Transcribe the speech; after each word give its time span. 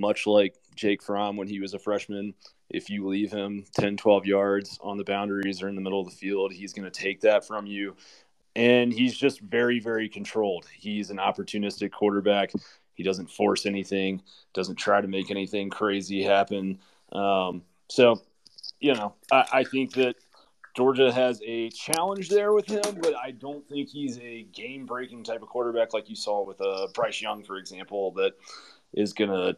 much 0.00 0.26
like 0.26 0.56
Jake 0.74 1.02
Fromm 1.02 1.36
when 1.36 1.48
he 1.48 1.60
was 1.60 1.74
a 1.74 1.78
freshman. 1.78 2.34
If 2.68 2.88
you 2.88 3.06
leave 3.06 3.30
him 3.30 3.64
10, 3.78 3.96
12 3.96 4.26
yards 4.26 4.78
on 4.80 4.96
the 4.96 5.04
boundaries 5.04 5.62
or 5.62 5.68
in 5.68 5.74
the 5.74 5.80
middle 5.80 6.00
of 6.00 6.06
the 6.06 6.16
field, 6.16 6.52
he's 6.52 6.72
going 6.72 6.90
to 6.90 7.00
take 7.00 7.20
that 7.20 7.46
from 7.46 7.66
you. 7.66 7.96
And 8.56 8.92
he's 8.92 9.16
just 9.16 9.40
very, 9.40 9.78
very 9.80 10.08
controlled. 10.08 10.66
He's 10.72 11.10
an 11.10 11.18
opportunistic 11.18 11.92
quarterback. 11.92 12.52
He 12.94 13.02
doesn't 13.02 13.30
force 13.30 13.66
anything, 13.66 14.22
doesn't 14.52 14.76
try 14.76 15.00
to 15.00 15.08
make 15.08 15.30
anything 15.30 15.70
crazy 15.70 16.22
happen. 16.22 16.78
Um, 17.12 17.62
so, 17.88 18.20
you 18.80 18.94
know, 18.94 19.14
I, 19.32 19.44
I 19.52 19.64
think 19.64 19.94
that 19.94 20.16
Georgia 20.76 21.12
has 21.12 21.40
a 21.44 21.70
challenge 21.70 22.28
there 22.28 22.52
with 22.52 22.66
him, 22.66 22.98
but 23.00 23.14
I 23.16 23.32
don't 23.32 23.66
think 23.68 23.88
he's 23.88 24.18
a 24.20 24.42
game 24.52 24.86
breaking 24.86 25.24
type 25.24 25.42
of 25.42 25.48
quarterback 25.48 25.92
like 25.92 26.08
you 26.08 26.16
saw 26.16 26.44
with 26.44 26.60
uh, 26.60 26.88
Bryce 26.94 27.20
Young, 27.20 27.42
for 27.42 27.56
example, 27.56 28.12
that 28.12 28.34
is 28.94 29.12
going 29.12 29.30
to 29.30 29.56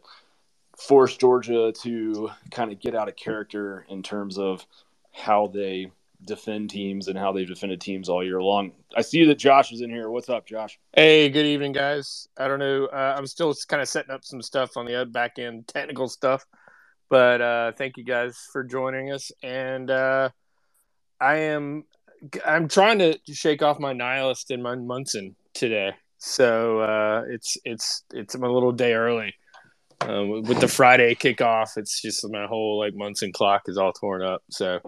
force 0.76 1.16
Georgia 1.16 1.72
to 1.82 2.30
kind 2.50 2.72
of 2.72 2.80
get 2.80 2.94
out 2.94 3.08
of 3.08 3.16
character 3.16 3.86
in 3.88 4.02
terms 4.02 4.38
of 4.38 4.66
how 5.12 5.46
they 5.48 5.90
defend 6.24 6.70
teams 6.70 7.08
and 7.08 7.18
how 7.18 7.32
they've 7.32 7.48
defended 7.48 7.80
teams 7.80 8.08
all 8.08 8.24
year 8.24 8.42
long. 8.42 8.72
I 8.96 9.02
see 9.02 9.24
that 9.24 9.38
Josh 9.38 9.72
is 9.72 9.80
in 9.80 9.90
here. 9.90 10.08
What's 10.10 10.28
up, 10.28 10.46
Josh? 10.46 10.78
Hey, 10.94 11.28
good 11.28 11.46
evening, 11.46 11.72
guys. 11.72 12.28
I 12.36 12.48
don't 12.48 12.58
know. 12.58 12.86
Uh, 12.86 13.14
I'm 13.16 13.26
still 13.26 13.54
kind 13.68 13.82
of 13.82 13.88
setting 13.88 14.12
up 14.12 14.24
some 14.24 14.40
stuff 14.40 14.76
on 14.76 14.86
the 14.86 15.04
back 15.04 15.38
end, 15.38 15.66
technical 15.68 16.08
stuff. 16.08 16.44
But 17.08 17.40
uh, 17.40 17.72
thank 17.72 17.96
you 17.96 18.04
guys 18.04 18.38
for 18.52 18.64
joining 18.64 19.12
us. 19.12 19.30
And 19.42 19.90
uh, 19.90 20.30
I 21.20 21.36
am 21.36 21.84
I'm 22.46 22.68
trying 22.68 22.98
to 23.00 23.18
shake 23.26 23.62
off 23.62 23.78
my 23.78 23.92
nihilist 23.92 24.50
and 24.50 24.62
my 24.62 24.76
Munson 24.76 25.34
today. 25.54 25.92
So 26.18 26.80
uh, 26.80 27.24
it's 27.28 27.56
it's 27.64 28.04
it's 28.12 28.34
a 28.34 28.38
little 28.38 28.72
day 28.72 28.94
early. 28.94 29.34
Um, 30.08 30.42
with 30.42 30.60
the 30.60 30.68
Friday 30.68 31.14
kickoff, 31.14 31.76
it's 31.76 32.00
just 32.00 32.28
my 32.30 32.46
whole 32.46 32.78
like 32.78 32.94
Munson 32.94 33.32
clock 33.32 33.62
is 33.66 33.78
all 33.78 33.92
torn 33.92 34.22
up. 34.22 34.42
So, 34.50 34.80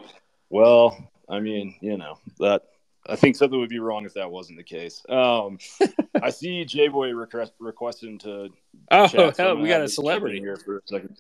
well, 0.51 1.11
I 1.29 1.41
mean, 1.41 1.77
you 1.81 1.97
know 1.97 2.19
that 2.41 2.63
I 3.07 3.17
think 3.17 3.37
something 3.37 3.59
would 3.59 3.69
be 3.69 3.79
wrong 3.79 4.07
if 4.07 4.15
that 4.15 4.31
wasn't 4.31 4.59
the 4.59 4.65
case. 4.65 5.03
Um, 5.09 5.59
I 6.21 6.31
see 6.31 6.65
J 6.65 6.89
Boy 6.89 7.13
request, 7.13 7.53
requesting 7.59 8.19
to. 8.21 8.49
Oh, 8.91 9.07
chat, 9.07 9.37
hell, 9.37 9.57
we 9.57 9.69
got 9.69 9.83
a 9.83 9.89
celebrity 9.89 10.41
here 10.41 10.57
for 10.57 10.79
a 10.79 10.81
second. 10.87 11.17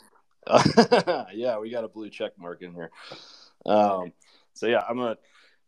yeah, 1.35 1.59
we 1.59 1.71
got 1.71 1.85
a 1.85 1.89
blue 1.89 2.11
check 2.11 2.33
mark 2.39 2.63
in 2.63 2.75
here. 2.75 2.91
Um, 3.67 4.13
so 4.55 4.67
yeah, 4.67 4.83
I'm 4.89 4.97
gonna 4.97 5.17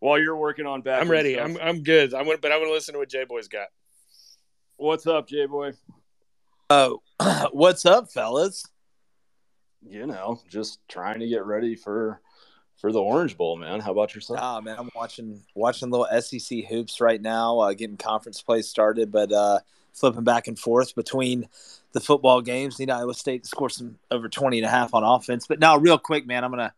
while 0.00 0.18
you're 0.18 0.36
working 0.36 0.66
on 0.66 0.82
back. 0.82 1.00
I'm 1.00 1.10
ready. 1.10 1.34
Stuff, 1.34 1.46
I'm 1.46 1.56
I'm 1.60 1.82
good. 1.82 2.14
I'm 2.14 2.24
gonna, 2.24 2.38
but 2.38 2.52
I'm 2.52 2.60
gonna 2.60 2.72
listen 2.72 2.94
to 2.94 2.98
what 2.98 3.08
J 3.08 3.24
Boy's 3.24 3.48
got. 3.48 3.68
What's 4.76 5.06
up, 5.06 5.28
J 5.28 5.46
Boy? 5.46 5.72
Oh, 6.68 7.00
what's 7.52 7.86
up, 7.86 8.10
fellas? 8.10 8.64
You 9.88 10.06
know, 10.06 10.40
just 10.48 10.80
trying 10.88 11.20
to 11.20 11.28
get 11.28 11.44
ready 11.44 11.76
for 11.76 12.20
for 12.76 12.92
the 12.92 13.00
Orange 13.00 13.36
Bowl, 13.36 13.56
man. 13.56 13.80
How 13.80 13.92
about 13.92 14.14
yourself? 14.14 14.40
Ah, 14.42 14.60
man, 14.60 14.76
I'm 14.78 14.90
watching 14.94 15.40
watching 15.54 15.90
little 15.90 16.08
SEC 16.20 16.64
hoops 16.64 17.00
right 17.00 17.22
now, 17.22 17.60
uh, 17.60 17.72
getting 17.72 17.96
conference 17.96 18.42
play 18.42 18.62
started, 18.62 19.12
but 19.12 19.32
uh, 19.32 19.60
flipping 19.92 20.24
back 20.24 20.48
and 20.48 20.58
forth 20.58 20.94
between 20.96 21.48
the 21.92 22.00
football 22.00 22.40
games. 22.40 22.80
Need 22.80 22.90
Iowa 22.90 23.14
State 23.14 23.44
to 23.44 23.48
score 23.48 23.70
some 23.70 23.98
over 24.10 24.28
20 24.28 24.58
and 24.58 24.66
a 24.66 24.70
half 24.70 24.92
on 24.92 25.04
offense. 25.04 25.46
But 25.46 25.60
now, 25.60 25.76
real 25.76 25.98
quick, 25.98 26.26
man, 26.26 26.42
I'm 26.42 26.50
gonna 26.50 26.74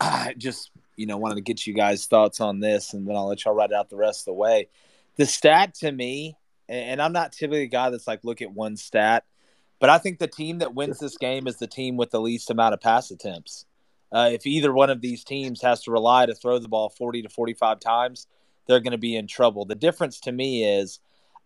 uh, 0.00 0.32
just 0.36 0.70
you 0.96 1.06
know 1.06 1.16
wanted 1.16 1.36
to 1.36 1.40
get 1.40 1.66
you 1.66 1.72
guys' 1.72 2.04
thoughts 2.04 2.40
on 2.42 2.60
this, 2.60 2.92
and 2.92 3.08
then 3.08 3.16
I'll 3.16 3.28
let 3.28 3.42
y'all 3.46 3.54
write 3.54 3.72
out 3.72 3.88
the 3.88 3.96
rest 3.96 4.22
of 4.22 4.26
the 4.26 4.34
way. 4.34 4.68
The 5.16 5.24
stat 5.24 5.74
to 5.76 5.90
me, 5.90 6.36
and 6.68 7.00
I'm 7.02 7.12
not 7.12 7.32
typically 7.32 7.62
a 7.62 7.66
guy 7.66 7.90
that's 7.90 8.06
like 8.06 8.24
look 8.24 8.42
at 8.42 8.52
one 8.52 8.76
stat, 8.76 9.24
but 9.78 9.90
I 9.90 9.98
think 9.98 10.18
the 10.18 10.26
team 10.26 10.58
that 10.58 10.74
wins 10.74 10.98
this 10.98 11.16
game 11.16 11.46
is 11.46 11.56
the 11.56 11.66
team 11.66 11.96
with 11.96 12.10
the 12.10 12.20
least 12.20 12.50
amount 12.50 12.74
of 12.74 12.80
pass 12.80 13.10
attempts. 13.10 13.66
Uh, 14.12 14.30
if 14.32 14.46
either 14.46 14.72
one 14.72 14.90
of 14.90 15.00
these 15.00 15.24
teams 15.24 15.60
has 15.60 15.82
to 15.82 15.90
rely 15.90 16.24
to 16.24 16.34
throw 16.34 16.58
the 16.58 16.68
ball 16.68 16.88
40 16.88 17.22
to 17.22 17.28
45 17.28 17.80
times, 17.80 18.28
they're 18.66 18.80
going 18.80 18.92
to 18.92 18.98
be 18.98 19.16
in 19.16 19.26
trouble. 19.26 19.64
The 19.64 19.74
difference 19.74 20.20
to 20.20 20.32
me 20.32 20.64
is 20.64 21.00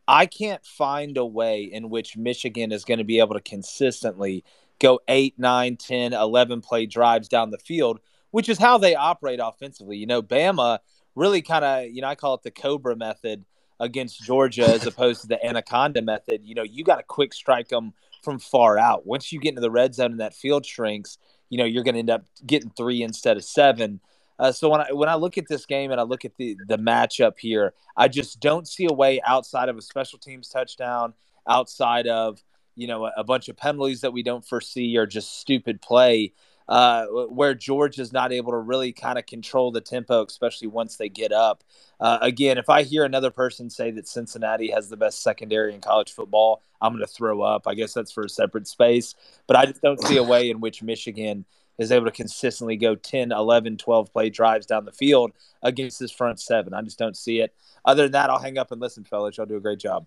I 0.06 0.26
can't 0.26 0.64
find 0.64 1.16
a 1.16 1.24
way 1.24 1.62
in 1.62 1.90
which 1.90 2.16
Michigan 2.16 2.72
is 2.72 2.84
going 2.84 2.98
to 2.98 3.04
be 3.04 3.20
able 3.20 3.34
to 3.34 3.40
consistently 3.40 4.44
go 4.78 5.00
8, 5.08 5.38
9, 5.38 5.76
10, 5.76 6.12
11 6.12 6.60
play 6.60 6.86
drives 6.86 7.28
down 7.28 7.50
the 7.50 7.58
field, 7.58 8.00
which 8.30 8.48
is 8.48 8.58
how 8.58 8.78
they 8.78 8.94
operate 8.94 9.40
offensively. 9.42 9.96
You 9.96 10.06
know, 10.06 10.22
Bama 10.22 10.78
really 11.14 11.42
kind 11.42 11.64
of, 11.64 11.86
you 11.90 12.02
know, 12.02 12.08
I 12.08 12.14
call 12.14 12.34
it 12.34 12.42
the 12.42 12.50
Cobra 12.50 12.96
method 12.96 13.44
against 13.80 14.22
Georgia 14.22 14.66
as 14.68 14.86
opposed 14.86 15.22
to 15.22 15.26
the 15.26 15.44
Anaconda 15.44 16.02
method. 16.02 16.42
You 16.44 16.54
know, 16.54 16.62
you 16.62 16.84
got 16.84 16.96
to 16.96 17.02
quick 17.02 17.32
strike 17.32 17.68
them 17.68 17.92
from 18.22 18.38
far 18.38 18.78
out. 18.78 19.06
Once 19.06 19.32
you 19.32 19.40
get 19.40 19.50
into 19.50 19.60
the 19.60 19.70
red 19.70 19.94
zone 19.94 20.12
and 20.12 20.20
that 20.20 20.34
field 20.34 20.66
shrinks, 20.66 21.18
you 21.50 21.58
know 21.58 21.64
you're 21.64 21.84
going 21.84 21.94
to 21.94 22.00
end 22.00 22.10
up 22.10 22.24
getting 22.46 22.70
three 22.70 23.02
instead 23.02 23.36
of 23.36 23.44
seven. 23.44 24.00
Uh, 24.38 24.52
so 24.52 24.68
when 24.68 24.80
I 24.80 24.92
when 24.92 25.08
I 25.08 25.14
look 25.14 25.38
at 25.38 25.48
this 25.48 25.66
game 25.66 25.90
and 25.90 26.00
I 26.00 26.04
look 26.04 26.24
at 26.24 26.36
the 26.36 26.56
the 26.66 26.78
matchup 26.78 27.38
here, 27.38 27.74
I 27.96 28.08
just 28.08 28.40
don't 28.40 28.68
see 28.68 28.86
a 28.88 28.92
way 28.92 29.20
outside 29.26 29.68
of 29.68 29.76
a 29.76 29.82
special 29.82 30.18
teams 30.18 30.48
touchdown, 30.48 31.14
outside 31.48 32.06
of 32.06 32.42
you 32.76 32.86
know 32.86 33.06
a, 33.06 33.12
a 33.18 33.24
bunch 33.24 33.48
of 33.48 33.56
penalties 33.56 34.02
that 34.02 34.12
we 34.12 34.22
don't 34.22 34.46
foresee 34.46 34.96
or 34.96 35.06
just 35.06 35.40
stupid 35.40 35.80
play 35.80 36.32
uh, 36.68 37.06
where 37.06 37.54
George 37.54 37.98
is 37.98 38.12
not 38.12 38.32
able 38.32 38.52
to 38.52 38.58
really 38.58 38.92
kind 38.92 39.18
of 39.18 39.26
control 39.26 39.70
the 39.70 39.80
tempo, 39.80 40.24
especially 40.24 40.68
once 40.68 40.96
they 40.96 41.08
get 41.08 41.32
up. 41.32 41.64
Uh, 41.98 42.18
again, 42.20 42.58
if 42.58 42.68
I 42.68 42.82
hear 42.82 43.04
another 43.04 43.30
person 43.30 43.70
say 43.70 43.90
that 43.92 44.06
Cincinnati 44.06 44.70
has 44.70 44.88
the 44.88 44.96
best 44.96 45.22
secondary 45.22 45.74
in 45.74 45.80
college 45.80 46.12
football, 46.12 46.62
I'm 46.80 46.92
going 46.92 47.04
to 47.04 47.12
throw 47.12 47.40
up. 47.40 47.66
I 47.66 47.74
guess 47.74 47.94
that's 47.94 48.12
for 48.12 48.24
a 48.24 48.28
separate 48.28 48.68
space. 48.68 49.14
But 49.46 49.56
I 49.56 49.66
just 49.66 49.82
don't 49.82 50.02
see 50.04 50.18
a 50.18 50.22
way 50.22 50.50
in 50.50 50.60
which 50.60 50.82
Michigan 50.82 51.44
is 51.78 51.90
able 51.90 52.04
to 52.04 52.12
consistently 52.12 52.76
go 52.76 52.94
10, 52.94 53.32
11, 53.32 53.78
12 53.78 54.12
play 54.12 54.28
drives 54.30 54.66
down 54.66 54.84
the 54.84 54.92
field 54.92 55.32
against 55.62 55.98
this 55.98 56.10
front 56.10 56.40
seven. 56.40 56.74
I 56.74 56.82
just 56.82 56.98
don't 56.98 57.16
see 57.16 57.40
it. 57.40 57.54
Other 57.84 58.04
than 58.04 58.12
that, 58.12 58.30
I'll 58.30 58.40
hang 58.40 58.58
up 58.58 58.72
and 58.72 58.80
listen, 58.80 59.04
fellas. 59.04 59.36
Y'all 59.36 59.46
do 59.46 59.56
a 59.56 59.60
great 59.60 59.78
job. 59.78 60.06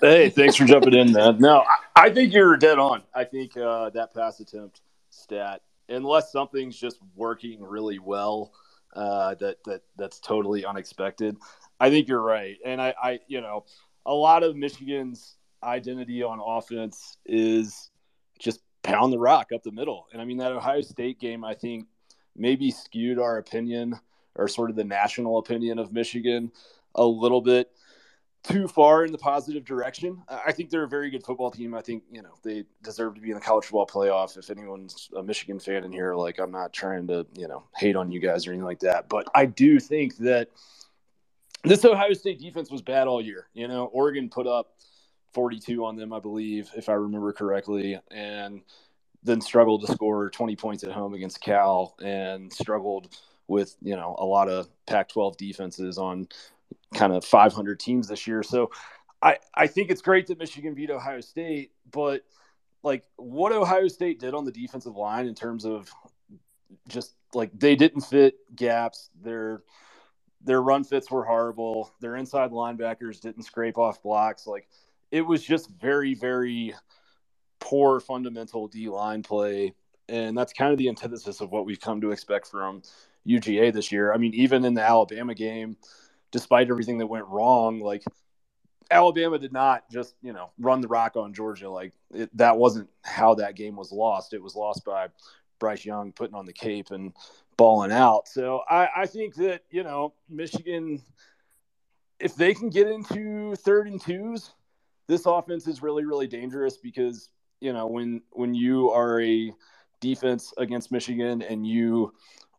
hey, 0.00 0.30
thanks 0.30 0.56
for 0.56 0.64
jumping 0.64 0.94
in, 0.94 1.12
man. 1.12 1.38
No, 1.38 1.64
I 1.94 2.10
think 2.10 2.32
you're 2.32 2.56
dead 2.56 2.78
on. 2.78 3.02
I 3.14 3.24
think 3.24 3.56
uh, 3.56 3.90
that 3.90 4.12
pass 4.12 4.40
attempt 4.40 4.80
stat 5.14 5.62
unless 5.88 6.32
something's 6.32 6.78
just 6.78 6.98
working 7.14 7.62
really 7.62 7.98
well 7.98 8.52
uh, 8.94 9.34
that 9.36 9.62
that 9.64 9.82
that's 9.96 10.20
totally 10.20 10.64
unexpected. 10.64 11.36
I 11.80 11.90
think 11.90 12.08
you're 12.08 12.22
right, 12.22 12.56
and 12.64 12.80
I, 12.80 12.94
I 13.02 13.20
you 13.26 13.40
know 13.40 13.64
a 14.06 14.14
lot 14.14 14.42
of 14.42 14.56
Michigan's 14.56 15.36
identity 15.62 16.22
on 16.22 16.40
offense 16.44 17.16
is 17.26 17.90
just 18.38 18.60
pound 18.82 19.12
the 19.12 19.18
rock 19.18 19.48
up 19.54 19.62
the 19.62 19.72
middle, 19.72 20.06
and 20.12 20.22
I 20.22 20.24
mean 20.24 20.38
that 20.38 20.52
Ohio 20.52 20.80
State 20.80 21.18
game 21.18 21.44
I 21.44 21.54
think 21.54 21.86
maybe 22.36 22.70
skewed 22.70 23.18
our 23.18 23.38
opinion 23.38 23.98
or 24.36 24.48
sort 24.48 24.70
of 24.70 24.76
the 24.76 24.84
national 24.84 25.38
opinion 25.38 25.78
of 25.78 25.92
Michigan 25.92 26.50
a 26.94 27.04
little 27.04 27.40
bit 27.40 27.70
too 28.44 28.68
far 28.68 29.04
in 29.04 29.12
the 29.12 29.18
positive 29.18 29.64
direction. 29.64 30.22
I 30.28 30.52
think 30.52 30.70
they're 30.70 30.84
a 30.84 30.88
very 30.88 31.10
good 31.10 31.24
football 31.24 31.50
team. 31.50 31.74
I 31.74 31.80
think 31.80 32.04
you 32.12 32.22
know 32.22 32.34
they 32.42 32.64
deserve 32.82 33.14
to 33.14 33.20
be 33.20 33.30
in 33.30 33.34
the 33.34 33.40
college 33.40 33.64
football 33.64 33.86
playoff. 33.86 34.36
If 34.36 34.50
anyone's 34.50 35.08
a 35.16 35.22
Michigan 35.22 35.58
fan 35.58 35.84
in 35.84 35.90
here, 35.90 36.14
like 36.14 36.38
I'm 36.38 36.52
not 36.52 36.72
trying 36.72 37.06
to 37.08 37.26
you 37.36 37.48
know 37.48 37.64
hate 37.74 37.96
on 37.96 38.12
you 38.12 38.20
guys 38.20 38.46
or 38.46 38.50
anything 38.50 38.66
like 38.66 38.80
that, 38.80 39.08
but 39.08 39.28
I 39.34 39.46
do 39.46 39.80
think 39.80 40.18
that 40.18 40.50
this 41.64 41.84
Ohio 41.84 42.12
State 42.12 42.38
defense 42.38 42.70
was 42.70 42.82
bad 42.82 43.08
all 43.08 43.22
year. 43.22 43.48
You 43.54 43.66
know, 43.66 43.86
Oregon 43.86 44.28
put 44.28 44.46
up 44.46 44.76
42 45.32 45.84
on 45.84 45.96
them, 45.96 46.12
I 46.12 46.20
believe, 46.20 46.70
if 46.76 46.88
I 46.88 46.92
remember 46.92 47.32
correctly, 47.32 47.98
and 48.10 48.60
then 49.22 49.40
struggled 49.40 49.86
to 49.86 49.92
score 49.92 50.28
20 50.28 50.54
points 50.54 50.84
at 50.84 50.92
home 50.92 51.14
against 51.14 51.40
Cal 51.40 51.96
and 52.02 52.52
struggled 52.52 53.08
with 53.46 53.76
you 53.82 53.96
know 53.96 54.14
a 54.18 54.24
lot 54.24 54.48
of 54.48 54.68
Pac-12 54.86 55.36
defenses 55.36 55.98
on 55.98 56.28
kind 56.94 57.12
of 57.12 57.24
500 57.24 57.78
teams 57.80 58.08
this 58.08 58.26
year. 58.26 58.42
So 58.42 58.70
I, 59.22 59.38
I 59.54 59.66
think 59.66 59.90
it's 59.90 60.02
great 60.02 60.26
that 60.28 60.38
Michigan 60.38 60.74
beat 60.74 60.90
Ohio 60.90 61.20
State, 61.20 61.72
but 61.90 62.22
like 62.82 63.04
what 63.16 63.52
Ohio 63.52 63.88
State 63.88 64.20
did 64.20 64.34
on 64.34 64.44
the 64.44 64.52
defensive 64.52 64.96
line 64.96 65.26
in 65.26 65.34
terms 65.34 65.64
of 65.64 65.90
just 66.88 67.14
like 67.32 67.50
they 67.58 67.76
didn't 67.76 68.02
fit 68.02 68.36
gaps. 68.54 69.10
Their 69.22 69.62
their 70.42 70.60
run 70.60 70.84
fits 70.84 71.10
were 71.10 71.24
horrible. 71.24 71.92
Their 72.00 72.16
inside 72.16 72.50
linebackers 72.50 73.20
didn't 73.20 73.44
scrape 73.44 73.78
off 73.78 74.02
blocks. 74.02 74.46
Like 74.46 74.68
it 75.10 75.22
was 75.22 75.42
just 75.42 75.70
very, 75.70 76.14
very 76.14 76.74
poor 77.60 78.00
fundamental 78.00 78.68
D 78.68 78.88
line 78.88 79.22
play. 79.22 79.74
And 80.08 80.36
that's 80.36 80.52
kind 80.52 80.70
of 80.70 80.78
the 80.78 80.90
antithesis 80.90 81.40
of 81.40 81.50
what 81.50 81.64
we've 81.64 81.80
come 81.80 82.02
to 82.02 82.10
expect 82.10 82.48
from 82.48 82.82
UGA 83.26 83.72
this 83.72 83.90
year. 83.90 84.12
I 84.12 84.18
mean, 84.18 84.34
even 84.34 84.66
in 84.66 84.74
the 84.74 84.82
Alabama 84.82 85.34
game, 85.34 85.78
despite 86.34 86.68
everything 86.68 86.98
that 86.98 87.06
went 87.06 87.28
wrong, 87.28 87.78
like 87.78 88.02
Alabama 88.90 89.38
did 89.38 89.52
not 89.52 89.88
just 89.88 90.16
you 90.20 90.32
know 90.32 90.50
run 90.58 90.80
the 90.80 90.88
rock 90.88 91.16
on 91.16 91.32
Georgia. 91.32 91.70
Like 91.70 91.92
it, 92.12 92.36
that 92.36 92.58
wasn't 92.58 92.90
how 93.02 93.34
that 93.36 93.54
game 93.54 93.76
was 93.76 93.92
lost. 93.92 94.34
It 94.34 94.42
was 94.42 94.56
lost 94.56 94.84
by 94.84 95.06
Bryce 95.60 95.84
Young 95.84 96.10
putting 96.10 96.34
on 96.34 96.44
the 96.44 96.52
cape 96.52 96.90
and 96.90 97.12
balling 97.56 97.92
out. 97.92 98.26
So 98.26 98.62
I, 98.68 98.88
I 98.96 99.06
think 99.06 99.36
that 99.36 99.62
you 99.70 99.84
know 99.84 100.14
Michigan, 100.28 101.00
if 102.18 102.34
they 102.34 102.52
can 102.52 102.68
get 102.68 102.88
into 102.88 103.54
third 103.54 103.86
and 103.86 104.00
twos, 104.00 104.50
this 105.06 105.26
offense 105.26 105.68
is 105.68 105.82
really 105.82 106.04
really 106.04 106.26
dangerous 106.26 106.76
because 106.76 107.30
you 107.64 107.72
know, 107.72 107.86
when 107.86 108.20
when 108.32 108.54
you 108.54 108.90
are 108.90 109.22
a 109.22 109.50
defense 110.00 110.52
against 110.58 110.92
Michigan 110.92 111.40
and 111.40 111.66
you 111.66 112.12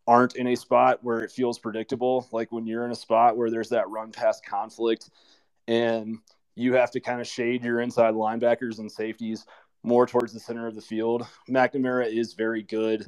aren't 0.07 0.36
in 0.36 0.48
a 0.48 0.56
spot 0.56 1.00
where 1.02 1.19
it 1.19 1.31
feels 1.31 1.57
predictable, 1.57 2.28
like 2.31 2.52
when 2.52 2.68
you're 2.68 2.86
in 2.86 2.92
a 2.92 2.96
spot 2.96 3.38
where 3.38 3.50
there's 3.50 3.69
that 3.69 3.90
run 3.90 4.12
pass 4.12 4.40
conflict 4.42 5.10
and 5.68 6.19
you 6.56 6.74
have 6.74 6.92
to 6.92 7.00
kind 7.00 7.19
of 7.19 7.28
shade 7.28 7.63
your 7.63 7.81
inside 7.81 8.13
linebackers 8.13 8.80
and 8.80 8.92
safeties 8.92 9.46
more 9.84 10.06
towards 10.06 10.34
the 10.34 10.40
center 10.40 10.68
of 10.68 10.75
the 10.75 10.81
field. 10.81 11.25
McNamara 11.50 12.07
is 12.07 12.34
very 12.34 12.62
good 12.62 13.07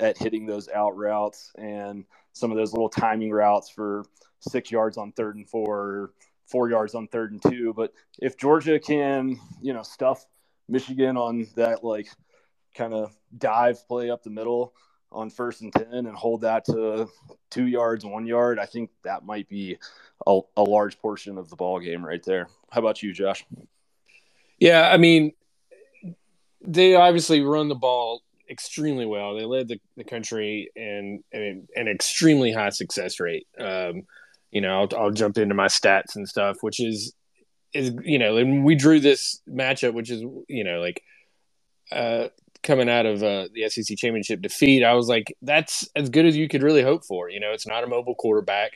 at 0.00 0.16
hitting 0.16 0.46
those 0.46 0.68
out 0.68 0.96
routes 0.96 1.52
and 1.58 2.04
some 2.32 2.50
of 2.50 2.56
those 2.56 2.72
little 2.72 2.88
timing 2.88 3.30
routes 3.30 3.68
for 3.68 4.04
six 4.40 4.70
yards 4.70 4.96
on 4.96 5.12
third 5.12 5.36
and 5.36 5.48
four, 5.48 6.12
four 6.46 6.70
yards 6.70 6.94
on 6.94 7.08
third 7.08 7.32
and 7.32 7.42
two. 7.42 7.72
But 7.74 7.92
if 8.20 8.36
Georgia 8.36 8.78
can, 8.78 9.38
you 9.60 9.72
know, 9.72 9.82
stuff 9.82 10.24
Michigan 10.68 11.16
on 11.16 11.46
that 11.56 11.82
like 11.82 12.08
kind 12.74 12.94
of 12.94 13.16
dive 13.36 13.86
play 13.88 14.10
up 14.10 14.22
the 14.22 14.30
middle 14.30 14.72
on 15.10 15.30
first 15.30 15.62
and 15.62 15.72
10 15.72 15.86
and 15.92 16.14
hold 16.14 16.42
that 16.42 16.64
to 16.66 17.08
two 17.50 17.66
yards, 17.66 18.04
one 18.04 18.26
yard, 18.26 18.58
I 18.58 18.66
think 18.66 18.90
that 19.04 19.24
might 19.24 19.48
be 19.48 19.78
a, 20.26 20.40
a 20.56 20.62
large 20.62 20.98
portion 20.98 21.38
of 21.38 21.48
the 21.48 21.56
ball 21.56 21.80
game 21.80 22.04
right 22.04 22.22
there. 22.22 22.48
How 22.70 22.80
about 22.80 23.02
you, 23.02 23.12
Josh? 23.12 23.44
Yeah, 24.58 24.88
I 24.90 24.96
mean, 24.96 25.32
they 26.60 26.94
obviously 26.94 27.40
run 27.40 27.68
the 27.68 27.74
ball 27.74 28.22
extremely 28.50 29.06
well. 29.06 29.36
They 29.36 29.44
led 29.44 29.68
the, 29.68 29.80
the 29.96 30.04
country 30.04 30.70
in, 30.74 31.22
an 31.32 31.68
extremely 31.88 32.52
high 32.52 32.70
success 32.70 33.20
rate. 33.20 33.46
Um, 33.58 34.02
you 34.50 34.60
know, 34.60 34.80
I'll, 34.80 34.98
I'll, 34.98 35.10
jump 35.10 35.36
into 35.38 35.54
my 35.54 35.66
stats 35.66 36.16
and 36.16 36.26
stuff, 36.26 36.58
which 36.62 36.80
is 36.80 37.12
is 37.74 37.92
you 38.02 38.18
know, 38.18 38.38
and 38.38 38.64
we 38.64 38.74
drew 38.74 38.98
this 38.98 39.42
matchup, 39.46 39.92
which 39.92 40.10
is 40.10 40.22
you 40.48 40.64
know 40.64 40.80
like 40.80 41.02
uh, 41.92 42.28
coming 42.62 42.88
out 42.88 43.06
of 43.06 43.22
uh, 43.22 43.48
the 43.52 43.68
SEC 43.68 43.96
championship 43.98 44.40
defeat. 44.42 44.84
I 44.84 44.94
was 44.94 45.08
like, 45.08 45.36
that's 45.42 45.88
as 45.96 46.10
good 46.10 46.26
as 46.26 46.36
you 46.36 46.48
could 46.48 46.62
really 46.62 46.82
hope 46.82 47.04
for. 47.04 47.30
You 47.30 47.40
know, 47.40 47.52
it's 47.52 47.66
not 47.66 47.84
a 47.84 47.88
mobile 47.88 48.14
quarterback. 48.14 48.72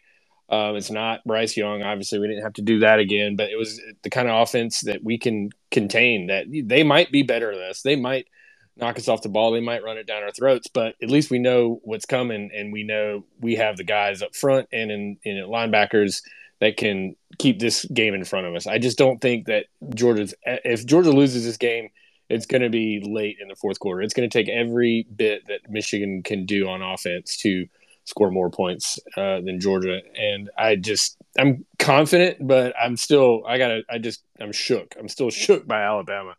Um, 0.48 0.76
it's 0.76 0.90
not 0.90 1.24
Bryce 1.24 1.56
Young. 1.56 1.82
Obviously, 1.82 2.18
we 2.18 2.28
didn't 2.28 2.42
have 2.44 2.52
to 2.54 2.62
do 2.62 2.80
that 2.80 2.98
again, 2.98 3.36
but 3.36 3.50
it 3.50 3.56
was 3.56 3.80
the 4.02 4.10
kind 4.10 4.28
of 4.28 4.42
offense 4.42 4.82
that 4.82 5.02
we 5.02 5.18
can 5.18 5.50
contain. 5.70 6.26
That 6.28 6.46
they 6.50 6.82
might 6.82 7.10
be 7.10 7.22
better 7.22 7.54
than 7.54 7.64
us. 7.70 7.82
They 7.82 7.96
might 7.96 8.26
knock 8.76 8.98
us 8.98 9.08
off 9.08 9.22
the 9.22 9.28
ball. 9.30 9.52
They 9.52 9.60
might 9.60 9.84
run 9.84 9.98
it 9.98 10.06
down 10.06 10.22
our 10.22 10.32
throats, 10.32 10.68
but 10.68 10.94
at 11.02 11.10
least 11.10 11.30
we 11.30 11.38
know 11.38 11.80
what's 11.84 12.06
coming, 12.06 12.50
and 12.54 12.72
we 12.72 12.84
know 12.84 13.24
we 13.40 13.56
have 13.56 13.76
the 13.76 13.84
guys 13.84 14.22
up 14.22 14.36
front 14.36 14.68
and 14.72 14.90
in, 14.90 15.18
in 15.24 15.36
linebackers 15.46 16.22
that 16.60 16.76
can 16.76 17.16
keep 17.38 17.58
this 17.58 17.84
game 17.86 18.14
in 18.14 18.24
front 18.24 18.46
of 18.46 18.54
us. 18.54 18.66
I 18.66 18.78
just 18.78 18.98
don't 18.98 19.20
think 19.20 19.46
that 19.46 19.66
Georgia's 19.94 20.34
if 20.44 20.86
Georgia 20.86 21.10
loses 21.10 21.44
this 21.44 21.56
game, 21.56 21.88
it's 22.32 22.46
going 22.46 22.62
to 22.62 22.70
be 22.70 23.02
late 23.04 23.36
in 23.40 23.48
the 23.48 23.56
fourth 23.56 23.78
quarter. 23.78 24.02
It's 24.02 24.14
going 24.14 24.28
to 24.28 24.38
take 24.38 24.48
every 24.48 25.06
bit 25.14 25.46
that 25.48 25.68
Michigan 25.68 26.22
can 26.22 26.46
do 26.46 26.68
on 26.68 26.82
offense 26.82 27.36
to 27.38 27.66
score 28.04 28.30
more 28.30 28.50
points 28.50 28.98
uh, 29.16 29.40
than 29.42 29.60
Georgia, 29.60 30.00
and 30.16 30.50
I 30.58 30.76
just 30.76 31.16
I'm 31.38 31.64
confident, 31.78 32.46
but 32.46 32.74
I'm 32.80 32.96
still 32.96 33.42
I 33.46 33.58
gotta 33.58 33.82
I 33.88 33.98
just 33.98 34.24
I'm 34.40 34.52
shook. 34.52 34.94
I'm 34.98 35.08
still 35.08 35.30
shook 35.44 35.66
by 35.66 35.82
Alabama. 35.82 36.34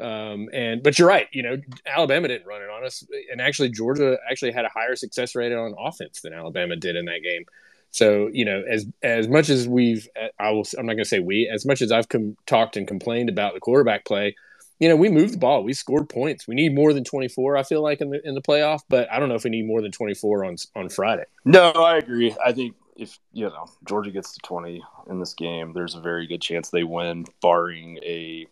Um, 0.00 0.48
and 0.52 0.82
but 0.82 0.98
you're 0.98 1.08
right. 1.08 1.28
You 1.32 1.42
know, 1.42 1.56
Alabama 1.86 2.28
didn't 2.28 2.46
run 2.46 2.62
it 2.62 2.68
on 2.70 2.84
us, 2.84 3.06
and 3.30 3.40
actually 3.40 3.70
Georgia 3.70 4.18
actually 4.30 4.52
had 4.52 4.64
a 4.64 4.70
higher 4.70 4.96
success 4.96 5.34
rate 5.34 5.52
on 5.52 5.74
offense 5.78 6.20
than 6.20 6.32
Alabama 6.32 6.76
did 6.76 6.96
in 6.96 7.06
that 7.06 7.22
game. 7.22 7.44
So 7.90 8.28
you 8.32 8.44
know, 8.44 8.62
as 8.68 8.86
as 9.02 9.28
much 9.28 9.48
as 9.48 9.68
we've, 9.68 10.08
I 10.38 10.50
will, 10.50 10.64
I'm 10.78 10.86
not 10.86 10.94
going 10.94 11.04
to 11.04 11.08
say 11.08 11.20
we, 11.20 11.50
as 11.52 11.64
much 11.64 11.80
as 11.80 11.92
I've 11.92 12.08
com- 12.08 12.36
talked 12.46 12.76
and 12.76 12.86
complained 12.86 13.30
about 13.30 13.54
the 13.54 13.60
quarterback 13.60 14.04
play, 14.04 14.34
you 14.78 14.88
know, 14.88 14.96
we 14.96 15.08
moved 15.08 15.34
the 15.34 15.38
ball, 15.38 15.62
we 15.62 15.72
scored 15.72 16.08
points. 16.08 16.46
We 16.46 16.54
need 16.54 16.74
more 16.74 16.92
than 16.92 17.04
24. 17.04 17.56
I 17.56 17.62
feel 17.62 17.82
like 17.82 18.00
in 18.00 18.10
the 18.10 18.26
in 18.26 18.34
the 18.34 18.42
playoff, 18.42 18.80
but 18.88 19.10
I 19.10 19.18
don't 19.18 19.28
know 19.28 19.34
if 19.34 19.44
we 19.44 19.50
need 19.50 19.66
more 19.66 19.82
than 19.82 19.92
24 19.92 20.44
on 20.44 20.56
on 20.74 20.88
Friday. 20.88 21.24
No, 21.44 21.70
I 21.70 21.96
agree. 21.96 22.34
I 22.44 22.52
think 22.52 22.74
if 22.96 23.18
you 23.32 23.44
know 23.44 23.66
Georgia 23.86 24.10
gets 24.10 24.34
to 24.34 24.40
20 24.44 24.82
in 25.10 25.20
this 25.20 25.34
game, 25.34 25.72
there's 25.72 25.94
a 25.94 26.00
very 26.00 26.26
good 26.26 26.42
chance 26.42 26.70
they 26.70 26.84
win, 26.84 27.26
barring 27.40 27.98
a 27.98 28.46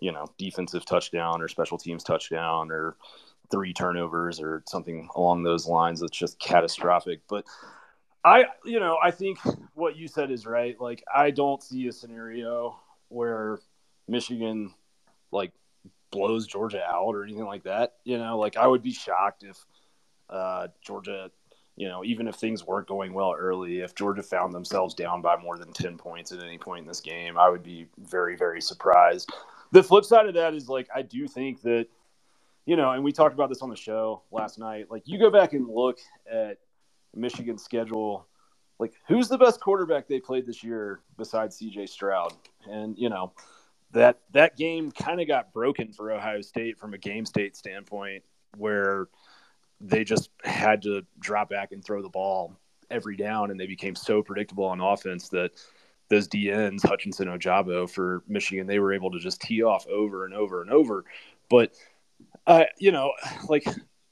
you 0.00 0.12
know, 0.12 0.26
defensive 0.38 0.84
touchdown 0.84 1.40
or 1.40 1.48
special 1.48 1.78
teams 1.78 2.04
touchdown 2.04 2.70
or 2.70 2.96
three 3.50 3.72
turnovers 3.72 4.40
or 4.40 4.62
something 4.68 5.08
along 5.16 5.42
those 5.42 5.66
lines 5.66 6.00
that's 6.00 6.16
just 6.16 6.38
catastrophic. 6.38 7.20
But 7.28 7.44
I, 8.24 8.46
you 8.64 8.80
know, 8.80 8.98
I 9.02 9.10
think 9.10 9.38
what 9.74 9.96
you 9.96 10.08
said 10.08 10.30
is 10.30 10.46
right. 10.46 10.78
Like, 10.80 11.02
I 11.12 11.30
don't 11.30 11.62
see 11.62 11.86
a 11.86 11.92
scenario 11.92 12.78
where 13.08 13.60
Michigan, 14.08 14.74
like, 15.30 15.52
blows 16.10 16.46
Georgia 16.46 16.82
out 16.84 17.14
or 17.14 17.24
anything 17.24 17.44
like 17.44 17.64
that. 17.64 17.94
You 18.04 18.18
know, 18.18 18.38
like, 18.38 18.56
I 18.56 18.66
would 18.66 18.82
be 18.82 18.92
shocked 18.92 19.44
if 19.44 19.64
uh, 20.30 20.68
Georgia, 20.80 21.30
you 21.76 21.88
know, 21.88 22.04
even 22.04 22.28
if 22.28 22.36
things 22.36 22.66
weren't 22.66 22.88
going 22.88 23.12
well 23.12 23.34
early, 23.38 23.80
if 23.80 23.94
Georgia 23.94 24.22
found 24.22 24.54
themselves 24.54 24.94
down 24.94 25.22
by 25.22 25.36
more 25.36 25.58
than 25.58 25.72
10 25.72 25.98
points 25.98 26.32
at 26.32 26.40
any 26.40 26.58
point 26.58 26.80
in 26.80 26.86
this 26.86 27.00
game, 27.00 27.38
I 27.38 27.48
would 27.48 27.62
be 27.62 27.86
very, 27.98 28.36
very 28.36 28.60
surprised 28.60 29.30
the 29.72 29.82
flip 29.82 30.04
side 30.04 30.26
of 30.26 30.34
that 30.34 30.54
is 30.54 30.68
like 30.68 30.88
I 30.94 31.02
do 31.02 31.26
think 31.26 31.62
that 31.62 31.86
you 32.64 32.74
know, 32.74 32.90
and 32.90 33.04
we 33.04 33.12
talked 33.12 33.34
about 33.34 33.48
this 33.48 33.62
on 33.62 33.70
the 33.70 33.76
show 33.76 34.22
last 34.32 34.58
night. 34.58 34.90
Like 34.90 35.02
you 35.06 35.18
go 35.18 35.30
back 35.30 35.52
and 35.52 35.68
look 35.68 35.98
at 36.30 36.58
Michigan's 37.14 37.62
schedule, 37.62 38.26
like 38.80 38.92
who's 39.06 39.28
the 39.28 39.38
best 39.38 39.60
quarterback 39.60 40.08
they 40.08 40.18
played 40.18 40.46
this 40.46 40.64
year 40.64 41.00
besides 41.16 41.60
CJ 41.60 41.88
Stroud? 41.88 42.32
And 42.68 42.98
you 42.98 43.08
know, 43.08 43.32
that 43.92 44.20
that 44.32 44.56
game 44.56 44.90
kind 44.90 45.20
of 45.20 45.28
got 45.28 45.52
broken 45.52 45.92
for 45.92 46.12
Ohio 46.12 46.40
State 46.40 46.78
from 46.78 46.94
a 46.94 46.98
game 46.98 47.24
state 47.24 47.56
standpoint 47.56 48.22
where 48.56 49.08
they 49.80 50.04
just 50.04 50.30
had 50.44 50.82
to 50.82 51.04
drop 51.18 51.50
back 51.50 51.72
and 51.72 51.84
throw 51.84 52.02
the 52.02 52.08
ball 52.08 52.56
every 52.90 53.16
down 53.16 53.50
and 53.50 53.58
they 53.58 53.66
became 53.66 53.94
so 53.94 54.22
predictable 54.22 54.64
on 54.64 54.80
offense 54.80 55.28
that 55.28 55.52
those 56.08 56.28
DNs, 56.28 56.86
Hutchinson, 56.86 57.28
Ojabo 57.28 57.88
for 57.88 58.22
Michigan, 58.28 58.66
they 58.66 58.78
were 58.78 58.92
able 58.92 59.10
to 59.10 59.18
just 59.18 59.40
tee 59.40 59.62
off 59.62 59.86
over 59.88 60.24
and 60.24 60.34
over 60.34 60.62
and 60.62 60.70
over. 60.70 61.04
But, 61.50 61.74
uh, 62.46 62.64
you 62.78 62.92
know, 62.92 63.12
like 63.48 63.64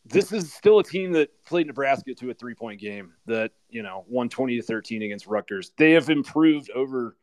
this 0.04 0.32
is 0.32 0.52
still 0.52 0.80
a 0.80 0.84
team 0.84 1.12
that 1.12 1.30
played 1.44 1.66
Nebraska 1.66 2.14
to 2.14 2.30
a 2.30 2.34
three 2.34 2.54
point 2.54 2.80
game 2.80 3.12
that, 3.26 3.52
you 3.70 3.82
know, 3.82 4.04
won 4.08 4.28
20 4.28 4.56
to 4.56 4.62
13 4.62 5.02
against 5.02 5.26
Rutgers. 5.26 5.72
They 5.76 5.92
have 5.92 6.10
improved 6.10 6.70
over 6.70 7.16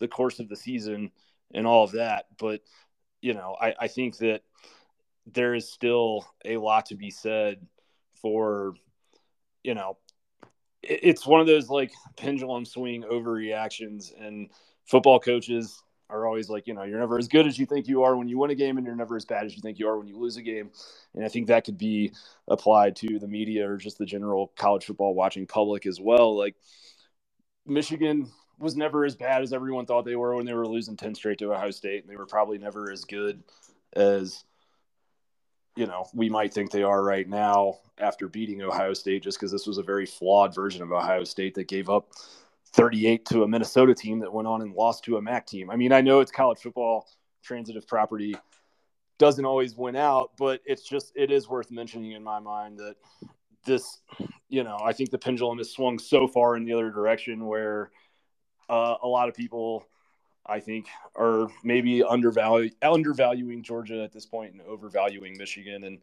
the 0.00 0.08
course 0.08 0.40
of 0.40 0.48
the 0.48 0.56
season 0.56 1.10
and 1.52 1.66
all 1.66 1.84
of 1.84 1.92
that. 1.92 2.26
But, 2.38 2.62
you 3.20 3.34
know, 3.34 3.56
I, 3.60 3.74
I 3.80 3.88
think 3.88 4.18
that 4.18 4.42
there 5.26 5.54
is 5.54 5.70
still 5.70 6.26
a 6.44 6.56
lot 6.56 6.86
to 6.86 6.94
be 6.94 7.10
said 7.10 7.66
for, 8.20 8.74
you 9.62 9.74
know, 9.74 9.98
it's 10.82 11.26
one 11.26 11.40
of 11.40 11.46
those 11.46 11.68
like 11.68 11.92
pendulum 12.16 12.64
swing 12.64 13.02
overreactions 13.02 14.12
and 14.20 14.50
football 14.86 15.18
coaches 15.18 15.82
are 16.08 16.26
always 16.26 16.48
like 16.48 16.66
you 16.66 16.74
know 16.74 16.84
you're 16.84 17.00
never 17.00 17.18
as 17.18 17.28
good 17.28 17.46
as 17.46 17.58
you 17.58 17.66
think 17.66 17.88
you 17.88 18.02
are 18.02 18.16
when 18.16 18.28
you 18.28 18.38
win 18.38 18.50
a 18.50 18.54
game 18.54 18.76
and 18.76 18.86
you're 18.86 18.94
never 18.94 19.16
as 19.16 19.24
bad 19.24 19.44
as 19.44 19.56
you 19.56 19.60
think 19.60 19.78
you 19.78 19.88
are 19.88 19.98
when 19.98 20.06
you 20.06 20.16
lose 20.16 20.36
a 20.36 20.42
game 20.42 20.70
and 21.14 21.24
i 21.24 21.28
think 21.28 21.46
that 21.46 21.64
could 21.64 21.76
be 21.76 22.12
applied 22.48 22.94
to 22.94 23.18
the 23.18 23.26
media 23.26 23.68
or 23.68 23.76
just 23.76 23.98
the 23.98 24.06
general 24.06 24.52
college 24.56 24.84
football 24.84 25.14
watching 25.14 25.46
public 25.46 25.86
as 25.86 26.00
well 26.00 26.36
like 26.36 26.54
michigan 27.66 28.30
was 28.58 28.76
never 28.76 29.04
as 29.04 29.14
bad 29.14 29.42
as 29.42 29.52
everyone 29.52 29.86
thought 29.86 30.04
they 30.04 30.16
were 30.16 30.34
when 30.34 30.46
they 30.46 30.54
were 30.54 30.66
losing 30.66 30.96
10 30.96 31.14
straight 31.14 31.38
to 31.38 31.52
ohio 31.52 31.70
state 31.70 32.02
and 32.02 32.10
they 32.10 32.16
were 32.16 32.26
probably 32.26 32.58
never 32.58 32.90
as 32.90 33.04
good 33.04 33.42
as 33.94 34.44
you 35.76 35.86
know 35.86 36.06
we 36.14 36.28
might 36.28 36.54
think 36.54 36.70
they 36.70 36.82
are 36.82 37.02
right 37.02 37.28
now 37.28 37.78
after 37.98 38.28
beating 38.28 38.62
Ohio 38.62 38.92
State, 38.92 39.22
just 39.22 39.38
because 39.38 39.52
this 39.52 39.66
was 39.66 39.78
a 39.78 39.82
very 39.82 40.06
flawed 40.06 40.54
version 40.54 40.82
of 40.82 40.92
Ohio 40.92 41.24
State 41.24 41.54
that 41.54 41.68
gave 41.68 41.88
up 41.88 42.10
38 42.72 43.24
to 43.26 43.42
a 43.42 43.48
Minnesota 43.48 43.94
team 43.94 44.18
that 44.20 44.32
went 44.32 44.48
on 44.48 44.62
and 44.62 44.74
lost 44.74 45.04
to 45.04 45.16
a 45.16 45.22
MAC 45.22 45.46
team. 45.46 45.70
I 45.70 45.76
mean, 45.76 45.92
I 45.92 46.00
know 46.00 46.20
it's 46.20 46.30
college 46.30 46.58
football, 46.58 47.08
transitive 47.42 47.86
property 47.86 48.34
doesn't 49.18 49.46
always 49.46 49.74
win 49.74 49.96
out, 49.96 50.32
but 50.36 50.60
it's 50.66 50.86
just 50.86 51.12
it 51.14 51.30
is 51.30 51.48
worth 51.48 51.70
mentioning 51.70 52.12
in 52.12 52.22
my 52.22 52.38
mind 52.38 52.78
that 52.78 52.96
this, 53.64 54.00
you 54.50 54.62
know, 54.62 54.78
I 54.84 54.92
think 54.92 55.10
the 55.10 55.16
pendulum 55.16 55.56
has 55.56 55.70
swung 55.70 55.98
so 55.98 56.28
far 56.28 56.56
in 56.56 56.66
the 56.66 56.74
other 56.74 56.90
direction 56.90 57.46
where 57.46 57.90
uh, 58.68 58.96
a 59.02 59.08
lot 59.08 59.28
of 59.28 59.34
people 59.34 59.86
I 60.48 60.60
think, 60.60 60.86
are 61.16 61.48
maybe 61.64 62.02
undervaluing 62.02 62.72
undervaluing 62.80 63.62
Georgia 63.62 64.02
at 64.02 64.12
this 64.12 64.26
point 64.26 64.52
and 64.52 64.62
overvaluing 64.62 65.36
Michigan. 65.36 65.84
And 65.84 65.98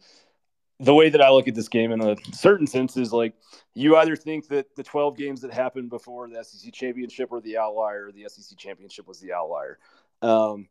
the 0.79 0.93
way 0.93 1.09
that 1.09 1.21
I 1.21 1.29
look 1.29 1.47
at 1.47 1.55
this 1.55 1.69
game 1.69 1.91
in 1.91 2.01
a 2.01 2.15
certain 2.33 2.67
sense 2.67 2.97
is 2.97 3.13
like 3.13 3.33
you 3.73 3.95
either 3.95 4.15
think 4.15 4.47
that 4.49 4.75
the 4.75 4.83
12 4.83 5.17
games 5.17 5.41
that 5.41 5.53
happened 5.53 5.89
before 5.89 6.27
the 6.27 6.43
SEC 6.43 6.73
championship 6.73 7.31
were 7.31 7.41
the 7.41 7.57
outlier, 7.57 8.07
or 8.07 8.11
the 8.11 8.27
SEC 8.27 8.57
championship 8.57 9.07
was 9.07 9.19
the 9.19 9.33
outlier. 9.33 9.79
Um, 10.21 10.67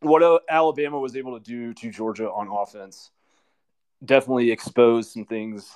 what 0.00 0.42
Alabama 0.48 0.98
was 0.98 1.16
able 1.16 1.38
to 1.38 1.44
do 1.44 1.74
to 1.74 1.90
Georgia 1.90 2.30
on 2.30 2.48
offense 2.48 3.10
definitely 4.04 4.50
exposed 4.50 5.10
some 5.10 5.26
things 5.26 5.70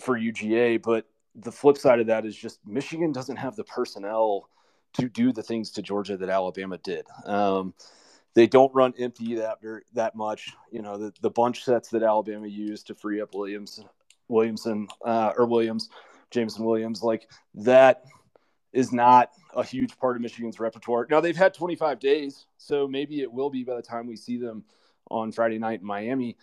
for 0.00 0.18
UGA, 0.18 0.82
but 0.82 1.06
the 1.34 1.52
flip 1.52 1.78
side 1.78 2.00
of 2.00 2.06
that 2.08 2.26
is 2.26 2.36
just 2.36 2.60
Michigan 2.66 3.12
doesn't 3.12 3.36
have 3.36 3.56
the 3.56 3.64
personnel 3.64 4.48
to 4.94 5.08
do 5.08 5.32
the 5.32 5.42
things 5.42 5.70
to 5.72 5.82
Georgia 5.82 6.16
that 6.16 6.28
Alabama 6.28 6.78
did. 6.78 7.06
Um, 7.24 7.74
they 8.34 8.46
don't 8.46 8.74
run 8.74 8.94
empty 8.98 9.36
that 9.36 9.58
that 9.94 10.14
much. 10.14 10.54
You 10.70 10.82
know, 10.82 10.96
the, 10.98 11.12
the 11.20 11.30
bunch 11.30 11.64
sets 11.64 11.90
that 11.90 12.02
Alabama 12.02 12.46
used 12.46 12.86
to 12.88 12.94
free 12.94 13.20
up 13.20 13.34
Williams, 13.34 13.80
Williamson 14.28 14.88
uh, 15.04 15.32
or 15.36 15.46
Williams, 15.46 15.90
Jameson 16.30 16.64
Williams, 16.64 17.02
like 17.02 17.28
that 17.54 18.04
is 18.72 18.90
not 18.90 19.30
a 19.54 19.62
huge 19.62 19.98
part 19.98 20.16
of 20.16 20.22
Michigan's 20.22 20.58
repertoire. 20.58 21.06
Now 21.10 21.20
they've 21.20 21.36
had 21.36 21.52
25 21.52 21.98
days, 21.98 22.46
so 22.56 22.88
maybe 22.88 23.20
it 23.20 23.30
will 23.30 23.50
be 23.50 23.64
by 23.64 23.76
the 23.76 23.82
time 23.82 24.06
we 24.06 24.16
see 24.16 24.38
them 24.38 24.64
on 25.10 25.30
Friday 25.30 25.58
night 25.58 25.80
in 25.80 25.86
Miami. 25.86 26.36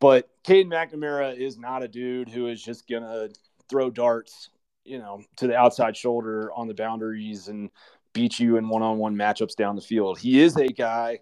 But 0.00 0.30
Cade 0.44 0.68
McNamara 0.68 1.36
is 1.36 1.58
not 1.58 1.82
a 1.82 1.88
dude 1.88 2.28
who 2.28 2.46
is 2.46 2.62
just 2.62 2.88
gonna 2.88 3.28
throw 3.68 3.90
darts, 3.90 4.50
you 4.84 4.98
know, 4.98 5.22
to 5.36 5.46
the 5.46 5.56
outside 5.56 5.96
shoulder 5.96 6.52
on 6.52 6.68
the 6.68 6.74
boundaries 6.74 7.48
and 7.48 7.70
beat 8.12 8.38
you 8.38 8.56
in 8.56 8.68
one-on-one 8.68 9.14
matchups 9.14 9.54
down 9.54 9.76
the 9.76 9.82
field. 9.82 10.18
He 10.18 10.40
is 10.40 10.56
a 10.56 10.68
guy 10.68 11.20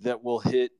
that 0.00 0.22
will 0.22 0.40
hit 0.40 0.72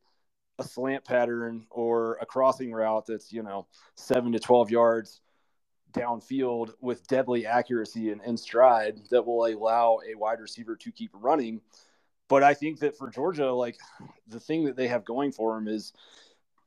a 0.58 0.64
slant 0.64 1.04
pattern 1.04 1.66
or 1.70 2.18
a 2.20 2.26
crossing 2.26 2.72
route 2.72 3.06
that's 3.06 3.32
you 3.32 3.42
know 3.42 3.66
seven 3.96 4.32
to 4.32 4.38
12 4.38 4.70
yards 4.70 5.20
downfield 5.92 6.72
with 6.80 7.06
deadly 7.06 7.46
accuracy 7.46 8.10
and 8.10 8.20
in 8.24 8.36
stride 8.36 9.00
that 9.10 9.24
will 9.24 9.46
allow 9.46 9.98
a 10.08 10.16
wide 10.16 10.40
receiver 10.40 10.76
to 10.76 10.90
keep 10.90 11.10
running. 11.14 11.60
But 12.28 12.42
I 12.42 12.54
think 12.54 12.80
that 12.80 12.96
for 12.96 13.10
Georgia, 13.10 13.52
like 13.52 13.78
the 14.26 14.40
thing 14.40 14.64
that 14.64 14.76
they 14.76 14.88
have 14.88 15.04
going 15.04 15.30
for 15.30 15.54
them 15.54 15.68
is 15.68 15.92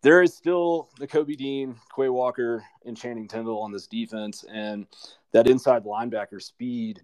there 0.07 0.21
is 0.21 0.33
still 0.33 0.87
the 0.99 1.05
Kobe 1.05 1.35
Dean, 1.35 1.75
Quay 1.93 2.07
Walker, 2.07 2.63
and 2.85 2.95
Channing 2.95 3.27
Tindall 3.27 3.61
on 3.61 3.73
this 3.73 3.87
defense, 3.87 4.45
and 4.49 4.87
that 5.33 5.49
inside 5.49 5.83
linebacker 5.83 6.41
speed 6.41 7.01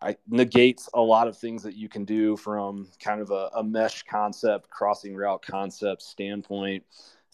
I, 0.00 0.16
negates 0.26 0.88
a 0.94 1.00
lot 1.02 1.28
of 1.28 1.36
things 1.36 1.62
that 1.64 1.76
you 1.76 1.90
can 1.90 2.06
do 2.06 2.38
from 2.38 2.88
kind 3.04 3.20
of 3.20 3.30
a, 3.32 3.50
a 3.56 3.62
mesh 3.62 4.02
concept, 4.04 4.70
crossing 4.70 5.14
route 5.14 5.42
concept 5.42 6.00
standpoint, 6.00 6.84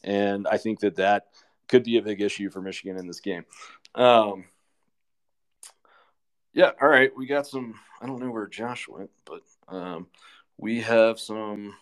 and 0.03 0.49
I 0.49 0.59
think 0.59 0.81
that 0.81 0.97
that 0.97 1.29
could 1.69 1.85
be 1.85 1.99
a 1.99 2.03
big 2.03 2.21
issue 2.21 2.51
for 2.51 2.61
Michigan 2.61 2.99
in 2.99 3.07
this 3.07 3.21
game. 3.21 3.45
Um, 3.95 4.47
yeah, 6.55 6.73
all 6.83 6.89
right. 6.89 7.17
We 7.17 7.27
got 7.27 7.47
some. 7.47 7.77
I 8.03 8.07
don't 8.07 8.19
know 8.19 8.33
where 8.33 8.49
Josh 8.49 8.89
went, 8.89 9.11
but 9.25 9.43
um, 9.69 10.09
we 10.59 10.81
have 10.81 11.21
some 11.21 11.77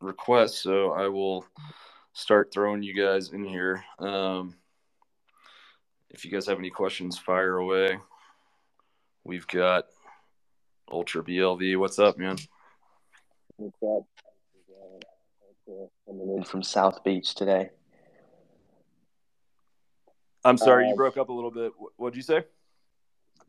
requests, 0.00 0.60
so 0.60 0.92
I 0.92 1.08
will 1.08 1.44
start 2.16 2.50
throwing 2.50 2.82
you 2.82 2.94
guys 2.94 3.32
in 3.32 3.44
here. 3.44 3.84
Um, 3.98 4.54
if 6.08 6.24
you 6.24 6.30
guys 6.30 6.46
have 6.46 6.58
any 6.58 6.70
questions, 6.70 7.18
fire 7.18 7.58
away. 7.58 7.98
We've 9.22 9.46
got 9.46 9.84
Ultra 10.90 11.22
BLV. 11.22 11.78
What's 11.78 11.98
up, 11.98 12.16
man? 12.16 12.38
What's 13.56 13.76
up? 13.82 14.06
Coming 16.06 16.36
in 16.36 16.44
from 16.44 16.62
South 16.62 17.04
Beach 17.04 17.34
today. 17.34 17.70
I'm 20.44 20.56
sorry, 20.56 20.86
uh, 20.86 20.90
you 20.90 20.94
broke 20.94 21.18
up 21.18 21.28
a 21.28 21.32
little 21.32 21.50
bit. 21.50 21.72
What'd 21.96 22.16
you 22.16 22.22
say? 22.22 22.44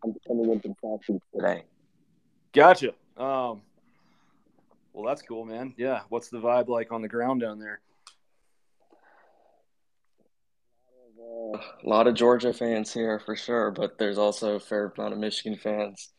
I'm 0.03 0.15
coming 0.27 0.51
in 0.51 0.59
from 0.59 0.75
South 0.83 1.01
Beach 1.07 1.21
today. 1.33 1.63
Gotcha. 2.53 2.89
Um, 3.15 3.61
well, 4.93 5.05
that's 5.05 5.21
cool, 5.21 5.45
man. 5.45 5.73
Yeah. 5.77 6.01
What's 6.09 6.29
the 6.29 6.39
vibe 6.39 6.67
like 6.67 6.91
on 6.91 7.01
the 7.01 7.07
ground 7.07 7.39
down 7.39 7.59
there? 7.59 7.79
A 11.27 11.87
lot 11.87 12.07
of 12.07 12.15
Georgia 12.15 12.53
fans 12.53 12.93
here 12.93 13.19
for 13.19 13.35
sure, 13.35 13.71
but 13.71 13.97
there's 13.97 14.17
also 14.17 14.55
a 14.55 14.59
fair 14.59 14.93
amount 14.95 15.13
of 15.13 15.19
Michigan 15.19 15.57
fans. 15.57 16.09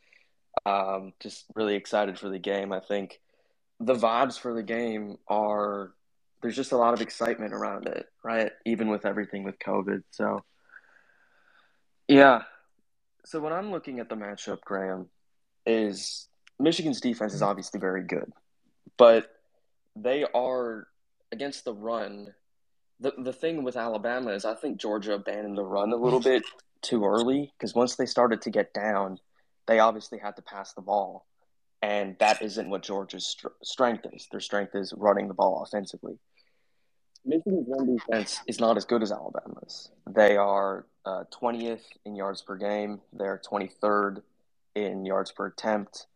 Um, 0.65 1.13
just 1.19 1.45
really 1.55 1.75
excited 1.75 2.19
for 2.19 2.29
the 2.29 2.39
game. 2.39 2.71
I 2.71 2.79
think 2.79 3.19
the 3.79 3.95
vibes 3.95 4.37
for 4.37 4.53
the 4.53 4.63
game 4.63 5.17
are 5.27 5.93
there's 6.41 6.55
just 6.55 6.71
a 6.71 6.77
lot 6.77 6.93
of 6.93 7.01
excitement 7.01 7.53
around 7.53 7.87
it, 7.87 8.07
right? 8.23 8.51
Even 8.65 8.89
with 8.89 9.05
everything 9.05 9.43
with 9.43 9.59
COVID. 9.59 10.03
So 10.11 10.43
yeah. 12.07 12.43
So 13.25 13.39
when 13.39 13.53
I'm 13.53 13.71
looking 13.71 13.99
at 13.99 14.09
the 14.09 14.15
matchup, 14.15 14.61
Graham, 14.61 15.07
is 15.65 16.27
Michigan's 16.59 16.99
defense 16.99 17.33
is 17.33 17.41
obviously 17.41 17.79
very 17.79 18.03
good, 18.03 18.31
but 18.97 19.29
they 19.95 20.25
are 20.33 20.87
against 21.31 21.65
the 21.65 21.73
run. 21.73 22.33
The 22.99 23.13
the 23.17 23.33
thing 23.33 23.63
with 23.63 23.77
Alabama 23.77 24.31
is 24.31 24.45
I 24.45 24.55
think 24.55 24.79
Georgia 24.79 25.13
abandoned 25.13 25.57
the 25.57 25.63
run 25.63 25.91
a 25.91 25.95
little 25.95 26.19
bit 26.19 26.43
too 26.81 27.05
early 27.05 27.53
because 27.57 27.73
once 27.73 27.95
they 27.95 28.05
started 28.05 28.41
to 28.43 28.49
get 28.49 28.73
down, 28.73 29.19
they 29.67 29.79
obviously 29.79 30.17
had 30.17 30.35
to 30.35 30.41
pass 30.41 30.73
the 30.73 30.81
ball, 30.81 31.25
and 31.81 32.15
that 32.19 32.41
isn't 32.41 32.69
what 32.69 32.83
Georgia's 32.83 33.35
strength 33.63 34.05
is. 34.13 34.27
Their 34.31 34.39
strength 34.41 34.75
is 34.75 34.93
running 34.95 35.27
the 35.27 35.33
ball 35.33 35.63
offensively. 35.63 36.17
Michigan's 37.25 37.67
run 37.67 37.95
defense 37.95 38.39
is 38.47 38.59
not 38.59 38.77
as 38.77 38.85
good 38.85 39.03
as 39.03 39.11
Alabama's. 39.11 39.91
They 40.09 40.37
are 40.37 40.85
uh, 41.05 41.23
20th 41.31 41.83
in 42.05 42.15
yards 42.15 42.41
per 42.41 42.55
game. 42.55 43.01
They're 43.13 43.41
23rd 43.49 44.21
in 44.75 45.05
yards 45.05 45.31
per 45.31 45.47
attempt. 45.47 46.07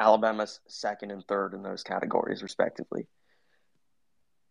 Alabama's 0.00 0.60
second 0.68 1.10
and 1.10 1.26
third 1.26 1.54
in 1.54 1.62
those 1.62 1.82
categories, 1.82 2.42
respectively. 2.42 3.06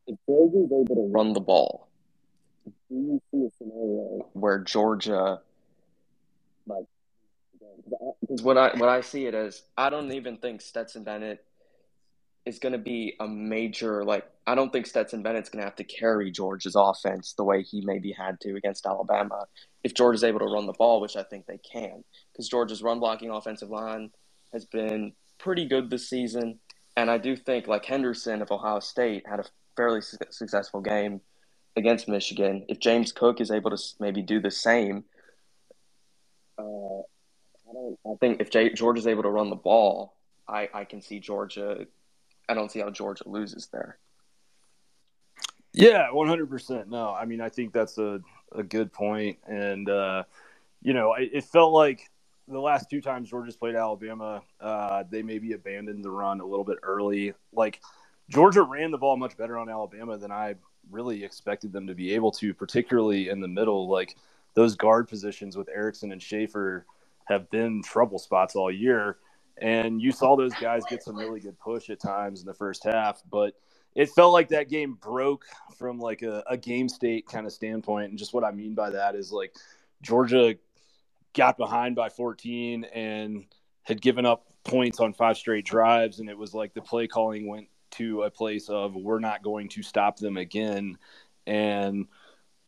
If 0.08 0.18
Georgia's 0.26 0.72
able 0.72 0.96
to 0.96 1.12
run 1.12 1.34
the 1.34 1.42
ball, 1.42 1.88
do 2.90 2.96
you 2.96 3.22
see 3.32 3.46
a 3.46 3.50
scenario 3.58 4.28
where 4.34 4.60
Georgia, 4.60 5.42
like, 6.66 6.86
because 8.22 8.42
what 8.42 8.58
I 8.58 8.76
what 8.78 8.90
I 8.90 9.02
see 9.02 9.26
it 9.26 9.36
as, 9.36 9.64
I 9.78 9.90
don't 9.90 10.12
even 10.14 10.38
think 10.38 10.62
Stetson 10.62 11.04
Bennett 11.04 11.44
is 12.46 12.60
going 12.60 12.72
to 12.72 12.80
be 12.80 13.16
a 13.20 13.28
major 13.28 14.06
like 14.06 14.26
I 14.46 14.56
don't 14.56 14.72
think 14.72 14.88
Stetson 14.88 15.22
Bennett's 15.22 15.50
going 15.50 15.60
to 15.60 15.66
have 15.66 15.76
to 15.76 15.84
carry 15.84 16.32
Georgia's 16.32 16.76
offense 16.78 17.34
the 17.34 17.44
way 17.44 17.62
he 17.62 17.82
maybe 17.82 18.14
had 18.14 18.40
to 18.42 18.56
against 18.56 18.86
Alabama 18.86 19.46
if 19.84 19.94
Georgia's 19.94 20.24
able 20.24 20.40
to 20.40 20.46
run 20.46 20.66
the 20.66 20.74
ball, 20.74 21.02
which 21.02 21.18
I 21.18 21.24
think 21.24 21.46
they 21.46 21.60
can 21.60 22.04
because 22.32 22.48
Georgia's 22.48 22.82
run 22.82 23.00
blocking 23.00 23.30
offensive 23.30 23.70
line 23.70 24.12
has 24.54 24.64
been 24.64 25.12
pretty 25.38 25.66
good 25.66 25.90
this 25.90 26.10
season, 26.10 26.60
and 26.96 27.12
I 27.12 27.18
do 27.18 27.36
think 27.36 27.68
like 27.68 27.84
Henderson 27.84 28.42
of 28.42 28.50
Ohio 28.50 28.80
State 28.80 29.28
had 29.28 29.42
a 29.42 29.46
fairly 29.78 30.02
su- 30.02 30.18
successful 30.30 30.82
game 30.82 31.22
against 31.78 32.10
Michigan. 32.10 32.66
If 32.68 32.80
James 32.80 33.14
Cook 33.14 33.40
is 33.40 33.52
able 33.52 33.72
to 33.72 33.78
maybe 34.00 34.22
do 34.22 34.42
the 34.42 34.52
same, 34.52 35.06
uh, 36.58 36.62
I 36.62 37.74
don't. 37.74 37.98
I 38.06 38.16
think 38.20 38.42
if 38.42 38.50
J- 38.50 38.74
is 38.74 39.08
able 39.08 39.24
to 39.24 39.30
run 39.30 39.50
the 39.50 39.56
ball, 39.56 40.16
I, 40.48 40.68
I 40.74 40.84
can 40.84 41.02
see 41.02 41.20
Georgia 41.20 41.86
I 42.50 42.54
don't 42.54 42.72
see 42.72 42.80
how 42.80 42.90
Georgia 42.90 43.28
loses 43.28 43.68
there. 43.72 43.98
Yeah, 45.74 46.12
one 46.12 46.28
hundred 46.28 46.50
percent. 46.50 46.90
No, 46.90 47.14
I 47.14 47.26
mean 47.26 47.42
I 47.42 47.50
think 47.50 47.74
that's 47.74 47.98
a 47.98 48.22
a 48.54 48.64
good 48.64 48.92
point, 48.94 49.38
and 49.48 49.90
uh, 49.90 50.24
you 50.82 50.94
know 50.94 51.14
it, 51.14 51.30
it 51.34 51.44
felt 51.44 51.74
like 51.74 52.10
the 52.48 52.60
last 52.60 52.90
two 52.90 53.02
times 53.02 53.30
Georgia's 53.30 53.58
played 53.58 53.76
Alabama, 53.76 54.42
uh, 54.62 55.04
they 55.10 55.22
maybe 55.22 55.52
abandoned 55.52 56.04
the 56.04 56.10
run 56.10 56.40
a 56.40 56.46
little 56.46 56.64
bit 56.64 56.78
early. 56.82 57.34
Like 57.52 57.82
Georgia 58.30 58.62
ran 58.62 58.92
the 58.92 58.98
ball 58.98 59.18
much 59.18 59.38
better 59.38 59.58
on 59.58 59.70
Alabama 59.70 60.18
than 60.18 60.32
I 60.32 60.56
really 60.92 61.24
expected 61.24 61.72
them 61.72 61.88
to 61.88 61.96
be 61.96 62.14
able 62.14 62.32
to, 62.32 62.54
particularly 62.54 63.30
in 63.30 63.40
the 63.40 63.48
middle. 63.48 63.88
Like 63.88 64.16
those 64.54 64.76
guard 64.76 65.08
positions 65.08 65.56
with 65.56 65.70
Ericson 65.70 66.12
and 66.12 66.22
Shaffer 66.22 66.86
have 67.26 67.50
been 67.50 67.82
trouble 67.84 68.20
spots 68.20 68.56
all 68.56 68.72
year. 68.72 69.18
And 69.60 70.02
you 70.02 70.12
saw 70.12 70.36
those 70.36 70.54
guys 70.56 70.84
get 70.90 71.04
some 71.04 71.16
really 71.16 71.40
good 71.40 71.60
push 71.60 71.90
at 71.90 72.00
times 72.00 72.42
in 72.42 72.46
the 72.46 72.54
first 72.54 72.84
half, 72.84 73.22
but 73.30 73.54
it 73.96 74.10
felt 74.10 74.32
like 74.32 74.50
that 74.50 74.70
game 74.70 74.94
broke 74.94 75.46
from 75.78 76.00
like 76.00 76.22
a, 76.22 76.44
a 76.48 76.58
game 76.58 76.88
state 76.88 77.28
kind 77.28 77.48
of 77.48 77.54
standpoint. 77.54 78.10
And 78.10 78.20
just 78.20 78.34
what 78.34 78.44
I 78.44 78.52
mean 78.52 78.76
by 78.76 78.92
that 78.92 79.16
is 79.16 79.32
like 79.32 79.56
Georgia 80.02 80.56
got 81.34 81.58
behind 81.58 81.96
by 81.96 82.10
14 82.10 82.84
and 82.84 83.46
had 83.84 84.02
given 84.02 84.26
up 84.26 84.46
points 84.64 85.00
on 85.00 85.14
five 85.14 85.38
straight 85.38 85.66
drives. 85.66 86.20
And 86.20 86.30
it 86.30 86.38
was 86.38 86.54
like 86.54 86.74
the 86.74 86.82
play 86.82 87.08
calling 87.08 87.48
went 87.48 87.68
to 87.98 88.24
a 88.24 88.32
place 88.32 88.70
of 88.70 88.96
we're 88.96 89.20
not 89.20 89.44
going 89.44 89.70
to 89.70 89.84
stop 89.84 90.18
them 90.18 90.38
again. 90.38 90.98
And 91.46 92.08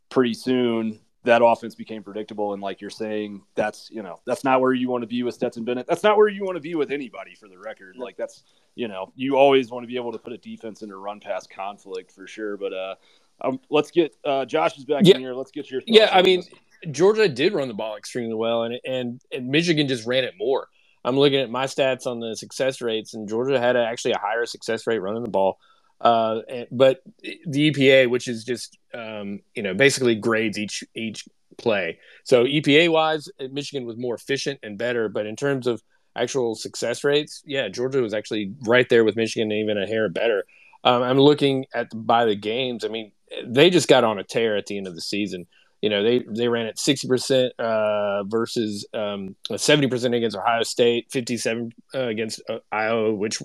pretty 0.10 0.34
soon 0.34 1.00
that 1.24 1.44
offense 1.44 1.76
became 1.76 2.04
predictable. 2.04 2.54
And 2.54 2.62
like 2.62 2.82
you're 2.82 2.90
saying, 2.90 3.44
that's 3.56 3.90
you 3.92 4.02
know 4.02 4.20
that's 4.26 4.44
not 4.44 4.62
where 4.62 4.74
you 4.74 4.90
want 4.90 5.04
to 5.04 5.08
be 5.08 5.24
with 5.24 5.36
Stetson 5.36 5.66
Bennett. 5.66 5.88
That's 5.88 6.04
not 6.04 6.18
where 6.18 6.28
you 6.28 6.44
want 6.44 6.56
to 6.56 6.62
be 6.62 6.76
with 6.76 6.92
anybody 6.92 7.36
for 7.36 7.48
the 7.48 7.58
record. 7.58 7.98
Like 7.98 8.18
that's 8.18 8.44
you 8.76 8.88
know 8.88 9.12
you 9.16 9.36
always 9.36 9.70
want 9.70 9.84
to 9.84 9.88
be 9.88 9.96
able 9.96 10.12
to 10.12 10.18
put 10.18 10.34
a 10.34 10.38
defense 10.38 10.82
into 10.82 10.96
run 10.96 11.20
pass 11.20 11.46
conflict 11.46 12.12
for 12.12 12.28
sure. 12.28 12.58
But 12.58 12.74
uh, 12.74 12.96
um, 13.42 13.60
let's 13.70 13.92
get 13.92 14.16
uh, 14.24 14.46
Josh 14.46 14.78
is 14.78 14.86
back 14.86 15.04
yeah. 15.06 15.16
in 15.16 15.22
here. 15.22 15.34
Let's 15.34 15.52
get 15.52 15.70
your 15.70 15.82
yeah. 15.86 16.10
I 16.12 16.22
mean, 16.22 16.42
this. 16.42 16.92
Georgia 16.92 17.28
did 17.28 17.54
run 17.54 17.68
the 17.68 17.74
ball 17.74 17.98
extremely 17.98 18.36
well, 18.36 18.64
and 18.64 18.80
and 18.86 19.22
and 19.32 19.48
Michigan 19.50 19.88
just 19.88 20.06
ran 20.06 20.24
it 20.24 20.36
more. 20.38 20.68
I'm 21.04 21.18
looking 21.18 21.40
at 21.40 21.50
my 21.50 21.66
stats 21.66 22.06
on 22.06 22.20
the 22.20 22.36
success 22.36 22.82
rates, 22.82 23.14
and 23.14 23.28
Georgia 23.28 23.60
had 23.60 23.76
a, 23.76 23.86
actually 23.86 24.12
a 24.12 24.20
higher 24.20 24.46
success 24.46 24.86
rate 24.86 25.00
running 25.00 25.24
the 25.24 25.30
ball. 25.30 25.58
Uh, 26.02 26.42
but 26.72 27.02
the 27.46 27.72
EPA, 27.72 28.10
which 28.10 28.28
is 28.28 28.44
just 28.44 28.78
um, 28.94 29.42
you 29.54 29.64
know 29.64 29.74
basically 29.74 30.16
grades 30.16 30.58
each 30.58 30.84
each 30.96 31.26
play. 31.58 32.00
So 32.24 32.46
EPA 32.46 32.90
wise, 32.90 33.30
Michigan 33.52 33.86
was 33.86 33.98
more 33.98 34.16
efficient 34.16 34.60
and 34.64 34.78
better, 34.78 35.10
but 35.10 35.26
in 35.26 35.36
terms 35.36 35.68
of 35.68 35.82
actual 36.16 36.56
success 36.56 37.04
rates, 37.04 37.44
yeah, 37.46 37.68
Georgia 37.68 38.02
was 38.02 38.14
actually 38.14 38.54
right 38.66 38.88
there 38.90 39.04
with 39.04 39.16
Michigan, 39.16 39.52
even 39.52 39.78
a 39.78 39.86
hair 39.86 40.10
better. 40.10 40.46
Um, 40.84 41.04
I'm 41.04 41.20
looking 41.20 41.66
at 41.74 41.90
the, 41.90 41.98
by 41.98 42.26
the 42.26 42.36
games. 42.36 42.86
I 42.86 42.88
mean, 42.88 43.12
they 43.46 43.70
just 43.70 43.88
got 43.88 44.04
on 44.04 44.20
a 44.20 44.24
tear 44.24 44.56
at 44.56 44.66
the 44.66 44.78
end 44.78 44.88
of 44.88 44.96
the 44.96 45.02
season. 45.02 45.48
You 45.82 45.90
know, 45.90 46.04
they 46.04 46.20
they 46.28 46.48
ran 46.48 46.66
at 46.66 46.76
60% 46.76 47.52
uh, 47.58 48.24
versus 48.26 48.86
um, 48.94 49.36
70% 49.50 50.16
against 50.16 50.36
Ohio 50.36 50.64
State, 50.64 51.08
57 51.12 51.72
uh, 51.96 52.00
against 52.00 52.42
uh, 52.50 52.60
Iowa, 52.72 53.14
which 53.14 53.40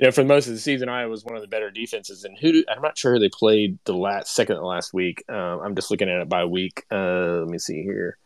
you 0.00 0.06
know, 0.06 0.12
for 0.12 0.24
most 0.24 0.46
of 0.46 0.54
the 0.54 0.58
season, 0.58 0.88
Iowa 0.88 1.10
was 1.10 1.24
one 1.24 1.36
of 1.36 1.42
the 1.42 1.48
better 1.48 1.70
defenses. 1.70 2.24
And 2.24 2.36
who 2.38 2.52
do, 2.52 2.64
I'm 2.74 2.80
not 2.80 2.96
sure 2.96 3.12
who 3.12 3.18
they 3.18 3.28
played 3.28 3.78
the 3.84 3.94
last 3.94 4.34
second 4.34 4.62
last 4.62 4.94
week. 4.94 5.22
Um, 5.28 5.60
I'm 5.60 5.74
just 5.74 5.90
looking 5.90 6.08
at 6.08 6.22
it 6.22 6.28
by 6.28 6.46
week. 6.46 6.84
Uh, 6.90 7.40
let 7.40 7.48
me 7.48 7.58
see 7.58 7.82
here. 7.82 8.16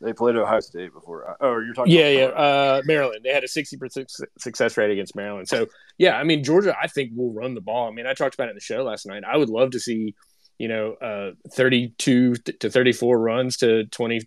They 0.00 0.12
played 0.12 0.34
Ohio 0.34 0.58
State 0.58 0.92
before. 0.92 1.36
Oh, 1.40 1.60
you're 1.60 1.74
talking. 1.74 1.92
Yeah, 1.92 2.08
yeah. 2.08 2.24
Uh, 2.26 2.82
Maryland. 2.86 3.20
They 3.22 3.32
had 3.32 3.44
a 3.44 3.48
60 3.48 3.76
percent 3.76 4.12
success 4.38 4.76
rate 4.76 4.90
against 4.90 5.14
Maryland. 5.14 5.48
So 5.48 5.66
yeah, 5.96 6.16
I 6.16 6.24
mean 6.24 6.42
Georgia. 6.42 6.74
I 6.80 6.88
think 6.88 7.12
will 7.14 7.32
run 7.32 7.54
the 7.54 7.60
ball. 7.60 7.86
I 7.88 7.92
mean, 7.92 8.06
I 8.06 8.14
talked 8.14 8.34
about 8.34 8.48
it 8.48 8.50
in 8.50 8.56
the 8.56 8.60
show 8.60 8.82
last 8.82 9.06
night. 9.06 9.22
I 9.24 9.36
would 9.36 9.50
love 9.50 9.70
to 9.72 9.80
see 9.80 10.14
you 10.58 10.68
know 10.68 10.92
uh, 10.94 11.32
32 11.52 12.36
to 12.36 12.70
34 12.70 13.18
runs 13.18 13.56
to 13.58 13.84
20 13.86 14.20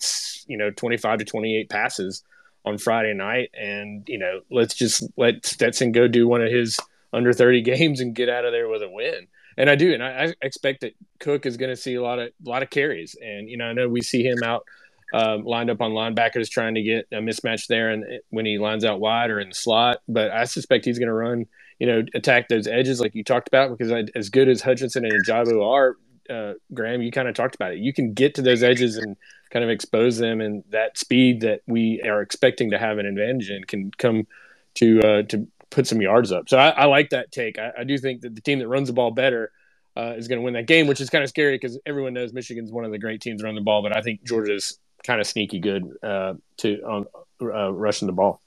you 0.48 0.58
know 0.58 0.72
25 0.72 1.20
to 1.20 1.26
28 1.26 1.70
passes 1.70 2.24
on 2.66 2.78
Friday 2.78 3.14
night, 3.14 3.50
and 3.54 4.08
you 4.08 4.18
know, 4.18 4.42
let's 4.50 4.74
just 4.74 5.04
let 5.18 5.46
Stetson 5.46 5.92
go 5.92 6.08
do 6.08 6.28
one 6.28 6.42
of 6.42 6.52
his 6.52 6.80
under 7.14 7.34
30 7.34 7.62
games 7.64 8.00
and 8.00 8.16
get 8.16 8.30
out 8.30 8.46
of 8.46 8.52
there 8.52 8.70
with 8.70 8.82
a 8.84 8.90
win. 8.90 9.28
And 9.58 9.70
I 9.70 9.76
do, 9.76 9.94
and 9.94 10.04
I, 10.04 10.26
I 10.26 10.34
expect 10.42 10.82
that 10.82 10.94
Cook 11.20 11.46
is 11.46 11.58
going 11.58 11.72
to 11.72 11.76
see 11.76 11.96
a 11.96 12.02
lot 12.02 12.20
of 12.20 12.28
a 12.28 12.50
lot 12.50 12.64
of 12.64 12.70
carries. 12.70 13.16
And 13.22 13.50
you 13.50 13.58
know, 13.58 13.66
I 13.66 13.74
know 13.74 13.90
we 13.90 14.02
see 14.02 14.24
him 14.24 14.42
out 14.44 14.64
um, 15.12 15.44
lined 15.44 15.70
up 15.70 15.82
on 15.82 15.92
linebackers 15.92 16.50
trying 16.50 16.76
to 16.76 16.82
get 16.82 17.08
a 17.12 17.18
mismatch 17.18 17.68
there, 17.68 17.90
and 17.90 18.06
when 18.30 18.46
he 18.46 18.58
lines 18.58 18.86
out 18.86 19.00
wide 19.00 19.32
or 19.32 19.40
in 19.40 19.50
the 19.50 19.56
slot. 19.56 19.98
But 20.08 20.32
I 20.32 20.46
suspect 20.46 20.86
he's 20.86 21.00
going 21.00 21.08
to 21.08 21.14
run, 21.14 21.46
you 21.80 21.88
know, 21.88 22.04
attack 22.14 22.48
those 22.48 22.68
edges 22.68 23.02
like 23.02 23.16
you 23.16 23.24
talked 23.24 23.48
about. 23.48 23.76
Because 23.76 23.92
I, 23.92 24.06
as 24.16 24.30
good 24.30 24.48
as 24.48 24.62
Hutchinson 24.62 25.04
and 25.04 25.14
Ojabo 25.26 25.68
are, 25.68 25.98
uh, 26.30 26.54
Graham, 26.74 27.02
you 27.02 27.12
kind 27.12 27.28
of 27.28 27.36
talked 27.36 27.56
about 27.56 27.74
it. 27.74 27.80
You 27.80 27.94
can 27.94 28.14
get 28.14 28.36
to 28.36 28.42
those 28.42 28.64
edges 28.64 28.98
and 28.98 29.18
kind 29.50 29.64
of 29.64 29.70
expose 29.70 30.18
them, 30.18 30.42
and 30.42 30.64
that 30.70 30.98
speed 30.98 31.42
that 31.42 31.62
we 31.68 32.02
are 32.02 32.22
expecting 32.22 32.72
to 32.72 32.80
have 32.80 32.98
an 32.98 33.06
advantage 33.06 33.50
in 33.50 33.64
can 33.64 33.92
come 33.98 34.28
to 34.76 35.02
uh, 35.02 35.24
to 35.24 35.48
put 35.70 35.88
some 35.88 36.02
yards 36.02 36.32
up. 36.32 36.50
So 36.50 36.58
I, 36.58 36.70
I 36.70 36.86
like 36.86 37.12
that 37.12 37.32
take. 37.32 37.60
I, 37.60 37.72
I, 37.80 37.84
do 37.84 37.98
think 37.98 38.22
that 38.22 38.34
the 38.34 38.42
team 38.42 38.60
that 38.60 38.68
runs 38.68 38.88
the 38.88 38.94
ball 38.94 39.12
better 39.12 39.52
uh, 39.96 40.14
is 40.18 40.28
going 40.28 40.40
to 40.40 40.44
win 40.44 40.54
that 40.54 40.66
game, 40.66 40.88
which 40.88 41.02
is 41.02 41.10
kind 41.10 41.24
of 41.24 41.30
scary 41.30 41.56
because 41.56 41.80
everyone 41.86 42.14
knows 42.14 42.34
Michigan's 42.34 42.72
one 42.72 42.86
of 42.86 42.92
the 42.92 42.98
great 42.98 43.22
teams 43.22 43.44
run 43.44 43.56
the 43.56 43.62
ball, 43.62 43.82
but 43.82 43.96
I 43.96 44.02
think 44.02 44.24
Georgia's 44.24 44.80
kind 45.04 45.20
of 45.22 45.28
sneaky 45.28 45.60
good 45.60 45.92
uh, 46.04 46.36
to 46.58 46.82
on 46.84 47.06
uh, 47.42 47.72
rushing 47.72 48.08
the 48.08 48.14
ball. 48.14 48.42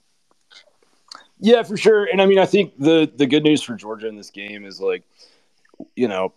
Yeah, 1.39 1.63
for 1.63 1.75
sure. 1.75 2.05
And 2.05 2.21
I 2.21 2.25
mean, 2.25 2.39
I 2.39 2.45
think 2.45 2.77
the 2.77 3.11
the 3.13 3.25
good 3.25 3.43
news 3.43 3.61
for 3.61 3.75
Georgia 3.75 4.07
in 4.07 4.15
this 4.15 4.29
game 4.29 4.65
is 4.65 4.79
like, 4.79 5.03
you 5.95 6.07
know, 6.07 6.33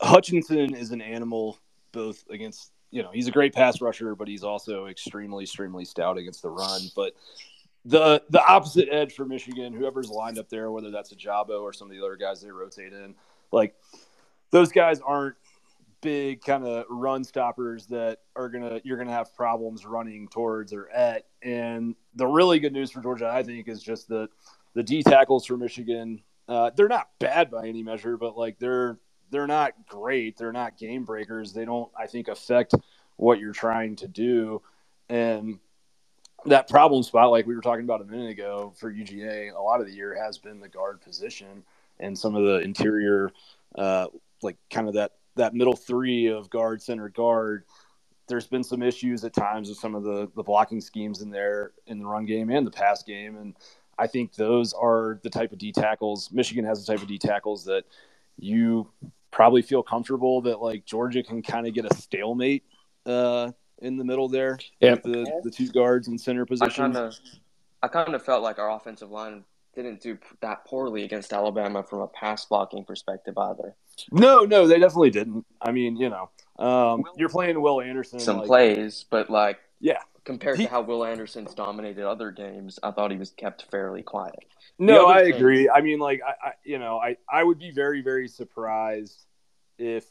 Hutchinson 0.00 0.74
is 0.74 0.90
an 0.90 1.00
animal 1.00 1.58
both 1.92 2.24
against 2.30 2.72
you 2.90 3.02
know 3.02 3.10
he's 3.12 3.28
a 3.28 3.32
great 3.32 3.54
pass 3.54 3.80
rusher, 3.80 4.14
but 4.14 4.28
he's 4.28 4.44
also 4.44 4.86
extremely 4.86 5.44
extremely 5.44 5.84
stout 5.84 6.18
against 6.18 6.42
the 6.42 6.50
run. 6.50 6.80
But 6.94 7.14
the 7.84 8.22
the 8.30 8.44
opposite 8.44 8.88
edge 8.90 9.12
for 9.14 9.24
Michigan, 9.24 9.72
whoever's 9.72 10.10
lined 10.10 10.38
up 10.38 10.48
there, 10.48 10.70
whether 10.70 10.90
that's 10.90 11.12
Ojabo 11.12 11.62
or 11.62 11.72
some 11.72 11.90
of 11.90 11.96
the 11.96 12.04
other 12.04 12.16
guys 12.16 12.40
they 12.40 12.50
rotate 12.50 12.92
in, 12.92 13.14
like 13.52 13.74
those 14.50 14.72
guys 14.72 15.00
aren't 15.00 15.36
big 16.00 16.42
kind 16.42 16.66
of 16.66 16.84
run 16.90 17.24
stoppers 17.24 17.86
that 17.86 18.18
are 18.36 18.48
gonna 18.48 18.80
you're 18.84 18.98
gonna 18.98 19.10
have 19.10 19.34
problems 19.34 19.84
running 19.86 20.28
towards 20.28 20.72
or 20.72 20.88
at. 20.90 21.26
And 21.42 21.96
the 22.14 22.26
really 22.26 22.60
good 22.60 22.72
news 22.72 22.90
for 22.90 23.00
Georgia, 23.00 23.28
I 23.28 23.42
think, 23.42 23.68
is 23.68 23.82
just 23.82 24.08
that 24.08 24.28
the 24.74 24.82
D 24.82 25.02
tackles 25.02 25.46
for 25.46 25.56
Michigan, 25.56 26.22
uh, 26.46 26.70
they're 26.76 26.88
not 26.88 27.08
bad 27.18 27.50
by 27.50 27.66
any 27.66 27.82
measure, 27.82 28.16
but 28.16 28.36
like 28.36 28.58
they're 28.58 28.98
they're 29.30 29.46
not 29.46 29.72
great. 29.86 30.36
They're 30.36 30.52
not 30.52 30.78
game 30.78 31.04
breakers. 31.04 31.52
They 31.52 31.64
don't, 31.64 31.90
I 31.98 32.06
think, 32.06 32.28
affect 32.28 32.74
what 33.16 33.38
you're 33.38 33.52
trying 33.52 33.96
to 33.96 34.08
do. 34.08 34.62
And 35.08 35.58
that 36.46 36.68
problem 36.68 37.02
spot, 37.02 37.30
like 37.30 37.46
we 37.46 37.54
were 37.54 37.62
talking 37.62 37.84
about 37.84 38.02
a 38.02 38.04
minute 38.04 38.30
ago 38.30 38.72
for 38.76 38.92
UGA, 38.92 39.54
a 39.54 39.60
lot 39.60 39.80
of 39.80 39.86
the 39.86 39.92
year 39.92 40.14
has 40.22 40.38
been 40.38 40.60
the 40.60 40.68
guard 40.68 41.00
position 41.00 41.64
and 42.00 42.18
some 42.18 42.34
of 42.34 42.44
the 42.44 42.60
interior, 42.60 43.30
uh, 43.76 44.06
like 44.42 44.56
kind 44.70 44.88
of 44.88 44.94
that 44.94 45.12
that 45.36 45.54
middle 45.54 45.76
three 45.76 46.26
of 46.26 46.50
guard, 46.50 46.82
center, 46.82 47.08
guard. 47.08 47.64
There's 48.26 48.46
been 48.46 48.64
some 48.64 48.82
issues 48.82 49.24
at 49.24 49.34
times 49.34 49.68
with 49.68 49.78
some 49.78 49.94
of 49.94 50.02
the 50.02 50.30
the 50.34 50.42
blocking 50.42 50.80
schemes 50.80 51.22
in 51.22 51.30
there 51.30 51.72
in 51.86 51.98
the 51.98 52.06
run 52.06 52.26
game 52.26 52.50
and 52.50 52.66
the 52.66 52.70
pass 52.70 53.02
game, 53.02 53.36
and 53.36 53.54
I 53.98 54.06
think 54.06 54.34
those 54.34 54.72
are 54.72 55.20
the 55.22 55.30
type 55.30 55.52
of 55.52 55.58
D 55.58 55.72
tackles. 55.72 56.30
Michigan 56.32 56.64
has 56.64 56.84
the 56.84 56.92
type 56.92 57.02
of 57.02 57.08
D 57.08 57.18
tackles 57.18 57.64
that 57.64 57.84
you 58.36 58.88
probably 59.34 59.62
feel 59.62 59.82
comfortable 59.82 60.40
that 60.42 60.62
like 60.62 60.86
Georgia 60.86 61.22
can 61.22 61.42
kind 61.42 61.66
of 61.66 61.74
get 61.74 61.84
a 61.84 61.94
stalemate 61.96 62.64
uh, 63.04 63.50
in 63.82 63.96
the 63.96 64.04
middle 64.04 64.28
there. 64.28 64.58
Yeah, 64.80 64.94
the 64.94 65.40
the 65.42 65.50
two 65.50 65.68
guards 65.68 66.08
in 66.08 66.16
center 66.16 66.46
position. 66.46 66.96
I 67.82 67.88
kind 67.88 68.14
of 68.14 68.24
felt 68.24 68.42
like 68.42 68.58
our 68.58 68.70
offensive 68.70 69.10
line 69.10 69.44
didn't 69.74 70.00
do 70.00 70.16
that 70.40 70.64
poorly 70.64 71.02
against 71.02 71.32
Alabama 71.32 71.82
from 71.82 72.00
a 72.00 72.06
pass 72.06 72.44
blocking 72.46 72.84
perspective 72.84 73.36
either. 73.36 73.74
No, 74.12 74.44
no, 74.44 74.68
they 74.68 74.78
definitely 74.78 75.10
didn't. 75.10 75.44
I 75.60 75.72
mean, 75.72 75.96
you 75.96 76.08
know, 76.08 76.30
um, 76.64 77.02
you're 77.16 77.28
playing 77.28 77.60
Will 77.60 77.80
Anderson. 77.80 78.20
Some 78.20 78.38
like, 78.38 78.46
plays, 78.46 79.04
but 79.10 79.28
like, 79.28 79.58
yeah, 79.80 79.98
compared 80.24 80.58
he, 80.58 80.64
to 80.64 80.70
how 80.70 80.80
Will 80.80 81.04
Anderson's 81.04 81.54
dominated 81.54 82.06
other 82.06 82.30
games, 82.30 82.78
I 82.82 82.90
thought 82.90 83.10
he 83.10 83.16
was 83.16 83.30
kept 83.30 83.70
fairly 83.70 84.02
quiet. 84.02 84.44
No, 84.78 85.06
I 85.06 85.24
thing, 85.24 85.34
agree. 85.34 85.68
I 85.68 85.80
mean, 85.80 85.98
like, 85.98 86.20
I, 86.26 86.48
I, 86.48 86.52
you 86.64 86.78
know, 86.78 86.98
I, 86.98 87.16
I 87.30 87.44
would 87.44 87.58
be 87.58 87.70
very, 87.70 88.02
very 88.02 88.28
surprised 88.28 89.24
if, 89.78 90.04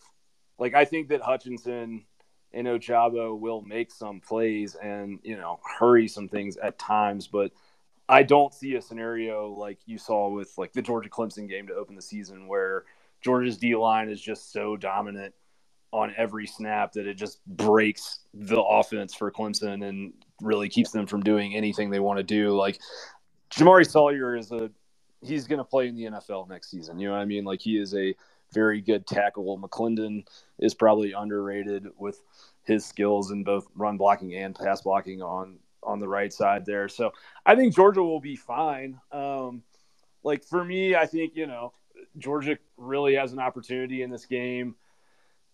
like, 0.58 0.74
I 0.74 0.86
think 0.86 1.10
that 1.10 1.22
Hutchinson 1.22 2.06
and 2.54 2.68
Ojabo 2.68 3.38
will 3.38 3.62
make 3.62 3.92
some 3.92 4.20
plays 4.20 4.76
and, 4.76 5.20
you 5.24 5.36
know, 5.36 5.60
hurry 5.80 6.08
some 6.08 6.30
things 6.30 6.58
at 6.58 6.78
times, 6.78 7.28
but 7.28 7.52
I 8.08 8.24
don't 8.24 8.54
see 8.54 8.76
a 8.76 8.82
scenario 8.82 9.50
like 9.50 9.80
you 9.86 9.98
saw 9.98 10.30
with, 10.30 10.54
like, 10.58 10.74
the 10.74 10.82
Georgia 10.82 11.10
Clemson 11.10 11.50
game 11.50 11.68
to 11.68 11.74
open 11.74 11.96
the 11.96 12.02
season 12.02 12.48
where 12.48 12.84
Georgia's 13.22 13.58
D 13.58 13.76
line 13.76 14.10
is 14.10 14.22
just 14.22 14.52
so 14.52 14.78
dominant 14.78 15.34
on 15.94 16.12
every 16.18 16.48
snap 16.48 16.92
that 16.92 17.06
it 17.06 17.14
just 17.14 17.46
breaks 17.46 18.22
the 18.34 18.60
offense 18.60 19.14
for 19.14 19.32
Clemson 19.32 19.88
and 19.88 20.12
really 20.42 20.68
keeps 20.68 20.90
them 20.90 21.06
from 21.06 21.22
doing 21.22 21.56
anything 21.56 21.92
they 21.92 22.00
want 22.00 22.18
to 22.18 22.24
do. 22.24 22.50
Like 22.58 22.80
Jamaree 23.52 23.88
Salyer 23.88 24.36
is 24.36 24.52
a 24.52 24.72
he's 25.22 25.46
going 25.46 25.60
to 25.60 25.64
play 25.64 25.88
in 25.88 25.96
the 25.96 26.06
NFL 26.06 26.50
next 26.50 26.72
season. 26.72 26.98
You 26.98 27.10
know 27.10 27.14
what 27.14 27.22
I 27.22 27.26
mean? 27.26 27.46
Like 27.46 27.62
he 27.62 27.78
is 27.78 27.94
a 27.94 28.16
very 28.52 28.82
good 28.82 29.06
tackle. 29.06 29.60
McClendon 29.60 30.26
is 30.58 30.74
probably 30.74 31.14
underrated 31.14 31.88
with 31.96 32.20
his 32.64 32.84
skills 32.84 33.30
in 33.30 33.44
both 33.44 33.68
run 33.76 33.96
blocking 33.96 34.34
and 34.34 34.56
pass 34.56 34.82
blocking 34.82 35.22
on 35.22 35.60
on 35.84 36.00
the 36.00 36.08
right 36.08 36.34
side 36.34 36.66
there. 36.66 36.90
So 36.90 37.12
I 37.46 37.56
think 37.56 37.76
Georgia 37.76 38.02
will 38.02 38.20
be 38.20 38.36
fine. 38.36 39.00
Um, 39.12 39.62
like 40.24 40.44
for 40.44 40.66
me, 40.66 40.96
I 40.96 41.06
think 41.06 41.36
you 41.36 41.46
know 41.46 41.72
Georgia 42.18 42.58
really 42.78 43.14
has 43.14 43.32
an 43.32 43.40
opportunity 43.40 44.02
in 44.02 44.10
this 44.10 44.26
game 44.26 44.76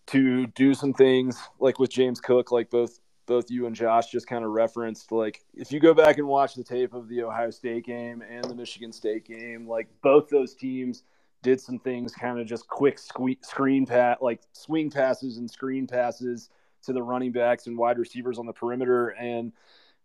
to 0.06 0.46
do 0.48 0.74
some 0.74 0.92
things 0.92 1.38
like 1.58 1.78
with 1.78 1.90
James 1.90 2.20
Cook, 2.20 2.50
like 2.50 2.70
both 2.70 3.00
both 3.26 3.48
you 3.48 3.66
and 3.66 3.76
Josh 3.76 4.10
just 4.10 4.26
kind 4.26 4.44
of 4.44 4.50
referenced, 4.50 5.12
like 5.12 5.44
if 5.54 5.70
you 5.70 5.78
go 5.78 5.94
back 5.94 6.18
and 6.18 6.26
watch 6.26 6.56
the 6.56 6.64
tape 6.64 6.94
of 6.94 7.08
the 7.08 7.22
Ohio 7.22 7.50
State 7.50 7.86
game 7.86 8.24
and 8.28 8.44
the 8.44 8.54
Michigan 8.56 8.92
State 8.92 9.24
game, 9.24 9.68
like 9.68 9.88
both 10.02 10.28
those 10.28 10.54
teams 10.56 11.04
did 11.42 11.60
some 11.60 11.78
things 11.78 12.12
kind 12.12 12.40
of 12.40 12.46
just 12.46 12.66
quick 12.66 12.98
sque- 12.98 13.44
screen 13.44 13.86
pat, 13.86 14.20
like 14.20 14.40
swing 14.52 14.90
passes 14.90 15.36
and 15.36 15.48
screen 15.48 15.86
passes 15.86 16.50
to 16.82 16.92
the 16.92 17.02
running 17.02 17.30
backs 17.30 17.68
and 17.68 17.78
wide 17.78 17.98
receivers 17.98 18.36
on 18.36 18.46
the 18.46 18.52
perimeter, 18.52 19.10
and 19.10 19.52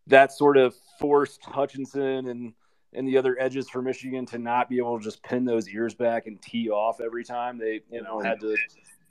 that 0.07 0.31
sort 0.31 0.55
of 0.55 0.75
forced 0.99 1.43
Hutchinson 1.45 2.27
and 2.27 2.53
and 2.93 3.07
the 3.07 3.17
other 3.17 3.35
edges 3.39 3.67
for 3.69 3.81
Michigan 3.81 4.25
to 4.27 4.37
not 4.37 4.69
be 4.69 4.77
able 4.77 4.97
to 4.97 5.03
just 5.03 5.21
pin 5.23 5.45
those 5.45 5.67
ears 5.67 5.93
back 5.93 6.27
and 6.27 6.41
tee 6.41 6.69
off 6.69 7.01
every 7.01 7.23
time 7.23 7.57
they 7.57 7.81
you 7.91 8.01
know 8.01 8.21
had 8.21 8.39
to 8.39 8.55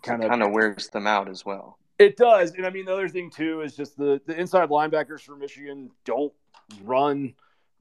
kind 0.05 0.23
of 0.23 0.31
kind 0.31 0.43
of 0.43 0.53
wears 0.53 0.89
them 0.89 1.07
out 1.07 1.29
as 1.29 1.45
well. 1.45 1.79
It 1.99 2.17
does, 2.17 2.53
and 2.53 2.67
I 2.67 2.71
mean 2.71 2.87
the 2.87 2.93
other 2.93 3.09
thing 3.09 3.31
too 3.31 3.63
is 3.63 3.77
just 3.77 3.97
the 3.97 4.21
the 4.27 4.39
inside 4.39 4.69
linebackers 4.69 5.21
for 5.21 5.37
Michigan 5.37 5.91
don't 6.05 6.33
run 6.83 7.35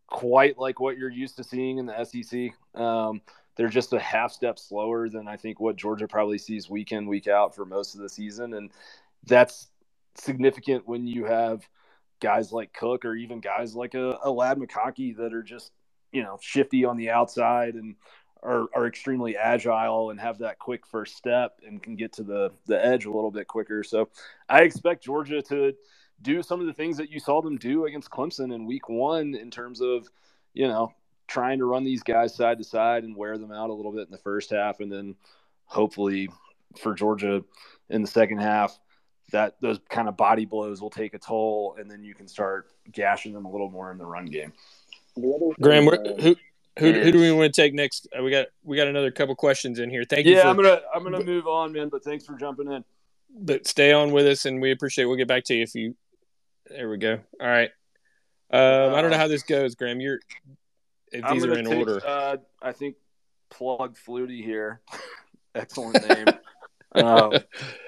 quite 0.08 0.58
like 0.58 0.80
what 0.80 0.98
you're 0.98 1.10
used 1.10 1.38
to 1.38 1.44
seeing 1.44 1.78
in 1.78 1.86
the 1.86 2.04
SEC. 2.04 2.52
Um, 2.80 3.22
they're 3.56 3.70
just 3.70 3.94
a 3.94 4.00
half 4.00 4.32
step 4.32 4.58
slower 4.58 5.10
than 5.10 5.28
I 5.28 5.38
think 5.38 5.60
what 5.60 5.76
Georgia 5.76 6.08
probably 6.08 6.38
sees 6.38 6.70
week 6.70 6.92
in 6.92 7.08
week 7.08 7.28
out 7.28 7.56
for 7.56 7.66
most 7.66 7.96
of 7.96 8.02
the 8.02 8.10
season, 8.10 8.54
and 8.54 8.72
that's 9.26 9.68
significant 10.16 10.88
when 10.88 11.08
you 11.08 11.26
have 11.26 11.68
guys 12.20 12.52
like 12.52 12.74
Cook 12.74 13.06
or 13.06 13.16
even 13.16 13.40
guys 13.40 13.76
like 13.76 13.96
a, 13.96 14.18
a 14.24 14.32
Ladd 14.32 14.58
McConkey 14.58 15.18
that 15.18 15.34
are 15.34 15.44
just 15.44 15.72
you 16.12 16.24
know 16.24 16.38
shifty 16.42 16.86
on 16.86 16.98
the 16.98 17.10
outside 17.10 17.74
and 17.76 17.96
are, 18.44 18.68
are 18.76 18.88
extremely 18.88 19.38
agile 19.38 20.12
and 20.12 20.20
have 20.20 20.38
that 20.40 20.60
quick 20.60 20.86
first 20.86 21.16
step 21.16 21.60
and 21.66 21.82
can 21.82 21.96
get 21.96 22.14
to 22.14 22.24
the 22.24 22.52
the 22.68 22.86
edge 22.86 23.06
a 23.06 23.12
little 23.12 23.32
bit 23.32 23.48
quicker. 23.48 23.84
So 23.84 24.10
I 24.50 24.62
expect 24.62 25.04
Georgia 25.04 25.42
to 25.44 25.74
do 26.22 26.44
some 26.44 26.60
of 26.60 26.68
the 26.68 26.74
things 26.74 26.98
that 26.98 27.10
you 27.10 27.20
saw 27.20 27.42
them 27.42 27.58
do 27.58 27.86
against 27.86 28.10
Clemson 28.10 28.54
in 28.54 28.66
week 28.66 28.90
one 28.90 29.36
in 29.36 29.50
terms 29.50 29.82
of, 29.82 30.08
you 30.54 30.68
know, 30.68 30.94
trying 31.28 31.58
to 31.60 31.66
run 31.66 31.84
these 31.84 32.04
guys 32.04 32.36
side 32.36 32.58
to 32.60 32.64
side 32.64 33.04
and 33.04 33.16
wear 33.16 33.38
them 33.38 33.52
out 33.52 33.70
a 33.70 33.74
little 33.74 33.92
bit 33.92 34.06
in 34.06 34.12
the 34.12 34.18
first 34.18 34.52
half 34.52 34.80
and 34.80 34.92
then 34.92 35.16
hopefully 35.66 36.30
for 36.78 36.94
Georgia 36.94 37.44
in 37.90 38.02
the 38.02 38.08
second 38.08 38.40
half, 38.40 38.80
that 39.32 39.56
those 39.62 39.80
kind 39.90 40.08
of 40.08 40.18
body 40.18 40.46
blows 40.46 40.82
will 40.82 40.90
take 40.90 41.14
a 41.14 41.20
toll, 41.20 41.76
and 41.80 41.90
then 41.90 42.04
you 42.04 42.14
can 42.14 42.28
start 42.28 42.72
gashing 42.92 43.34
them 43.34 43.46
a 43.46 43.52
little 43.52 43.70
more 43.70 43.92
in 43.92 43.98
the 43.98 44.06
run 44.06 44.26
game. 44.26 44.54
Graham, 45.62 45.88
who 46.20 46.36
who, 46.80 46.92
who 46.92 47.12
do 47.12 47.20
we 47.20 47.32
want 47.32 47.54
to 47.54 47.62
take 47.62 47.74
next? 47.74 48.08
Uh, 48.18 48.24
we 48.24 48.32
got 48.32 48.48
we 48.64 48.76
got 48.76 48.88
another 48.88 49.12
couple 49.12 49.36
questions 49.36 49.80
in 49.80 49.90
here. 49.90 50.04
Thank 50.04 50.26
you. 50.26 50.36
Yeah, 50.36 50.50
I'm 50.50 50.56
gonna 50.56 50.82
I'm 50.94 51.04
gonna 51.04 51.24
move 51.24 51.48
on, 51.48 51.72
man. 51.72 51.90
But 51.90 52.04
thanks 52.04 52.26
for 52.26 52.36
jumping 52.36 52.72
in. 52.72 52.84
But 53.36 53.68
stay 53.68 53.92
on 53.92 54.12
with 54.12 54.28
us, 54.28 54.46
and 54.46 54.62
we 54.62 54.72
appreciate. 54.72 55.04
It. 55.04 55.08
We'll 55.08 55.18
get 55.18 55.28
back 55.28 55.44
to 55.46 55.56
you 55.56 55.64
if 55.64 55.76
you. 55.76 55.96
There 56.70 56.90
we 56.90 56.98
go. 56.98 57.20
All 57.40 57.48
right. 57.48 57.70
Um, 58.52 58.96
I 58.96 59.02
don't 59.02 59.12
know 59.12 59.18
how 59.18 59.28
this 59.28 59.44
goes, 59.44 59.76
Graham. 59.76 60.00
You're 60.00 60.20
if 61.12 61.28
these 61.32 61.46
are 61.46 61.58
in 61.58 61.66
take, 61.66 61.78
order. 61.78 62.02
Uh, 62.06 62.38
I 62.62 62.72
think 62.72 62.96
plug 63.50 63.96
Flutie 63.96 64.44
here. 64.44 64.82
Excellent 65.56 66.08
name. 66.08 66.28
um, 66.96 67.34
I 67.34 67.44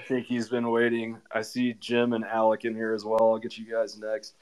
think 0.07 0.27
he's 0.27 0.49
been 0.49 0.69
waiting. 0.69 1.17
I 1.31 1.41
see 1.41 1.73
Jim 1.73 2.13
and 2.13 2.23
Alec 2.23 2.65
in 2.65 2.75
here 2.75 2.93
as 2.93 3.03
well. 3.03 3.31
I'll 3.31 3.39
get 3.39 3.57
you 3.57 3.65
guys 3.65 3.97
next. 3.97 4.35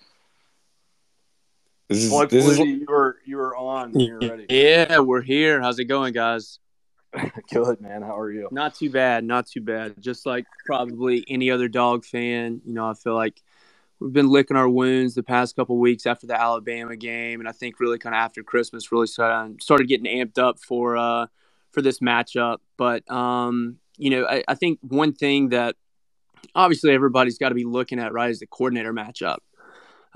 This 1.93 2.05
is, 2.05 2.09
Plug 2.09 2.29
this 2.29 2.45
Flutie, 2.45 2.73
is... 2.73 2.79
you 2.79 2.85
were 2.87 3.17
you 3.25 3.37
were 3.37 3.55
on. 3.55 3.91
You're 3.99 4.19
ready. 4.19 4.45
Yeah, 4.49 4.99
we're 4.99 5.21
here. 5.21 5.61
How's 5.61 5.77
it 5.79 5.85
going, 5.85 6.13
guys? 6.13 6.59
Good 7.51 7.81
man. 7.81 8.01
How 8.01 8.17
are 8.17 8.31
you? 8.31 8.47
Not 8.51 8.73
too 8.73 8.89
bad. 8.89 9.23
Not 9.23 9.45
too 9.45 9.61
bad. 9.61 9.95
Just 9.99 10.25
like 10.25 10.45
probably 10.65 11.23
any 11.27 11.51
other 11.51 11.67
dog 11.67 12.03
fan, 12.03 12.61
you 12.65 12.73
know, 12.73 12.89
I 12.89 12.95
feel 12.95 13.13
like 13.13 13.39
we've 13.99 14.11
been 14.11 14.29
licking 14.29 14.57
our 14.57 14.67
wounds 14.67 15.13
the 15.13 15.21
past 15.21 15.55
couple 15.55 15.77
weeks 15.77 16.07
after 16.07 16.25
the 16.25 16.39
Alabama 16.39 16.95
game, 16.95 17.39
and 17.39 17.47
I 17.47 17.51
think 17.51 17.79
really 17.79 17.99
kind 17.99 18.15
of 18.15 18.19
after 18.19 18.41
Christmas 18.41 18.91
really 18.91 19.07
started 19.07 19.61
started 19.61 19.87
getting 19.87 20.05
amped 20.05 20.39
up 20.39 20.59
for 20.59 20.97
uh 20.97 21.27
for 21.69 21.83
this 21.83 21.99
matchup. 21.99 22.57
But 22.75 23.09
um, 23.11 23.77
you 23.97 24.09
know, 24.09 24.25
I, 24.25 24.43
I 24.47 24.55
think 24.55 24.79
one 24.81 25.13
thing 25.13 25.49
that 25.49 25.75
obviously 26.55 26.91
everybody's 26.91 27.37
got 27.37 27.49
to 27.49 27.55
be 27.55 27.65
looking 27.65 27.99
at 27.99 28.13
right 28.13 28.31
is 28.31 28.39
the 28.39 28.47
coordinator 28.47 28.93
matchup. 28.93 29.37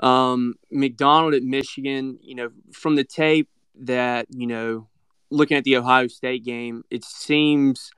Um, 0.01 0.55
Macdonald 0.71 1.33
at 1.33 1.43
Michigan, 1.43 2.19
you 2.21 2.35
know, 2.35 2.49
from 2.71 2.95
the 2.95 3.03
tape 3.03 3.49
that 3.81 4.27
you 4.29 4.47
know, 4.47 4.87
looking 5.29 5.57
at 5.57 5.63
the 5.63 5.77
Ohio 5.77 6.07
State 6.07 6.43
game, 6.43 6.83
it 6.89 7.03
seems 7.03 7.91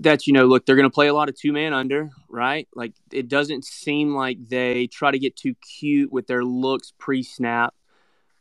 that 0.00 0.26
you 0.26 0.32
know 0.32 0.46
look 0.46 0.64
they're 0.64 0.76
going 0.76 0.88
to 0.88 0.94
play 0.94 1.08
a 1.08 1.14
lot 1.14 1.28
of 1.28 1.34
two 1.34 1.52
man 1.52 1.72
under 1.72 2.10
right? 2.28 2.68
Like 2.74 2.92
it 3.12 3.28
doesn't 3.28 3.64
seem 3.64 4.14
like 4.14 4.38
they 4.48 4.86
try 4.86 5.10
to 5.10 5.18
get 5.18 5.36
too 5.36 5.54
cute 5.54 6.12
with 6.12 6.26
their 6.26 6.44
looks 6.44 6.92
pre 6.98 7.22
snap 7.22 7.74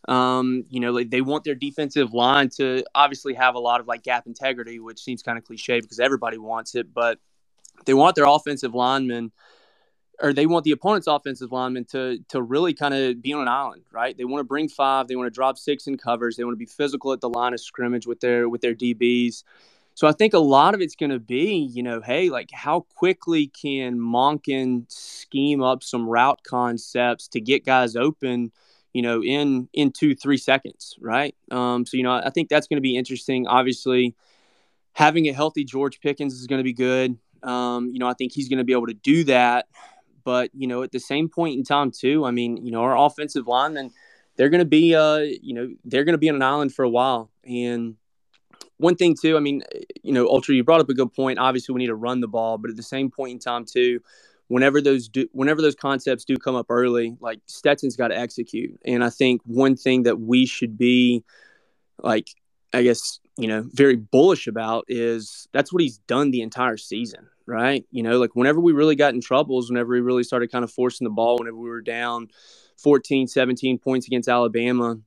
um 0.07 0.63
you 0.69 0.79
know 0.79 0.91
like 0.91 1.09
they 1.09 1.21
want 1.21 1.43
their 1.43 1.55
defensive 1.55 2.13
line 2.13 2.49
to 2.49 2.83
obviously 2.95 3.33
have 3.33 3.55
a 3.55 3.59
lot 3.59 3.81
of 3.81 3.87
like 3.87 4.03
gap 4.03 4.25
integrity 4.25 4.79
which 4.79 4.99
seems 4.99 5.21
kind 5.21 5.37
of 5.37 5.43
cliche 5.43 5.81
because 5.81 5.99
everybody 5.99 6.37
wants 6.37 6.75
it 6.75 6.93
but 6.93 7.19
they 7.85 7.93
want 7.93 8.15
their 8.15 8.25
offensive 8.25 8.73
linemen 8.73 9.31
or 10.21 10.33
they 10.33 10.45
want 10.45 10.63
the 10.63 10.71
opponent's 10.71 11.07
offensive 11.07 11.51
linemen 11.51 11.85
to 11.85 12.19
to 12.29 12.41
really 12.41 12.73
kind 12.73 12.93
of 12.93 13.21
be 13.21 13.33
on 13.33 13.41
an 13.41 13.47
island, 13.47 13.83
right? 13.91 14.17
They 14.17 14.25
want 14.25 14.39
to 14.39 14.47
bring 14.47 14.69
five, 14.69 15.07
they 15.07 15.15
want 15.15 15.27
to 15.27 15.35
drop 15.35 15.57
six 15.57 15.87
in 15.87 15.97
covers, 15.97 16.35
they 16.35 16.43
want 16.43 16.53
to 16.53 16.59
be 16.59 16.65
physical 16.65 17.13
at 17.13 17.21
the 17.21 17.29
line 17.29 17.53
of 17.53 17.59
scrimmage 17.59 18.07
with 18.07 18.19
their 18.19 18.49
with 18.49 18.61
their 18.61 18.75
DBs. 18.75 19.43
So 19.93 20.07
I 20.07 20.11
think 20.11 20.33
a 20.33 20.39
lot 20.39 20.75
of 20.75 20.81
it's 20.81 20.95
going 20.95 21.09
to 21.09 21.19
be, 21.19 21.55
you 21.55 21.81
know, 21.81 22.01
hey, 22.01 22.29
like 22.29 22.51
how 22.53 22.81
quickly 22.95 23.47
can 23.47 23.97
Monken 23.97 24.85
scheme 24.91 25.63
up 25.63 25.81
some 25.81 26.07
route 26.07 26.39
concepts 26.43 27.27
to 27.29 27.41
get 27.41 27.65
guys 27.65 27.95
open, 27.95 28.51
you 28.93 29.01
know, 29.01 29.23
in 29.23 29.69
in 29.73 29.91
two 29.91 30.15
three 30.15 30.37
seconds, 30.37 30.95
right? 31.01 31.35
Um, 31.51 31.85
so 31.85 31.97
you 31.97 32.03
know, 32.03 32.13
I 32.13 32.29
think 32.29 32.49
that's 32.49 32.67
going 32.67 32.77
to 32.77 32.81
be 32.81 32.95
interesting. 32.95 33.47
Obviously, 33.47 34.15
having 34.93 35.27
a 35.29 35.33
healthy 35.33 35.63
George 35.63 35.99
Pickens 35.99 36.33
is 36.33 36.47
going 36.47 36.59
to 36.59 36.63
be 36.63 36.73
good. 36.73 37.17
Um, 37.43 37.89
you 37.91 37.99
know, 37.99 38.07
I 38.07 38.13
think 38.13 38.33
he's 38.33 38.49
going 38.49 38.57
to 38.57 38.63
be 38.63 38.73
able 38.73 38.87
to 38.87 38.93
do 38.95 39.23
that. 39.25 39.67
But 40.27 40.51
you 40.53 40.67
know, 40.67 40.83
at 40.83 40.91
the 40.91 40.99
same 40.99 41.29
point 41.29 41.55
in 41.55 41.63
time, 41.63 41.89
too, 41.89 42.25
I 42.25 42.31
mean, 42.31 42.57
you 42.65 42.71
know, 42.73 42.81
our 42.81 42.97
offensive 42.97 43.47
linemen, 43.47 43.91
they're 44.35 44.49
going 44.49 44.59
to 44.59 44.65
be, 44.65 44.93
uh, 44.93 45.19
you 45.19 45.53
know, 45.53 45.69
they're 45.85 46.03
going 46.03 46.15
to 46.15 46.17
be 46.25 46.27
on 46.27 46.35
an 46.35 46.41
island 46.41 46.73
for 46.73 46.83
a 46.83 46.89
while, 46.89 47.31
and 47.45 47.95
one 48.75 48.95
thing 48.95 49.15
too, 49.15 49.37
I 49.37 49.39
mean, 49.39 49.63
you 50.03 50.11
know, 50.11 50.27
Ultra, 50.27 50.53
you 50.53 50.65
brought 50.65 50.81
up 50.81 50.89
a 50.89 50.93
good 50.93 51.13
point. 51.13 51.39
Obviously, 51.39 51.73
we 51.73 51.79
need 51.79 51.87
to 51.87 51.95
run 51.95 52.19
the 52.19 52.27
ball, 52.27 52.57
but 52.57 52.69
at 52.69 52.75
the 52.75 52.83
same 52.83 53.09
point 53.09 53.31
in 53.31 53.39
time 53.39 53.63
too, 53.63 54.01
whenever 54.49 54.81
those 54.81 55.07
do, 55.07 55.29
whenever 55.31 55.61
those 55.61 55.75
concepts 55.75 56.25
do 56.25 56.35
come 56.35 56.55
up 56.55 56.67
early, 56.69 57.15
like 57.21 57.39
Stetson's 57.47 57.95
got 57.95 58.09
to 58.09 58.17
execute. 58.17 58.77
And 58.85 59.03
I 59.03 59.09
think 59.09 59.41
one 59.45 59.77
thing 59.77 60.03
that 60.03 60.19
we 60.19 60.45
should 60.45 60.77
be, 60.77 61.23
like, 62.03 62.27
I 62.73 62.83
guess 62.83 63.19
you 63.37 63.47
know, 63.47 63.63
very 63.71 63.95
bullish 63.95 64.47
about 64.47 64.85
is 64.87 65.47
that's 65.53 65.71
what 65.71 65.81
he's 65.81 65.99
done 65.99 66.31
the 66.31 66.41
entire 66.41 66.77
season, 66.77 67.29
right? 67.47 67.85
You 67.91 68.03
know, 68.03 68.19
like 68.19 68.35
whenever 68.35 68.59
we 68.59 68.73
really 68.73 68.95
got 68.95 69.13
in 69.13 69.21
troubles, 69.21 69.69
whenever 69.69 69.93
we 69.93 70.01
really 70.01 70.23
started 70.23 70.51
kind 70.51 70.63
of 70.63 70.71
forcing 70.71 71.05
the 71.05 71.11
ball, 71.11 71.37
whenever 71.37 71.57
we 71.57 71.69
were 71.69 71.81
down 71.81 72.27
14, 72.77 73.27
17 73.27 73.79
points 73.79 74.05
against 74.07 74.29
Alabama, 74.29 74.97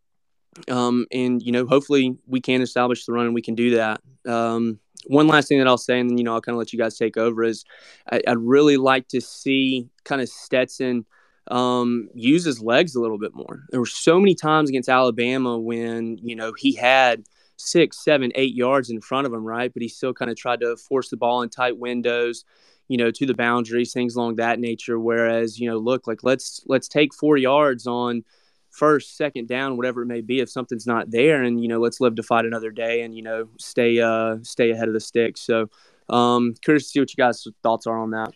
um, 0.69 1.07
and 1.13 1.43
you 1.43 1.53
know, 1.53 1.67
hopefully 1.67 2.17
we 2.27 2.41
can 2.41 2.63
establish 2.63 3.05
the 3.05 3.13
run 3.13 3.27
and 3.27 3.35
we 3.35 3.43
can 3.43 3.55
do 3.55 3.77
that. 3.77 4.01
Um, 4.27 4.81
one 5.07 5.29
last 5.29 5.49
thing 5.49 5.59
that 5.59 5.69
I'll 5.69 5.79
say, 5.79 6.01
and 6.01 6.11
then 6.11 6.19
you 6.19 6.25
know, 6.25 6.35
I'll 6.35 6.41
kind 6.41 6.55
of 6.55 6.59
let 6.59 6.73
you 6.73 6.79
guys 6.79 6.97
take 6.97 7.17
over 7.17 7.43
is 7.43 7.65
I, 8.11 8.21
would 8.27 8.43
really 8.43 8.77
like 8.77 9.09
to 9.09 9.21
see 9.21 9.89
kind 10.05 10.21
of 10.21 10.29
Stetson 10.29 11.07
um, 11.51 12.09
use 12.15 12.45
his 12.45 12.61
legs 12.61 12.95
a 12.95 13.01
little 13.01 13.19
bit 13.19 13.35
more. 13.35 13.65
There 13.71 13.81
were 13.81 13.87
so 13.87 14.19
many 14.19 14.35
times 14.35 14.69
against 14.69 14.89
Alabama 14.89 15.59
when 15.59 16.19
you 16.19 16.37
know 16.37 16.53
he 16.57 16.75
had 16.75 17.25
six, 17.61 18.03
seven, 18.03 18.33
eight 18.35 18.55
yards 18.55 18.91
in 18.91 19.01
front 19.01 19.27
of 19.27 19.33
him, 19.33 19.45
right? 19.45 19.73
But 19.73 19.83
he 19.83 19.89
still 19.89 20.13
kind 20.13 20.31
of 20.31 20.37
tried 20.37 20.61
to 20.61 20.77
force 20.77 21.09
the 21.11 21.17
ball 21.17 21.43
in 21.43 21.49
tight 21.49 21.79
windows, 21.79 22.45
you 22.89 22.97
know, 22.97 23.11
to 23.11 23.27
the 23.27 23.35
boundaries, 23.35 23.93
things 23.93 24.17
along 24.17 24.37
that 24.37 24.59
nature. 24.59 24.99
Whereas, 24.99 25.59
you 25.59 25.69
know, 25.71 25.79
look, 25.79 26.07
like 26.07 26.23
let's 26.23 26.63
let's 26.67 26.89
take 26.89 27.15
four 27.15 27.37
yards 27.37 27.87
on 27.87 28.25
first, 28.71 29.17
second 29.17 29.49
down, 29.49 29.77
whatever 29.77 30.03
it 30.03 30.07
may 30.07 30.21
be, 30.21 30.41
if 30.41 30.49
something's 30.49 30.87
not 30.87 31.11
there, 31.11 31.43
and 31.43 31.61
you 31.63 31.69
know, 31.69 31.81
let's 31.81 32.01
live 32.01 32.15
to 32.17 32.23
fight 32.23 32.45
another 32.45 32.71
day, 32.71 33.03
and 33.03 33.15
you 33.15 33.23
know, 33.23 33.49
stay 33.59 34.01
uh 34.01 34.37
stay 34.43 34.71
ahead 34.71 34.89
of 34.89 34.95
the 34.95 35.01
sticks. 35.01 35.41
So, 35.41 35.69
um, 36.09 36.55
curious 36.63 36.85
to 36.85 36.89
see 36.91 37.01
what 37.01 37.11
you 37.11 37.17
guys' 37.17 37.47
thoughts 37.63 37.87
are 37.87 37.99
on 37.99 38.11
that. 38.11 38.33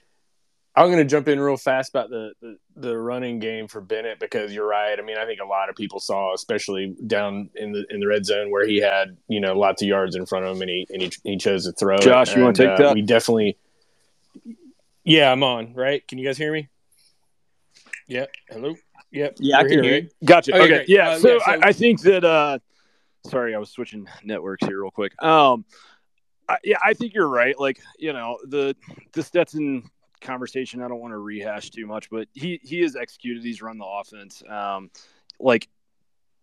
I'm 0.77 0.87
going 0.87 0.99
to 0.99 1.05
jump 1.05 1.29
in 1.29 1.39
real 1.39 1.57
fast 1.57 1.91
about 1.91 2.11
the, 2.11 2.33
the, 2.41 2.59
the 2.75 2.99
running 2.99 3.39
game 3.39 3.69
for 3.69 3.81
Bennett 3.81 4.19
because 4.19 4.53
you're 4.53 4.67
right. 4.67 4.99
I 4.99 5.03
mean, 5.03 5.17
I 5.17 5.25
think 5.25 5.41
a 5.41 5.47
lot 5.47 5.69
of 5.69 5.77
people 5.77 6.01
saw, 6.01 6.35
especially 6.35 6.97
down 7.07 7.51
in 7.55 7.73
the 7.73 7.85
in 7.91 8.01
the 8.01 8.09
red 8.09 8.27
zone 8.27 8.51
where 8.51 8.67
he 8.67 8.79
had 8.79 9.17
you 9.29 9.41
know 9.41 9.57
lots 9.57 9.83
of 9.83 9.89
yards 9.89 10.17
in 10.17 10.27
front 10.27 10.47
of 10.47 10.57
him 10.57 10.63
and 10.63 10.71
he 10.71 10.87
and 10.91 11.03
he, 11.03 11.13
he 11.23 11.37
chose 11.37 11.65
to 11.65 11.73
throw. 11.73 11.99
Josh, 11.99 12.35
you 12.35 12.43
want 12.43 12.57
to 12.57 12.63
take 12.65 12.73
uh, 12.73 12.83
that? 12.89 12.95
We 12.95 13.03
definitely. 13.03 13.57
Yeah, 15.05 15.31
I'm 15.31 15.43
on. 15.45 15.75
Right? 15.75 16.07
Can 16.09 16.19
you 16.19 16.27
guys 16.27 16.37
hear 16.37 16.53
me? 16.53 16.69
Yeah. 18.09 18.27
Hello. 18.51 18.75
Yep. 19.13 19.37
Yeah, 19.39 19.59
I 19.59 19.63
can 19.63 19.85
hear 19.85 19.99
you. 19.99 20.09
Gotcha. 20.25 20.55
Okay. 20.55 20.65
okay. 20.65 20.85
Yeah. 20.89 21.11
Uh, 21.11 21.19
so, 21.19 21.33
yeah, 21.35 21.39
so 21.39 21.53
I, 21.53 21.69
I, 21.69 21.73
think 21.73 22.01
that. 22.03 22.25
uh 22.25 22.59
Sorry, 23.27 23.55
I 23.55 23.59
was 23.59 23.71
switching 23.71 24.07
networks 24.23 24.67
here 24.67 24.83
real 24.83 24.91
quick. 24.91 25.21
Um, 25.23 25.65
I, 26.47 26.59
yeah, 26.63 26.77
I 26.85 26.93
think 26.93 27.15
you're 27.15 27.29
right. 27.29 27.59
Like, 27.59 27.81
you 27.99 28.13
know, 28.13 28.39
the 28.47 28.77
the 29.13 29.23
Stetson 29.23 29.89
conversation 30.25 30.83
I 30.83 30.89
don't 30.89 31.01
want 31.01 31.13
to 31.13 31.19
rehash 31.19 31.71
too 31.71 31.87
much, 31.87 32.11
but 32.11 32.27
he 32.35 32.61
he 32.63 32.81
has 32.81 32.97
executed. 32.97 33.45
He's 33.45 33.63
run 33.63 33.79
the 33.79 33.87
offense. 33.87 34.43
Um, 34.49 34.91
like 35.39 35.69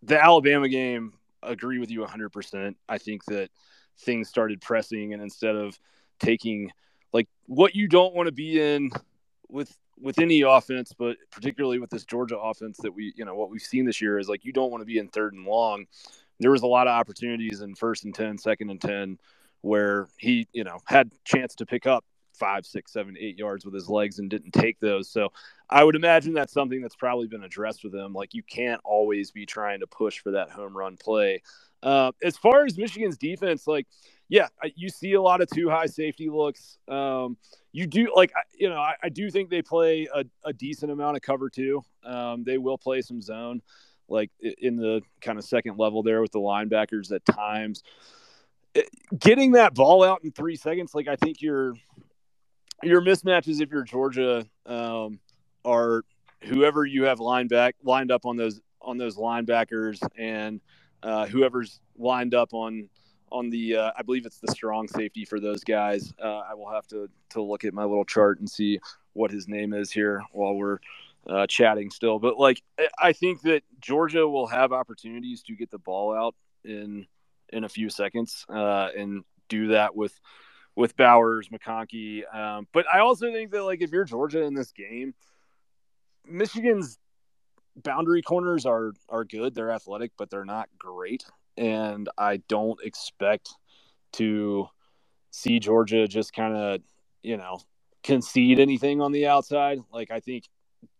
the 0.02 0.22
Alabama 0.22 0.68
game, 0.68 1.12
agree 1.42 1.78
with 1.78 1.90
you 1.90 2.00
100%. 2.00 2.74
I 2.88 2.98
think 2.98 3.24
that 3.26 3.50
things 4.00 4.28
started 4.28 4.60
pressing, 4.60 5.12
and 5.12 5.22
instead 5.22 5.56
of 5.56 5.78
taking 6.18 6.70
like 7.12 7.28
what 7.46 7.74
you 7.74 7.88
don't 7.88 8.14
want 8.14 8.26
to 8.26 8.32
be 8.32 8.60
in 8.60 8.90
with 9.48 9.76
with 10.00 10.18
any 10.18 10.42
offense, 10.42 10.92
but 10.98 11.16
particularly 11.30 11.78
with 11.78 11.90
this 11.90 12.04
Georgia 12.04 12.38
offense 12.38 12.78
that 12.78 12.92
we, 12.92 13.12
you 13.16 13.24
know, 13.24 13.34
what 13.34 13.50
we've 13.50 13.62
seen 13.62 13.84
this 13.84 14.00
year 14.00 14.18
is 14.18 14.28
like 14.28 14.44
you 14.44 14.52
don't 14.52 14.70
want 14.70 14.80
to 14.80 14.86
be 14.86 14.98
in 14.98 15.08
third 15.08 15.34
and 15.34 15.46
long. 15.46 15.84
There 16.40 16.50
was 16.50 16.62
a 16.62 16.66
lot 16.66 16.88
of 16.88 16.92
opportunities 16.92 17.60
in 17.60 17.74
first 17.76 18.04
and 18.04 18.14
10, 18.14 18.38
second 18.38 18.70
and 18.70 18.80
10 18.80 19.18
where 19.60 20.08
he, 20.18 20.48
you 20.52 20.64
know, 20.64 20.78
had 20.86 21.12
chance 21.24 21.54
to 21.56 21.66
pick 21.66 21.86
up 21.86 22.04
five, 22.34 22.66
six, 22.66 22.92
seven, 22.92 23.16
eight 23.18 23.38
yards 23.38 23.64
with 23.64 23.74
his 23.74 23.88
legs 23.88 24.18
and 24.18 24.30
didn't 24.30 24.52
take 24.52 24.80
those. 24.80 25.08
So 25.08 25.32
I 25.68 25.84
would 25.84 25.96
imagine 25.96 26.34
that's 26.34 26.52
something 26.52 26.82
that's 26.82 26.96
probably 26.96 27.26
been 27.26 27.44
addressed 27.44 27.84
with 27.84 27.94
him. 27.94 28.12
Like 28.12 28.34
you 28.34 28.42
can't 28.42 28.80
always 28.84 29.30
be 29.30 29.46
trying 29.46 29.80
to 29.80 29.86
push 29.86 30.20
for 30.20 30.32
that 30.32 30.50
home 30.50 30.76
run 30.76 30.96
play. 30.96 31.42
Uh, 31.82 32.12
as 32.22 32.36
far 32.36 32.64
as 32.64 32.78
Michigan's 32.78 33.16
defense, 33.16 33.66
like, 33.66 33.86
yeah, 34.28 34.48
you 34.76 34.88
see 34.88 35.14
a 35.14 35.20
lot 35.20 35.42
of 35.42 35.48
two 35.50 35.68
high 35.68 35.86
safety 35.86 36.30
looks. 36.30 36.78
Um, 36.88 37.36
you 37.72 37.86
do 37.86 38.12
like, 38.14 38.32
you 38.54 38.68
know, 38.68 38.78
I, 38.78 38.94
I 39.02 39.08
do 39.08 39.30
think 39.30 39.50
they 39.50 39.62
play 39.62 40.08
a, 40.14 40.24
a, 40.44 40.52
decent 40.52 40.92
amount 40.92 41.16
of 41.16 41.22
cover 41.22 41.50
two. 41.50 41.82
Um, 42.04 42.44
they 42.44 42.56
will 42.56 42.78
play 42.78 43.02
some 43.02 43.20
zone, 43.20 43.60
like 44.08 44.30
in 44.40 44.76
the 44.76 45.02
kind 45.20 45.38
of 45.38 45.44
second 45.44 45.76
level 45.76 46.02
there 46.02 46.22
with 46.22 46.32
the 46.32 46.38
linebackers 46.38 47.12
at 47.12 47.24
times. 47.26 47.82
Getting 49.18 49.52
that 49.52 49.74
ball 49.74 50.02
out 50.02 50.24
in 50.24 50.30
three 50.30 50.56
seconds, 50.56 50.94
like 50.94 51.08
I 51.08 51.16
think 51.16 51.42
you're 51.42 51.74
your 52.82 53.00
mismatches 53.00 53.60
if 53.60 53.70
you're 53.70 53.84
Georgia 53.84 54.46
um, 54.66 55.18
are 55.64 56.02
whoever 56.42 56.84
you 56.84 57.04
have 57.04 57.20
lined 57.20 57.48
back 57.48 57.76
lined 57.84 58.10
up 58.10 58.26
on 58.26 58.36
those 58.36 58.60
on 58.80 58.98
those 58.98 59.16
linebackers 59.16 60.00
and 60.18 60.60
uh, 61.02 61.26
whoever's 61.26 61.80
lined 61.96 62.34
up 62.34 62.52
on 62.52 62.88
on 63.30 63.48
the 63.50 63.76
uh, 63.76 63.92
I 63.96 64.02
believe 64.02 64.26
it's 64.26 64.38
the 64.38 64.52
strong 64.52 64.88
safety 64.88 65.24
for 65.24 65.40
those 65.40 65.64
guys. 65.64 66.12
Uh, 66.22 66.40
I 66.40 66.54
will 66.54 66.70
have 66.70 66.86
to 66.88 67.08
to 67.30 67.42
look 67.42 67.64
at 67.64 67.72
my 67.72 67.84
little 67.84 68.04
chart 68.04 68.40
and 68.40 68.48
see 68.48 68.78
what 69.14 69.30
his 69.30 69.48
name 69.48 69.72
is 69.72 69.90
here 69.90 70.22
while 70.32 70.54
we're 70.54 70.78
uh, 71.28 71.46
chatting 71.46 71.90
still. 71.90 72.18
But 72.18 72.38
like 72.38 72.62
I 73.00 73.12
think 73.12 73.42
that 73.42 73.62
Georgia 73.80 74.28
will 74.28 74.46
have 74.46 74.72
opportunities 74.72 75.42
to 75.44 75.54
get 75.54 75.70
the 75.70 75.78
ball 75.78 76.14
out 76.14 76.34
in 76.64 77.06
in 77.48 77.64
a 77.64 77.68
few 77.68 77.90
seconds 77.90 78.44
uh, 78.48 78.88
and 78.96 79.24
do 79.48 79.68
that 79.68 79.94
with 79.94 80.18
with 80.76 80.96
Bowers, 80.96 81.48
McConkey. 81.48 82.22
Um, 82.34 82.66
but 82.72 82.86
I 82.92 83.00
also 83.00 83.30
think 83.32 83.50
that 83.50 83.64
like 83.64 83.82
if 83.82 83.90
you're 83.90 84.04
Georgia 84.04 84.42
in 84.42 84.54
this 84.54 84.72
game, 84.72 85.14
Michigan's 86.26 86.98
boundary 87.76 88.22
corners 88.22 88.66
are 88.66 88.92
are 89.08 89.24
good. 89.24 89.54
They're 89.54 89.70
athletic, 89.70 90.12
but 90.16 90.30
they're 90.30 90.44
not 90.44 90.68
great. 90.78 91.24
And 91.56 92.08
I 92.16 92.38
don't 92.48 92.78
expect 92.82 93.50
to 94.14 94.68
see 95.30 95.58
Georgia 95.58 96.06
just 96.08 96.32
kind 96.32 96.56
of, 96.56 96.80
you 97.22 97.36
know, 97.36 97.60
concede 98.02 98.58
anything 98.58 99.00
on 99.00 99.12
the 99.12 99.26
outside. 99.26 99.78
Like 99.92 100.10
I 100.10 100.20
think 100.20 100.44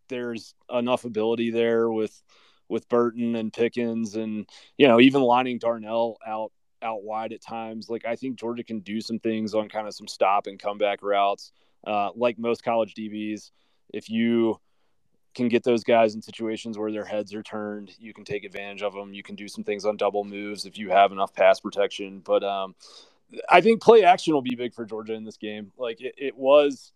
there's 0.09 0.55
enough 0.71 1.05
ability 1.05 1.51
there 1.51 1.91
with 1.91 2.23
with 2.69 2.89
Burton 2.89 3.37
and 3.37 3.53
Pickens 3.53 4.17
and 4.17 4.49
you 4.77 4.89
know 4.89 5.01
even 5.01 5.23
lining 5.23 5.59
Darnell 5.59 6.17
out 6.27 6.53
out 6.83 7.03
wide 7.03 7.33
at 7.33 7.43
times. 7.43 7.89
Like 7.89 8.05
I 8.05 8.17
think 8.17 8.39
Georgia 8.39 8.65
can 8.65 8.81
do 8.81 9.01
some 9.01 9.19
things 9.19 9.55
on 9.55 9.69
kind 9.69 9.87
of 9.87 9.95
some 9.95 10.09
stop 10.09 10.47
and 10.47 10.59
comeback 10.59 11.03
routes. 11.03 11.53
Uh, 11.87 12.11
like 12.15 12.39
most 12.39 12.63
college 12.63 12.95
DBs, 12.95 13.51
if 13.93 14.09
you 14.09 14.61
can 15.35 15.49
get 15.49 15.65
those 15.65 15.83
guys 15.83 16.15
in 16.15 16.23
situations 16.23 16.79
where 16.79 16.93
their 16.93 17.05
heads 17.05 17.35
are 17.35 17.43
turned, 17.43 17.93
you 17.99 18.13
can 18.13 18.25
take 18.25 18.45
advantage 18.45 18.83
of 18.83 18.93
them. 18.93 19.15
You 19.15 19.23
can 19.23 19.35
do 19.35 19.49
some 19.49 19.65
things 19.65 19.85
on 19.85 19.97
double 19.97 20.25
moves 20.25 20.67
if 20.67 20.79
you 20.79 20.91
have 20.91 21.13
enough 21.13 21.35
pass 21.35 21.61
protection. 21.61 22.21
But 22.21 22.45
um, 22.45 22.75
I 23.49 23.61
think 23.61 23.83
play 23.83 24.05
action 24.05 24.35
will 24.35 24.43
be 24.43 24.55
big 24.55 24.75
for 24.75 24.85
Georgia 24.85 25.15
in 25.15 25.25
this 25.25 25.39
game. 25.39 25.73
Like 25.79 26.01
it, 26.01 26.15
it 26.19 26.37
was 26.37 26.93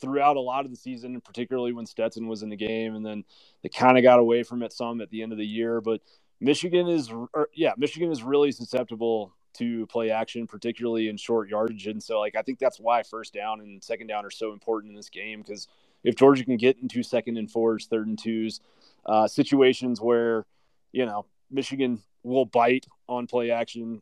throughout 0.00 0.36
a 0.36 0.40
lot 0.40 0.64
of 0.64 0.70
the 0.70 0.76
season, 0.76 1.20
particularly 1.20 1.72
when 1.72 1.86
Stetson 1.86 2.26
was 2.26 2.42
in 2.42 2.48
the 2.48 2.56
game, 2.56 2.94
and 2.94 3.04
then 3.04 3.24
they 3.62 3.68
kind 3.68 3.98
of 3.98 4.02
got 4.02 4.18
away 4.18 4.42
from 4.42 4.62
it 4.62 4.72
some 4.72 5.00
at 5.00 5.10
the 5.10 5.22
end 5.22 5.32
of 5.32 5.38
the 5.38 5.46
year. 5.46 5.80
But 5.80 6.00
Michigan 6.40 6.88
is, 6.88 7.10
or, 7.10 7.48
yeah, 7.54 7.72
Michigan 7.76 8.10
is 8.10 8.22
really 8.22 8.52
susceptible 8.52 9.32
to 9.54 9.86
play 9.86 10.10
action, 10.10 10.46
particularly 10.46 11.08
in 11.08 11.16
short 11.16 11.48
yardage, 11.48 11.86
and 11.86 12.02
so 12.02 12.20
like 12.20 12.36
I 12.36 12.42
think 12.42 12.58
that's 12.58 12.78
why 12.78 13.02
first 13.02 13.34
down 13.34 13.60
and 13.60 13.82
second 13.82 14.06
down 14.06 14.24
are 14.24 14.30
so 14.30 14.52
important 14.52 14.90
in 14.90 14.96
this 14.96 15.10
game 15.10 15.42
because 15.42 15.68
if 16.04 16.14
Georgia 16.14 16.44
can 16.44 16.56
get 16.56 16.78
into 16.80 17.02
second 17.02 17.36
and 17.36 17.50
fours, 17.50 17.86
third 17.86 18.06
and 18.06 18.18
twos, 18.18 18.60
uh, 19.06 19.26
situations 19.26 20.00
where 20.00 20.46
you 20.92 21.04
know 21.04 21.26
Michigan 21.50 22.02
will 22.22 22.44
bite 22.46 22.86
on 23.08 23.26
play 23.26 23.50
action, 23.50 24.00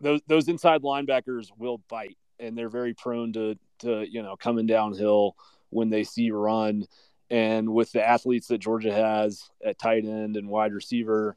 those 0.00 0.20
those 0.26 0.48
inside 0.48 0.82
linebackers 0.82 1.50
will 1.56 1.78
bite, 1.88 2.18
and 2.38 2.58
they're 2.58 2.68
very 2.68 2.94
prone 2.94 3.32
to 3.34 3.56
to 3.80 4.04
you 4.10 4.22
know 4.22 4.36
coming 4.36 4.66
downhill 4.66 5.36
when 5.70 5.88
they 5.90 6.04
see 6.04 6.30
run. 6.30 6.86
And 7.30 7.72
with 7.72 7.92
the 7.92 8.04
athletes 8.04 8.48
that 8.48 8.58
Georgia 8.58 8.92
has 8.92 9.50
at 9.64 9.78
tight 9.78 10.04
end 10.04 10.36
and 10.36 10.48
wide 10.48 10.72
receiver, 10.72 11.36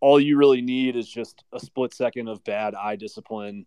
all 0.00 0.20
you 0.20 0.36
really 0.36 0.60
need 0.60 0.96
is 0.96 1.08
just 1.08 1.44
a 1.52 1.60
split 1.60 1.94
second 1.94 2.28
of 2.28 2.44
bad 2.44 2.74
eye 2.74 2.96
discipline 2.96 3.66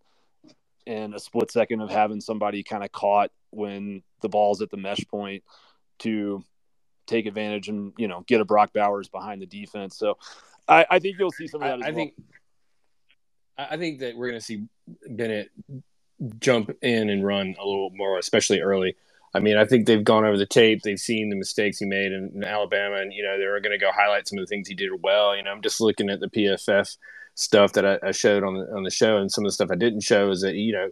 and 0.87 1.13
a 1.13 1.19
split 1.19 1.51
second 1.51 1.81
of 1.81 1.89
having 1.89 2.21
somebody 2.21 2.63
kind 2.63 2.83
of 2.83 2.91
caught 2.91 3.31
when 3.51 4.01
the 4.21 4.29
ball's 4.29 4.61
at 4.61 4.69
the 4.69 4.77
mesh 4.77 5.05
point 5.07 5.43
to 5.99 6.43
take 7.07 7.25
advantage 7.25 7.67
and 7.67 7.93
you 7.97 8.07
know 8.07 8.23
get 8.27 8.41
a 8.41 8.45
Brock 8.45 8.71
Bowers 8.73 9.09
behind 9.09 9.41
the 9.41 9.45
defense. 9.45 9.97
So 9.97 10.17
I, 10.67 10.85
I 10.89 10.99
think 10.99 11.17
you'll 11.19 11.31
see 11.31 11.47
some 11.47 11.61
of 11.61 11.67
that. 11.67 11.85
I, 11.85 11.89
I 11.89 11.91
well. 11.91 11.95
think 11.95 12.13
I 13.57 13.77
think 13.77 13.99
that 13.99 14.15
we're 14.15 14.29
going 14.29 14.39
to 14.39 14.45
see 14.45 14.63
Bennett 15.07 15.49
jump 16.39 16.71
in 16.81 17.09
and 17.09 17.25
run 17.25 17.55
a 17.59 17.65
little 17.65 17.91
more, 17.93 18.17
especially 18.17 18.61
early. 18.61 18.95
I 19.33 19.39
mean, 19.39 19.57
I 19.57 19.65
think 19.65 19.85
they've 19.85 20.03
gone 20.03 20.25
over 20.25 20.37
the 20.37 20.45
tape. 20.45 20.81
They've 20.81 20.99
seen 20.99 21.29
the 21.29 21.35
mistakes 21.35 21.79
he 21.79 21.85
made 21.85 22.11
in, 22.11 22.31
in 22.35 22.43
Alabama, 22.43 22.97
and 22.97 23.13
you 23.13 23.23
know 23.23 23.37
they're 23.37 23.59
going 23.61 23.77
to 23.77 23.83
go 23.83 23.91
highlight 23.91 24.27
some 24.27 24.37
of 24.37 24.43
the 24.43 24.49
things 24.49 24.67
he 24.67 24.75
did 24.75 24.91
well. 25.01 25.35
You 25.35 25.43
know, 25.43 25.51
I'm 25.51 25.61
just 25.61 25.79
looking 25.79 26.09
at 26.09 26.19
the 26.19 26.29
PFF 26.29 26.97
stuff 27.35 27.73
that 27.73 27.85
I, 27.85 27.99
I, 28.03 28.11
showed 28.11 28.43
on 28.43 28.55
the 28.55 28.75
on 28.75 28.83
the 28.83 28.91
show, 28.91 29.17
and 29.17 29.31
some 29.31 29.45
of 29.45 29.47
the 29.47 29.53
stuff 29.53 29.71
I 29.71 29.75
didn't 29.75 30.01
show 30.01 30.29
is 30.31 30.41
that 30.41 30.55
you 30.55 30.73
know 30.73 30.89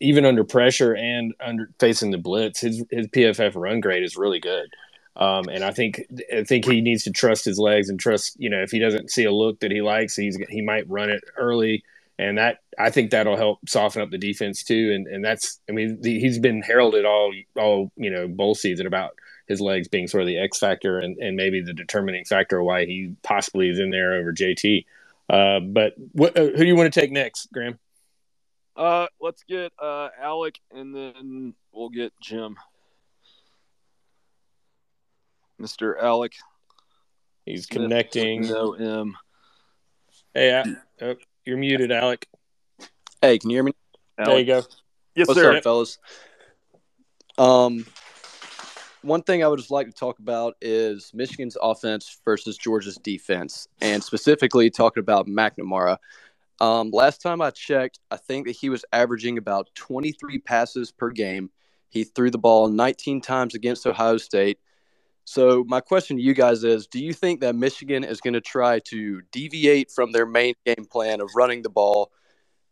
even 0.00 0.24
under 0.24 0.42
pressure 0.42 0.96
and 0.96 1.32
under 1.40 1.70
facing 1.78 2.10
the 2.10 2.18
blitz, 2.18 2.60
his 2.60 2.84
his 2.90 3.06
PFF 3.08 3.52
run 3.54 3.80
grade 3.80 4.02
is 4.02 4.16
really 4.16 4.40
good. 4.40 4.68
Um, 5.14 5.48
and 5.48 5.64
I 5.64 5.70
think 5.70 6.02
I 6.34 6.42
think 6.42 6.64
he 6.64 6.80
needs 6.80 7.04
to 7.04 7.10
trust 7.10 7.44
his 7.44 7.58
legs 7.58 7.88
and 7.88 8.00
trust 8.00 8.36
you 8.38 8.50
know 8.50 8.62
if 8.62 8.70
he 8.70 8.80
doesn't 8.80 9.10
see 9.10 9.24
a 9.24 9.32
look 9.32 9.60
that 9.60 9.70
he 9.70 9.80
likes, 9.80 10.16
he's 10.16 10.36
he 10.48 10.60
might 10.60 10.88
run 10.90 11.08
it 11.08 11.22
early 11.36 11.84
and 12.18 12.38
that 12.38 12.58
I 12.78 12.90
think 12.90 13.10
that'll 13.10 13.36
help 13.36 13.68
soften 13.68 14.02
up 14.02 14.10
the 14.10 14.18
defense 14.18 14.64
too. 14.64 14.92
And 14.94 15.06
and 15.06 15.24
that's 15.24 15.60
I 15.68 15.72
mean 15.72 16.00
the, 16.00 16.18
he's 16.18 16.38
been 16.38 16.62
heralded 16.62 17.04
all 17.04 17.32
all 17.56 17.92
you 17.96 18.10
know 18.10 18.28
bowl 18.28 18.54
season 18.54 18.86
about 18.86 19.12
his 19.46 19.60
legs 19.60 19.88
being 19.88 20.08
sort 20.08 20.22
of 20.22 20.26
the 20.26 20.38
X 20.38 20.58
factor 20.58 20.98
and, 20.98 21.16
and 21.18 21.36
maybe 21.36 21.60
the 21.60 21.72
determining 21.72 22.24
factor 22.24 22.62
why 22.62 22.84
he 22.84 23.14
possibly 23.22 23.68
is 23.68 23.78
in 23.78 23.90
there 23.90 24.14
over 24.14 24.32
JT. 24.32 24.84
Uh, 25.28 25.60
but 25.60 25.94
what, 26.12 26.36
uh, 26.36 26.42
who 26.46 26.56
do 26.58 26.64
you 26.64 26.76
want 26.76 26.92
to 26.92 27.00
take 27.00 27.12
next, 27.12 27.52
Graham? 27.52 27.78
Uh, 28.76 29.06
let's 29.20 29.42
get 29.44 29.72
uh, 29.80 30.08
Alec, 30.20 30.58
and 30.72 30.94
then 30.94 31.54
we'll 31.72 31.88
get 31.88 32.12
Jim. 32.20 32.56
Mr. 35.60 35.94
Alec. 36.00 36.34
He's 37.44 37.66
connecting. 37.66 38.42
No 38.42 38.72
M. 38.74 39.16
Hey, 40.34 40.52
uh, 40.52 40.64
oh, 41.00 41.14
you're 41.46 41.56
muted, 41.56 41.92
Alec. 41.92 42.28
Hey, 43.22 43.38
can 43.38 43.50
you 43.50 43.56
hear 43.56 43.64
me? 43.64 43.72
Alec. 44.18 44.30
There 44.30 44.38
you 44.40 44.46
go. 44.46 44.68
Yes, 45.14 45.28
What's 45.28 45.40
sir. 45.40 45.56
up, 45.56 45.62
fellas? 45.62 45.98
Um, 47.38 47.86
one 49.02 49.22
thing 49.22 49.44
I 49.44 49.48
would 49.48 49.58
just 49.58 49.70
like 49.70 49.86
to 49.86 49.92
talk 49.92 50.18
about 50.18 50.56
is 50.60 51.12
Michigan's 51.14 51.56
offense 51.60 52.18
versus 52.24 52.58
Georgia's 52.58 52.96
defense, 52.96 53.68
and 53.80 54.02
specifically 54.02 54.68
talking 54.68 55.00
about 55.00 55.26
McNamara. 55.26 55.98
Um, 56.60 56.90
last 56.90 57.22
time 57.22 57.40
I 57.40 57.50
checked, 57.50 58.00
I 58.10 58.16
think 58.16 58.46
that 58.46 58.56
he 58.56 58.68
was 58.68 58.84
averaging 58.92 59.38
about 59.38 59.68
23 59.74 60.38
passes 60.40 60.90
per 60.90 61.10
game. 61.10 61.50
He 61.88 62.04
threw 62.04 62.30
the 62.30 62.38
ball 62.38 62.68
19 62.68 63.20
times 63.20 63.54
against 63.54 63.86
Ohio 63.86 64.16
State. 64.16 64.58
So 65.26 65.64
my 65.66 65.80
question 65.80 66.16
to 66.16 66.22
you 66.22 66.34
guys 66.34 66.62
is: 66.62 66.86
Do 66.86 67.00
you 67.00 67.12
think 67.12 67.40
that 67.40 67.56
Michigan 67.56 68.04
is 68.04 68.20
going 68.20 68.34
to 68.34 68.40
try 68.40 68.78
to 68.86 69.20
deviate 69.32 69.90
from 69.90 70.12
their 70.12 70.24
main 70.24 70.54
game 70.64 70.86
plan 70.88 71.20
of 71.20 71.30
running 71.34 71.62
the 71.62 71.68
ball 71.68 72.12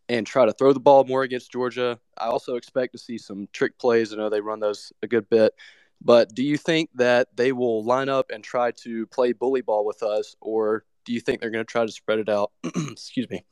and 0.09 0.25
try 0.25 0.47
to 0.47 0.53
throw 0.53 0.73
the 0.73 0.81
ball 0.81 1.05
more 1.05 1.25
against 1.25 1.51
Georgia? 1.51 1.99
I 2.17 2.27
also 2.27 2.55
expect 2.55 2.93
to 2.93 2.99
see 2.99 3.19
some 3.19 3.49
trick 3.53 3.77
plays. 3.77 4.13
I 4.13 4.17
know 4.17 4.31
they 4.31 4.41
run 4.41 4.61
those 4.61 4.93
a 5.03 5.09
good 5.09 5.29
bit, 5.29 5.53
but 6.01 6.33
do 6.33 6.45
you 6.45 6.57
think 6.57 6.91
that 6.95 7.27
they 7.35 7.51
will 7.51 7.83
line 7.83 8.09
up 8.09 8.31
and 8.33 8.45
try 8.45 8.71
to 8.83 9.07
play 9.09 9.33
bully 9.33 9.61
ball 9.61 9.85
with 9.85 10.05
us, 10.05 10.37
or 10.41 10.85
do 11.05 11.13
you 11.13 11.19
think 11.19 11.41
they're 11.41 11.51
going 11.51 11.65
to 11.65 11.71
try 11.71 11.85
to 11.85 11.93
spread 11.93 12.21
it 12.21 12.29
out? 12.29 12.53
excuse 12.65 13.29
me, 13.29 13.45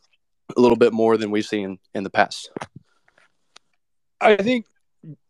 a 0.57 0.61
little 0.61 0.79
bit 0.79 0.93
more 0.93 1.17
than 1.17 1.33
we've 1.33 1.45
seen 1.45 1.81
in 1.93 2.05
the 2.05 2.11
past. 2.11 2.53
I 4.21 4.37
think 4.37 4.67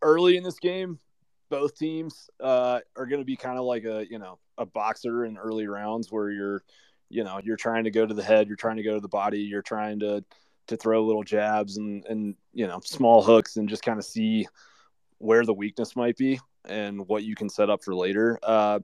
early 0.02 0.36
in 0.36 0.44
this 0.44 0.58
game, 0.58 0.98
both 1.52 1.76
teams 1.76 2.30
uh, 2.40 2.80
are 2.96 3.04
going 3.04 3.20
to 3.20 3.26
be 3.26 3.36
kind 3.36 3.58
of 3.58 3.66
like 3.66 3.84
a 3.84 4.06
you 4.08 4.18
know 4.18 4.38
a 4.56 4.64
boxer 4.64 5.26
in 5.26 5.36
early 5.36 5.66
rounds 5.66 6.10
where 6.10 6.30
you're 6.30 6.64
you 7.10 7.22
know 7.22 7.38
you're 7.44 7.58
trying 7.58 7.84
to 7.84 7.90
go 7.90 8.06
to 8.06 8.14
the 8.14 8.22
head 8.22 8.48
you're 8.48 8.56
trying 8.56 8.78
to 8.78 8.82
go 8.82 8.94
to 8.94 9.00
the 9.00 9.08
body 9.08 9.40
you're 9.40 9.60
trying 9.60 10.00
to 10.00 10.24
to 10.66 10.78
throw 10.78 11.04
little 11.04 11.22
jabs 11.22 11.76
and 11.76 12.06
and 12.06 12.36
you 12.54 12.66
know 12.66 12.80
small 12.82 13.22
hooks 13.22 13.58
and 13.58 13.68
just 13.68 13.82
kind 13.82 13.98
of 13.98 14.04
see 14.06 14.48
where 15.18 15.44
the 15.44 15.52
weakness 15.52 15.94
might 15.94 16.16
be 16.16 16.40
and 16.64 17.06
what 17.06 17.22
you 17.22 17.34
can 17.34 17.50
set 17.50 17.68
up 17.68 17.84
for 17.84 17.94
later. 17.94 18.38
Uh, 18.42 18.80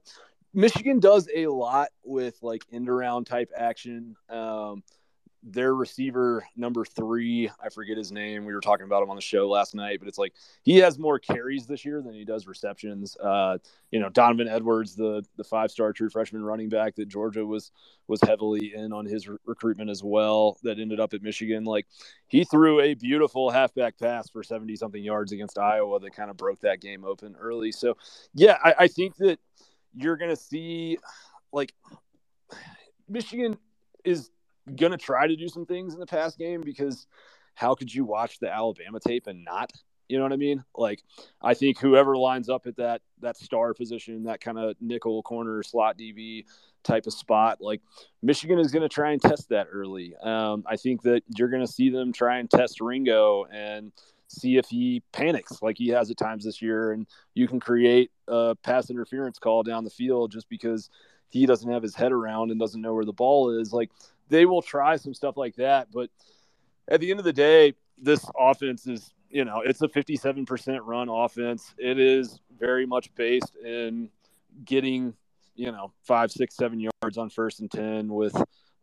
michigan 0.53 0.99
does 0.99 1.27
a 1.35 1.47
lot 1.47 1.89
with 2.03 2.37
like 2.43 2.63
end 2.71 2.87
around 2.87 3.25
type 3.25 3.51
action. 3.57 4.15
Um, 4.29 4.83
their 5.41 5.73
receiver 5.73 6.45
number 6.57 6.83
three, 6.83 7.49
I 7.63 7.69
forget 7.69 7.97
his 7.97 8.11
name. 8.11 8.45
We 8.45 8.53
were 8.53 8.59
talking 8.59 8.85
about 8.85 9.03
him 9.03 9.09
on 9.09 9.15
the 9.15 9.21
show 9.21 9.47
last 9.47 9.73
night, 9.73 9.99
but 9.99 10.07
it's 10.07 10.17
like 10.17 10.33
he 10.63 10.77
has 10.77 10.99
more 10.99 11.17
carries 11.17 11.65
this 11.65 11.85
year 11.85 12.01
than 12.01 12.13
he 12.13 12.25
does 12.25 12.45
receptions. 12.45 13.15
Uh, 13.17 13.57
you 13.91 13.99
know, 13.99 14.09
Donovan 14.09 14.49
Edwards, 14.49 14.95
the 14.95 15.25
the 15.37 15.43
five 15.43 15.71
star 15.71 15.93
true 15.93 16.09
freshman 16.09 16.43
running 16.43 16.67
back 16.67 16.95
that 16.95 17.07
Georgia 17.07 17.45
was 17.45 17.71
was 18.07 18.19
heavily 18.21 18.73
in 18.75 18.91
on 18.91 19.05
his 19.05 19.27
re- 19.27 19.37
recruitment 19.45 19.89
as 19.89 20.03
well. 20.03 20.57
That 20.63 20.79
ended 20.79 20.99
up 20.99 21.13
at 21.13 21.21
Michigan. 21.21 21.63
Like 21.63 21.87
he 22.27 22.43
threw 22.43 22.81
a 22.81 22.93
beautiful 22.93 23.49
halfback 23.49 23.97
pass 23.97 24.29
for 24.29 24.43
seventy 24.43 24.75
something 24.75 25.03
yards 25.03 25.31
against 25.31 25.57
Iowa 25.57 25.99
that 26.01 26.13
kind 26.13 26.29
of 26.29 26.35
broke 26.35 26.59
that 26.61 26.81
game 26.81 27.05
open 27.05 27.35
early. 27.39 27.71
So 27.71 27.95
yeah, 28.33 28.57
I, 28.63 28.75
I 28.79 28.87
think 28.87 29.15
that 29.17 29.39
you're 29.95 30.17
gonna 30.17 30.35
see 30.35 30.97
like 31.53 31.73
Michigan 33.07 33.57
is 34.03 34.29
going 34.75 34.91
to 34.91 34.97
try 34.97 35.27
to 35.27 35.35
do 35.35 35.47
some 35.47 35.65
things 35.65 35.93
in 35.93 35.99
the 35.99 36.05
past 36.05 36.37
game 36.37 36.61
because 36.61 37.07
how 37.55 37.75
could 37.75 37.93
you 37.93 38.05
watch 38.05 38.39
the 38.39 38.51
Alabama 38.51 38.99
tape 38.99 39.27
and 39.27 39.43
not 39.43 39.71
You 40.07 40.17
know 40.17 40.23
what 40.23 40.33
I 40.33 40.37
mean? 40.37 40.63
Like, 40.75 41.03
I 41.41 41.53
think 41.53 41.79
whoever 41.79 42.17
lines 42.17 42.49
up 42.49 42.65
at 42.65 42.77
that 42.77 43.01
that 43.21 43.37
star 43.37 43.73
position, 43.73 44.23
that 44.23 44.41
kind 44.41 44.57
of 44.57 44.75
nickel 44.81 45.21
corner 45.21 45.61
slot 45.61 45.97
DB 45.97 46.45
type 46.83 47.05
of 47.05 47.13
spot, 47.13 47.59
like 47.61 47.81
Michigan 48.23 48.57
is 48.59 48.71
going 48.71 48.81
to 48.81 48.89
try 48.89 49.11
and 49.11 49.21
test 49.21 49.49
that 49.49 49.67
early. 49.71 50.15
Um, 50.23 50.63
I 50.65 50.77
think 50.77 51.03
that 51.03 51.21
you're 51.37 51.49
going 51.49 51.65
to 51.65 51.71
see 51.71 51.89
them 51.89 52.11
try 52.11 52.39
and 52.39 52.49
test 52.49 52.81
Ringo 52.81 53.45
and 53.51 53.91
see 54.27 54.57
if 54.57 54.67
he 54.67 55.03
panics 55.11 55.61
like 55.61 55.77
he 55.77 55.89
has 55.89 56.09
at 56.09 56.17
times 56.17 56.45
this 56.45 56.61
year, 56.61 56.91
and 56.91 57.05
you 57.33 57.47
can 57.47 57.59
create 57.59 58.11
a 58.27 58.55
pass 58.63 58.89
interference 58.89 59.37
call 59.37 59.63
down 59.63 59.83
the 59.83 59.89
field 59.89 60.31
just 60.31 60.49
because 60.49 60.89
he 61.29 61.45
doesn't 61.45 61.71
have 61.71 61.83
his 61.83 61.95
head 61.95 62.11
around 62.11 62.49
and 62.49 62.59
doesn't 62.59 62.81
know 62.81 62.93
where 62.93 63.05
the 63.05 63.13
ball 63.13 63.51
is. 63.59 63.71
Like 63.73 63.91
they 64.29 64.45
will 64.45 64.61
try 64.61 64.95
some 64.95 65.13
stuff 65.13 65.37
like 65.37 65.55
that, 65.55 65.91
but 65.91 66.09
at 66.87 66.99
the 66.99 67.11
end 67.11 67.19
of 67.19 67.25
the 67.25 67.33
day, 67.33 67.73
this 68.01 68.25
offense 68.37 68.87
is 68.87 69.13
you 69.29 69.45
know 69.45 69.61
it's 69.61 69.81
a 69.81 69.87
57% 69.87 70.79
run 70.83 71.09
offense. 71.09 71.73
It 71.77 71.99
is 71.99 72.39
very 72.57 72.85
much 72.85 73.13
based 73.15 73.55
in 73.63 74.09
getting 74.65 75.13
you 75.55 75.71
know 75.71 75.91
five, 76.03 76.31
six, 76.31 76.55
seven 76.55 76.79
yards 76.79 77.17
on 77.17 77.29
first 77.29 77.59
and 77.59 77.69
ten 77.69 78.13
with 78.13 78.35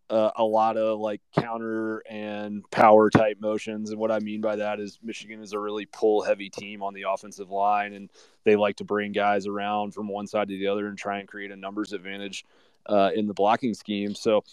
uh, 0.09 0.31
a 0.37 0.45
lot 0.45 0.77
of 0.77 1.01
like 1.01 1.21
counter 1.37 1.99
and 2.09 2.69
power 2.71 3.11
type 3.11 3.39
motions. 3.41 3.91
And 3.91 3.99
what 3.99 4.13
I 4.13 4.21
mean 4.21 4.41
by 4.41 4.57
that 4.57 4.79
is 4.79 4.99
Michigan 5.03 5.43
is 5.43 5.53
a 5.53 5.59
really 5.59 5.87
pull 5.87 6.23
heavy 6.23 6.49
team 6.49 6.83
on 6.83 6.95
the 6.95 7.07
offensive 7.09 7.51
line, 7.51 7.93
and 7.93 8.11
they 8.45 8.57
like 8.57 8.77
to 8.77 8.85
bring 8.85 9.13
guys 9.13 9.47
around 9.47 9.95
from 9.95 10.09
one 10.09 10.27
side 10.27 10.49
to 10.49 10.59
the 10.59 10.69
other 10.69 10.87
and 10.87 10.97
try 10.97 11.19
and 11.19 11.29
create 11.29 11.51
a 11.51 11.57
numbers 11.57 11.93
advantage 11.93 12.45
uh, 12.87 13.11
in 13.15 13.27
the 13.27 13.35
blocking 13.35 13.75
scheme. 13.75 14.15
So 14.15 14.45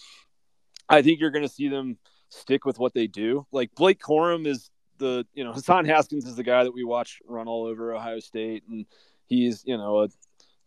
I 0.88 1.02
think 1.02 1.20
you're 1.20 1.30
going 1.30 1.46
to 1.46 1.52
see 1.52 1.68
them 1.68 1.98
stick 2.28 2.64
with 2.64 2.78
what 2.78 2.94
they 2.94 3.06
do. 3.06 3.46
Like 3.52 3.74
Blake 3.74 4.00
Corum 4.00 4.46
is 4.46 4.70
the, 4.98 5.26
you 5.34 5.44
know, 5.44 5.52
Hassan 5.52 5.84
Haskins 5.84 6.26
is 6.26 6.36
the 6.36 6.42
guy 6.42 6.64
that 6.64 6.74
we 6.74 6.84
watch 6.84 7.20
run 7.26 7.48
all 7.48 7.66
over 7.66 7.94
Ohio 7.94 8.20
State, 8.20 8.64
and 8.68 8.86
he's, 9.26 9.62
you 9.66 9.76
know, 9.76 10.02
a 10.02 10.08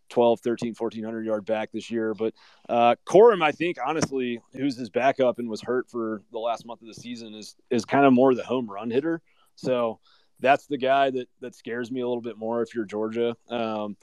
12, 0.10 0.40
13, 0.42 0.74
1400 0.78 1.26
yard 1.26 1.46
back 1.46 1.72
this 1.72 1.92
year. 1.92 2.14
But 2.14 2.34
uh, 2.70 2.96
Corum, 3.06 3.44
I 3.44 3.52
think, 3.52 3.78
honestly, 3.86 4.42
who's 4.54 4.78
his 4.78 4.90
backup 4.90 5.40
and 5.40 5.50
was 5.50 5.62
hurt 5.62 5.90
for 5.90 6.24
the 6.32 6.40
last 6.40 6.66
month 6.66 6.82
of 6.82 6.88
the 6.88 6.94
season, 6.94 7.34
is 7.34 7.56
is 7.70 7.86
kind 7.86 8.06
of 8.06 8.14
more 8.14 8.34
the 8.34 8.44
home 8.44 8.70
run 8.70 8.90
hitter. 8.90 9.22
So 9.56 10.00
that's 10.40 10.68
the 10.68 10.78
guy 10.78 11.10
that 11.12 11.28
that 11.42 11.56
scares 11.56 11.92
me 11.92 12.02
a 12.02 12.08
little 12.08 12.22
bit 12.22 12.38
more 12.38 12.62
if 12.62 12.74
you're 12.74 12.86
Georgia. 12.86 13.36
Um, 13.50 13.98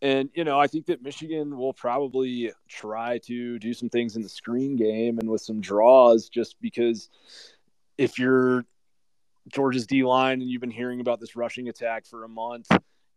and 0.00 0.30
you 0.34 0.44
know, 0.44 0.58
I 0.58 0.66
think 0.66 0.86
that 0.86 1.02
Michigan 1.02 1.56
will 1.56 1.72
probably 1.72 2.52
try 2.68 3.18
to 3.18 3.58
do 3.58 3.72
some 3.74 3.88
things 3.88 4.16
in 4.16 4.22
the 4.22 4.28
screen 4.28 4.76
game 4.76 5.18
and 5.18 5.28
with 5.28 5.40
some 5.40 5.60
draws, 5.60 6.28
just 6.28 6.60
because 6.60 7.08
if 7.96 8.18
you're 8.18 8.64
Georgia's 9.52 9.86
D 9.86 10.04
line 10.04 10.40
and 10.40 10.50
you've 10.50 10.60
been 10.60 10.70
hearing 10.70 11.00
about 11.00 11.20
this 11.20 11.36
rushing 11.36 11.68
attack 11.68 12.06
for 12.06 12.24
a 12.24 12.28
month 12.28 12.68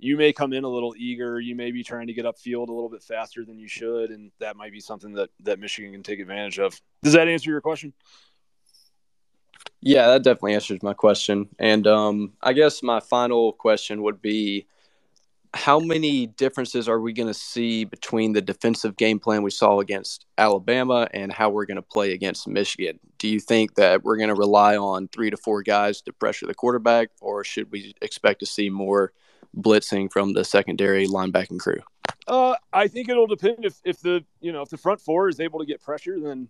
you 0.02 0.17
may 0.17 0.34
come 0.34 0.52
in 0.52 0.63
a 0.63 0.67
little 0.67 0.96
eager. 0.98 1.39
You 1.39 1.56
may 1.56 1.72
be 1.72 1.84
trying 1.84 2.08
to 2.08 2.13
get 2.13 2.26
upfield 2.26 2.67
a 2.67 2.74
little 2.74 2.89
bit 2.89 3.04
faster 3.04 3.46
than 3.46 3.60
you 3.60 3.67
should, 3.67 4.10
and 4.10 4.32
that 4.39 4.58
might 4.58 4.72
be 4.72 4.80
something 4.80 5.13
that 5.13 5.30
that 5.41 5.60
Michigan 5.60 5.91
can 5.91 6.04
take 6.04 6.20
advantage 6.20 6.60
of. 6.60 6.80
Does 7.04 7.13
that 7.13 7.28
answer 7.28 7.52
your 7.52 7.62
question? 7.62 7.94
Yeah, 9.80 10.08
that 10.08 10.24
definitely 10.24 10.56
answers 10.56 10.82
my 10.84 10.94
question. 10.94 11.50
And 11.60 11.86
um, 11.88 12.34
I 12.41 12.54
guess 12.54 12.84
my 12.84 13.00
final 13.00 13.54
question 13.54 14.02
would 14.02 14.22
be 14.22 14.67
how 15.54 15.80
many 15.80 16.28
differences 16.28 16.88
are 16.88 17.00
we 17.00 17.12
going 17.12 17.28
to 17.28 17.34
see 17.34 17.84
between 17.84 18.32
the 18.32 18.42
defensive 18.42 18.96
game 18.96 19.20
plan 19.20 19.44
we 19.44 19.52
saw 19.52 19.80
against 19.80 20.26
Alabama 20.38 21.10
and 21.14 21.32
how 21.32 21.50
we're 21.50 21.66
going 21.66 21.76
to 21.76 21.82
play 21.82 22.14
against 22.14 22.48
Michigan? 22.48 23.00
Do 23.18 23.28
you 23.28 23.40
think 23.40 23.76
that 23.76 24.04
we're 24.04 24.16
going 24.16 24.30
to 24.30 24.36
rely 24.36 24.78
on 24.78 25.10
three 25.10 25.30
to 25.30 25.38
four 25.38 25.62
guys 25.62 26.02
to 26.04 26.14
pressure 26.14 26.48
the 26.48 26.54
quarterback, 26.54 27.10
or 27.20 27.44
should 27.44 27.70
we 27.72 27.94
expect 28.02 28.40
to 28.40 28.46
see 28.46 28.70
more 28.70 29.12
blitzing 29.58 30.12
from 30.12 30.34
the 30.34 30.46
secondary 30.46 31.06
linebacking 31.06 31.60
crew? 31.60 31.82
Uh, 32.28 32.56
I 32.72 32.88
think 32.88 33.10
it'll 33.10 33.28
depend 33.28 33.66
if, 33.66 33.76
if 33.84 34.00
the 34.00 34.24
you 34.40 34.52
know 34.52 34.62
if 34.62 34.70
the 34.70 34.78
front 34.78 35.02
four 35.02 35.28
is 35.28 35.40
able 35.40 35.60
to 35.60 35.66
get 35.66 35.82
pressure, 35.82 36.20
then 36.20 36.48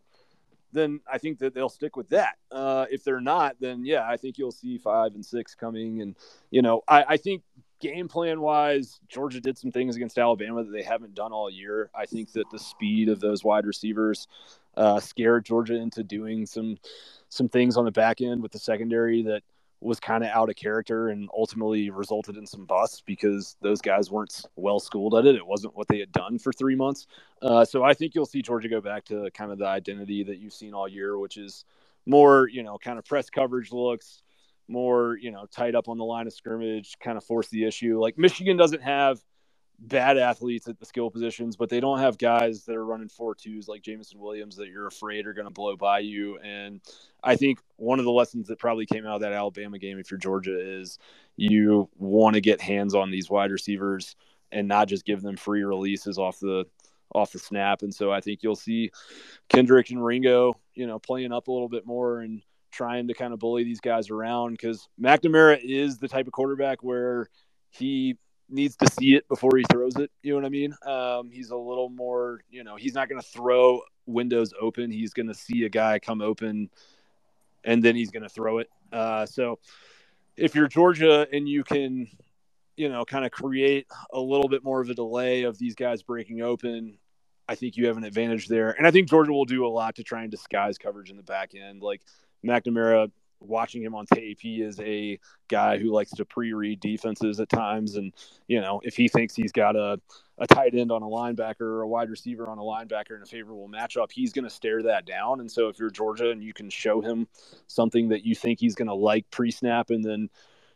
then 0.74 1.02
I 1.12 1.18
think 1.18 1.40
that 1.40 1.54
they'll 1.54 1.70
stick 1.70 1.96
with 1.96 2.10
that. 2.10 2.36
Uh, 2.52 2.86
if 2.90 3.04
they're 3.04 3.20
not, 3.20 3.56
then 3.60 3.84
yeah, 3.84 4.08
I 4.08 4.18
think 4.18 4.38
you'll 4.38 4.52
see 4.52 4.78
five 4.78 5.16
and 5.16 5.26
six 5.26 5.56
coming. 5.56 6.02
And 6.02 6.16
you 6.52 6.62
know, 6.62 6.84
I, 6.88 7.06
I 7.10 7.18
think 7.18 7.44
game 7.82 8.08
plan 8.08 8.42
wise, 8.42 9.00
Georgia 9.10 9.42
did 9.42 9.58
some 9.58 9.72
things 9.72 9.96
against 9.96 10.18
Alabama 10.18 10.64
that 10.64 10.72
they 10.72 10.84
haven't 10.84 11.16
done 11.16 11.32
all 11.32 11.50
year. 11.50 11.90
I 11.96 12.06
think 12.06 12.32
that 12.34 12.50
the 12.52 12.60
speed 12.60 13.10
of 13.10 13.20
those 13.20 13.44
wide 13.44 13.66
receivers 13.66 14.28
uh, 14.78 15.00
scared 15.00 15.46
Georgia 15.46 15.76
into 15.76 16.04
doing 16.04 16.46
some 16.46 16.78
some 17.30 17.50
things 17.50 17.78
on 17.78 17.86
the 17.86 17.92
back 17.92 18.22
end 18.22 18.42
with 18.42 18.52
the 18.52 18.60
secondary 18.60 19.24
that 19.24 19.42
was 19.82 20.00
kind 20.00 20.24
of 20.24 20.30
out 20.30 20.50
of 20.50 20.56
character 20.56 21.10
and 21.10 21.28
ultimately 21.36 21.90
resulted 21.90 22.38
in 22.38 22.46
some 22.46 22.66
busts 22.66 23.02
because 23.06 23.58
those 23.62 23.82
guys 23.82 24.12
weren't 24.12 24.46
well 24.56 24.80
schooled 24.80 25.16
at 25.16 25.26
it. 25.26 25.36
It 25.36 25.46
wasn't 25.46 25.76
what 25.76 25.88
they 25.88 26.00
had 26.00 26.12
done 26.12 26.38
for 26.38 26.54
three 26.54 26.76
months. 26.76 27.08
Uh, 27.42 27.66
so 27.66 27.84
I 27.84 27.96
think 27.96 28.14
you'll 28.14 28.28
see 28.28 28.44
Georgia 28.44 28.70
go 28.70 28.80
back 28.80 29.06
to 29.06 29.32
kind 29.32 29.52
of 29.52 29.58
the 29.58 29.66
identity 29.66 30.24
that 30.26 30.38
you've 30.38 30.54
seen 30.54 30.76
all 30.76 30.88
year, 30.88 31.18
which 31.18 31.38
is 31.38 31.66
more, 32.06 32.48
you 32.48 32.62
know, 32.62 32.78
kind 32.78 33.00
of 33.00 33.06
press 33.06 33.30
coverage 33.30 33.72
looks, 33.72 34.22
more, 34.72 35.18
you 35.20 35.32
know, 35.32 35.46
tied 35.52 35.76
up 35.76 35.90
on 35.90 35.98
the 35.98 36.06
line 36.06 36.28
of 36.28 36.34
scrimmage, 36.34 36.98
kind 37.00 37.18
of 37.18 37.24
force 37.24 37.50
the 37.50 37.66
issue. 37.66 38.00
Like 38.00 38.18
Michigan 38.18 38.58
doesn't 38.58 38.82
have 38.82 39.22
bad 39.82 40.18
athletes 40.18 40.68
at 40.68 40.80
the 40.80 40.86
skill 40.86 41.10
positions, 41.10 41.56
but 41.56 41.70
they 41.70 41.80
don't 41.80 42.00
have 42.00 42.18
guys 42.18 42.66
that 42.66 42.76
are 42.76 42.86
running 42.86 43.10
four 43.10 43.34
twos 43.34 43.68
like 43.68 43.82
Jameson 43.82 44.20
Williams 44.20 44.56
that 44.58 44.68
you're 44.68 44.88
afraid 44.88 45.26
are 45.26 45.34
going 45.34 45.48
to 45.48 45.52
blow 45.52 45.76
by 45.76 46.00
you. 46.00 46.38
And 46.40 46.82
I 47.24 47.36
think 47.36 47.60
one 47.78 48.00
of 48.00 48.06
the 48.06 48.12
lessons 48.12 48.48
that 48.48 48.60
probably 48.60 48.86
came 48.86 49.06
out 49.06 49.16
of 49.16 49.22
that 49.22 49.34
Alabama 49.34 49.80
game, 49.80 49.98
if 49.98 50.12
you're 50.12 50.20
Georgia, 50.20 50.58
is 50.60 51.00
you 51.36 51.90
want 51.98 52.36
to 52.36 52.42
get 52.42 52.62
hands 52.62 52.94
on 52.94 53.10
these 53.10 53.30
wide 53.30 53.52
receivers 53.52 54.16
and 54.52 54.68
not 54.68 54.88
just 54.88 55.06
give 55.06 55.22
them 55.22 55.38
free 55.38 55.64
releases 55.64 56.18
off 56.18 56.40
the 56.40 56.66
off 57.14 57.32
the 57.32 57.40
snap. 57.40 57.82
And 57.82 57.94
so 57.94 58.12
I 58.12 58.22
think 58.22 58.42
you'll 58.42 58.56
see 58.56 58.92
Kendrick 59.50 59.90
and 59.90 60.04
Ringo, 60.04 60.54
you 60.74 60.88
know, 60.88 61.00
playing 61.00 61.34
up 61.34 61.48
a 61.48 61.52
little 61.52 61.70
bit 61.70 61.86
more 61.86 62.22
and 62.22 62.42
trying 62.72 63.08
to 63.08 63.14
kind 63.14 63.34
of 63.34 63.40
bully 63.40 63.64
these 63.64 63.82
guys 63.82 64.10
around 64.10 64.52
because 64.52 64.88
McNamara 65.00 65.60
is 65.64 65.98
the 65.98 66.08
type 66.08 66.28
of 66.28 66.34
quarterback 66.34 66.84
where 66.84 67.28
he 67.70 68.18
needs 68.50 68.76
to 68.78 68.90
see 68.92 69.16
it 69.16 69.28
before 69.28 69.52
he 69.58 69.64
throws 69.72 69.96
it. 69.96 70.12
You 70.24 70.34
know 70.34 70.40
what 70.40 70.46
I 70.46 70.50
mean? 70.50 70.76
Um, 70.86 71.30
he's 71.32 71.52
a 71.52 71.56
little 71.56 71.90
more, 71.90 72.42
you 72.50 72.64
know, 72.64 72.76
he's 72.76 72.94
not 72.94 73.10
going 73.10 73.22
to 73.22 73.28
throw 73.28 73.82
windows 74.06 74.54
open. 74.60 74.92
He's 74.92 75.14
going 75.14 75.28
to 75.28 75.34
see 75.34 75.64
a 75.64 75.70
guy 75.70 76.00
come 76.00 76.22
open 76.22 76.70
and 77.64 77.84
then 77.84 77.96
he's 77.96 78.12
going 78.12 78.24
to 78.24 78.30
throw 78.30 78.60
it. 78.60 78.70
Uh, 78.92 79.26
so 79.26 79.60
if 80.36 80.56
you're 80.56 80.68
Georgia 80.68 81.28
and 81.32 81.48
you 81.48 81.64
can, 81.64 82.08
you 82.76 82.90
know, 82.90 83.06
kind 83.06 83.26
of 83.26 83.32
create 83.32 83.88
a 84.12 84.20
little 84.20 84.50
bit 84.50 84.64
more 84.64 84.82
of 84.82 84.90
a 84.90 84.94
delay 84.94 85.44
of 85.44 85.58
these 85.58 85.76
guys 85.76 86.04
breaking 86.04 86.42
open, 86.42 86.98
I 87.48 87.56
think 87.56 87.78
you 87.78 87.88
have 87.88 87.98
an 87.98 88.04
advantage 88.04 88.48
there. 88.48 88.72
And 88.72 88.88
I 88.88 88.92
think 88.92 89.10
Georgia 89.10 89.32
will 89.32 89.46
do 89.46 89.66
a 89.66 89.70
lot 89.70 89.96
to 89.96 90.04
try 90.04 90.22
and 90.24 90.32
disguise 90.32 90.78
coverage 90.78 91.10
in 91.10 91.18
the 91.18 91.24
back 91.24 91.54
end. 91.54 91.82
Like 91.82 92.02
McNamara 92.46 93.12
watching 93.40 93.82
him 93.82 93.96
on 93.96 94.06
tape, 94.06 94.40
he 94.40 94.62
is 94.62 94.80
a 94.80 95.20
guy 95.48 95.78
who 95.78 95.92
likes 95.92 96.12
to 96.12 96.26
pre-read 96.26 96.80
defenses 96.80 97.40
at 97.40 97.50
times, 97.50 97.96
and 97.96 98.14
you 98.48 98.62
know 98.62 98.82
if 98.84 98.96
he 98.96 99.08
thinks 99.08 99.36
he's 99.36 99.52
got 99.52 99.76
a 99.76 100.00
a 100.38 100.48
tight 100.48 100.74
end 100.74 100.92
on 100.92 101.04
a 101.04 101.08
linebacker 101.08 101.62
or 101.62 101.82
a 101.82 101.88
wide 101.88 102.10
receiver 102.10 102.48
on 102.48 102.58
a 102.58 102.62
linebacker 102.62 103.16
in 103.16 103.22
a 103.22 103.26
favorable 103.26 103.70
matchup, 103.70 104.12
he's 104.12 104.34
going 104.34 104.44
to 104.44 104.50
stare 104.50 104.82
that 104.82 105.06
down. 105.06 105.40
And 105.40 105.52
so 105.52 105.68
if 105.68 105.78
you're 105.78 105.92
Georgia 105.92 106.32
and 106.32 106.44
you 106.44 106.52
can 106.52 106.70
show 106.70 107.00
him 107.00 107.28
something 107.68 108.10
that 108.10 108.26
you 108.26 108.34
think 108.34 108.60
he's 108.60 108.74
going 108.74 108.88
to 108.88 108.96
like 108.96 109.30
pre-snap, 109.30 109.90
and 109.90 110.04
then 110.04 110.30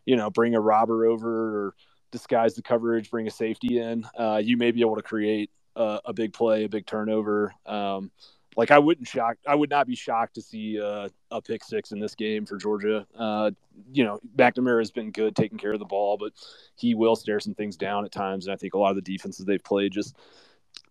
you 0.06 0.16
know 0.16 0.30
bring 0.30 0.56
a 0.56 0.62
robber 0.62 1.06
over 1.06 1.68
or 1.68 1.76
disguise 2.12 2.56
the 2.56 2.62
coverage, 2.62 3.10
bring 3.10 3.28
a 3.28 3.32
safety 3.32 3.80
in, 3.80 4.06
uh, 4.18 4.42
you 4.42 4.58
may 4.58 4.72
be 4.72 4.82
able 4.82 4.96
to 4.96 5.02
create 5.02 5.50
a, 5.76 6.00
a 6.06 6.14
big 6.14 6.34
play, 6.34 6.64
a 6.64 6.70
big 6.70 6.86
turnover. 6.86 7.54
Um, 7.66 8.12
like 8.56 8.72
I 8.72 8.80
wouldn't 8.80 9.08
shock, 9.08 9.38
I 9.46 9.56
would 9.56 9.70
not 9.70 9.88
be 9.88 9.96
shocked 9.96 10.36
to 10.36 10.42
see 10.42 10.80
uh, 10.80 11.10
a 11.32 11.42
pick 11.42 11.64
six 11.64 11.92
in 11.92 12.00
this 12.00 12.16
game 12.16 12.46
for 12.46 12.58
Georgia. 12.58 13.06
Uh, 13.18 13.52
you 13.92 14.04
know, 14.04 14.20
McNamara 14.38 14.80
has 14.80 14.92
been 14.92 15.12
good 15.12 15.36
taking 15.36 15.58
care 15.58 15.74
of 15.74 15.80
the 15.80 15.86
ball, 15.86 16.18
but 16.18 16.32
he 16.76 16.96
will 16.96 17.16
stare 17.16 17.40
some 17.40 17.54
things 17.54 17.76
down 17.76 18.06
at 18.06 18.12
times. 18.12 18.48
And 18.48 18.54
I 18.54 18.58
think 18.58 18.74
a 18.74 18.78
lot 18.78 18.92
of 18.92 18.96
the 18.96 19.02
defenses 19.02 19.46
they've 19.46 19.64
played 19.64 19.92
just 19.92 20.16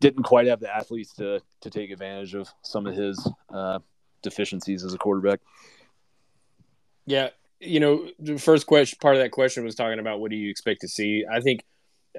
didn't 0.00 0.24
quite 0.24 0.46
have 0.46 0.61
the 0.61 0.74
athletes 0.74 1.12
to 1.14 1.40
to 1.62 1.70
take 1.70 1.90
advantage 1.90 2.35
of 2.35 2.48
some 2.62 2.87
of 2.87 2.94
his 2.94 3.31
uh, 3.53 3.79
deficiencies 4.22 4.85
as 4.85 4.92
a 4.92 4.98
quarterback. 4.98 5.40
Yeah, 7.06 7.31
you 7.60 7.81
know, 7.81 8.08
the 8.19 8.38
first 8.38 8.67
question 8.67 8.98
part 9.00 9.17
of 9.17 9.23
that 9.23 9.31
question 9.31 9.65
was 9.65 9.75
talking 9.75 9.98
about 9.98 10.21
what 10.21 10.31
do 10.31 10.37
you 10.37 10.50
expect 10.50 10.83
to 10.83 10.88
see. 10.88 11.25
I 11.31 11.40
think 11.40 11.65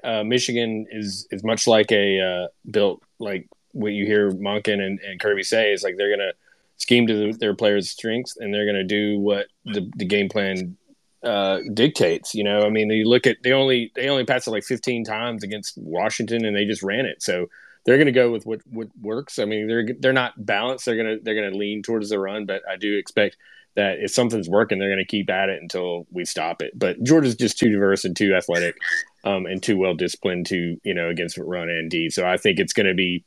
uh, 0.04 0.24
Michigan 0.24 0.88
is 0.90 1.28
is 1.32 1.44
much 1.44 1.68
like 1.68 1.92
a 1.92 2.20
uh, 2.20 2.48
built 2.70 3.04
like 3.20 3.48
what 3.76 3.92
you 3.92 4.06
hear 4.06 4.32
Monken 4.32 4.82
and, 4.82 5.00
and 5.00 5.20
Kirby 5.20 5.44
say 5.44 5.72
is 5.72 5.84
like 5.84 5.98
they're 5.98 6.16
gonna 6.16 6.34
scheme 6.78 7.08
to 7.08 7.14
the, 7.14 7.38
their 7.38 7.54
players' 7.54 7.90
strengths 7.90 8.38
and 8.38 8.54
they're 8.54 8.66
gonna 8.66 8.84
do 8.84 9.20
what 9.20 9.48
the, 9.66 9.92
the 9.98 10.06
game 10.06 10.30
plan 10.30 10.78
uh, 11.24 11.60
dictates. 11.74 12.34
You 12.34 12.44
know, 12.44 12.62
I 12.62 12.70
mean, 12.70 12.90
you 12.90 13.08
look 13.08 13.28
at 13.28 13.38
they 13.44 13.52
only 13.52 13.92
they 13.96 14.10
only 14.10 14.26
passed 14.26 14.48
it 14.48 14.52
like 14.52 14.64
15 14.64 15.04
times 15.04 15.44
against 15.44 15.78
Washington 15.78 16.46
and 16.46 16.56
they 16.56 16.66
just 16.66 16.84
ran 16.84 17.06
it. 17.06 17.22
So 17.22 17.48
they're 17.86 17.98
going 17.98 18.08
to 18.08 18.12
go 18.12 18.32
with 18.32 18.46
what 18.46 18.62
what 18.70 18.88
works. 19.02 19.40
I 19.40 19.46
mean, 19.46 19.68
they're 19.68 19.88
they're 20.00 20.14
not 20.14 20.46
balanced. 20.46 20.86
They're 20.86 20.98
gonna 20.98 21.18
they're 21.22 21.36
gonna 21.36 21.56
lean 21.56 21.84
towards 21.84 22.10
the 22.10 22.20
run, 22.20 22.46
but 22.46 22.62
I 22.70 22.78
do 22.78 22.98
expect 22.98 23.38
that 23.76 24.00
if 24.00 24.12
something's 24.12 24.50
working, 24.50 24.80
they're 24.80 24.90
going 24.90 25.00
to 25.00 25.06
keep 25.06 25.30
at 25.30 25.50
it 25.50 25.62
until 25.62 26.08
we 26.10 26.24
stop 26.24 26.62
it. 26.62 26.72
But 26.78 27.04
Georgia's 27.04 27.36
just 27.36 27.60
too 27.60 27.70
diverse 27.70 28.06
and 28.06 28.16
too 28.16 28.34
athletic, 28.34 28.78
um, 29.26 29.46
and 29.46 29.62
too 29.62 29.78
well 29.78 29.94
disciplined 29.94 30.46
to 30.48 30.78
you 30.84 30.94
know 30.94 31.10
against 31.10 31.38
run 31.38 31.70
and 31.70 31.90
D. 31.90 32.10
So 32.10 32.26
I 32.28 32.38
think 32.38 32.60
it's 32.60 32.74
going 32.74 32.88
to 32.88 32.94
be 32.94 33.24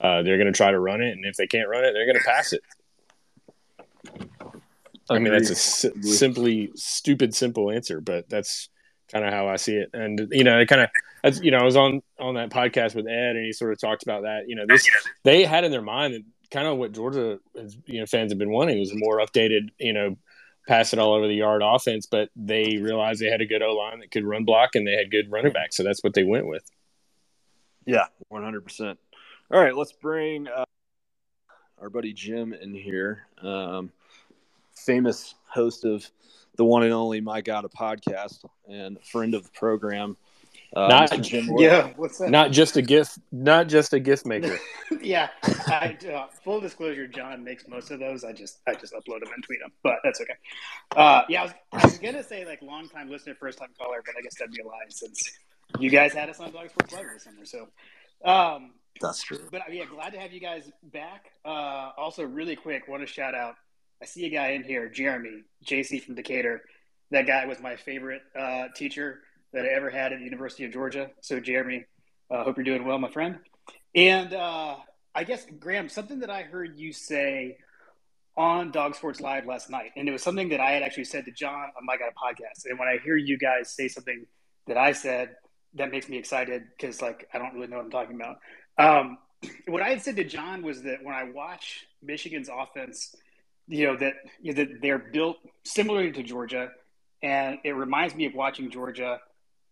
uh, 0.00 0.22
they're 0.22 0.38
going 0.38 0.52
to 0.52 0.56
try 0.56 0.70
to 0.70 0.78
run 0.78 1.02
it, 1.02 1.12
and 1.12 1.24
if 1.24 1.36
they 1.36 1.46
can't 1.46 1.68
run 1.68 1.84
it, 1.84 1.92
they're 1.92 2.06
going 2.06 2.18
to 2.18 2.24
pass 2.24 2.52
it. 2.52 2.62
I 5.10 5.18
mean, 5.18 5.32
that's 5.32 5.50
a 5.50 5.54
si- 5.56 6.02
simply 6.02 6.70
stupid, 6.76 7.34
simple 7.34 7.70
answer, 7.70 8.00
but 8.00 8.28
that's 8.28 8.68
kind 9.12 9.24
of 9.24 9.32
how 9.32 9.48
I 9.48 9.56
see 9.56 9.74
it. 9.74 9.90
And 9.92 10.28
you 10.30 10.44
know, 10.44 10.60
it 10.60 10.66
kind 10.66 10.82
of, 10.82 11.42
you 11.42 11.50
know, 11.50 11.58
I 11.58 11.64
was 11.64 11.76
on 11.76 12.00
on 12.18 12.34
that 12.34 12.50
podcast 12.50 12.94
with 12.94 13.06
Ed, 13.06 13.36
and 13.36 13.44
he 13.44 13.52
sort 13.52 13.72
of 13.72 13.80
talked 13.80 14.04
about 14.04 14.22
that. 14.22 14.44
You 14.48 14.54
know, 14.54 14.64
this 14.68 14.88
they 15.24 15.44
had 15.44 15.64
in 15.64 15.72
their 15.72 15.82
mind 15.82 16.14
that 16.14 16.22
kind 16.50 16.68
of 16.68 16.78
what 16.78 16.92
Georgia, 16.92 17.40
you 17.86 18.00
know, 18.00 18.06
fans 18.06 18.30
have 18.30 18.38
been 18.38 18.50
wanting 18.50 18.78
was 18.78 18.92
a 18.92 18.96
more 18.96 19.18
updated, 19.18 19.70
you 19.78 19.92
know, 19.92 20.16
pass 20.68 20.92
it 20.92 20.98
all 20.98 21.14
over 21.14 21.26
the 21.26 21.34
yard 21.34 21.62
offense. 21.64 22.06
But 22.06 22.30
they 22.36 22.78
realized 22.78 23.20
they 23.20 23.30
had 23.30 23.40
a 23.40 23.46
good 23.46 23.62
O 23.62 23.72
line 23.72 23.98
that 24.00 24.12
could 24.12 24.24
run 24.24 24.44
block, 24.44 24.76
and 24.76 24.86
they 24.86 24.94
had 24.94 25.10
good 25.10 25.30
running 25.30 25.52
backs, 25.52 25.76
so 25.76 25.82
that's 25.82 26.04
what 26.04 26.14
they 26.14 26.24
went 26.24 26.46
with. 26.46 26.62
Yeah, 27.84 28.06
one 28.28 28.44
hundred 28.44 28.62
percent. 28.62 29.00
All 29.52 29.60
right, 29.60 29.74
let's 29.74 29.90
bring 29.90 30.46
uh, 30.46 30.64
our 31.80 31.90
buddy 31.90 32.12
Jim 32.12 32.52
in 32.52 32.72
here. 32.72 33.26
Um, 33.42 33.90
famous 34.76 35.34
host 35.48 35.84
of 35.84 36.08
the 36.54 36.64
one 36.64 36.84
and 36.84 36.92
only 36.92 37.20
My 37.20 37.40
God 37.40 37.64
a 37.64 37.68
podcast 37.68 38.44
and 38.68 38.96
friend 39.04 39.34
of 39.34 39.42
the 39.42 39.50
program. 39.50 40.16
Uh, 40.76 40.86
not 40.86 41.20
Jim 41.22 41.50
yeah, 41.58 41.90
what's 41.96 42.18
that? 42.18 42.30
Not 42.30 42.52
just 42.52 42.76
a 42.76 42.82
gift, 42.82 43.18
not 43.32 43.66
just 43.66 43.92
a 43.92 43.98
gift 43.98 44.24
maker. 44.26 44.56
yeah, 45.02 45.30
I, 45.66 45.98
uh, 46.14 46.28
full 46.44 46.60
disclosure, 46.60 47.08
John 47.08 47.42
makes 47.42 47.66
most 47.66 47.90
of 47.90 47.98
those. 47.98 48.22
I 48.22 48.32
just 48.32 48.60
I 48.68 48.74
just 48.74 48.92
upload 48.92 49.18
them 49.18 49.32
and 49.34 49.42
tweet 49.42 49.58
them, 49.58 49.72
but 49.82 49.96
that's 50.04 50.20
okay. 50.20 50.34
Uh, 50.94 51.22
yeah, 51.28 51.40
I 51.40 51.44
was, 51.46 51.52
I 51.72 51.86
was 51.86 51.98
gonna 51.98 52.22
say 52.22 52.46
like 52.46 52.62
long 52.62 52.88
time 52.88 53.10
listener, 53.10 53.34
first 53.34 53.58
time 53.58 53.70
caller, 53.76 54.00
but 54.06 54.14
I 54.16 54.22
guess 54.22 54.36
that'd 54.38 54.54
be 54.54 54.62
a 54.62 54.64
lie 54.64 54.78
since 54.90 55.38
you 55.80 55.90
guys 55.90 56.12
had 56.12 56.30
us 56.30 56.38
on 56.38 56.52
Dog 56.52 56.70
Sports 56.70 56.92
Live 56.92 57.06
this 57.14 57.24
summer. 57.24 57.44
So, 57.44 57.66
um, 58.24 58.74
that's 59.00 59.22
true. 59.22 59.48
But 59.50 59.62
yeah, 59.72 59.84
glad 59.86 60.12
to 60.12 60.20
have 60.20 60.32
you 60.32 60.40
guys 60.40 60.70
back. 60.82 61.30
Uh, 61.44 61.90
also, 61.96 62.24
really 62.24 62.56
quick, 62.56 62.88
want 62.88 63.02
to 63.02 63.06
shout 63.06 63.34
out. 63.34 63.54
I 64.02 64.06
see 64.06 64.26
a 64.26 64.30
guy 64.30 64.50
in 64.50 64.62
here, 64.62 64.88
Jeremy 64.88 65.42
JC 65.64 66.02
from 66.02 66.14
Decatur. 66.14 66.62
That 67.10 67.26
guy 67.26 67.46
was 67.46 67.60
my 67.60 67.76
favorite 67.76 68.22
uh, 68.38 68.66
teacher 68.74 69.20
that 69.52 69.64
I 69.64 69.68
ever 69.68 69.90
had 69.90 70.12
at 70.12 70.18
the 70.18 70.24
University 70.24 70.64
of 70.64 70.72
Georgia. 70.72 71.10
So, 71.20 71.40
Jeremy, 71.40 71.86
uh, 72.30 72.44
hope 72.44 72.56
you're 72.56 72.64
doing 72.64 72.84
well, 72.84 72.98
my 72.98 73.10
friend. 73.10 73.38
And 73.94 74.32
uh, 74.32 74.76
I 75.14 75.24
guess 75.24 75.44
Graham, 75.58 75.88
something 75.88 76.20
that 76.20 76.30
I 76.30 76.42
heard 76.42 76.78
you 76.78 76.92
say 76.92 77.58
on 78.36 78.70
Dog 78.70 78.94
Sports 78.94 79.20
Live 79.20 79.46
last 79.46 79.68
night, 79.70 79.90
and 79.96 80.08
it 80.08 80.12
was 80.12 80.22
something 80.22 80.50
that 80.50 80.60
I 80.60 80.70
had 80.70 80.82
actually 80.82 81.04
said 81.04 81.24
to 81.24 81.32
John 81.32 81.68
on 81.76 81.84
my 81.84 81.96
God 81.96 82.12
podcast. 82.16 82.64
And 82.66 82.78
when 82.78 82.88
I 82.88 82.98
hear 83.02 83.16
you 83.16 83.36
guys 83.36 83.74
say 83.74 83.88
something 83.88 84.24
that 84.66 84.76
I 84.76 84.92
said, 84.92 85.36
that 85.74 85.90
makes 85.90 86.08
me 86.08 86.18
excited 86.18 86.64
because 86.76 87.00
like 87.02 87.28
I 87.32 87.38
don't 87.38 87.54
really 87.54 87.66
know 87.66 87.76
what 87.76 87.84
I'm 87.84 87.90
talking 87.90 88.16
about. 88.16 88.36
Um, 88.78 89.18
what 89.66 89.82
I 89.82 89.90
had 89.90 90.02
said 90.02 90.16
to 90.16 90.24
John 90.24 90.62
was 90.62 90.82
that 90.82 91.02
when 91.02 91.14
I 91.14 91.24
watch 91.24 91.86
Michigan's 92.02 92.48
offense, 92.48 93.14
you 93.68 93.86
know 93.86 93.96
that 93.96 94.14
you 94.40 94.52
know, 94.52 94.64
that 94.64 94.80
they're 94.82 94.98
built 94.98 95.36
similarly 95.64 96.12
to 96.12 96.22
Georgia, 96.22 96.70
and 97.22 97.58
it 97.64 97.72
reminds 97.72 98.14
me 98.14 98.26
of 98.26 98.34
watching 98.34 98.70
Georgia. 98.70 99.20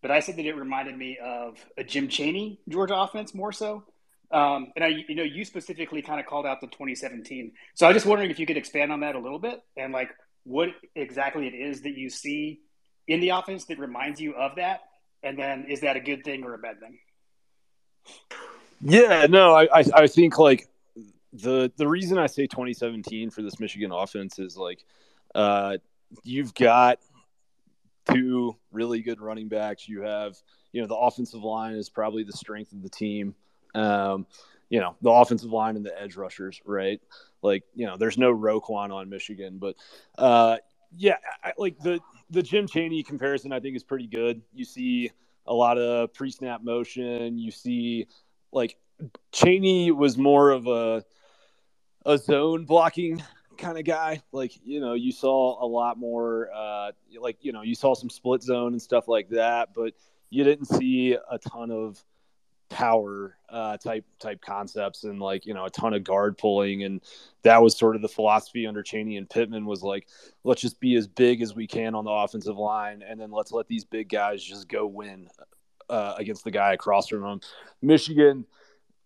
But 0.00 0.12
I 0.12 0.20
said 0.20 0.36
that 0.36 0.46
it 0.46 0.54
reminded 0.54 0.96
me 0.96 1.18
of 1.22 1.58
a 1.76 1.82
Jim 1.82 2.08
Chaney 2.08 2.60
Georgia 2.68 2.96
offense 2.96 3.34
more 3.34 3.52
so. 3.52 3.84
Um, 4.30 4.72
and 4.76 4.84
I, 4.84 4.88
you 5.08 5.14
know, 5.14 5.22
you 5.22 5.44
specifically 5.44 6.02
kind 6.02 6.20
of 6.20 6.26
called 6.26 6.46
out 6.46 6.60
the 6.60 6.66
2017. 6.66 7.52
So 7.74 7.86
I 7.86 7.88
was 7.88 7.96
just 7.96 8.06
wondering 8.06 8.30
if 8.30 8.38
you 8.38 8.46
could 8.46 8.58
expand 8.58 8.92
on 8.92 9.00
that 9.00 9.14
a 9.14 9.18
little 9.18 9.38
bit 9.38 9.60
and 9.76 9.92
like 9.92 10.10
what 10.44 10.70
exactly 10.94 11.46
it 11.46 11.54
is 11.54 11.82
that 11.82 11.96
you 11.96 12.10
see 12.10 12.60
in 13.06 13.20
the 13.20 13.30
offense 13.30 13.64
that 13.66 13.78
reminds 13.78 14.20
you 14.20 14.34
of 14.34 14.56
that, 14.56 14.80
and 15.22 15.38
then 15.38 15.66
is 15.68 15.80
that 15.80 15.96
a 15.96 16.00
good 16.00 16.24
thing 16.24 16.44
or 16.44 16.54
a 16.54 16.58
bad 16.58 16.76
thing? 16.80 16.98
Yeah, 18.80 19.26
no, 19.28 19.54
I, 19.54 19.64
I, 19.80 19.84
I 19.94 20.06
think 20.06 20.38
like 20.38 20.68
the 21.32 21.70
the 21.76 21.86
reason 21.86 22.18
I 22.18 22.26
say 22.26 22.46
2017 22.46 23.30
for 23.30 23.42
this 23.42 23.60
Michigan 23.60 23.92
offense 23.92 24.38
is 24.38 24.56
like 24.56 24.84
uh, 25.34 25.78
you've 26.22 26.54
got 26.54 26.98
two 28.10 28.56
really 28.72 29.02
good 29.02 29.20
running 29.20 29.48
backs. 29.48 29.88
You 29.88 30.02
have 30.02 30.36
you 30.72 30.80
know 30.80 30.86
the 30.86 30.96
offensive 30.96 31.42
line 31.42 31.74
is 31.74 31.88
probably 31.88 32.24
the 32.24 32.32
strength 32.32 32.72
of 32.72 32.82
the 32.82 32.88
team. 32.88 33.34
Um, 33.74 34.26
you 34.70 34.80
know 34.80 34.96
the 35.02 35.10
offensive 35.10 35.50
line 35.50 35.76
and 35.76 35.84
the 35.84 36.00
edge 36.00 36.16
rushers, 36.16 36.60
right? 36.64 37.00
Like 37.42 37.64
you 37.74 37.86
know 37.86 37.96
there's 37.96 38.18
no 38.18 38.34
Roquan 38.34 38.92
on 38.92 39.08
Michigan, 39.08 39.58
but 39.58 39.76
uh, 40.16 40.58
yeah, 40.96 41.16
I, 41.42 41.52
like 41.58 41.78
the 41.78 42.00
the 42.30 42.42
Jim 42.42 42.66
Chaney 42.66 43.02
comparison 43.02 43.52
I 43.52 43.60
think 43.60 43.76
is 43.76 43.84
pretty 43.84 44.06
good. 44.06 44.42
You 44.54 44.64
see 44.64 45.10
a 45.46 45.54
lot 45.54 45.78
of 45.78 46.12
pre 46.14 46.30
snap 46.30 46.62
motion. 46.62 47.38
You 47.38 47.50
see 47.50 48.06
like 48.52 48.76
Chaney 49.32 49.90
was 49.90 50.16
more 50.18 50.50
of 50.50 50.66
a 50.66 51.04
a 52.06 52.18
zone 52.18 52.64
blocking 52.64 53.22
kind 53.58 53.78
of 53.78 53.84
guy. 53.84 54.22
Like 54.32 54.52
you 54.64 54.80
know, 54.80 54.94
you 54.94 55.12
saw 55.12 55.62
a 55.64 55.66
lot 55.66 55.98
more. 55.98 56.48
Uh, 56.54 56.92
like 57.20 57.38
you 57.42 57.52
know, 57.52 57.62
you 57.62 57.74
saw 57.74 57.94
some 57.94 58.10
split 58.10 58.42
zone 58.42 58.72
and 58.72 58.82
stuff 58.82 59.08
like 59.08 59.28
that, 59.30 59.70
but 59.74 59.94
you 60.30 60.44
didn't 60.44 60.66
see 60.66 61.12
a 61.12 61.38
ton 61.38 61.70
of 61.70 62.02
power 62.68 63.36
uh, 63.48 63.76
type 63.78 64.04
type 64.18 64.40
concepts 64.42 65.04
and 65.04 65.20
like 65.20 65.46
you 65.46 65.54
know 65.54 65.64
a 65.64 65.70
ton 65.70 65.94
of 65.94 66.04
guard 66.04 66.36
pulling 66.36 66.84
and 66.84 67.00
that 67.42 67.62
was 67.62 67.76
sort 67.76 67.96
of 67.96 68.02
the 68.02 68.08
philosophy 68.08 68.66
under 68.66 68.82
Chaney 68.82 69.16
and 69.16 69.28
Pittman 69.28 69.64
was 69.64 69.82
like 69.82 70.06
let's 70.44 70.60
just 70.60 70.78
be 70.78 70.94
as 70.94 71.06
big 71.06 71.40
as 71.40 71.54
we 71.54 71.66
can 71.66 71.94
on 71.94 72.04
the 72.04 72.10
offensive 72.10 72.58
line 72.58 73.02
and 73.02 73.18
then 73.18 73.30
let's 73.30 73.52
let 73.52 73.68
these 73.68 73.84
big 73.84 74.10
guys 74.10 74.44
just 74.44 74.68
go 74.68 74.86
win 74.86 75.28
uh, 75.90 76.14
against 76.18 76.44
the 76.44 76.50
guy 76.50 76.72
across 76.72 77.08
from 77.08 77.22
them. 77.22 77.40
Michigan, 77.82 78.44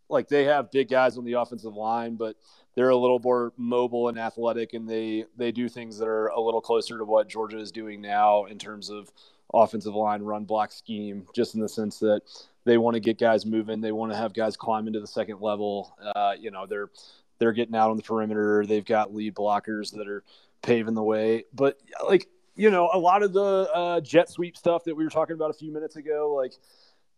like 0.08 0.28
they 0.28 0.44
have 0.44 0.70
big 0.70 0.88
guys 0.88 1.16
on 1.16 1.24
the 1.24 1.34
offensive 1.34 1.74
line, 1.74 2.16
but 2.16 2.36
they're 2.74 2.90
a 2.90 2.96
little 2.96 3.18
more 3.18 3.52
mobile 3.56 4.08
and 4.08 4.18
athletic, 4.18 4.72
and 4.74 4.88
they 4.88 5.24
they 5.36 5.52
do 5.52 5.68
things 5.68 5.98
that 5.98 6.08
are 6.08 6.28
a 6.28 6.40
little 6.40 6.60
closer 6.60 6.98
to 6.98 7.04
what 7.04 7.28
Georgia 7.28 7.58
is 7.58 7.72
doing 7.72 8.00
now 8.00 8.44
in 8.44 8.58
terms 8.58 8.90
of 8.90 9.10
offensive 9.52 9.94
line 9.94 10.22
run 10.22 10.44
block 10.44 10.72
scheme, 10.72 11.26
just 11.34 11.54
in 11.54 11.60
the 11.60 11.68
sense 11.68 11.98
that 11.98 12.22
they 12.64 12.78
want 12.78 12.94
to 12.94 13.00
get 13.00 13.18
guys 13.18 13.44
moving, 13.44 13.80
they 13.80 13.92
want 13.92 14.12
to 14.12 14.16
have 14.16 14.32
guys 14.32 14.56
climb 14.56 14.86
into 14.86 15.00
the 15.00 15.06
second 15.06 15.40
level. 15.40 15.96
Uh, 16.14 16.34
you 16.38 16.50
know, 16.50 16.66
they're 16.66 16.90
they're 17.38 17.52
getting 17.52 17.74
out 17.74 17.90
on 17.90 17.96
the 17.96 18.02
perimeter. 18.02 18.64
They've 18.66 18.84
got 18.84 19.14
lead 19.14 19.34
blockers 19.34 19.92
that 19.96 20.08
are 20.08 20.22
paving 20.62 20.94
the 20.94 21.02
way, 21.02 21.44
but 21.52 21.78
like 22.06 22.28
you 22.54 22.70
know, 22.70 22.90
a 22.92 22.98
lot 22.98 23.22
of 23.22 23.32
the 23.32 23.70
uh, 23.74 24.00
jet 24.00 24.28
sweep 24.28 24.56
stuff 24.56 24.84
that 24.84 24.94
we 24.94 25.04
were 25.04 25.10
talking 25.10 25.34
about 25.34 25.50
a 25.50 25.54
few 25.54 25.72
minutes 25.72 25.96
ago, 25.96 26.34
like 26.36 26.54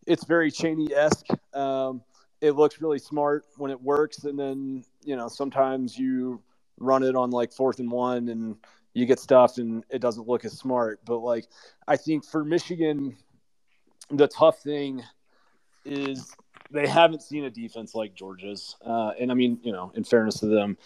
it's 0.06 0.24
very 0.24 0.50
Chaney 0.50 0.94
esque. 0.94 1.26
Um, 1.52 2.02
it 2.40 2.52
looks 2.52 2.80
really 2.80 2.98
smart 2.98 3.44
when 3.56 3.70
it 3.70 3.80
works, 3.80 4.24
and 4.24 4.38
then 4.38 4.84
you 5.02 5.16
know 5.16 5.28
sometimes 5.28 5.98
you 5.98 6.40
run 6.78 7.02
it 7.02 7.16
on 7.16 7.30
like 7.30 7.52
fourth 7.52 7.78
and 7.78 7.90
one, 7.90 8.28
and 8.28 8.56
you 8.92 9.06
get 9.06 9.18
stuffed, 9.18 9.58
and 9.58 9.84
it 9.90 10.00
doesn't 10.00 10.28
look 10.28 10.44
as 10.44 10.52
smart. 10.52 11.00
But 11.04 11.18
like 11.18 11.46
I 11.88 11.96
think 11.96 12.24
for 12.24 12.44
Michigan, 12.44 13.16
the 14.10 14.28
tough 14.28 14.60
thing 14.62 15.02
is 15.84 16.34
they 16.70 16.86
haven't 16.86 17.22
seen 17.22 17.44
a 17.44 17.50
defense 17.50 17.94
like 17.94 18.14
Georgia's, 18.14 18.76
uh, 18.84 19.12
and 19.18 19.32
I 19.32 19.34
mean 19.34 19.58
you 19.62 19.72
know 19.72 19.90
in 19.94 20.04
fairness 20.04 20.38
to 20.40 20.46
them, 20.46 20.76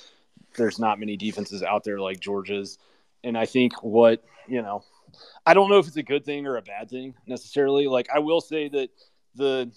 there's 0.56 0.78
not 0.78 0.98
many 0.98 1.16
defenses 1.16 1.62
out 1.62 1.84
there 1.84 1.98
like 1.98 2.20
Georgia's 2.20 2.78
and 3.24 3.36
I 3.36 3.46
think 3.46 3.82
what 3.82 4.24
you 4.46 4.62
know, 4.62 4.82
I 5.46 5.54
don't 5.54 5.70
know 5.70 5.78
if 5.78 5.86
it's 5.86 5.96
a 5.96 6.02
good 6.02 6.24
thing 6.24 6.46
or 6.46 6.56
a 6.56 6.62
bad 6.62 6.90
thing 6.90 7.14
necessarily. 7.26 7.86
Like 7.86 8.08
I 8.14 8.18
will 8.18 8.40
say 8.40 8.68
that 8.68 8.90
the 9.34 9.70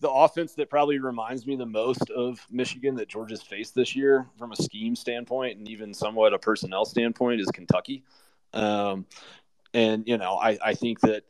the 0.00 0.10
offense 0.10 0.54
that 0.54 0.68
probably 0.68 0.98
reminds 0.98 1.46
me 1.46 1.54
the 1.54 1.64
most 1.64 2.10
of 2.10 2.44
Michigan 2.50 2.96
that 2.96 3.08
Georgia's 3.08 3.40
faced 3.40 3.76
this 3.76 3.94
year 3.94 4.26
from 4.36 4.50
a 4.50 4.56
scheme 4.56 4.96
standpoint 4.96 5.58
and 5.58 5.68
even 5.68 5.94
somewhat 5.94 6.34
a 6.34 6.38
personnel 6.38 6.84
standpoint 6.84 7.40
is 7.40 7.46
Kentucky. 7.52 8.02
Um, 8.52 9.06
and 9.72 10.06
you 10.06 10.18
know, 10.18 10.34
I, 10.34 10.58
I 10.62 10.74
think 10.74 11.00
that 11.00 11.24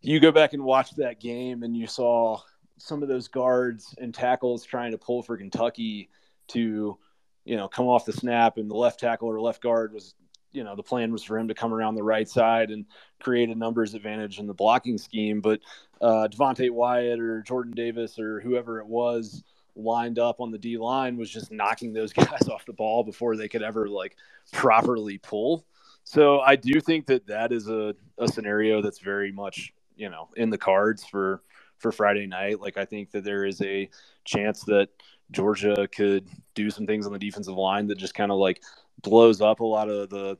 you 0.00 0.18
go 0.18 0.32
back 0.32 0.54
and 0.54 0.64
watch 0.64 0.92
that 0.92 1.20
game 1.20 1.62
and 1.62 1.76
you 1.76 1.86
saw 1.86 2.40
some 2.78 3.02
of 3.02 3.08
those 3.08 3.28
guards 3.28 3.94
and 3.98 4.14
tackles 4.14 4.64
trying 4.64 4.92
to 4.92 4.98
pull 4.98 5.22
for 5.22 5.36
Kentucky 5.36 6.08
to, 6.48 6.96
you 7.44 7.56
know, 7.56 7.68
come 7.68 7.86
off 7.86 8.06
the 8.06 8.12
snap 8.12 8.56
and 8.56 8.70
the 8.70 8.74
left 8.74 9.00
tackle 9.00 9.28
or 9.28 9.40
left 9.40 9.62
guard 9.62 9.92
was 9.92 10.14
you 10.56 10.64
know 10.64 10.74
the 10.74 10.82
plan 10.82 11.12
was 11.12 11.22
for 11.22 11.38
him 11.38 11.48
to 11.48 11.54
come 11.54 11.72
around 11.72 11.94
the 11.94 12.02
right 12.02 12.28
side 12.28 12.70
and 12.70 12.86
create 13.20 13.50
a 13.50 13.54
numbers 13.54 13.92
advantage 13.92 14.38
in 14.38 14.46
the 14.46 14.54
blocking 14.54 14.96
scheme. 14.96 15.42
But 15.42 15.60
uh, 16.00 16.28
Devonte 16.32 16.70
Wyatt 16.70 17.20
or 17.20 17.42
Jordan 17.42 17.74
Davis 17.74 18.18
or 18.18 18.40
whoever 18.40 18.80
it 18.80 18.86
was 18.86 19.44
lined 19.76 20.18
up 20.18 20.40
on 20.40 20.50
the 20.50 20.58
D 20.58 20.78
line 20.78 21.18
was 21.18 21.30
just 21.30 21.52
knocking 21.52 21.92
those 21.92 22.12
guys 22.14 22.48
off 22.48 22.64
the 22.64 22.72
ball 22.72 23.04
before 23.04 23.36
they 23.36 23.48
could 23.48 23.62
ever 23.62 23.86
like 23.88 24.16
properly 24.52 25.18
pull. 25.18 25.66
So 26.04 26.40
I 26.40 26.56
do 26.56 26.80
think 26.80 27.04
that 27.06 27.26
that 27.26 27.52
is 27.52 27.68
a, 27.68 27.94
a 28.16 28.26
scenario 28.26 28.80
that's 28.80 29.00
very 29.00 29.32
much 29.32 29.74
you 29.94 30.08
know 30.08 30.30
in 30.36 30.48
the 30.48 30.58
cards 30.58 31.04
for 31.04 31.42
for 31.78 31.92
Friday 31.92 32.26
night. 32.26 32.60
Like 32.62 32.78
I 32.78 32.86
think 32.86 33.10
that 33.10 33.24
there 33.24 33.44
is 33.44 33.60
a 33.60 33.90
chance 34.24 34.62
that 34.64 34.88
Georgia 35.32 35.86
could 35.94 36.28
do 36.54 36.70
some 36.70 36.86
things 36.86 37.06
on 37.06 37.12
the 37.12 37.18
defensive 37.18 37.56
line 37.56 37.86
that 37.88 37.98
just 37.98 38.14
kind 38.14 38.30
of 38.30 38.38
like 38.38 38.62
blows 39.02 39.40
up 39.40 39.60
a 39.60 39.64
lot 39.64 39.88
of 39.88 40.10
the 40.10 40.38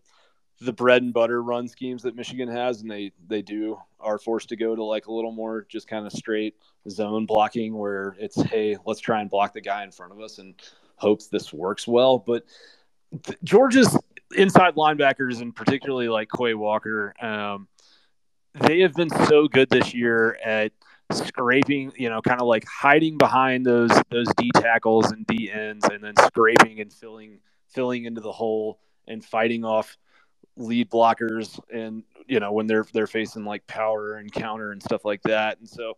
the 0.61 0.73
bread 0.73 1.03
and 1.03 1.13
butter 1.13 1.43
run 1.43 1.69
schemes 1.69 2.03
that 2.03 2.17
Michigan 2.17 2.49
has, 2.49 2.81
and 2.81 2.91
they 2.91 3.13
they 3.29 3.43
do 3.43 3.79
are 4.01 4.19
forced 4.19 4.49
to 4.49 4.57
go 4.57 4.75
to 4.75 4.83
like 4.83 5.07
a 5.07 5.13
little 5.13 5.33
more 5.33 5.67
just 5.69 5.89
kind 5.89 6.07
of 6.07 6.13
straight 6.13 6.55
zone 6.89 7.27
blocking, 7.27 7.77
where 7.77 8.17
it's 8.19 8.41
hey, 8.43 8.77
let's 8.87 9.01
try 9.01 9.21
and 9.21 9.31
block 9.31 9.53
the 9.53 9.61
guy 9.61 9.85
in 9.85 9.91
front 9.91 10.13
of 10.13 10.21
us 10.21 10.39
and 10.39 10.55
hopes 10.97 11.27
this 11.27 11.53
works 11.53 11.87
well. 11.87 12.19
But 12.19 12.45
Georgia's 13.45 13.99
inside 14.37 14.75
linebackers, 14.77 15.41
and 15.41 15.55
particularly 15.55 16.09
like 16.09 16.29
Quay 16.35 16.55
Walker, 16.55 17.15
um, 17.21 17.69
they 18.55 18.81
have 18.81 18.95
been 18.95 19.11
so 19.27 19.49
good 19.49 19.69
this 19.69 19.93
year 19.93 20.39
at 20.43 20.73
scraping, 21.13 21.93
you 21.97 22.09
know, 22.09 22.23
kind 22.23 22.41
of 22.41 22.47
like 22.47 22.65
hiding 22.67 23.19
behind 23.19 23.67
those 23.67 23.91
those 24.11 24.29
D 24.37 24.51
tackles 24.55 25.13
and 25.13 25.27
D 25.27 25.51
ends, 25.53 25.87
and 25.87 26.03
then 26.03 26.15
scraping 26.17 26.81
and 26.81 26.93
filling 26.93 27.41
filling 27.77 28.07
into 28.07 28.21
the 28.21 28.33
hole 28.33 28.81
and 29.07 29.25
fighting 29.25 29.65
off 29.65 29.97
lead 30.57 30.91
blockers 30.91 31.61
and 31.73 32.03
you 32.27 32.41
know 32.41 32.51
when 32.51 32.67
they're 32.67 32.87
they're 32.93 33.07
facing 33.07 33.45
like 33.45 33.65
power 33.69 34.15
and 34.17 34.33
counter 34.33 34.73
and 34.73 34.83
stuff 34.83 35.05
like 35.05 35.23
that. 35.23 35.61
And 35.61 35.69
so 35.69 35.97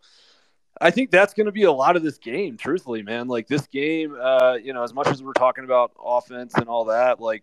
i 0.81 0.91
think 0.93 1.11
that's 1.11 1.35
going 1.35 1.47
to 1.47 1.53
be 1.53 1.65
a 1.65 1.73
lot 1.73 1.97
of 1.97 2.03
this 2.03 2.19
game 2.19 2.57
truthfully 2.57 3.03
man. 3.03 3.29
Like 3.29 3.47
this 3.47 3.67
game 3.69 4.15
uh 4.21 4.55
you 4.55 4.75
know 4.75 4.83
as 4.83 4.93
much 4.93 5.09
as 5.09 5.23
we're 5.23 5.33
talking 5.33 5.65
about 5.65 5.93
offense 6.05 6.55
and 6.55 6.69
all 6.69 6.87
that 6.87 7.21
like 7.21 7.43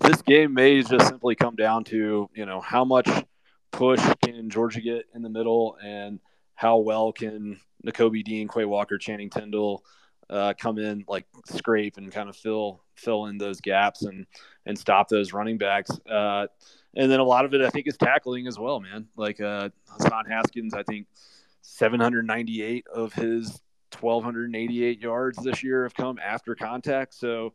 this 0.00 0.22
game 0.22 0.54
may 0.54 0.82
just 0.82 1.08
simply 1.08 1.34
come 1.34 1.56
down 1.56 1.84
to 1.84 2.28
you 2.34 2.46
know 2.46 2.60
how 2.60 2.84
much 2.84 3.08
push 3.70 4.00
can 4.24 4.50
georgia 4.50 4.80
get 4.80 5.06
in 5.14 5.22
the 5.22 5.28
middle 5.28 5.76
and 5.82 6.20
how 6.54 6.78
well 6.78 7.12
can 7.12 7.58
Nakobe 7.84 8.24
Dean, 8.24 8.48
Quay 8.48 8.64
Walker, 8.64 8.98
Channing 8.98 9.30
Tindall 9.30 9.84
uh, 10.30 10.54
come 10.58 10.78
in 10.78 11.04
like 11.08 11.26
scrape 11.46 11.96
and 11.96 12.10
kind 12.12 12.28
of 12.28 12.36
fill 12.36 12.82
fill 12.94 13.26
in 13.26 13.38
those 13.38 13.60
gaps 13.60 14.02
and 14.02 14.26
and 14.66 14.78
stop 14.78 15.08
those 15.08 15.32
running 15.32 15.58
backs. 15.58 15.90
Uh, 16.08 16.46
and 16.96 17.10
then 17.10 17.20
a 17.20 17.24
lot 17.24 17.44
of 17.44 17.54
it, 17.54 17.60
I 17.60 17.70
think, 17.70 17.86
is 17.86 17.96
tackling 17.96 18.46
as 18.46 18.58
well, 18.58 18.80
man. 18.80 19.06
Like 19.16 19.40
uh, 19.40 19.70
Hassan 19.88 20.26
Haskins, 20.26 20.74
I 20.74 20.82
think 20.84 21.06
798 21.62 22.86
of 22.94 23.12
his 23.12 23.60
1,288 24.00 25.00
yards 25.00 25.38
this 25.42 25.62
year 25.62 25.84
have 25.84 25.94
come 25.94 26.18
after 26.18 26.54
contact. 26.54 27.14
So 27.14 27.54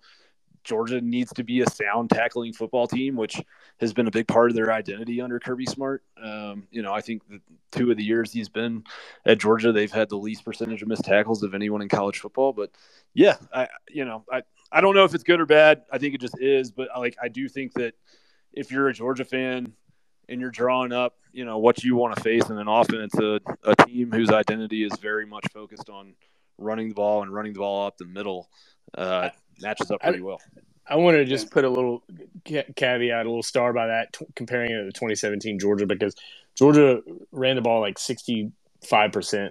Georgia 0.64 1.02
needs 1.02 1.34
to 1.34 1.44
be 1.44 1.62
a 1.62 1.70
sound 1.70 2.10
tackling 2.10 2.54
football 2.54 2.88
team, 2.88 3.16
which 3.16 3.42
has 3.80 3.94
been 3.94 4.08
a 4.08 4.12
big 4.12 4.28
part 4.28 4.50
of 4.50 4.56
their 4.56 4.72
identity 4.72 5.22
under 5.22 5.40
Kirby 5.40 5.66
Smart. 5.66 6.04
Um, 6.22 6.68
you 6.72 6.82
know, 6.82 6.94
I 6.94 7.02
think 7.02 7.28
the 7.28 7.40
two 7.72 7.92
of 7.92 7.98
the 7.98 8.04
years 8.04 8.32
he's 8.32 8.50
been 8.50 8.84
at 9.26 9.40
Georgia, 9.40 9.72
they've 9.72 9.92
had 9.92 10.10
the 10.10 10.18
least 10.18 10.44
percentage 10.44 10.82
of 10.82 10.88
missed 10.88 11.06
tackles 11.06 11.44
of 11.44 11.54
anyone 11.54 11.82
in 11.82 11.90
college 11.90 12.20
football. 12.20 12.54
But 12.54 12.72
yeah, 13.14 13.38
I 13.54 13.68
you 13.90 14.06
know, 14.06 14.26
I 14.32 14.44
I 14.72 14.82
don't 14.82 14.96
know 14.96 15.06
if 15.06 15.14
it's 15.14 15.24
good 15.24 15.40
or 15.40 15.46
bad. 15.46 15.84
I 15.92 15.98
think 15.98 16.16
it 16.16 16.22
just 16.22 16.40
is. 16.40 16.72
But 16.72 16.90
like, 16.98 17.16
I 17.22 17.28
do 17.30 17.48
think 17.48 17.74
that 17.74 17.94
if 18.54 18.72
you're 18.72 18.90
a 18.90 18.94
Georgia 18.94 19.26
fan 19.26 19.74
and 20.28 20.42
you're 20.42 20.52
drawing 20.52 20.92
up, 20.92 21.18
you 21.32 21.46
know, 21.46 21.58
what 21.58 21.84
you 21.84 21.96
want 21.96 22.16
to 22.16 22.22
face 22.22 22.50
in 22.50 22.58
an 22.58 22.68
offense, 22.68 23.14
a, 23.16 23.40
a 23.64 23.76
team 23.86 24.12
whose 24.12 24.30
identity 24.30 24.84
is 24.84 24.98
very 25.00 25.26
much 25.26 25.46
focused 25.54 25.90
on 25.90 26.14
running 26.58 26.90
the 26.90 26.96
ball 26.96 27.24
and 27.24 27.34
running 27.34 27.54
the 27.54 27.60
ball 27.60 27.88
up 27.88 27.98
the 27.98 28.06
middle. 28.06 28.50
Uh, 28.96 29.30
matches 29.62 29.92
up 29.92 30.02
pretty 30.02 30.22
well. 30.22 30.42
I 30.88 30.96
want 30.96 31.18
to 31.18 31.26
just 31.26 31.52
put 31.52 31.66
a 31.66 31.70
little 31.70 32.04
caveat, 32.46 33.26
a 33.26 33.30
little 33.30 33.44
star 33.44 33.74
by 33.74 33.88
that, 33.88 34.14
t- 34.14 34.26
comparing 34.36 34.72
it 34.72 34.86
to 34.86 34.92
2017 34.92 35.60
Georgia, 35.60 35.86
because 35.86 36.16
Georgia 36.56 37.02
ran 37.32 37.56
the 37.56 37.62
ball 37.62 37.80
like 37.80 37.98
65% 37.98 38.52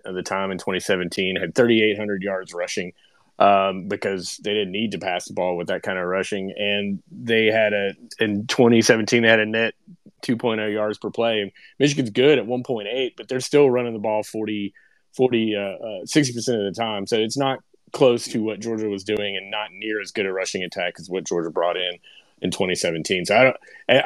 of 0.04 0.14
the 0.14 0.22
time 0.22 0.50
in 0.50 0.58
2017, 0.58 1.36
had 1.36 1.54
3,800 1.54 2.22
yards 2.22 2.52
rushing 2.52 2.92
um, 3.38 3.86
because 3.86 4.38
they 4.42 4.52
didn't 4.52 4.72
need 4.72 4.92
to 4.92 4.98
pass 4.98 5.26
the 5.26 5.34
ball 5.34 5.56
with 5.56 5.68
that 5.68 5.82
kind 5.82 5.98
of 5.98 6.06
rushing. 6.06 6.52
And 6.56 7.02
they 7.10 7.46
had 7.46 7.72
a, 7.72 7.94
in 8.18 8.46
2017, 8.48 9.22
they 9.22 9.28
had 9.28 9.38
a 9.38 9.46
net 9.46 9.74
2.0 10.22 10.72
yards 10.72 10.98
per 10.98 11.10
play. 11.10 11.52
Michigan's 11.78 12.10
good 12.10 12.38
at 12.38 12.46
1.8, 12.46 13.12
but 13.16 13.28
they're 13.28 13.40
still 13.40 13.70
running 13.70 13.92
the 13.92 14.00
ball 14.00 14.24
40, 14.24 14.74
40, 15.14 15.54
uh, 15.56 15.60
uh, 15.60 16.04
60% 16.04 16.36
of 16.36 16.74
the 16.74 16.74
time. 16.76 17.06
So 17.06 17.16
it's 17.16 17.38
not 17.38 17.60
close 17.92 18.24
to 18.28 18.42
what 18.42 18.60
Georgia 18.60 18.88
was 18.88 19.04
doing 19.04 19.36
and 19.36 19.50
not 19.50 19.72
near 19.72 20.00
as 20.00 20.10
good 20.10 20.26
a 20.26 20.32
rushing 20.32 20.62
attack 20.62 20.94
as 20.98 21.08
what 21.08 21.24
Georgia 21.24 21.50
brought 21.50 21.76
in 21.76 21.98
in 22.40 22.50
2017. 22.50 23.26
So 23.26 23.36
I 23.36 23.44
don't. 23.44 23.56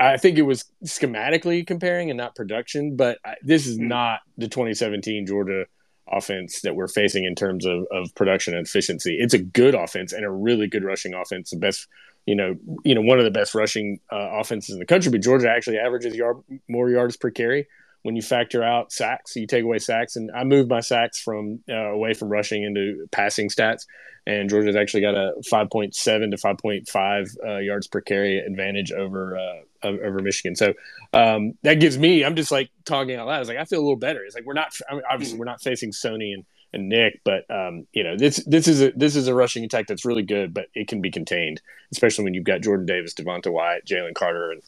I 0.00 0.16
think 0.16 0.38
it 0.38 0.42
was 0.42 0.64
schematically 0.84 1.66
comparing 1.66 2.10
and 2.10 2.16
not 2.16 2.34
production, 2.34 2.96
but 2.96 3.18
this 3.42 3.66
is 3.66 3.76
hmm. 3.76 3.88
not 3.88 4.20
the 4.38 4.48
2017 4.48 5.26
Georgia 5.26 5.66
offense 6.10 6.60
that 6.62 6.74
we're 6.74 6.88
facing 6.88 7.24
in 7.24 7.34
terms 7.34 7.64
of, 7.64 7.86
of 7.90 8.14
production 8.14 8.54
and 8.54 8.66
efficiency. 8.66 9.16
It's 9.18 9.34
a 9.34 9.38
good 9.38 9.74
offense 9.74 10.12
and 10.12 10.24
a 10.24 10.30
really 10.30 10.66
good 10.66 10.84
rushing 10.84 11.14
offense. 11.14 11.50
The 11.50 11.56
best, 11.56 11.88
you 12.26 12.34
know, 12.34 12.56
you 12.84 12.94
know, 12.94 13.00
one 13.00 13.18
of 13.18 13.24
the 13.24 13.30
best 13.30 13.54
rushing 13.54 14.00
uh, 14.10 14.30
offenses 14.32 14.74
in 14.74 14.78
the 14.78 14.86
country. 14.86 15.10
But 15.10 15.22
Georgia 15.22 15.50
actually 15.50 15.78
averages 15.78 16.14
yard 16.14 16.38
more 16.68 16.90
yards 16.90 17.16
per 17.16 17.30
carry 17.30 17.66
when 18.02 18.16
you 18.16 18.22
factor 18.22 18.62
out 18.62 18.92
sacks, 18.92 19.36
you 19.36 19.46
take 19.46 19.64
away 19.64 19.78
sacks, 19.78 20.16
and 20.16 20.30
I 20.32 20.44
moved 20.44 20.68
my 20.68 20.80
sacks 20.80 21.20
from 21.20 21.60
uh, 21.68 21.90
away 21.90 22.14
from 22.14 22.28
rushing 22.28 22.64
into 22.64 23.06
passing 23.10 23.48
stats, 23.48 23.86
and 24.26 24.50
Georgia's 24.50 24.76
actually 24.76 25.02
got 25.02 25.14
a 25.14 25.34
5.7 25.50 25.92
to 25.94 26.36
5.5 26.36 27.36
uh, 27.44 27.58
yards 27.58 27.86
per 27.86 28.00
carry 28.00 28.38
advantage 28.38 28.92
over 28.92 29.36
uh, 29.36 29.86
over 29.86 30.20
Michigan. 30.20 30.54
So 30.56 30.74
um, 31.12 31.54
that 31.62 31.80
gives 31.80 31.98
me, 31.98 32.24
I'm 32.24 32.36
just 32.36 32.52
like 32.52 32.70
talking 32.84 33.16
out 33.16 33.26
loud. 33.26 33.40
It's 33.40 33.48
like 33.48 33.58
I 33.58 33.64
feel 33.64 33.80
a 33.80 33.82
little 33.82 33.96
better. 33.96 34.24
It's 34.24 34.34
like 34.34 34.44
we're 34.44 34.52
not 34.54 34.72
I 34.88 34.94
mean, 34.94 35.02
obviously 35.10 35.38
we're 35.38 35.44
not 35.44 35.62
facing 35.62 35.90
Sony 35.90 36.34
and 36.34 36.44
and 36.72 36.88
Nick, 36.88 37.20
but 37.24 37.44
um, 37.50 37.86
you 37.92 38.02
know 38.02 38.16
this 38.16 38.42
this 38.46 38.66
is 38.66 38.82
a 38.82 38.92
this 38.92 39.14
is 39.14 39.28
a 39.28 39.34
rushing 39.34 39.64
attack 39.64 39.86
that's 39.86 40.04
really 40.04 40.22
good, 40.22 40.54
but 40.54 40.66
it 40.74 40.88
can 40.88 41.00
be 41.00 41.10
contained, 41.10 41.60
especially 41.92 42.24
when 42.24 42.34
you've 42.34 42.44
got 42.44 42.62
Jordan 42.62 42.86
Davis, 42.86 43.14
Devonte 43.14 43.52
Wyatt, 43.52 43.84
Jalen 43.84 44.14
Carter, 44.14 44.52
and 44.52 44.62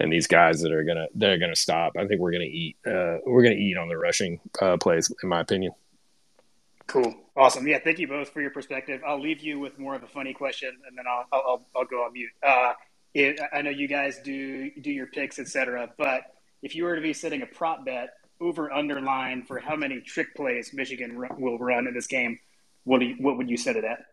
and 0.00 0.12
these 0.12 0.26
guys 0.26 0.60
that 0.62 0.72
are 0.72 0.84
gonna 0.84 1.06
they're 1.14 1.38
gonna 1.38 1.56
stop. 1.56 1.94
I 1.96 2.06
think 2.06 2.20
we're 2.20 2.32
gonna 2.32 2.44
eat. 2.44 2.76
Uh, 2.86 3.18
we're 3.26 3.42
gonna 3.42 3.56
eat 3.56 3.76
on 3.76 3.88
the 3.88 3.96
rushing 3.96 4.40
uh, 4.60 4.76
plays, 4.76 5.12
in 5.22 5.28
my 5.28 5.40
opinion. 5.40 5.72
Cool, 6.86 7.14
awesome. 7.36 7.66
Yeah, 7.66 7.78
thank 7.82 7.98
you 7.98 8.08
both 8.08 8.30
for 8.30 8.40
your 8.40 8.50
perspective. 8.50 9.02
I'll 9.06 9.20
leave 9.20 9.40
you 9.40 9.58
with 9.58 9.78
more 9.78 9.94
of 9.94 10.02
a 10.02 10.06
funny 10.06 10.32
question, 10.32 10.70
and 10.86 10.96
then 10.96 11.04
I'll 11.08 11.26
I'll, 11.32 11.66
I'll 11.76 11.84
go 11.84 12.04
on 12.04 12.12
mute. 12.12 12.30
Uh, 12.42 12.72
it, 13.14 13.40
I 13.52 13.62
know 13.62 13.70
you 13.70 13.88
guys 13.88 14.20
do 14.24 14.70
do 14.80 14.90
your 14.90 15.06
picks, 15.06 15.38
etc. 15.38 15.92
But 15.98 16.22
if 16.62 16.74
you 16.74 16.84
were 16.84 16.94
to 16.94 17.02
be 17.02 17.12
setting 17.12 17.42
a 17.42 17.46
prop 17.46 17.84
bet 17.84 18.10
over 18.40 18.72
underline 18.72 19.42
for 19.42 19.58
how 19.58 19.74
many 19.76 20.00
trick 20.00 20.34
plays 20.36 20.72
Michigan 20.72 21.20
will 21.38 21.58
run 21.58 21.88
in 21.88 21.94
this 21.94 22.06
game, 22.06 22.38
what 22.84 23.02
you, 23.02 23.16
what 23.18 23.36
would 23.36 23.50
you 23.50 23.56
set 23.56 23.76
it 23.76 23.84
at? 23.84 24.04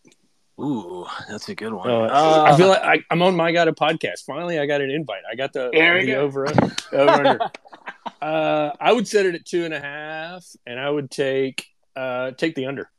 Ooh, 0.59 1.05
that's 1.27 1.49
a 1.49 1.55
good 1.55 1.73
one. 1.73 1.89
Uh, 1.89 2.07
uh, 2.11 2.43
I 2.47 2.55
feel 2.57 2.69
like 2.69 2.81
I, 2.81 3.03
am 3.11 3.21
on 3.21 3.35
my 3.35 3.51
got 3.51 3.67
a 3.67 3.73
podcast. 3.73 4.23
Finally, 4.25 4.57
I 4.57 4.65
got 4.65 4.81
an 4.81 4.89
invite. 4.89 5.23
I 5.29 5.35
got 5.35 5.51
the, 5.51 5.69
the 5.71 6.15
over 6.15 6.47
over 6.93 7.11
under. 7.11 7.39
uh, 8.21 8.71
I 8.79 8.93
would 8.93 9.07
set 9.07 9.25
it 9.25 9.35
at 9.35 9.45
two 9.45 9.65
and 9.65 9.73
a 9.73 9.81
half, 9.81 10.45
and 10.65 10.79
I 10.79 10.89
would 10.89 11.11
take 11.11 11.67
uh, 11.95 12.31
take 12.31 12.55
the 12.55 12.67
under. 12.67 12.89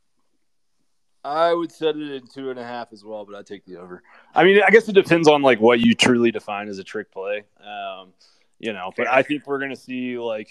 I 1.23 1.51
would 1.51 1.71
set 1.71 1.97
it 1.97 2.23
at 2.23 2.31
two 2.31 2.51
and 2.51 2.59
a 2.59 2.63
half 2.63 2.93
as 2.93 3.03
well, 3.03 3.25
but 3.25 3.35
I'd 3.35 3.47
take 3.47 3.65
the 3.65 3.77
over. 3.77 4.03
I 4.35 4.43
mean, 4.43 4.61
I 4.65 4.69
guess 4.69 4.87
it 4.87 4.93
depends 4.93 5.27
on 5.27 5.41
like 5.41 5.59
what 5.59 5.79
you 5.79 5.95
truly 5.95 6.31
define 6.31 6.69
as 6.69 6.77
a 6.77 6.83
trick 6.83 7.11
play. 7.11 7.43
Um, 7.59 8.13
you 8.59 8.71
know, 8.71 8.91
but 8.95 9.07
I 9.07 9.23
think 9.23 9.47
we're 9.47 9.59
gonna 9.59 9.75
see 9.75 10.19
like, 10.19 10.49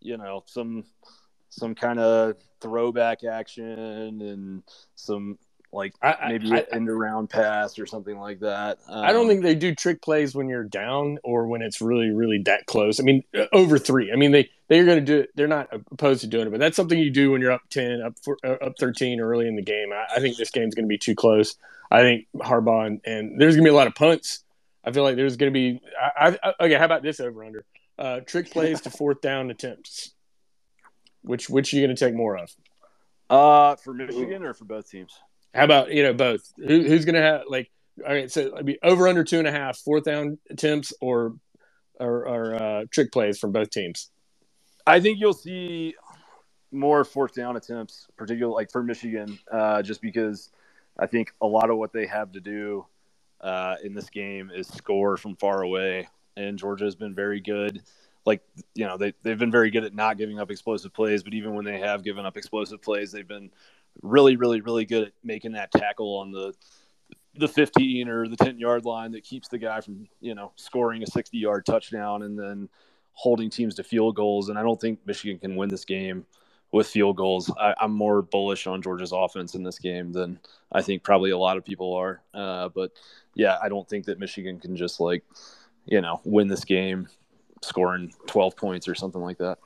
you 0.00 0.16
know, 0.16 0.44
some 0.46 0.84
some 1.50 1.74
kind 1.74 1.98
of 1.98 2.36
throwback 2.60 3.24
action 3.24 4.22
and 4.22 4.62
some 4.94 5.38
like 5.72 5.94
I, 6.02 6.28
maybe 6.28 6.52
I, 6.52 6.64
end 6.72 6.88
around 6.88 7.28
pass 7.28 7.78
or 7.78 7.86
something 7.86 8.18
like 8.18 8.40
that. 8.40 8.78
Um, 8.88 9.04
I 9.04 9.12
don't 9.12 9.22
um, 9.22 9.28
think 9.28 9.42
they 9.42 9.54
do 9.54 9.74
trick 9.74 10.00
plays 10.00 10.34
when 10.34 10.48
you're 10.48 10.64
down 10.64 11.18
or 11.22 11.46
when 11.46 11.62
it's 11.62 11.80
really 11.80 12.10
really 12.10 12.42
that 12.44 12.66
close. 12.66 13.00
I 13.00 13.02
mean, 13.02 13.22
uh, 13.36 13.46
over 13.52 13.78
three. 13.78 14.10
I 14.12 14.16
mean, 14.16 14.32
they 14.32 14.50
they're 14.68 14.84
going 14.84 14.98
to 14.98 15.04
do 15.04 15.18
it. 15.20 15.30
They're 15.34 15.46
not 15.46 15.68
opposed 15.90 16.22
to 16.22 16.26
doing 16.26 16.46
it, 16.46 16.50
but 16.50 16.60
that's 16.60 16.76
something 16.76 16.98
you 16.98 17.10
do 17.10 17.32
when 17.32 17.40
you're 17.40 17.52
up 17.52 17.62
ten, 17.70 18.02
up 18.02 18.14
for, 18.22 18.38
uh, 18.44 18.64
up 18.64 18.78
thirteen 18.78 19.20
early 19.20 19.46
in 19.46 19.56
the 19.56 19.62
game. 19.62 19.92
I, 19.92 20.16
I 20.16 20.20
think 20.20 20.36
this 20.36 20.50
game's 20.50 20.74
going 20.74 20.86
to 20.86 20.88
be 20.88 20.98
too 20.98 21.14
close. 21.14 21.56
I 21.90 22.00
think 22.00 22.26
Harbaugh 22.36 22.86
and, 22.86 23.00
and 23.04 23.40
there's 23.40 23.54
going 23.54 23.64
to 23.64 23.70
be 23.70 23.72
a 23.72 23.76
lot 23.76 23.86
of 23.86 23.94
punts. 23.94 24.44
I 24.84 24.92
feel 24.92 25.02
like 25.02 25.16
there's 25.16 25.36
going 25.36 25.52
to 25.52 25.58
be. 25.58 25.80
Okay, 26.60 26.74
how 26.74 26.84
about 26.84 27.02
this 27.02 27.20
over 27.20 27.44
under? 27.44 27.64
Uh, 27.98 28.20
trick 28.20 28.50
plays 28.50 28.80
to 28.82 28.90
fourth 28.90 29.20
down 29.20 29.50
attempts. 29.50 30.12
Which 31.22 31.50
which 31.50 31.72
are 31.72 31.76
you 31.76 31.86
going 31.86 31.96
to 31.96 32.04
take 32.04 32.14
more 32.14 32.38
of? 32.38 32.54
Uh, 33.28 33.76
for 33.76 33.92
Michigan 33.92 34.44
or 34.44 34.54
for 34.54 34.64
both 34.64 34.90
teams? 34.90 35.12
How 35.54 35.64
about 35.64 35.92
you 35.92 36.02
know 36.02 36.12
both? 36.12 36.52
Who, 36.56 36.82
who's 36.82 37.04
going 37.04 37.14
to 37.14 37.22
have 37.22 37.42
like? 37.48 37.70
All 38.06 38.12
right, 38.12 38.30
so 38.30 38.40
it'd 38.42 38.66
be 38.66 38.78
over 38.82 39.08
under 39.08 39.24
two 39.24 39.38
and 39.38 39.48
a 39.48 39.52
half, 39.52 39.78
fourth 39.78 40.04
down 40.04 40.38
attempts 40.50 40.92
or 41.00 41.34
or, 41.98 42.28
or 42.28 42.54
uh, 42.54 42.84
trick 42.90 43.12
plays 43.12 43.38
from 43.38 43.52
both 43.52 43.70
teams. 43.70 44.10
I 44.86 45.00
think 45.00 45.18
you'll 45.18 45.32
see 45.32 45.94
more 46.70 47.04
fourth 47.04 47.34
down 47.34 47.56
attempts, 47.56 48.06
particularly 48.16 48.54
like 48.54 48.70
for 48.70 48.82
Michigan, 48.82 49.38
uh, 49.50 49.82
just 49.82 50.00
because 50.00 50.50
I 50.98 51.06
think 51.06 51.32
a 51.40 51.46
lot 51.46 51.70
of 51.70 51.78
what 51.78 51.92
they 51.92 52.06
have 52.06 52.32
to 52.32 52.40
do 52.40 52.86
uh, 53.40 53.76
in 53.82 53.94
this 53.94 54.10
game 54.10 54.50
is 54.54 54.66
score 54.68 55.16
from 55.16 55.36
far 55.36 55.62
away, 55.62 56.08
and 56.36 56.58
Georgia 56.58 56.84
has 56.84 56.94
been 56.94 57.14
very 57.14 57.40
good. 57.40 57.82
Like 58.26 58.42
you 58.74 58.86
know, 58.86 58.96
they 58.96 59.14
they've 59.22 59.38
been 59.38 59.50
very 59.50 59.70
good 59.70 59.84
at 59.84 59.94
not 59.94 60.18
giving 60.18 60.38
up 60.38 60.50
explosive 60.50 60.92
plays, 60.92 61.22
but 61.22 61.34
even 61.34 61.54
when 61.54 61.64
they 61.64 61.80
have 61.80 62.02
given 62.02 62.26
up 62.26 62.36
explosive 62.36 62.82
plays, 62.82 63.12
they've 63.12 63.26
been 63.26 63.50
really, 64.02 64.36
really, 64.36 64.60
really 64.60 64.84
good 64.84 65.08
at 65.08 65.12
making 65.22 65.52
that 65.52 65.70
tackle 65.72 66.18
on 66.18 66.30
the 66.32 66.54
the 67.34 67.48
15 67.48 68.08
or 68.08 68.26
the 68.26 68.36
10 68.36 68.58
yard 68.58 68.84
line 68.84 69.12
that 69.12 69.22
keeps 69.22 69.48
the 69.48 69.58
guy 69.58 69.80
from 69.80 70.08
you 70.20 70.34
know 70.34 70.52
scoring 70.56 71.02
a 71.02 71.06
60 71.06 71.38
yard 71.38 71.64
touchdown 71.64 72.22
and 72.22 72.38
then 72.38 72.68
holding 73.12 73.50
teams 73.50 73.74
to 73.74 73.82
field 73.82 74.14
goals. 74.14 74.48
And 74.48 74.58
I 74.58 74.62
don't 74.62 74.80
think 74.80 75.00
Michigan 75.04 75.38
can 75.38 75.56
win 75.56 75.68
this 75.68 75.84
game 75.84 76.24
with 76.70 76.86
field 76.86 77.16
goals. 77.16 77.50
I, 77.58 77.74
am 77.80 77.92
more 77.92 78.22
bullish 78.22 78.66
on 78.66 78.80
Georgia's 78.80 79.12
offense 79.12 79.54
in 79.54 79.62
this 79.64 79.78
game 79.78 80.12
than 80.12 80.38
I 80.70 80.82
think 80.82 81.02
probably 81.02 81.30
a 81.30 81.38
lot 81.38 81.56
of 81.56 81.64
people 81.64 81.94
are. 81.94 82.22
Uh, 82.32 82.68
but 82.68 82.92
yeah, 83.34 83.58
I 83.60 83.68
don't 83.68 83.88
think 83.88 84.04
that 84.06 84.20
Michigan 84.20 84.60
can 84.60 84.76
just 84.76 85.00
like, 85.00 85.24
you 85.84 86.00
know, 86.00 86.20
win 86.24 86.46
this 86.46 86.64
game 86.64 87.08
scoring 87.62 88.12
12 88.28 88.56
points 88.56 88.86
or 88.86 88.94
something 88.94 89.20
like 89.20 89.38
that. 89.38 89.58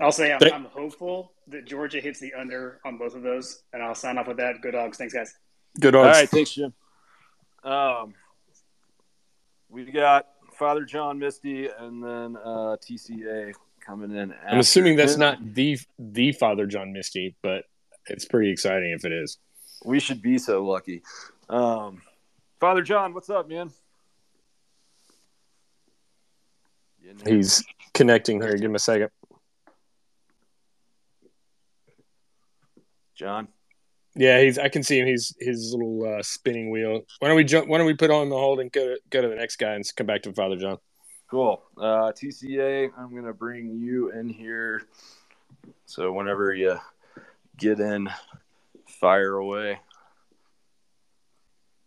I'll 0.00 0.12
say 0.12 0.32
I'm, 0.32 0.40
I'm 0.52 0.64
hopeful 0.64 1.32
that 1.48 1.66
Georgia 1.66 2.00
hits 2.00 2.20
the 2.20 2.32
under 2.34 2.80
on 2.84 2.96
both 2.96 3.14
of 3.14 3.22
those, 3.22 3.62
and 3.72 3.82
I'll 3.82 3.94
sign 3.94 4.16
off 4.16 4.28
with 4.28 4.38
that. 4.38 4.62
Good 4.62 4.72
dogs. 4.72 4.96
Thanks, 4.96 5.12
guys. 5.12 5.34
Good 5.78 5.92
dogs. 5.92 6.06
All 6.06 6.12
right. 6.12 6.28
Thanks, 6.28 6.52
Jim. 6.52 6.72
Um, 7.62 8.14
we 9.68 9.84
got 9.84 10.26
Father 10.58 10.84
John 10.84 11.18
Misty 11.18 11.66
and 11.66 12.02
then 12.02 12.36
uh, 12.42 12.76
TCA 12.82 13.52
coming 13.84 14.16
in. 14.16 14.34
I'm 14.48 14.58
assuming 14.58 14.96
that's 14.96 15.14
him. 15.14 15.20
not 15.20 15.54
the 15.54 15.78
the 15.98 16.32
Father 16.32 16.66
John 16.66 16.92
Misty, 16.92 17.36
but 17.42 17.64
it's 18.06 18.24
pretty 18.24 18.50
exciting 18.50 18.92
if 18.92 19.04
it 19.04 19.12
is. 19.12 19.38
We 19.84 20.00
should 20.00 20.22
be 20.22 20.38
so 20.38 20.64
lucky. 20.64 21.02
Um, 21.48 22.02
Father 22.58 22.82
John, 22.82 23.12
what's 23.12 23.30
up, 23.30 23.48
man? 23.48 23.70
He's 27.26 27.64
connecting 27.92 28.40
here. 28.40 28.52
Give 28.52 28.70
him 28.70 28.74
a 28.74 28.78
second. 28.78 29.10
John. 33.20 33.48
Yeah, 34.16 34.40
he's. 34.40 34.58
I 34.58 34.70
can 34.70 34.82
see 34.82 34.98
him. 34.98 35.06
He's 35.06 35.36
his 35.38 35.72
little 35.72 36.16
uh, 36.16 36.22
spinning 36.22 36.70
wheel. 36.70 37.02
Why 37.18 37.28
don't 37.28 37.36
we 37.36 37.44
jump? 37.44 37.68
Why 37.68 37.76
don't 37.76 37.86
we 37.86 37.94
put 37.94 38.10
on 38.10 38.30
the 38.30 38.34
hold 38.34 38.58
and 38.58 38.72
go 38.72 38.86
to 38.86 39.00
go 39.10 39.20
to 39.20 39.28
the 39.28 39.36
next 39.36 39.56
guy 39.56 39.74
and 39.74 39.84
come 39.94 40.06
back 40.06 40.22
to 40.22 40.32
Father 40.32 40.56
John? 40.56 40.78
Cool. 41.30 41.62
Uh, 41.76 42.10
TCA, 42.12 42.90
I'm 42.98 43.14
gonna 43.14 43.34
bring 43.34 43.78
you 43.78 44.10
in 44.10 44.30
here. 44.30 44.82
So 45.84 46.10
whenever 46.12 46.54
you 46.54 46.78
get 47.58 47.78
in, 47.78 48.08
fire 48.88 49.34
away. 49.34 49.78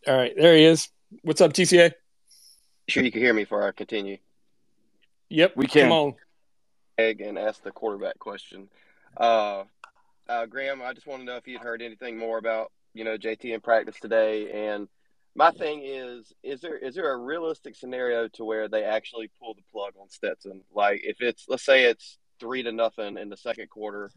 All 0.07 0.15
right, 0.15 0.33
there 0.37 0.55
he 0.55 0.65
is. 0.65 0.89
What's 1.23 1.41
up, 1.41 1.53
TCA? 1.53 1.93
Sure, 2.87 3.03
you 3.03 3.11
can 3.11 3.21
hear 3.21 3.33
me 3.33 3.43
before 3.43 3.67
I 3.67 3.71
continue. 3.71 4.17
Yep, 5.29 5.53
we 5.57 5.65
can. 5.65 5.89
Come 5.89 5.91
on. 5.91 6.13
Egg 6.99 7.21
and 7.21 7.39
ask 7.39 7.63
the 7.63 7.71
quarterback 7.71 8.19
question. 8.19 8.69
Uh, 9.17 9.63
uh, 10.29 10.45
Graham, 10.45 10.81
I 10.81 10.93
just 10.93 11.07
want 11.07 11.21
to 11.21 11.25
know 11.25 11.37
if 11.37 11.47
you'd 11.47 11.61
heard 11.61 11.81
anything 11.81 12.17
more 12.17 12.37
about 12.37 12.71
you 12.93 13.03
know 13.03 13.17
JT 13.17 13.45
in 13.45 13.61
practice 13.61 13.95
today. 14.01 14.69
And 14.69 14.87
my 15.35 15.51
thing 15.51 15.81
is, 15.83 16.31
is 16.43 16.61
there 16.61 16.77
is 16.77 16.95
there 16.95 17.11
a 17.11 17.17
realistic 17.17 17.75
scenario 17.75 18.27
to 18.29 18.45
where 18.45 18.67
they 18.67 18.83
actually 18.83 19.31
pull 19.39 19.53
the 19.53 19.63
plug 19.71 19.93
on 19.99 20.09
Stetson? 20.09 20.61
Like 20.73 21.01
if 21.03 21.17
it's 21.21 21.45
let's 21.47 21.65
say 21.65 21.85
it's 21.85 22.17
three 22.39 22.63
to 22.63 22.71
nothing 22.71 23.17
in 23.17 23.29
the 23.29 23.37
second 23.37 23.69
quarter, 23.69 24.11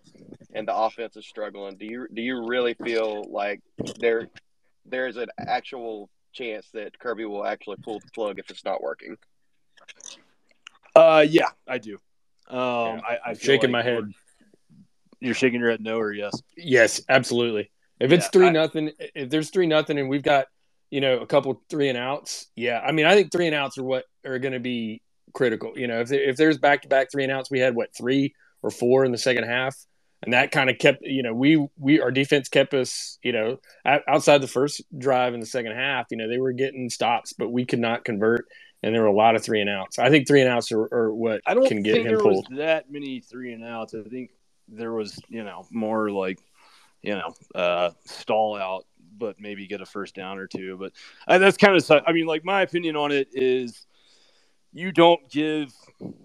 and 0.54 0.66
the 0.66 0.76
offense 0.76 1.16
is 1.16 1.26
struggling. 1.26 1.76
Do 1.76 1.86
you 1.86 2.06
do 2.12 2.22
you 2.22 2.46
really 2.46 2.74
feel 2.74 3.24
like 3.30 3.60
there 3.98 4.28
there's 4.84 5.16
an 5.16 5.28
actual 5.38 6.10
chance 6.32 6.68
that 6.74 6.98
Kirby 6.98 7.24
will 7.24 7.46
actually 7.46 7.76
pull 7.82 7.98
the 7.98 8.10
plug 8.14 8.38
if 8.38 8.50
it's 8.50 8.64
not 8.64 8.82
working? 8.82 9.16
Uh, 10.94 11.24
yeah, 11.28 11.48
I 11.66 11.78
do. 11.78 11.94
Um, 12.48 12.58
yeah. 12.58 13.00
I, 13.08 13.18
I 13.26 13.34
shaking 13.34 13.70
like 13.70 13.70
my 13.70 13.82
head. 13.82 14.12
You're 15.26 15.34
shaking 15.34 15.60
your 15.60 15.70
head 15.70 15.80
no 15.80 15.98
or 15.98 16.12
yes? 16.12 16.40
Yes, 16.56 17.00
absolutely. 17.08 17.70
If 17.98 18.12
it's 18.12 18.28
three 18.28 18.48
I, 18.48 18.50
nothing, 18.50 18.92
if 19.14 19.30
there's 19.30 19.50
three 19.50 19.66
nothing, 19.66 19.98
and 19.98 20.08
we've 20.08 20.22
got 20.22 20.46
you 20.90 21.00
know 21.00 21.18
a 21.18 21.26
couple 21.26 21.62
three 21.68 21.88
and 21.88 21.98
outs, 21.98 22.46
yeah. 22.54 22.80
I 22.80 22.92
mean, 22.92 23.06
I 23.06 23.14
think 23.14 23.32
three 23.32 23.46
and 23.46 23.54
outs 23.54 23.78
are 23.78 23.82
what 23.82 24.04
are 24.24 24.38
going 24.38 24.52
to 24.52 24.60
be 24.60 25.02
critical. 25.32 25.72
You 25.76 25.86
know, 25.86 26.00
if 26.00 26.12
if 26.12 26.36
there's 26.36 26.58
back 26.58 26.82
to 26.82 26.88
back 26.88 27.10
three 27.10 27.24
and 27.24 27.32
outs, 27.32 27.50
we 27.50 27.58
had 27.58 27.74
what 27.74 27.96
three 27.96 28.34
or 28.62 28.70
four 28.70 29.04
in 29.04 29.12
the 29.12 29.18
second 29.18 29.44
half, 29.44 29.74
and 30.22 30.34
that 30.34 30.50
kind 30.50 30.68
of 30.68 30.78
kept 30.78 31.02
you 31.02 31.22
know 31.22 31.32
we 31.32 31.66
we 31.78 32.00
our 32.00 32.10
defense 32.10 32.48
kept 32.48 32.74
us 32.74 33.18
you 33.22 33.32
know 33.32 33.58
outside 33.86 34.42
the 34.42 34.48
first 34.48 34.82
drive 34.96 35.32
in 35.32 35.40
the 35.40 35.46
second 35.46 35.72
half. 35.72 36.06
You 36.10 36.18
know, 36.18 36.28
they 36.28 36.38
were 36.38 36.52
getting 36.52 36.90
stops, 36.90 37.32
but 37.32 37.48
we 37.48 37.64
could 37.64 37.80
not 37.80 38.04
convert 38.04 38.46
and 38.82 38.94
there 38.94 39.02
were 39.02 39.08
a 39.08 39.14
lot 39.14 39.34
of 39.34 39.42
three 39.42 39.60
and 39.60 39.70
outs. 39.70 39.98
I 39.98 40.10
think 40.10 40.28
three 40.28 40.40
and 40.40 40.50
outs 40.50 40.70
are, 40.70 40.82
are 40.82 41.14
what 41.14 41.40
I 41.46 41.54
don't 41.54 41.66
can 41.66 41.82
get 41.82 41.94
think 41.94 42.06
him 42.06 42.12
there 42.12 42.22
pulled. 42.22 42.46
Was 42.50 42.58
that 42.58 42.90
many 42.90 43.20
three 43.20 43.52
and 43.52 43.64
outs. 43.64 43.94
I 43.94 44.02
think 44.08 44.30
there 44.68 44.92
was, 44.92 45.18
you 45.28 45.44
know, 45.44 45.66
more 45.70 46.10
like, 46.10 46.40
you 47.02 47.14
know, 47.14 47.34
uh, 47.54 47.90
stall 48.04 48.56
out, 48.56 48.86
but 49.18 49.40
maybe 49.40 49.66
get 49.66 49.80
a 49.80 49.86
first 49.86 50.14
down 50.14 50.38
or 50.38 50.46
two. 50.46 50.76
But 50.76 50.92
uh, 51.28 51.38
that's 51.38 51.56
kind 51.56 51.76
of, 51.76 52.02
I 52.06 52.12
mean, 52.12 52.26
like 52.26 52.44
my 52.44 52.62
opinion 52.62 52.96
on 52.96 53.12
it 53.12 53.28
is 53.32 53.86
you 54.72 54.92
don't 54.92 55.28
give 55.30 55.72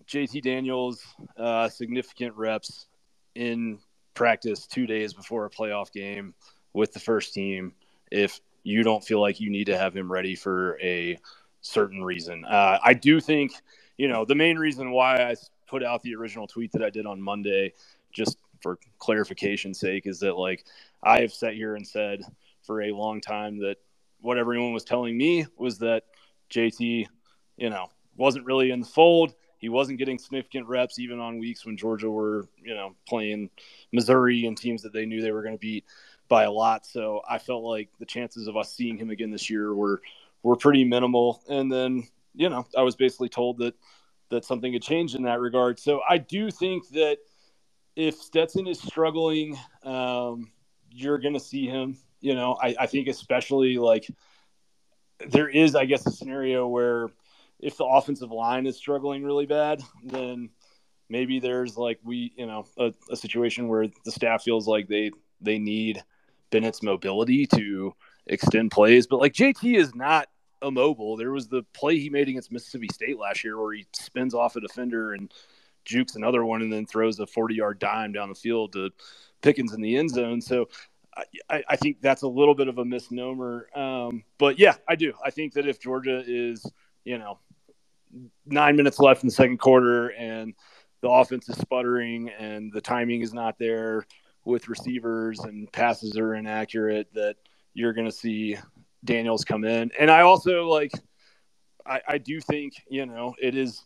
JT 0.08 0.42
Daniels 0.42 1.02
uh, 1.38 1.70
significant 1.70 2.36
reps 2.36 2.88
in 3.36 3.80
practice 4.14 4.68
two 4.68 4.86
days 4.86 5.14
before 5.14 5.46
a 5.46 5.50
playoff 5.50 5.92
game 5.92 6.34
with 6.74 6.94
the 6.94 7.00
first 7.00 7.34
team 7.34 7.74
if 8.12 8.42
you 8.64 8.84
don't 8.84 9.04
feel 9.04 9.22
like 9.22 9.40
you 9.40 9.50
need 9.50 9.66
to 9.66 9.78
have 9.78 9.96
him 9.96 10.12
ready 10.12 10.36
for 10.36 10.78
a 10.82 11.18
certain 11.62 12.04
reason. 12.04 12.44
Uh, 12.46 12.78
I 12.84 12.94
do 12.94 13.20
think, 13.20 13.54
you 13.98 14.08
know, 14.08 14.26
the 14.26 14.36
main 14.36 14.58
reason 14.58 14.92
why 14.92 15.30
I 15.30 15.36
put 15.68 15.84
out 15.84 16.02
the 16.04 16.16
original 16.16 16.48
tweet 16.48 16.72
that 16.74 16.84
I 16.84 16.90
did 16.90 17.06
on 17.06 17.22
Monday 17.22 17.74
just 18.12 18.38
for 18.62 18.78
clarification's 19.00 19.80
sake 19.80 20.06
is 20.06 20.20
that 20.20 20.38
like 20.38 20.66
I 21.04 21.22
have 21.22 21.34
sat 21.34 21.54
here 21.54 21.76
and 21.76 21.88
said 21.88 22.22
for 22.64 22.82
a 22.82 22.92
long 22.92 23.22
time 23.22 23.60
that 23.60 23.78
what 24.22 24.38
everyone 24.38 24.74
was 24.74 24.84
telling 24.84 25.18
me 25.18 25.48
was 25.58 25.80
that 25.80 26.04
JT, 26.52 27.08
you 27.58 27.70
know, 27.70 27.90
wasn't 28.16 28.46
really 28.46 28.72
in 28.72 28.82
the 28.82 28.86
fold. 28.86 29.34
He 29.58 29.70
wasn't 29.70 30.00
getting 30.00 30.18
significant 30.18 30.68
reps 30.68 31.00
even 31.00 31.20
on 31.20 31.40
weeks 31.40 31.66
when 31.66 31.78
Georgia 31.78 32.10
were, 32.10 32.48
you 32.64 32.74
know, 32.74 32.96
playing 33.08 33.50
Missouri 33.92 34.46
and 34.46 34.58
teams 34.58 34.82
that 34.84 34.94
they 34.94 35.06
knew 35.06 35.22
they 35.22 35.32
were 35.32 35.44
going 35.44 35.56
to 35.56 35.60
beat 35.60 35.86
by 36.28 36.44
a 36.44 36.52
lot. 36.52 36.86
So 36.86 37.22
I 37.30 37.38
felt 37.38 37.64
like 37.64 37.90
the 38.00 38.06
chances 38.06 38.48
of 38.48 38.58
us 38.58 38.74
seeing 38.74 38.98
him 38.98 39.10
again 39.10 39.32
this 39.32 39.50
year 39.50 39.74
were 39.74 40.02
were 40.44 40.56
pretty 40.56 40.84
minimal. 40.84 41.42
And 41.48 41.72
then, 41.72 42.08
you 42.34 42.50
know, 42.50 42.66
I 42.76 42.82
was 42.82 42.96
basically 42.96 43.30
told 43.30 43.60
that 43.60 43.76
that 44.30 44.46
something 44.46 44.74
had 44.74 44.82
changed 44.82 45.16
in 45.16 45.24
that 45.24 45.40
regard. 45.40 45.78
So 45.80 46.02
I 46.10 46.18
do 46.18 46.50
think 46.50 46.88
that 46.90 47.18
if 47.96 48.16
Stetson 48.16 48.68
is 48.68 48.80
struggling, 48.80 49.58
um, 49.84 50.52
you're 50.92 51.18
going 51.18 51.34
to 51.34 51.40
see 51.40 51.68
him. 51.68 51.98
You 52.20 52.36
know, 52.36 52.58
I, 52.62 52.76
I 52.82 52.86
think 52.88 53.08
especially 53.08 53.78
like 53.78 54.08
there 55.30 55.50
is, 55.50 55.76
I 55.76 55.86
guess, 55.86 56.06
a 56.06 56.12
scenario 56.12 56.68
where 56.68 57.10
if 57.60 57.78
the 57.78 57.86
offensive 57.86 58.32
line 58.32 58.66
is 58.66 58.78
struggling 58.78 59.24
really 59.24 59.46
bad, 59.46 59.82
then 60.04 60.50
maybe 61.10 61.40
there's 61.40 61.78
like 61.78 62.00
we, 62.04 62.34
you 62.36 62.46
know, 62.46 62.66
a, 62.78 62.94
a 63.10 63.16
situation 63.16 63.68
where 63.68 63.88
the 64.06 64.12
staff 64.12 64.44
feels 64.44 64.68
like 64.68 64.88
they 64.88 65.12
they 65.42 65.60
need 65.60 66.04
Bennett's 66.52 66.84
mobility 66.84 67.46
to 67.48 67.94
extend 68.28 68.72
plays. 68.72 69.08
But 69.08 69.20
like 69.20 69.34
JT 69.34 69.78
is 69.78 69.96
not 69.96 70.28
immobile. 70.62 71.18
There 71.18 71.32
was 71.32 71.48
the 71.48 71.64
play 71.74 72.00
he 72.00 72.10
made 72.10 72.30
against 72.30 72.52
Mississippi 72.52 72.88
State 72.94 73.18
last 73.18 73.44
year 73.44 73.60
where 73.60 73.74
he 73.74 73.86
spins 73.94 74.34
off 74.34 74.56
a 74.56 74.62
defender 74.62 75.14
and 75.14 75.32
jukes 75.86 76.16
another 76.16 76.46
one 76.46 76.62
and 76.62 76.72
then 76.72 76.86
throws 76.86 77.20
a 77.20 77.28
40 77.28 77.56
yard 77.56 77.80
dime 77.80 78.12
down 78.12 78.30
the 78.30 78.36
field 78.36 78.74
to 78.74 78.92
Pickens 79.42 79.74
in 79.74 79.82
the 79.82 79.98
end 79.98 80.10
zone. 80.10 80.42
So 80.42 80.70
I, 81.50 81.64
I 81.68 81.76
think 81.76 82.02
that's 82.02 82.22
a 82.22 82.28
little 82.28 82.56
bit 82.56 82.68
of 82.68 82.78
a 82.78 82.86
misnomer. 82.86 83.68
Um, 83.76 84.24
but 84.38 84.60
yeah, 84.60 84.76
I 84.88 84.96
do. 84.96 85.14
I 85.24 85.30
think 85.30 85.54
that 85.54 85.68
if 85.68 85.80
Georgia 85.80 86.24
is, 86.26 86.66
you 87.04 87.18
know, 87.18 87.40
nine 88.46 88.76
minutes 88.76 89.00
left 89.00 89.24
in 89.24 89.28
the 89.28 89.34
second 89.34 89.58
quarter 89.58 90.10
and 90.10 90.54
the 91.02 91.10
offense 91.10 91.50
is 91.50 91.58
sputtering 91.58 92.30
and 92.30 92.72
the 92.72 92.82
timing 92.82 93.22
is 93.22 93.34
not 93.34 93.58
there 93.58 94.06
with 94.46 94.70
receivers 94.70 95.40
and 95.40 95.72
passes 95.72 96.18
are 96.18 96.36
inaccurate, 96.36 97.08
that 97.14 97.36
you're 97.74 97.94
going 97.94 98.08
to 98.08 98.12
see 98.12 98.58
Daniels 99.04 99.44
come 99.44 99.64
in. 99.64 99.92
And 100.00 100.10
I 100.10 100.22
also 100.22 100.68
like, 100.68 100.92
I, 101.86 102.02
I 102.08 102.18
do 102.20 102.40
think, 102.40 102.74
you 102.90 103.06
know, 103.06 103.36
it 103.42 103.56
is 103.56 103.84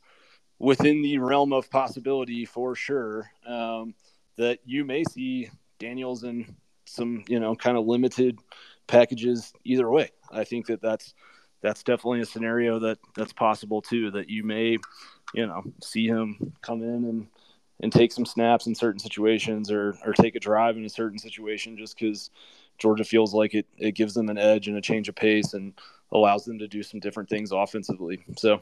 within 0.60 1.02
the 1.02 1.18
realm 1.18 1.54
of 1.54 1.70
possibility 1.70 2.46
for 2.46 2.76
sure 2.76 3.30
um, 3.46 3.94
that 4.38 4.60
you 4.66 4.86
may 4.86 5.04
see 5.04 5.50
Daniels 5.80 6.24
in 6.24 6.56
some, 6.86 7.24
you 7.28 7.40
know, 7.40 7.56
kind 7.56 7.78
of 7.78 7.86
limited 7.86 8.40
packages 8.88 9.52
either 9.64 9.90
way. 9.90 10.10
I 10.32 10.44
think 10.44 10.68
that 10.68 10.82
that's, 10.82 11.14
that's 11.62 11.84
definitely 11.84 12.22
a 12.22 12.26
scenario 12.26 12.80
that 12.80 13.00
that's 13.16 13.34
possible 13.34 13.82
too, 13.82 14.12
that 14.12 14.30
you 14.30 14.44
may, 14.44 14.78
you 15.34 15.48
know, 15.48 15.64
see 15.84 16.08
him 16.08 16.54
come 16.62 16.82
in 16.82 17.06
and, 17.06 17.28
and 17.82 17.92
take 17.92 18.12
some 18.12 18.26
snaps 18.26 18.68
in 18.68 18.76
certain 18.76 19.00
situations 19.00 19.72
or, 19.72 19.98
or 20.06 20.14
take 20.14 20.36
a 20.36 20.40
drive 20.40 20.78
in 20.78 20.86
a 20.86 20.90
certain 20.90 21.20
situation 21.20 21.78
just 21.78 21.98
because 21.98 22.30
Georgia 22.78 23.04
feels 23.04 23.34
like 23.34 23.54
it, 23.54 23.66
it 23.78 23.94
gives 23.94 24.14
them 24.14 24.30
an 24.30 24.38
edge 24.38 24.68
and 24.68 24.78
a 24.78 24.82
change 24.82 25.10
of 25.10 25.16
pace 25.16 25.54
and 25.54 25.74
allows 26.12 26.46
them 26.46 26.60
to 26.60 26.68
do 26.68 26.84
some 26.84 27.00
different 27.00 27.30
things 27.30 27.52
offensively. 27.52 28.24
So, 28.38 28.62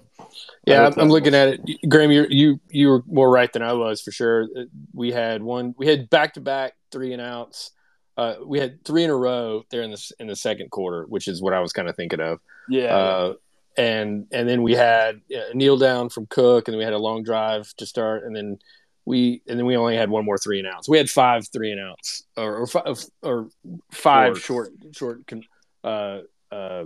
yeah, 0.65 0.89
I'm 0.97 1.09
looking 1.09 1.35
at 1.35 1.49
it. 1.49 1.89
Graham, 1.89 2.11
you 2.11 2.25
you 2.29 2.59
you 2.69 2.87
were 2.89 3.03
more 3.05 3.29
right 3.29 3.51
than 3.51 3.61
I 3.61 3.73
was 3.73 4.01
for 4.01 4.11
sure. 4.11 4.47
We 4.93 5.11
had 5.11 5.43
one, 5.43 5.75
we 5.77 5.87
had 5.87 6.09
back 6.09 6.33
to 6.35 6.41
back 6.41 6.73
three 6.91 7.13
and 7.13 7.21
outs 7.21 7.71
uh, 8.17 8.35
we 8.45 8.59
had 8.59 8.83
three 8.85 9.03
in 9.03 9.09
a 9.09 9.15
row 9.15 9.63
there 9.69 9.81
in 9.81 9.91
the 9.91 10.11
in 10.19 10.27
the 10.27 10.35
second 10.35 10.69
quarter, 10.69 11.05
which 11.05 11.27
is 11.27 11.41
what 11.41 11.53
I 11.53 11.59
was 11.59 11.73
kind 11.73 11.89
of 11.89 11.95
thinking 11.95 12.21
of. 12.21 12.39
Yeah. 12.69 12.95
Uh, 12.95 13.33
and 13.75 14.27
and 14.31 14.47
then 14.47 14.61
we 14.61 14.75
had 14.75 15.21
a 15.31 15.55
kneel 15.55 15.77
down 15.77 16.09
from 16.09 16.27
Cook, 16.27 16.67
and 16.67 16.73
then 16.73 16.77
we 16.77 16.83
had 16.83 16.93
a 16.93 16.99
long 16.99 17.23
drive 17.23 17.73
to 17.77 17.87
start, 17.87 18.23
and 18.23 18.35
then 18.35 18.59
we 19.05 19.41
and 19.47 19.57
then 19.57 19.65
we 19.65 19.75
only 19.75 19.97
had 19.97 20.11
one 20.11 20.25
more 20.25 20.37
three 20.37 20.59
and 20.59 20.67
outs. 20.67 20.87
We 20.87 20.99
had 20.99 21.09
five 21.09 21.47
three 21.47 21.71
and 21.71 21.81
outs, 21.81 22.23
or 22.37 22.57
or 22.57 22.67
five, 22.67 23.05
or 23.23 23.49
five 23.91 24.39
short 24.39 24.69
short 24.91 25.23
uh, 25.83 26.19
uh, 26.51 26.83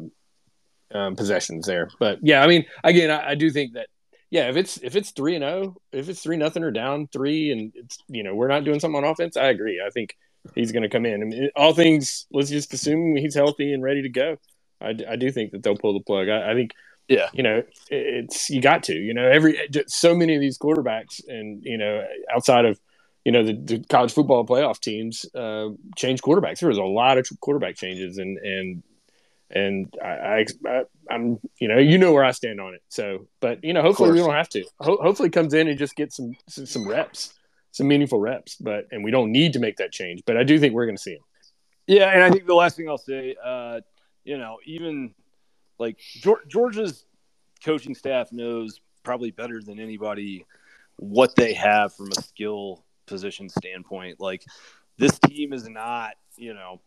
um, 0.93 1.15
possessions 1.15 1.65
there. 1.65 1.89
But 1.99 2.19
yeah, 2.21 2.43
I 2.43 2.47
mean, 2.47 2.65
again, 2.83 3.11
I, 3.11 3.31
I 3.31 3.35
do 3.35 3.49
think 3.49 3.73
that 3.73 3.87
yeah, 4.29 4.49
if 4.49 4.57
it's 4.57 4.77
if 4.77 4.95
it's 4.95 5.11
three 5.11 5.35
and 5.35 5.43
zero, 5.43 5.75
if 5.91 6.09
it's 6.09 6.21
three 6.21 6.37
nothing 6.37 6.63
or 6.63 6.71
down 6.71 7.07
three, 7.07 7.51
and 7.51 7.71
it's 7.75 7.97
you 8.07 8.23
know 8.23 8.35
we're 8.35 8.49
not 8.49 8.65
doing 8.65 8.79
something 8.79 9.03
on 9.03 9.09
offense, 9.09 9.37
I 9.37 9.45
agree. 9.45 9.81
I 9.85 9.89
think 9.89 10.17
he's 10.53 10.71
going 10.71 10.83
to 10.83 10.89
come 10.89 11.05
in. 11.05 11.21
I 11.21 11.25
mean, 11.25 11.49
all 11.55 11.73
things, 11.73 12.25
let's 12.31 12.49
just 12.49 12.73
assume 12.73 13.15
he's 13.15 13.35
healthy 13.35 13.73
and 13.73 13.83
ready 13.83 14.01
to 14.01 14.09
go. 14.09 14.37
I, 14.81 14.95
I 15.09 15.15
do 15.15 15.31
think 15.31 15.51
that 15.51 15.63
they'll 15.63 15.77
pull 15.77 15.93
the 15.93 16.03
plug. 16.03 16.29
I, 16.29 16.51
I 16.51 16.53
think, 16.53 16.73
yeah, 17.07 17.29
you 17.33 17.41
know, 17.41 17.63
it's 17.89 18.49
you 18.49 18.61
got 18.61 18.83
to, 18.83 18.93
you 18.93 19.13
know, 19.13 19.27
every 19.27 19.59
so 19.87 20.13
many 20.13 20.35
of 20.35 20.41
these 20.41 20.57
quarterbacks, 20.57 21.21
and 21.27 21.63
you 21.63 21.77
know, 21.77 22.05
outside 22.33 22.65
of 22.65 22.79
you 23.23 23.31
know 23.31 23.45
the, 23.45 23.53
the 23.53 23.79
college 23.89 24.13
football 24.13 24.45
playoff 24.45 24.79
teams, 24.79 25.25
uh, 25.33 25.69
change 25.95 26.21
quarterbacks. 26.21 26.59
There 26.59 26.69
was 26.69 26.77
a 26.77 26.83
lot 26.83 27.17
of 27.17 27.27
quarterback 27.39 27.77
changes, 27.77 28.17
and 28.17 28.37
and 28.39 28.83
and 29.49 29.93
I, 30.03 30.45
I, 30.67 30.83
am 31.09 31.39
you 31.59 31.67
know 31.67 31.77
you 31.77 31.97
know 31.97 32.11
where 32.13 32.23
I 32.23 32.31
stand 32.31 32.59
on 32.59 32.73
it. 32.73 32.81
So, 32.89 33.27
but 33.39 33.63
you 33.63 33.73
know, 33.73 33.81
hopefully 33.81 34.11
we 34.11 34.17
don't 34.17 34.33
have 34.33 34.49
to. 34.49 34.63
Ho- 34.79 34.99
hopefully, 35.01 35.29
comes 35.29 35.53
in 35.53 35.67
and 35.67 35.77
just 35.77 35.95
get 35.95 36.11
some 36.11 36.33
some 36.47 36.87
reps 36.87 37.33
some 37.77 37.87
meaningful 37.87 38.19
reps. 38.19 38.55
But 38.55 38.87
and 38.91 39.03
we 39.03 39.11
don't 39.11 39.31
need 39.31 39.53
to 39.53 39.59
make 39.59 39.77
that 39.77 39.91
change. 39.91 40.23
But 40.25 40.35
I 40.35 40.43
do 40.43 40.59
think 40.59 40.73
we're 40.73 40.85
going 40.85 40.97
to 40.97 41.01
see 41.01 41.13
him. 41.13 41.21
Yeah, 41.85 42.09
and 42.09 42.21
I 42.21 42.29
think 42.29 42.45
the 42.45 42.55
last 42.55 42.75
thing 42.75 42.89
I'll 42.89 42.97
say, 42.97 43.35
uh, 43.41 43.79
you 44.25 44.37
know, 44.37 44.57
even 44.65 45.13
like 45.79 45.99
Georgia's 46.49 47.05
coaching 47.63 47.95
staff 47.95 48.33
knows 48.33 48.81
probably 49.03 49.31
better 49.31 49.61
than 49.61 49.79
anybody 49.79 50.45
what 50.97 51.35
they 51.35 51.53
have 51.53 51.93
from 51.93 52.11
a 52.11 52.21
skill 52.21 52.83
position 53.05 53.47
standpoint. 53.47 54.19
Like 54.19 54.43
this 54.97 55.17
team 55.19 55.53
is 55.53 55.69
not, 55.69 56.15
you 56.35 56.53
know, 56.53 56.81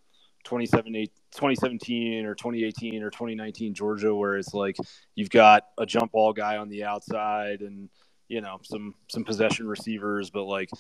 2017 0.45 2.27
or 2.27 2.35
2018 2.35 3.03
or 3.03 3.11
2019 3.11 3.75
Georgia, 3.75 4.15
where 4.15 4.37
it's 4.37 4.55
like 4.55 4.77
you've 5.15 5.31
got 5.31 5.65
a 5.79 5.87
jump 5.87 6.13
ball 6.13 6.33
guy 6.33 6.57
on 6.57 6.69
the 6.69 6.85
outside 6.85 7.61
and 7.61 7.89
you 8.29 8.41
know 8.41 8.59
some 8.63 8.95
some 9.09 9.25
possession 9.25 9.67
receivers, 9.67 10.31
but 10.31 10.45
like 10.45 10.71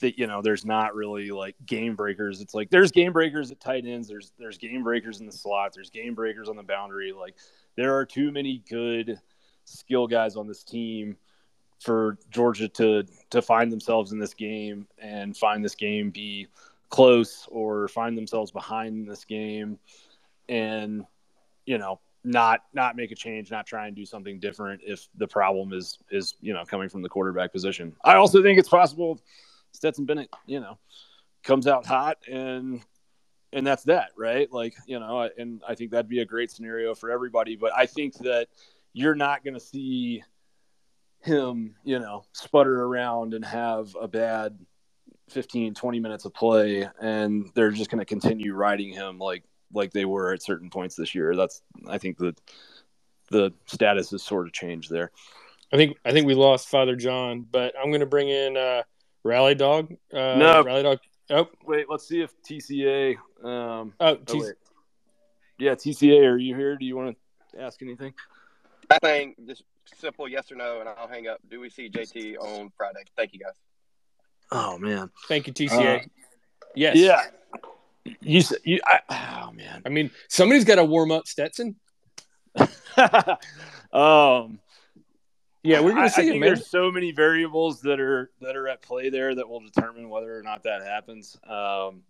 that 0.00 0.18
you 0.18 0.26
know 0.26 0.42
there's 0.42 0.64
not 0.64 0.94
really 0.94 1.30
like 1.30 1.54
game 1.66 1.94
breakers. 1.94 2.40
It's 2.40 2.54
like 2.54 2.70
there's 2.70 2.90
game 2.90 3.12
breakers 3.12 3.50
at 3.50 3.60
tight 3.60 3.84
ends. 3.86 4.08
There's 4.08 4.32
there's 4.38 4.58
game 4.58 4.82
breakers 4.82 5.20
in 5.20 5.26
the 5.26 5.32
slot. 5.32 5.72
There's 5.74 5.90
game 5.90 6.14
breakers 6.14 6.48
on 6.48 6.56
the 6.56 6.62
boundary. 6.62 7.12
Like 7.12 7.36
there 7.76 7.96
are 7.96 8.04
too 8.04 8.32
many 8.32 8.62
good 8.68 9.20
skill 9.64 10.06
guys 10.06 10.36
on 10.36 10.48
this 10.48 10.64
team 10.64 11.16
for 11.80 12.18
Georgia 12.30 12.68
to 12.68 13.04
to 13.30 13.42
find 13.42 13.70
themselves 13.70 14.12
in 14.12 14.18
this 14.18 14.34
game 14.34 14.86
and 14.98 15.36
find 15.36 15.64
this 15.64 15.74
game 15.74 16.10
be 16.10 16.48
close 16.90 17.46
or 17.50 17.88
find 17.88 18.16
themselves 18.16 18.50
behind 18.50 19.08
this 19.08 19.24
game 19.24 19.78
and 20.48 21.04
you 21.66 21.78
know 21.78 22.00
not 22.24 22.60
not 22.74 22.96
make 22.96 23.10
a 23.10 23.14
change, 23.14 23.50
not 23.50 23.66
try 23.66 23.86
and 23.86 23.96
do 23.96 24.04
something 24.04 24.40
different 24.40 24.80
if 24.84 25.08
the 25.16 25.26
problem 25.26 25.72
is 25.72 25.98
is 26.10 26.34
you 26.40 26.52
know 26.52 26.64
coming 26.64 26.88
from 26.88 27.02
the 27.02 27.08
quarterback 27.08 27.52
position. 27.52 27.94
I 28.04 28.14
also 28.14 28.42
think 28.42 28.58
it's 28.58 28.68
possible 28.68 29.20
Stetson 29.72 30.04
Bennett, 30.04 30.30
you 30.46 30.60
know, 30.60 30.78
comes 31.42 31.66
out 31.66 31.86
hot 31.86 32.18
and 32.30 32.82
and 33.52 33.66
that's 33.66 33.84
that, 33.84 34.10
right? 34.16 34.52
Like, 34.52 34.74
you 34.86 35.00
know, 35.00 35.28
and 35.38 35.62
I 35.66 35.74
think 35.74 35.90
that'd 35.90 36.08
be 36.08 36.20
a 36.20 36.26
great 36.26 36.50
scenario 36.50 36.94
for 36.94 37.10
everybody, 37.10 37.56
but 37.56 37.72
I 37.74 37.86
think 37.86 38.14
that 38.18 38.48
you're 38.92 39.14
not 39.14 39.42
going 39.42 39.54
to 39.54 39.60
see 39.60 40.22
him, 41.22 41.74
you 41.82 41.98
know, 41.98 42.24
sputter 42.32 42.82
around 42.82 43.32
and 43.32 43.42
have 43.44 43.96
a 43.98 44.06
bad 44.06 44.58
15 45.30 45.74
20 45.74 46.00
minutes 46.00 46.24
of 46.24 46.34
play 46.34 46.88
and 47.00 47.50
they're 47.54 47.70
just 47.70 47.90
going 47.90 47.98
to 47.98 48.04
continue 48.04 48.54
riding 48.54 48.92
him 48.92 49.18
like 49.18 49.44
like 49.72 49.92
they 49.92 50.04
were 50.04 50.32
at 50.32 50.42
certain 50.42 50.70
points 50.70 50.96
this 50.96 51.14
year. 51.14 51.34
That's 51.36 51.62
I 51.86 51.98
think 51.98 52.18
the 52.18 52.34
the 53.30 53.52
status 53.66 54.10
has 54.10 54.22
sort 54.22 54.46
of 54.46 54.52
changed 54.52 54.90
there. 54.90 55.10
I 55.72 55.76
think 55.76 55.98
I 56.04 56.12
think 56.12 56.26
we 56.26 56.34
lost 56.34 56.68
Father 56.68 56.96
John, 56.96 57.46
but 57.50 57.74
I'm 57.78 57.90
going 57.90 58.00
to 58.00 58.06
bring 58.06 58.28
in 58.28 58.56
uh, 58.56 58.82
Rally 59.22 59.54
Dog. 59.54 59.92
Uh, 60.12 60.36
no, 60.36 60.62
Rally 60.62 60.82
Dog. 60.82 60.98
Oh, 61.30 61.48
wait. 61.64 61.86
Let's 61.90 62.08
see 62.08 62.22
if 62.22 62.32
TCA. 62.42 63.16
Um, 63.44 63.92
oh, 64.00 64.14
T- 64.16 64.42
oh 64.42 64.52
yeah, 65.58 65.74
TCA. 65.74 66.26
Are 66.26 66.38
you 66.38 66.56
here? 66.56 66.76
Do 66.76 66.86
you 66.86 66.96
want 66.96 67.16
to 67.52 67.60
ask 67.60 67.82
anything? 67.82 68.14
I 68.90 68.98
think 68.98 69.36
just 69.46 69.64
simple 69.94 70.26
yes 70.28 70.50
or 70.50 70.56
no, 70.56 70.80
and 70.80 70.88
I'll 70.88 71.08
hang 71.08 71.28
up. 71.28 71.40
Do 71.50 71.60
we 71.60 71.68
see 71.68 71.90
JT 71.90 72.38
on 72.38 72.70
Friday? 72.76 73.00
Thank 73.16 73.34
you, 73.34 73.40
guys. 73.40 73.52
Oh 74.50 74.78
man, 74.78 75.10
thank 75.28 75.46
you, 75.46 75.52
TCA. 75.52 76.02
Uh, 76.02 76.06
yes. 76.74 76.96
Yeah. 76.96 77.22
You, 78.20 78.42
you 78.64 78.80
I, 78.86 79.00
oh 79.48 79.52
man. 79.52 79.82
I 79.84 79.90
mean, 79.90 80.10
somebody's 80.28 80.64
got 80.64 80.76
to 80.76 80.84
warm 80.84 81.10
up 81.12 81.26
Stetson. 81.26 81.76
um, 83.92 84.58
yeah, 85.62 85.80
we're 85.80 85.92
gonna 85.92 86.08
see. 86.08 86.36
I, 86.36 86.38
there's 86.38 86.68
so 86.68 86.90
many 86.90 87.12
variables 87.12 87.82
that 87.82 88.00
are 88.00 88.30
that 88.40 88.56
are 88.56 88.68
at 88.68 88.80
play 88.80 89.10
there 89.10 89.34
that 89.34 89.48
will 89.48 89.60
determine 89.60 90.08
whether 90.08 90.36
or 90.36 90.42
not 90.42 90.62
that 90.64 90.82
happens. 90.82 91.36
Um, 91.44 92.02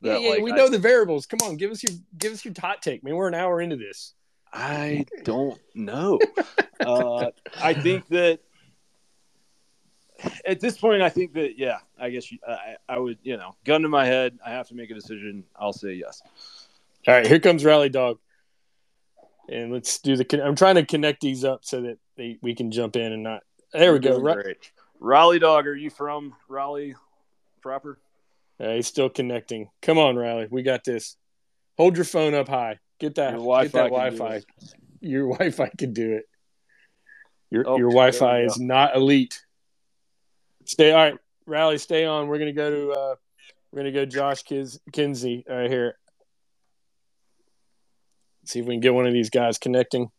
that, 0.00 0.14
yeah, 0.14 0.18
yeah 0.18 0.30
like, 0.30 0.42
we 0.42 0.52
I, 0.52 0.56
know 0.56 0.68
the 0.68 0.78
variables. 0.78 1.26
Come 1.26 1.38
on, 1.44 1.56
give 1.56 1.70
us 1.70 1.82
your 1.82 1.96
give 2.18 2.32
us 2.32 2.44
your 2.44 2.54
hot 2.58 2.82
take, 2.82 3.04
man. 3.04 3.14
We're 3.14 3.28
an 3.28 3.34
hour 3.34 3.60
into 3.60 3.76
this. 3.76 4.14
I 4.52 5.04
don't 5.24 5.60
know. 5.74 6.18
uh, 6.80 7.30
I 7.60 7.74
think 7.74 8.08
that 8.08 8.40
at 10.44 10.60
this 10.60 10.78
point, 10.78 11.02
I 11.02 11.08
think 11.08 11.34
that 11.34 11.58
yeah, 11.58 11.78
I 11.98 12.10
guess 12.10 12.30
you, 12.30 12.38
I, 12.46 12.76
I 12.88 12.98
would 12.98 13.18
you 13.22 13.36
know, 13.36 13.54
gun 13.64 13.82
to 13.82 13.88
my 13.88 14.06
head, 14.06 14.38
I 14.44 14.50
have 14.50 14.68
to 14.68 14.74
make 14.74 14.90
a 14.90 14.94
decision. 14.94 15.44
I'll 15.54 15.72
say 15.72 15.94
yes. 15.94 16.22
All 17.06 17.14
right, 17.14 17.26
here 17.26 17.38
comes 17.38 17.64
Rally 17.64 17.88
Dog, 17.88 18.18
and 19.48 19.72
let's 19.72 19.98
do 20.00 20.16
the. 20.16 20.44
I'm 20.44 20.56
trying 20.56 20.76
to 20.76 20.84
connect 20.84 21.20
these 21.20 21.44
up 21.44 21.64
so 21.64 21.82
that 21.82 21.98
they, 22.16 22.38
we 22.42 22.54
can 22.54 22.70
jump 22.70 22.96
in 22.96 23.12
and 23.12 23.22
not. 23.22 23.42
There 23.72 23.92
we 23.92 23.98
go. 23.98 24.18
Great. 24.20 24.72
Raleigh 24.98 25.38
Dog, 25.38 25.66
are 25.66 25.74
you 25.74 25.90
from 25.90 26.34
Raleigh 26.48 26.94
proper? 27.60 27.98
Uh, 28.58 28.70
he's 28.70 28.86
still 28.86 29.10
connecting. 29.10 29.68
Come 29.82 29.98
on, 29.98 30.16
Riley, 30.16 30.48
we 30.50 30.62
got 30.62 30.82
this. 30.84 31.16
Hold 31.76 31.96
your 31.96 32.06
phone 32.06 32.34
up 32.34 32.48
high. 32.48 32.78
Get 32.98 33.16
that. 33.16 33.32
Your 33.32 33.40
Wi-Fi. 33.40 33.64
Get 33.64 33.72
that 33.72 33.90
Wi-Fi. 33.90 34.42
Your 35.00 35.28
Wi-Fi 35.32 35.70
can 35.76 35.92
do 35.92 36.12
it. 36.14 36.24
Your 37.50 37.64
oh, 37.68 37.76
your 37.76 37.90
Wi-Fi 37.90 38.40
is 38.40 38.58
not 38.58 38.96
elite. 38.96 39.44
Stay 40.66 40.90
all 40.90 41.04
right, 41.04 41.18
Rally. 41.46 41.78
Stay 41.78 42.04
on. 42.04 42.26
We're 42.26 42.38
gonna 42.38 42.52
go 42.52 42.70
to 42.70 42.90
uh, 42.90 43.14
we're 43.70 43.78
gonna 43.78 43.92
go 43.92 44.04
Josh 44.04 44.42
Kiz, 44.42 44.80
Kinsey 44.92 45.44
right 45.48 45.70
here. 45.70 45.96
See 48.44 48.60
if 48.60 48.66
we 48.66 48.74
can 48.74 48.80
get 48.80 48.94
one 48.94 49.06
of 49.06 49.12
these 49.12 49.30
guys 49.30 49.58
connecting. 49.58 50.10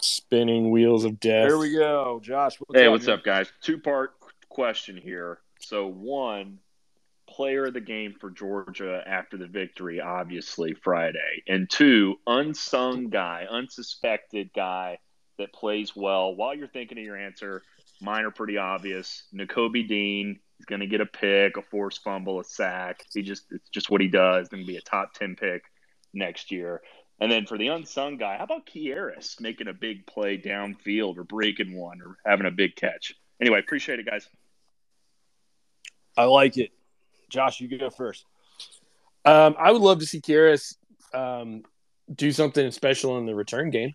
Spinning 0.00 0.70
wheels 0.70 1.04
of 1.04 1.18
death. 1.18 1.48
There 1.48 1.58
we 1.58 1.74
go, 1.74 2.20
Josh. 2.22 2.56
What's 2.60 2.78
hey, 2.78 2.86
up, 2.86 2.92
what's 2.92 3.06
man? 3.06 3.18
up, 3.18 3.24
guys? 3.24 3.50
Two 3.62 3.78
part 3.78 4.12
question 4.48 4.96
here. 4.96 5.38
So 5.60 5.86
one, 5.86 6.58
player 7.26 7.66
of 7.66 7.74
the 7.74 7.80
game 7.80 8.14
for 8.20 8.30
Georgia 8.30 9.02
after 9.06 9.38
the 9.38 9.46
victory, 9.46 10.00
obviously 10.00 10.74
Friday, 10.74 11.42
and 11.48 11.70
two, 11.70 12.16
unsung 12.26 13.08
guy, 13.08 13.46
unsuspected 13.48 14.50
guy 14.54 14.98
that 15.42 15.52
plays 15.52 15.94
well. 15.94 16.34
While 16.34 16.54
you're 16.54 16.68
thinking 16.68 16.98
of 16.98 17.04
your 17.04 17.16
answer, 17.16 17.62
mine 18.00 18.24
are 18.24 18.30
pretty 18.30 18.56
obvious. 18.56 19.24
Nakobe 19.34 19.86
Dean 19.86 20.40
is 20.58 20.66
going 20.66 20.80
to 20.80 20.86
get 20.86 21.00
a 21.00 21.06
pick, 21.06 21.56
a 21.56 21.62
forced 21.62 22.02
fumble, 22.02 22.40
a 22.40 22.44
sack. 22.44 23.04
He 23.12 23.22
just 23.22 23.44
it's 23.50 23.68
just 23.70 23.90
what 23.90 24.00
he 24.00 24.08
does. 24.08 24.48
Going 24.48 24.62
to 24.62 24.66
be 24.66 24.78
a 24.78 24.82
top 24.82 25.14
ten 25.14 25.36
pick 25.36 25.64
next 26.14 26.50
year. 26.50 26.80
And 27.20 27.30
then 27.30 27.46
for 27.46 27.56
the 27.56 27.68
unsung 27.68 28.16
guy, 28.16 28.36
how 28.36 28.44
about 28.44 28.66
Kearis 28.66 29.40
making 29.40 29.68
a 29.68 29.72
big 29.72 30.06
play 30.06 30.38
downfield 30.38 31.18
or 31.18 31.24
breaking 31.24 31.76
one 31.76 32.00
or 32.02 32.16
having 32.26 32.46
a 32.46 32.50
big 32.50 32.74
catch? 32.74 33.14
Anyway, 33.40 33.60
appreciate 33.60 34.00
it, 34.00 34.06
guys. 34.06 34.28
I 36.16 36.24
like 36.24 36.56
it. 36.56 36.70
Josh, 37.28 37.60
you 37.60 37.78
go 37.78 37.90
first. 37.90 38.24
Um, 39.24 39.54
I 39.58 39.70
would 39.70 39.82
love 39.82 40.00
to 40.00 40.06
see 40.06 40.20
Kearis 40.20 40.76
um, 41.14 41.62
do 42.12 42.32
something 42.32 42.70
special 42.72 43.18
in 43.18 43.26
the 43.26 43.34
return 43.34 43.70
game. 43.70 43.94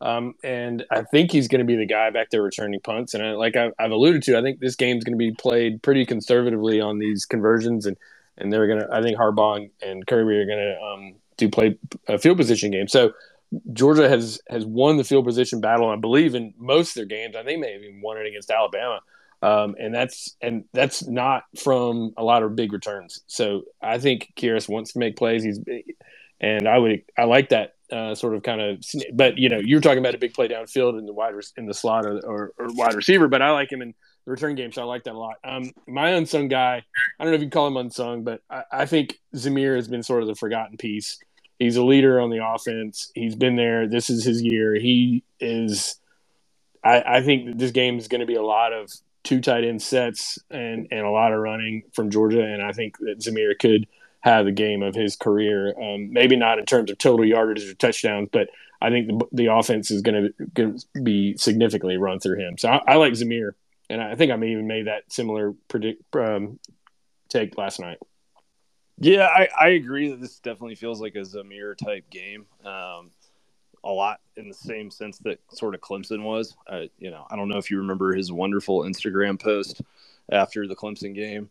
Um, 0.00 0.34
and 0.44 0.84
I 0.90 1.02
think 1.02 1.32
he's 1.32 1.48
going 1.48 1.60
to 1.60 1.64
be 1.64 1.76
the 1.76 1.86
guy 1.86 2.10
back 2.10 2.30
there 2.30 2.42
returning 2.42 2.80
punts. 2.80 3.14
And 3.14 3.24
I, 3.24 3.32
like 3.32 3.56
I've, 3.56 3.72
I've, 3.78 3.92
alluded 3.92 4.22
to, 4.24 4.38
I 4.38 4.42
think 4.42 4.60
this 4.60 4.76
game's 4.76 5.04
going 5.04 5.14
to 5.14 5.18
be 5.18 5.32
played 5.32 5.82
pretty 5.82 6.04
conservatively 6.04 6.80
on 6.80 6.98
these 6.98 7.24
conversions, 7.24 7.86
and 7.86 7.96
and 8.36 8.52
they're 8.52 8.66
going 8.66 8.80
to. 8.80 8.88
I 8.92 9.02
think 9.02 9.18
Harbaugh 9.18 9.70
and, 9.82 10.06
Kirby 10.06 10.36
are 10.36 10.46
going 10.46 10.58
to 10.58 10.80
um, 10.82 11.14
do 11.38 11.48
play 11.48 11.78
a 12.08 12.18
field 12.18 12.36
position 12.36 12.70
game. 12.70 12.88
So 12.88 13.12
Georgia 13.72 14.08
has 14.08 14.40
has 14.50 14.66
won 14.66 14.98
the 14.98 15.04
field 15.04 15.24
position 15.24 15.60
battle, 15.60 15.88
I 15.88 15.96
believe, 15.96 16.34
in 16.34 16.52
most 16.58 16.90
of 16.90 16.94
their 16.96 17.06
games. 17.06 17.34
I 17.34 17.42
think 17.42 17.62
they 17.62 17.68
may 17.68 17.72
have 17.72 17.82
even 17.82 18.02
won 18.02 18.18
it 18.18 18.26
against 18.26 18.50
Alabama. 18.50 19.00
Um, 19.42 19.76
and 19.78 19.94
that's 19.94 20.36
and 20.40 20.64
that's 20.72 21.06
not 21.06 21.44
from 21.58 22.12
a 22.16 22.24
lot 22.24 22.42
of 22.42 22.56
big 22.56 22.72
returns. 22.72 23.22
So 23.26 23.62
I 23.82 23.98
think 23.98 24.32
Kearis 24.36 24.68
wants 24.68 24.92
to 24.92 24.98
make 24.98 25.16
plays. 25.16 25.44
He's 25.44 25.60
and 26.40 26.68
I 26.68 26.78
would 26.78 27.02
I 27.16 27.24
like 27.24 27.50
that 27.50 27.75
uh, 27.92 28.14
sort 28.14 28.34
of 28.34 28.42
kind 28.42 28.60
of. 28.60 28.84
But 29.12 29.38
you 29.38 29.48
know, 29.48 29.58
you're 29.58 29.80
talking 29.80 29.98
about 29.98 30.14
a 30.14 30.18
big 30.18 30.34
play 30.34 30.48
downfield 30.48 30.98
in 30.98 31.06
the 31.06 31.12
wide 31.12 31.34
in 31.56 31.66
the 31.66 31.74
slot 31.74 32.06
or, 32.06 32.18
or, 32.20 32.52
or, 32.58 32.68
wide 32.74 32.94
receiver. 32.94 33.28
But 33.28 33.42
I 33.42 33.50
like 33.50 33.70
him 33.70 33.82
in 33.82 33.94
the 34.24 34.30
return 34.30 34.54
game, 34.54 34.72
so 34.72 34.82
I 34.82 34.84
like 34.84 35.04
that 35.04 35.14
a 35.14 35.18
lot. 35.18 35.36
Um, 35.44 35.70
my 35.86 36.10
unsung 36.10 36.48
guy, 36.48 36.82
I 37.18 37.24
don't 37.24 37.32
know 37.32 37.36
if 37.36 37.42
you 37.42 37.50
call 37.50 37.66
him 37.66 37.76
unsung, 37.76 38.24
but 38.24 38.42
I, 38.50 38.62
I 38.72 38.86
think 38.86 39.18
Zamir 39.34 39.76
has 39.76 39.88
been 39.88 40.02
sort 40.02 40.22
of 40.22 40.28
the 40.28 40.34
forgotten 40.34 40.76
piece. 40.76 41.18
He's 41.58 41.76
a 41.76 41.84
leader 41.84 42.20
on 42.20 42.30
the 42.30 42.46
offense. 42.46 43.10
He's 43.14 43.34
been 43.34 43.56
there. 43.56 43.88
This 43.88 44.10
is 44.10 44.24
his 44.24 44.42
year. 44.42 44.74
He 44.74 45.24
is. 45.40 45.96
I, 46.84 47.02
I 47.06 47.22
think 47.22 47.58
this 47.58 47.70
game 47.70 47.98
is 47.98 48.08
going 48.08 48.20
to 48.20 48.26
be 48.26 48.36
a 48.36 48.42
lot 48.42 48.72
of 48.72 48.90
two 49.24 49.40
tight 49.40 49.64
end 49.64 49.82
sets 49.82 50.38
and 50.50 50.86
and 50.90 51.00
a 51.00 51.10
lot 51.10 51.32
of 51.32 51.40
running 51.40 51.82
from 51.92 52.10
Georgia, 52.10 52.42
and 52.42 52.62
I 52.62 52.72
think 52.72 52.98
that 52.98 53.18
Zamir 53.18 53.58
could 53.58 53.86
have 54.20 54.44
the 54.44 54.52
game 54.52 54.82
of 54.82 54.94
his 54.94 55.16
career. 55.16 55.74
Um, 55.80 56.12
maybe 56.12 56.36
not 56.36 56.58
in 56.58 56.66
terms 56.66 56.90
of 56.90 56.98
total 56.98 57.24
yardage 57.24 57.68
or 57.68 57.74
touchdowns, 57.74 58.28
but 58.32 58.48
I 58.80 58.90
think 58.90 59.08
the, 59.08 59.26
the 59.32 59.46
offense 59.52 59.90
is 59.90 60.02
going 60.02 60.32
to 60.56 60.78
be 61.02 61.36
significantly 61.36 61.96
run 61.96 62.20
through 62.20 62.38
him. 62.38 62.58
So 62.58 62.68
I, 62.68 62.82
I, 62.86 62.94
like 62.96 63.12
Zamir, 63.12 63.52
and 63.88 64.02
I 64.02 64.14
think 64.14 64.32
I 64.32 64.36
may 64.36 64.50
even 64.50 64.66
made 64.66 64.86
that 64.86 65.10
similar 65.10 65.54
predict 65.68 66.14
um, 66.16 66.58
take 67.28 67.56
last 67.56 67.80
night. 67.80 67.98
Yeah, 68.98 69.26
I, 69.26 69.48
I 69.58 69.68
agree 69.70 70.08
that 70.10 70.20
this 70.20 70.38
definitely 70.38 70.74
feels 70.74 71.00
like 71.00 71.14
a 71.16 71.20
Zamir 71.20 71.76
type 71.76 72.08
game. 72.10 72.46
Um, 72.64 73.10
a 73.84 73.90
lot 73.90 74.20
in 74.36 74.48
the 74.48 74.54
same 74.54 74.90
sense 74.90 75.18
that 75.18 75.38
sort 75.52 75.74
of 75.74 75.80
Clemson 75.80 76.22
was. 76.22 76.56
Uh, 76.66 76.84
you 76.98 77.10
know, 77.10 77.24
I 77.30 77.36
don't 77.36 77.48
know 77.48 77.58
if 77.58 77.70
you 77.70 77.78
remember 77.78 78.14
his 78.14 78.32
wonderful 78.32 78.82
Instagram 78.82 79.40
post 79.40 79.80
after 80.30 80.66
the 80.66 80.74
Clemson 80.74 81.14
game 81.14 81.48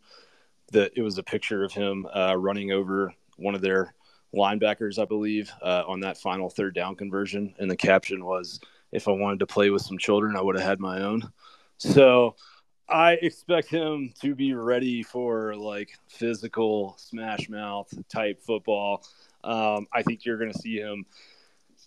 that 0.72 0.92
it 0.96 1.02
was 1.02 1.18
a 1.18 1.22
picture 1.22 1.64
of 1.64 1.72
him 1.72 2.06
uh, 2.14 2.36
running 2.36 2.72
over 2.72 3.12
one 3.36 3.54
of 3.54 3.60
their 3.60 3.94
linebackers, 4.34 4.98
I 4.98 5.04
believe, 5.04 5.50
uh, 5.62 5.84
on 5.86 6.00
that 6.00 6.18
final 6.18 6.50
third 6.50 6.74
down 6.74 6.96
conversion. 6.96 7.54
And 7.58 7.70
the 7.70 7.76
caption 7.76 8.24
was, 8.24 8.60
"If 8.92 9.08
I 9.08 9.12
wanted 9.12 9.40
to 9.40 9.46
play 9.46 9.70
with 9.70 9.82
some 9.82 9.98
children, 9.98 10.36
I 10.36 10.42
would 10.42 10.56
have 10.56 10.66
had 10.66 10.80
my 10.80 11.02
own." 11.02 11.30
So 11.78 12.36
I 12.88 13.12
expect 13.12 13.68
him 13.68 14.12
to 14.20 14.34
be 14.34 14.54
ready 14.54 15.02
for 15.02 15.56
like 15.56 15.98
physical 16.08 16.94
smash 16.98 17.48
mouth 17.48 17.92
type 18.08 18.42
football. 18.42 19.04
Um, 19.42 19.86
I 19.92 20.02
think 20.02 20.24
you're 20.24 20.38
going 20.38 20.52
to 20.52 20.58
see 20.58 20.78
him 20.78 21.04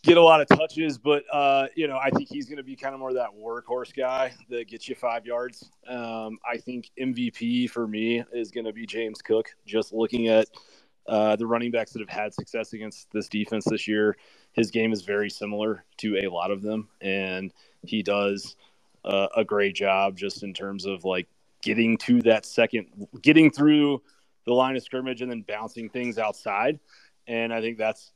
get 0.04 0.18
a 0.18 0.22
lot 0.22 0.41
of 0.41 0.47
touches, 0.47 0.97
but 0.97 1.24
uh, 1.32 1.68
you 1.76 1.88
know, 1.88 1.97
I 1.97 2.10
think 2.10 2.30
he's 2.30 2.45
going 2.45 2.58
to 2.58 2.64
be 2.64 2.76
kind 2.76 2.93
of 2.93 3.00
more 3.00 3.14
that 3.14 3.30
workhorse 3.38 3.95
guy 3.95 4.34
that 4.50 4.68
gets 4.68 4.88
you 4.88 4.95
five 4.95 5.26
yards. 5.26 5.70
Um, 5.88 6.38
I 6.50 6.58
think 6.58 6.89
MVP 7.00 7.70
for 7.70 7.88
me 7.88 8.24
is 8.32 8.52
going 8.52 8.66
to 8.66 8.74
be 8.74 8.86
James 8.86 9.22
Cook. 9.22 9.50
Just 9.66 9.93
looking 9.93 10.28
at 10.28 10.47
uh, 11.08 11.36
the 11.36 11.45
running 11.45 11.72
backs 11.72 11.91
that 11.93 12.00
have 12.00 12.10
had 12.10 12.34
success 12.34 12.74
against 12.74 13.12
this 13.12 13.28
defense 13.28 13.66
this 13.66 13.88
year, 13.88 14.16
his 14.54 14.72
game 14.72 14.93
is 14.93 15.02
very 15.02 15.30
similar 15.30 15.84
to 15.97 16.18
a 16.24 16.30
lot 16.30 16.52
of 16.52 16.62
them, 16.62 16.88
and 17.02 17.54
he 17.84 18.02
does 18.02 18.56
uh, 19.04 19.28
a 19.36 19.43
great 19.43 19.76
job 19.76 20.16
just 20.16 20.43
in 20.43 20.54
terms 20.54 20.86
of 20.86 21.04
like 21.04 21.28
getting 21.62 21.97
to 21.97 22.22
that 22.22 22.45
second, 22.45 22.88
getting 23.22 23.52
through 23.52 24.02
the 24.45 24.54
line 24.54 24.78
of 24.78 24.84
scrimmage, 24.84 25.22
and 25.22 25.30
then 25.30 25.41
bouncing 25.41 25.89
things 25.89 26.18
outside. 26.18 26.80
And 27.28 27.54
I 27.54 27.62
think 27.62 27.78
that's 27.78 28.12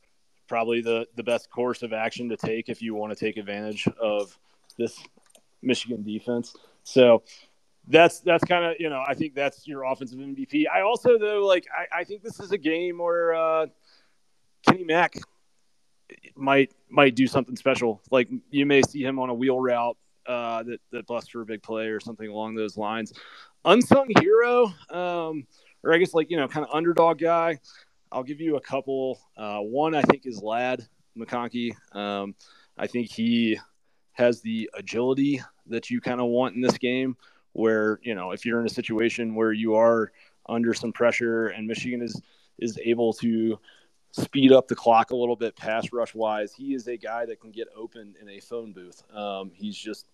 probably 0.48 0.80
the 0.80 1.06
the 1.16 1.22
best 1.22 1.50
course 1.50 1.82
of 1.82 1.92
action 1.92 2.28
to 2.28 2.36
take 2.36 2.68
if 2.68 2.82
you 2.82 2.94
want 2.94 3.16
to 3.16 3.18
take 3.18 3.36
advantage 3.36 3.88
of 4.00 4.36
this 4.78 4.98
Michigan 5.62 6.02
defense. 6.02 6.54
So 6.82 7.22
that's 7.88 8.20
that's 8.20 8.44
kind 8.44 8.64
of 8.64 8.76
you 8.78 8.88
know 8.88 9.02
I 9.06 9.14
think 9.14 9.34
that's 9.34 9.66
your 9.66 9.84
offensive 9.84 10.18
MVP. 10.18 10.64
I 10.72 10.82
also 10.82 11.18
though 11.18 11.44
like 11.46 11.66
I, 11.76 12.00
I 12.00 12.04
think 12.04 12.22
this 12.22 12.40
is 12.40 12.52
a 12.52 12.58
game 12.58 12.98
where 12.98 13.34
uh, 13.34 13.66
Kenny 14.66 14.84
Mack 14.84 15.14
might 16.36 16.72
might 16.88 17.14
do 17.14 17.26
something 17.26 17.56
special. 17.56 18.02
Like 18.10 18.28
you 18.50 18.66
may 18.66 18.82
see 18.82 19.02
him 19.02 19.18
on 19.18 19.30
a 19.30 19.34
wheel 19.34 19.60
route 19.60 19.96
uh, 20.26 20.62
that 20.64 20.80
that 20.92 21.06
busts 21.06 21.30
for 21.30 21.42
a 21.42 21.46
big 21.46 21.62
play 21.62 21.86
or 21.86 22.00
something 22.00 22.28
along 22.28 22.54
those 22.54 22.76
lines. 22.76 23.12
Unsung 23.64 24.10
hero, 24.20 24.66
um, 24.90 25.46
or 25.82 25.94
I 25.94 25.98
guess 25.98 26.14
like 26.14 26.30
you 26.30 26.36
know 26.36 26.48
kind 26.48 26.66
of 26.66 26.74
underdog 26.74 27.18
guy. 27.18 27.58
I'll 28.14 28.22
give 28.22 28.40
you 28.40 28.56
a 28.56 28.60
couple. 28.60 29.18
Uh, 29.36 29.58
one 29.58 29.94
I 29.94 30.02
think 30.02 30.24
is 30.24 30.40
Ladd 30.40 30.86
McConkey. 31.18 31.74
Um, 31.94 32.36
I 32.78 32.86
think 32.86 33.10
he 33.10 33.58
has 34.12 34.40
the 34.40 34.70
agility 34.74 35.42
that 35.66 35.90
you 35.90 36.00
kind 36.00 36.20
of 36.20 36.28
want 36.28 36.54
in 36.54 36.60
this 36.60 36.78
game. 36.78 37.16
Where 37.52 38.00
you 38.02 38.14
know 38.14 38.30
if 38.30 38.46
you're 38.46 38.60
in 38.60 38.66
a 38.66 38.70
situation 38.70 39.34
where 39.34 39.52
you 39.52 39.74
are 39.74 40.12
under 40.48 40.74
some 40.74 40.92
pressure 40.92 41.48
and 41.48 41.66
Michigan 41.66 42.02
is 42.02 42.20
is 42.58 42.78
able 42.82 43.12
to 43.14 43.58
speed 44.12 44.52
up 44.52 44.68
the 44.68 44.76
clock 44.76 45.10
a 45.10 45.16
little 45.16 45.36
bit 45.36 45.56
pass 45.56 45.92
rush 45.92 46.14
wise, 46.14 46.52
he 46.52 46.74
is 46.74 46.86
a 46.86 46.96
guy 46.96 47.26
that 47.26 47.40
can 47.40 47.50
get 47.50 47.68
open 47.76 48.14
in 48.20 48.28
a 48.28 48.40
phone 48.40 48.72
booth. 48.72 49.02
Um, 49.12 49.50
he's 49.54 49.76
just 49.76 50.06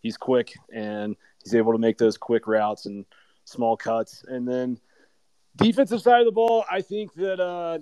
he's 0.00 0.16
quick 0.16 0.54
and 0.72 1.16
he's 1.42 1.54
able 1.54 1.72
to 1.72 1.78
make 1.78 1.98
those 1.98 2.16
quick 2.16 2.46
routes 2.46 2.86
and 2.86 3.04
small 3.44 3.76
cuts. 3.76 4.24
And 4.26 4.46
then 4.48 4.78
defensive 5.56 6.00
side 6.00 6.20
of 6.20 6.26
the 6.26 6.32
ball, 6.32 6.64
I 6.70 6.80
think 6.80 7.14
that 7.14 7.40
uh, 7.40 7.78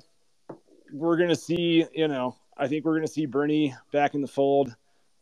we're 0.93 1.17
going 1.17 1.29
to 1.29 1.37
see, 1.37 1.87
you 1.93 2.09
know, 2.09 2.37
I 2.57 2.69
think 2.69 2.85
we're 2.85 2.95
going 2.95 3.07
to 3.07 3.13
see 3.13 3.27
Brini 3.27 3.75
back 3.93 4.15
in 4.15 4.21
the 4.21 4.29
fold 4.29 4.75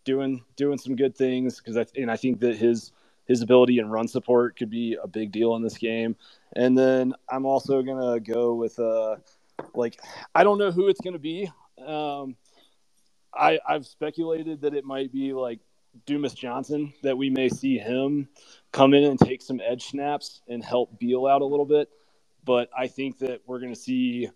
doing 0.04 0.42
doing 0.56 0.78
some 0.78 0.96
good 0.96 1.14
things 1.16 1.58
because 1.58 1.76
I 1.76 1.84
and 1.94 2.10
I 2.10 2.16
think 2.16 2.40
that 2.40 2.56
his 2.56 2.92
his 3.26 3.42
ability 3.42 3.78
and 3.78 3.92
run 3.92 4.08
support 4.08 4.56
could 4.56 4.70
be 4.70 4.96
a 5.00 5.06
big 5.06 5.32
deal 5.32 5.54
in 5.56 5.62
this 5.62 5.76
game. 5.76 6.16
And 6.56 6.76
then 6.76 7.12
I'm 7.28 7.44
also 7.44 7.82
going 7.82 8.00
to 8.14 8.32
go 8.32 8.54
with 8.54 8.78
uh 8.78 9.16
like 9.74 10.00
I 10.34 10.44
don't 10.44 10.58
know 10.58 10.70
who 10.70 10.88
it's 10.88 11.00
going 11.00 11.12
to 11.12 11.18
be. 11.18 11.50
Um 11.86 12.36
I 13.34 13.60
I've 13.68 13.86
speculated 13.86 14.62
that 14.62 14.74
it 14.74 14.84
might 14.84 15.12
be 15.12 15.34
like 15.34 15.60
Dumas 16.06 16.32
Johnson 16.32 16.92
that 17.02 17.18
we 17.18 17.28
may 17.28 17.48
see 17.50 17.76
him 17.76 18.28
come 18.72 18.94
in 18.94 19.04
and 19.04 19.18
take 19.18 19.42
some 19.42 19.60
edge 19.60 19.86
snaps 19.86 20.40
and 20.48 20.64
help 20.64 20.98
Beal 20.98 21.26
out 21.26 21.42
a 21.42 21.46
little 21.46 21.66
bit 21.66 21.90
but 22.44 22.70
I 22.76 22.86
think 22.86 23.18
that 23.18 23.42
we're 23.46 23.58
going 23.60 23.74
to 23.74 23.80
see 23.80 24.30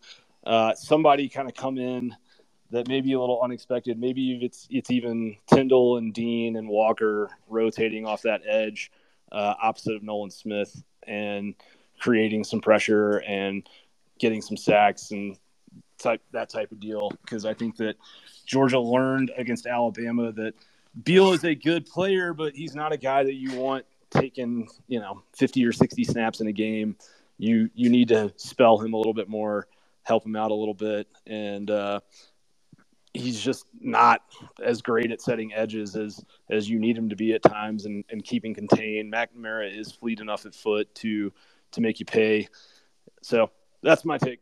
uh, 0.45 0.75
somebody 0.75 1.29
kind 1.29 1.49
of 1.49 1.55
come 1.55 1.79
in 1.79 2.15
that 2.71 2.89
may 2.89 3.01
be 3.01 3.13
a 3.13 3.21
little 3.21 3.41
unexpected. 3.43 3.99
Maybe 3.99 4.39
it's 4.43 4.67
it's 4.71 4.91
even 4.91 5.37
Tindall 5.47 5.99
and 5.99 6.13
Dean 6.13 6.57
and 6.57 6.69
Walker 6.69 7.31
rotating 7.49 8.07
off 8.07 8.23
that 8.23 8.43
edge 8.47 8.91
uh, 9.31 9.55
opposite 9.63 9.95
of 9.95 10.03
Nolan 10.03 10.31
Smith 10.31 10.83
and 11.07 11.55
creating 12.01 12.45
some 12.45 12.61
pressure 12.61 13.19
and 13.19 13.69
getting 14.19 14.41
some 14.41 14.57
sacks 14.57 15.11
and 15.11 15.37
type 15.99 16.23
that 16.33 16.49
type 16.49 16.73
of 16.73 16.81
deal. 16.81 17.11
Because 17.23 17.45
I 17.45 17.55
think 17.55 17.77
that 17.77 17.97
Georgia 18.47 18.81
learned 18.81 19.31
against 19.37 19.67
Alabama 19.67 20.33
that 20.33 20.55
Beal 21.05 21.33
is 21.33 21.45
a 21.45 21.55
good 21.55 21.87
player, 21.87 22.35
but 22.35 22.55
he's 22.55 22.75
not 22.75 22.93
a 22.93 22.99
guy 22.99 23.23
that 23.23 23.35
you 23.35 23.55
want 23.55 23.85
taking 24.11 24.69
you 24.89 25.01
know 25.01 25.23
50 25.37 25.65
or 25.65 25.73
60 25.73 26.05
snaps 26.05 26.41
in 26.41 26.47
a 26.47 26.53
game 26.53 26.97
you 27.43 27.69
you 27.75 27.91
need 27.91 28.09
to 28.09 28.33
spell 28.37 28.79
him 28.79 28.95
a 28.95 28.97
little 28.97 29.13
bit 29.13 29.29
more, 29.29 29.67
help 30.05 30.25
him 30.25 30.37
out 30.37 30.53
a 30.53 30.55
little 30.55 30.75
bit, 30.75 31.09
and 31.27 31.69
uh, 31.69 31.99
he's 33.13 33.41
just 33.41 33.67
not 33.81 34.23
as 34.63 34.81
great 34.81 35.11
at 35.11 35.21
setting 35.21 35.53
edges 35.53 35.97
as 35.97 36.25
as 36.51 36.71
you 36.71 36.79
need 36.79 36.97
him 36.97 37.09
to 37.09 37.17
be 37.17 37.33
at 37.33 37.43
times 37.43 37.85
and, 37.85 38.05
and 38.11 38.25
keeping 38.25 38.55
contained. 38.55 39.13
McNamara 39.13 39.77
is 39.77 39.91
fleet 39.91 40.21
enough 40.21 40.47
at 40.47 40.55
foot 40.55 40.95
to 40.97 41.33
to 41.73 41.81
make 41.81 41.99
you 41.99 42.07
pay. 42.07 42.47
So 43.23 43.51
that's 43.83 44.05
my 44.05 44.19
take. 44.19 44.39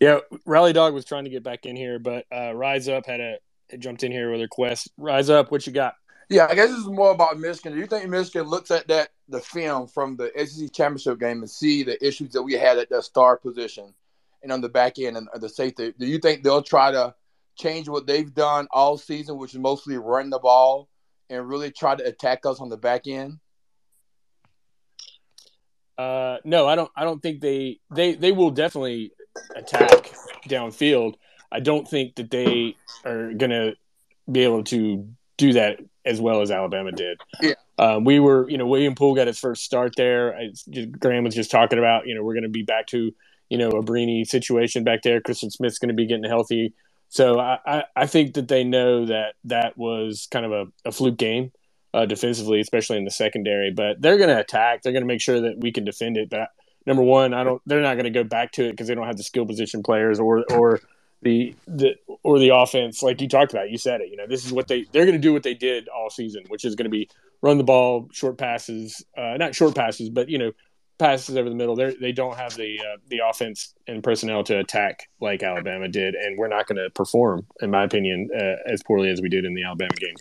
Yeah, 0.00 0.20
Rally 0.44 0.72
Dog 0.72 0.94
was 0.94 1.04
trying 1.04 1.24
to 1.24 1.30
get 1.30 1.42
back 1.42 1.66
in 1.66 1.74
here, 1.74 1.98
but 1.98 2.24
uh, 2.32 2.54
Rise 2.54 2.88
Up 2.88 3.04
had 3.04 3.18
a 3.18 3.38
jumped 3.78 4.04
in 4.04 4.12
here 4.12 4.30
with 4.30 4.38
a 4.38 4.44
request. 4.44 4.92
Rise 4.96 5.28
Up, 5.28 5.50
what 5.50 5.66
you 5.66 5.72
got? 5.72 5.94
Yeah, 6.28 6.46
I 6.48 6.54
guess 6.54 6.70
this 6.70 6.78
is 6.78 6.86
more 6.86 7.10
about 7.10 7.40
Michigan. 7.40 7.72
Do 7.72 7.80
you 7.80 7.86
think 7.86 8.08
Michigan 8.08 8.46
looks 8.46 8.70
at 8.70 8.86
that 8.86 9.08
the 9.28 9.40
film 9.40 9.88
from 9.88 10.16
the 10.16 10.30
SEC 10.44 10.72
championship 10.72 11.18
game 11.18 11.40
and 11.40 11.50
see 11.50 11.82
the 11.82 12.04
issues 12.06 12.32
that 12.32 12.42
we 12.42 12.54
had 12.54 12.78
at 12.78 12.90
that 12.90 13.02
star 13.02 13.36
position 13.36 13.92
and 14.42 14.52
on 14.52 14.60
the 14.60 14.68
back 14.68 14.98
end 14.98 15.16
and 15.16 15.28
the 15.34 15.48
safety? 15.48 15.92
Do 15.98 16.06
you 16.06 16.18
think 16.18 16.42
they'll 16.42 16.62
try 16.62 16.92
to 16.92 17.14
change 17.56 17.88
what 17.88 18.06
they've 18.06 18.32
done 18.32 18.68
all 18.70 18.98
season, 18.98 19.38
which 19.38 19.54
is 19.54 19.60
mostly 19.60 19.96
run 19.96 20.30
the 20.30 20.38
ball, 20.38 20.88
and 21.28 21.48
really 21.48 21.70
try 21.70 21.94
to 21.96 22.04
attack 22.04 22.46
us 22.46 22.60
on 22.60 22.68
the 22.68 22.76
back 22.76 23.06
end? 23.06 23.38
Uh, 25.98 26.36
no, 26.44 26.68
I 26.68 26.74
don't. 26.74 26.90
I 26.94 27.04
don't 27.04 27.22
think 27.22 27.40
they 27.40 27.80
they 27.90 28.14
they 28.14 28.30
will 28.30 28.50
definitely 28.50 29.12
attack 29.54 30.12
downfield. 30.46 31.14
I 31.50 31.60
don't 31.60 31.88
think 31.88 32.16
that 32.16 32.30
they 32.30 32.76
are 33.04 33.32
going 33.32 33.50
to 33.50 33.74
be 34.30 34.40
able 34.40 34.64
to 34.64 35.08
do 35.38 35.52
that 35.54 35.78
as 36.04 36.20
well 36.20 36.42
as 36.42 36.50
Alabama 36.50 36.92
did. 36.92 37.18
Yeah. 37.40 37.54
Um, 37.78 38.04
we 38.04 38.20
were, 38.20 38.48
you 38.48 38.56
know, 38.56 38.66
William 38.66 38.94
Poole 38.94 39.14
got 39.14 39.26
his 39.26 39.38
first 39.38 39.62
start 39.62 39.94
there. 39.96 40.38
Just, 40.70 40.98
Graham 40.98 41.24
was 41.24 41.34
just 41.34 41.50
talking 41.50 41.78
about, 41.78 42.06
you 42.06 42.14
know, 42.14 42.22
we're 42.22 42.34
going 42.34 42.44
to 42.44 42.48
be 42.48 42.62
back 42.62 42.86
to, 42.88 43.12
you 43.50 43.58
know, 43.58 43.68
a 43.68 43.82
Brini 43.82 44.26
situation 44.26 44.82
back 44.82 45.02
there. 45.02 45.20
Christian 45.20 45.50
Smith's 45.50 45.78
going 45.78 45.88
to 45.88 45.94
be 45.94 46.06
getting 46.06 46.24
healthy. 46.24 46.74
So 47.08 47.38
I, 47.38 47.58
I, 47.66 47.84
I, 47.94 48.06
think 48.06 48.34
that 48.34 48.48
they 48.48 48.64
know 48.64 49.06
that 49.06 49.34
that 49.44 49.78
was 49.78 50.26
kind 50.30 50.44
of 50.44 50.52
a, 50.52 50.88
a 50.88 50.92
fluke 50.92 51.16
game 51.16 51.52
uh, 51.94 52.06
defensively, 52.06 52.60
especially 52.60 52.96
in 52.96 53.04
the 53.04 53.10
secondary. 53.10 53.70
But 53.70 54.00
they're 54.00 54.18
going 54.18 54.30
to 54.30 54.40
attack. 54.40 54.82
They're 54.82 54.92
going 54.92 55.04
to 55.04 55.06
make 55.06 55.20
sure 55.20 55.40
that 55.42 55.58
we 55.58 55.70
can 55.70 55.84
defend 55.84 56.16
it. 56.16 56.28
But 56.30 56.48
number 56.84 57.02
one, 57.02 57.32
I 57.32 57.44
don't. 57.44 57.62
They're 57.66 57.82
not 57.82 57.94
going 57.94 58.04
to 58.04 58.10
go 58.10 58.24
back 58.24 58.52
to 58.52 58.64
it 58.64 58.72
because 58.72 58.88
they 58.88 58.94
don't 58.94 59.06
have 59.06 59.16
the 59.16 59.22
skill 59.22 59.46
position 59.46 59.82
players 59.82 60.18
or 60.18 60.44
or 60.50 60.80
the 61.26 61.54
the 61.66 61.96
or 62.22 62.38
the 62.38 62.54
offense 62.54 63.02
like 63.02 63.20
you 63.20 63.28
talked 63.28 63.52
about. 63.52 63.70
You 63.70 63.78
said 63.78 64.00
it. 64.00 64.08
You 64.10 64.16
know, 64.16 64.26
this 64.26 64.46
is 64.46 64.52
what 64.52 64.68
they 64.68 64.86
they're 64.92 65.04
going 65.04 65.20
to 65.20 65.26
do 65.28 65.32
what 65.32 65.42
they 65.42 65.54
did 65.54 65.88
all 65.88 66.08
season, 66.08 66.44
which 66.48 66.64
is 66.64 66.74
going 66.74 66.84
to 66.84 66.90
be 66.90 67.08
run 67.42 67.58
the 67.58 67.64
ball, 67.64 68.08
short 68.12 68.38
passes, 68.38 69.04
uh, 69.16 69.36
not 69.36 69.54
short 69.54 69.74
passes, 69.74 70.08
but 70.08 70.28
you 70.28 70.38
know, 70.38 70.52
passes 70.98 71.36
over 71.36 71.48
the 71.48 71.54
middle. 71.54 71.76
They 71.76 71.94
they 71.94 72.12
don't 72.12 72.36
have 72.36 72.54
the 72.54 72.78
uh, 72.80 72.96
the 73.08 73.20
offense 73.28 73.74
and 73.86 74.02
personnel 74.02 74.44
to 74.44 74.58
attack 74.58 75.08
like 75.20 75.42
Alabama 75.42 75.88
did, 75.88 76.14
and 76.14 76.38
we're 76.38 76.48
not 76.48 76.66
going 76.66 76.78
to 76.82 76.90
perform, 76.90 77.46
in 77.60 77.70
my 77.70 77.84
opinion, 77.84 78.30
uh, 78.34 78.72
as 78.72 78.82
poorly 78.82 79.10
as 79.10 79.20
we 79.20 79.28
did 79.28 79.44
in 79.44 79.54
the 79.54 79.64
Alabama 79.64 79.94
game. 79.98 80.14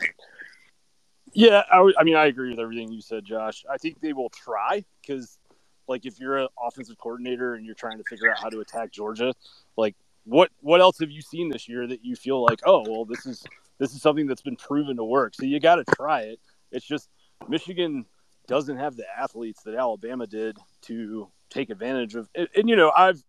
Yeah, 1.34 1.64
I, 1.70 1.78
w- 1.78 1.95
I 1.99 2.03
mean, 2.03 2.16
I 2.16 2.28
agree 2.28 2.49
with 2.49 2.60
everything 2.60 2.93
you 2.93 3.01
said, 3.01 3.26
Josh. 3.26 3.66
I 3.70 3.78
think 3.78 3.99
they 3.99 4.14
will 4.14 4.30
try 4.30 4.86
because, 5.01 5.38
like, 5.86 6.06
if 6.06 6.18
you're 6.18 6.38
an 6.38 6.47
offensive 6.66 6.97
coordinator 6.97 7.56
and 7.56 7.66
you're 7.66 7.76
trying 7.76 7.97
to 7.97 8.06
figure 8.06 8.32
out 8.32 8.39
how 8.39 8.47
to 8.47 8.62
attack 8.62 8.93
Georgia, 8.93 9.34
like, 9.76 9.97
what 10.26 10.49
what 10.61 10.82
else 10.82 10.99
have 10.99 11.11
you 11.11 11.21
seen 11.21 11.49
this 11.49 11.69
year 11.69 11.88
that 11.88 12.03
you 12.03 12.15
feel 12.15 12.43
like, 12.43 12.59
oh, 12.65 12.84
well, 12.88 13.05
this 13.05 13.26
is 13.26 13.43
this 13.80 13.93
is 13.93 14.01
something 14.01 14.28
that's 14.28 14.41
been 14.41 14.55
proven 14.55 14.97
to 14.97 15.03
work. 15.03 15.36
So 15.36 15.45
you 15.45 15.59
got 15.59 15.76
to 15.76 15.86
try 15.95 16.21
it. 16.21 16.39
It's 16.71 16.86
just 16.86 17.09
Michigan 17.47 18.05
doesn't 18.47 18.78
have 18.78 18.95
the 18.95 19.05
athletes 19.17 19.63
that 19.63 19.76
Alabama 19.76 20.28
did 20.28 20.57
to 20.84 21.30
take 21.49 21.69
advantage 21.69 22.15
of. 22.15 22.30
And, 22.36 22.47
and 22.55 22.69
you 22.69 22.76
know, 22.76 22.91
I've 22.95 23.23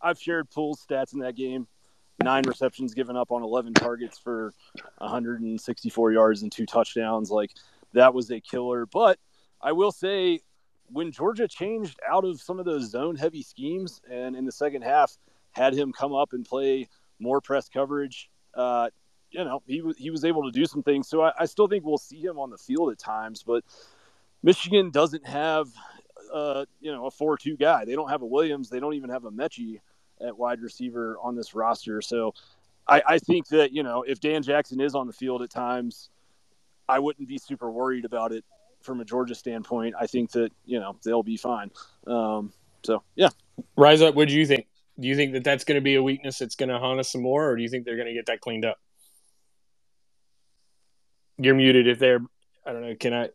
I've 0.00 0.18
shared 0.18 0.50
Poole's 0.50 0.84
stats 0.84 1.12
in 1.14 1.20
that 1.20 1.36
game. 1.36 1.66
Nine 2.22 2.44
receptions 2.46 2.94
given 2.94 3.16
up 3.16 3.32
on 3.32 3.42
11 3.42 3.74
targets 3.74 4.18
for 4.18 4.54
164 4.98 6.12
yards 6.12 6.42
and 6.42 6.52
two 6.52 6.66
touchdowns. 6.66 7.30
Like 7.30 7.50
that 7.92 8.14
was 8.14 8.30
a 8.30 8.40
killer. 8.40 8.86
But 8.86 9.18
I 9.60 9.72
will 9.72 9.92
say, 9.92 10.40
when 10.90 11.10
Georgia 11.10 11.48
changed 11.48 11.98
out 12.08 12.24
of 12.24 12.40
some 12.40 12.58
of 12.58 12.66
those 12.66 12.90
zone 12.90 13.16
heavy 13.16 13.42
schemes 13.42 14.00
and 14.10 14.36
in 14.36 14.44
the 14.44 14.52
second 14.52 14.82
half 14.82 15.16
had 15.54 15.74
him 15.74 15.92
come 15.92 16.12
up 16.12 16.32
and 16.32 16.44
play 16.44 16.88
more 17.18 17.40
press 17.40 17.68
coverage, 17.68 18.30
uh, 18.54 18.90
you 19.30 19.44
know, 19.44 19.62
he 19.66 19.80
was 19.80 19.96
he 19.96 20.10
was 20.10 20.24
able 20.24 20.44
to 20.44 20.50
do 20.50 20.64
some 20.66 20.82
things. 20.82 21.08
So 21.08 21.22
I, 21.22 21.32
I, 21.40 21.44
still 21.46 21.66
think 21.66 21.84
we'll 21.84 21.98
see 21.98 22.20
him 22.20 22.38
on 22.38 22.50
the 22.50 22.58
field 22.58 22.90
at 22.90 22.98
times, 22.98 23.42
but 23.42 23.64
Michigan 24.42 24.90
doesn't 24.90 25.26
have, 25.26 25.68
uh, 26.32 26.66
you 26.80 26.92
know, 26.92 27.06
a 27.06 27.10
four-two 27.10 27.56
guy. 27.56 27.84
They 27.84 27.94
don't 27.94 28.10
have 28.10 28.22
a 28.22 28.26
Williams. 28.26 28.70
They 28.70 28.78
don't 28.78 28.94
even 28.94 29.10
have 29.10 29.24
a 29.24 29.30
Metchie 29.32 29.80
at 30.24 30.38
wide 30.38 30.60
receiver 30.60 31.18
on 31.20 31.34
this 31.34 31.54
roster. 31.54 32.00
So 32.00 32.34
I, 32.86 33.02
I 33.06 33.18
think 33.18 33.48
that 33.48 33.72
you 33.72 33.82
know 33.82 34.02
if 34.02 34.20
Dan 34.20 34.42
Jackson 34.42 34.80
is 34.80 34.94
on 34.94 35.06
the 35.06 35.12
field 35.12 35.42
at 35.42 35.50
times, 35.50 36.10
I 36.88 36.98
wouldn't 36.98 37.28
be 37.28 37.38
super 37.38 37.70
worried 37.70 38.04
about 38.04 38.32
it 38.32 38.44
from 38.82 39.00
a 39.00 39.04
Georgia 39.04 39.34
standpoint. 39.34 39.94
I 39.98 40.06
think 40.06 40.30
that 40.32 40.50
you 40.64 40.78
know 40.78 40.96
they'll 41.04 41.22
be 41.22 41.36
fine. 41.36 41.70
Um, 42.06 42.52
so 42.84 43.02
yeah, 43.16 43.30
rise 43.76 44.02
up. 44.02 44.14
What 44.14 44.28
do 44.28 44.34
you 44.34 44.46
think? 44.46 44.66
Do 44.98 45.08
you 45.08 45.16
think 45.16 45.32
that 45.32 45.44
that's 45.44 45.64
going 45.64 45.76
to 45.76 45.82
be 45.82 45.96
a 45.96 46.02
weakness 46.02 46.38
that's 46.38 46.54
going 46.54 46.68
to 46.68 46.78
haunt 46.78 47.00
us 47.00 47.10
some 47.10 47.22
more, 47.22 47.50
or 47.50 47.56
do 47.56 47.62
you 47.62 47.68
think 47.68 47.84
they're 47.84 47.96
going 47.96 48.08
to 48.08 48.14
get 48.14 48.26
that 48.26 48.40
cleaned 48.40 48.64
up? 48.64 48.78
You're 51.38 51.54
muted 51.54 51.88
if 51.88 51.98
they're. 51.98 52.20
I 52.66 52.72
don't 52.72 52.82
know. 52.82 52.94
Can 52.94 53.12
I? 53.12 53.28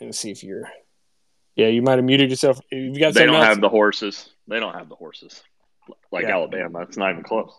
Let's 0.00 0.18
see 0.18 0.30
if 0.30 0.44
you're. 0.44 0.68
Yeah, 1.56 1.66
you 1.66 1.82
might 1.82 1.96
have 1.96 2.04
muted 2.04 2.30
yourself. 2.30 2.60
You 2.70 2.98
got. 2.98 3.14
They 3.14 3.26
don't 3.26 3.34
else? 3.34 3.46
have 3.46 3.60
the 3.60 3.68
horses. 3.68 4.30
They 4.46 4.60
don't 4.60 4.74
have 4.74 4.88
the 4.88 4.94
horses 4.94 5.42
like 6.10 6.24
yeah. 6.24 6.32
Alabama. 6.32 6.80
It's 6.82 6.96
not 6.96 7.10
even 7.10 7.24
close. 7.24 7.52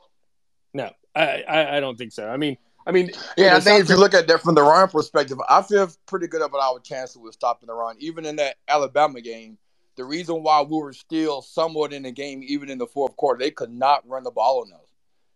No, 0.74 0.90
I, 1.14 1.44
I, 1.48 1.78
I 1.78 1.80
don't 1.80 1.98
think 1.98 2.14
so. 2.14 2.28
I 2.28 2.38
mean, 2.38 2.58
I 2.86 2.92
mean, 2.92 3.12
yeah, 3.38 3.56
I 3.56 3.60
think 3.60 3.82
if 3.82 3.90
you 3.90 3.98
look 3.98 4.14
at 4.14 4.28
that 4.28 4.42
from 4.42 4.56
the 4.56 4.64
run 4.64 4.90
perspective, 4.90 5.38
I 5.50 5.62
feel 5.62 5.90
pretty 6.06 6.28
good 6.28 6.42
about 6.42 6.62
our 6.62 6.80
chances 6.80 7.18
with 7.18 7.34
stopping 7.34 7.68
the 7.68 7.74
run. 7.74 7.96
Even 8.00 8.26
in 8.26 8.38
that 8.38 8.56
Alabama 8.68 9.22
game, 9.22 9.58
the 9.96 10.06
reason 10.06 10.44
why 10.44 10.62
we 10.62 10.78
were 10.78 10.94
still 10.94 11.42
somewhat 11.42 11.94
in 11.94 12.04
the 12.04 12.12
game, 12.12 12.42
even 12.44 12.70
in 12.70 12.78
the 12.78 12.88
fourth 12.88 13.16
quarter, 13.16 13.40
they 13.40 13.52
could 13.52 13.72
not 13.72 14.08
run 14.08 14.24
the 14.24 14.32
ball 14.32 14.62
on 14.66 14.74
us. 14.74 14.90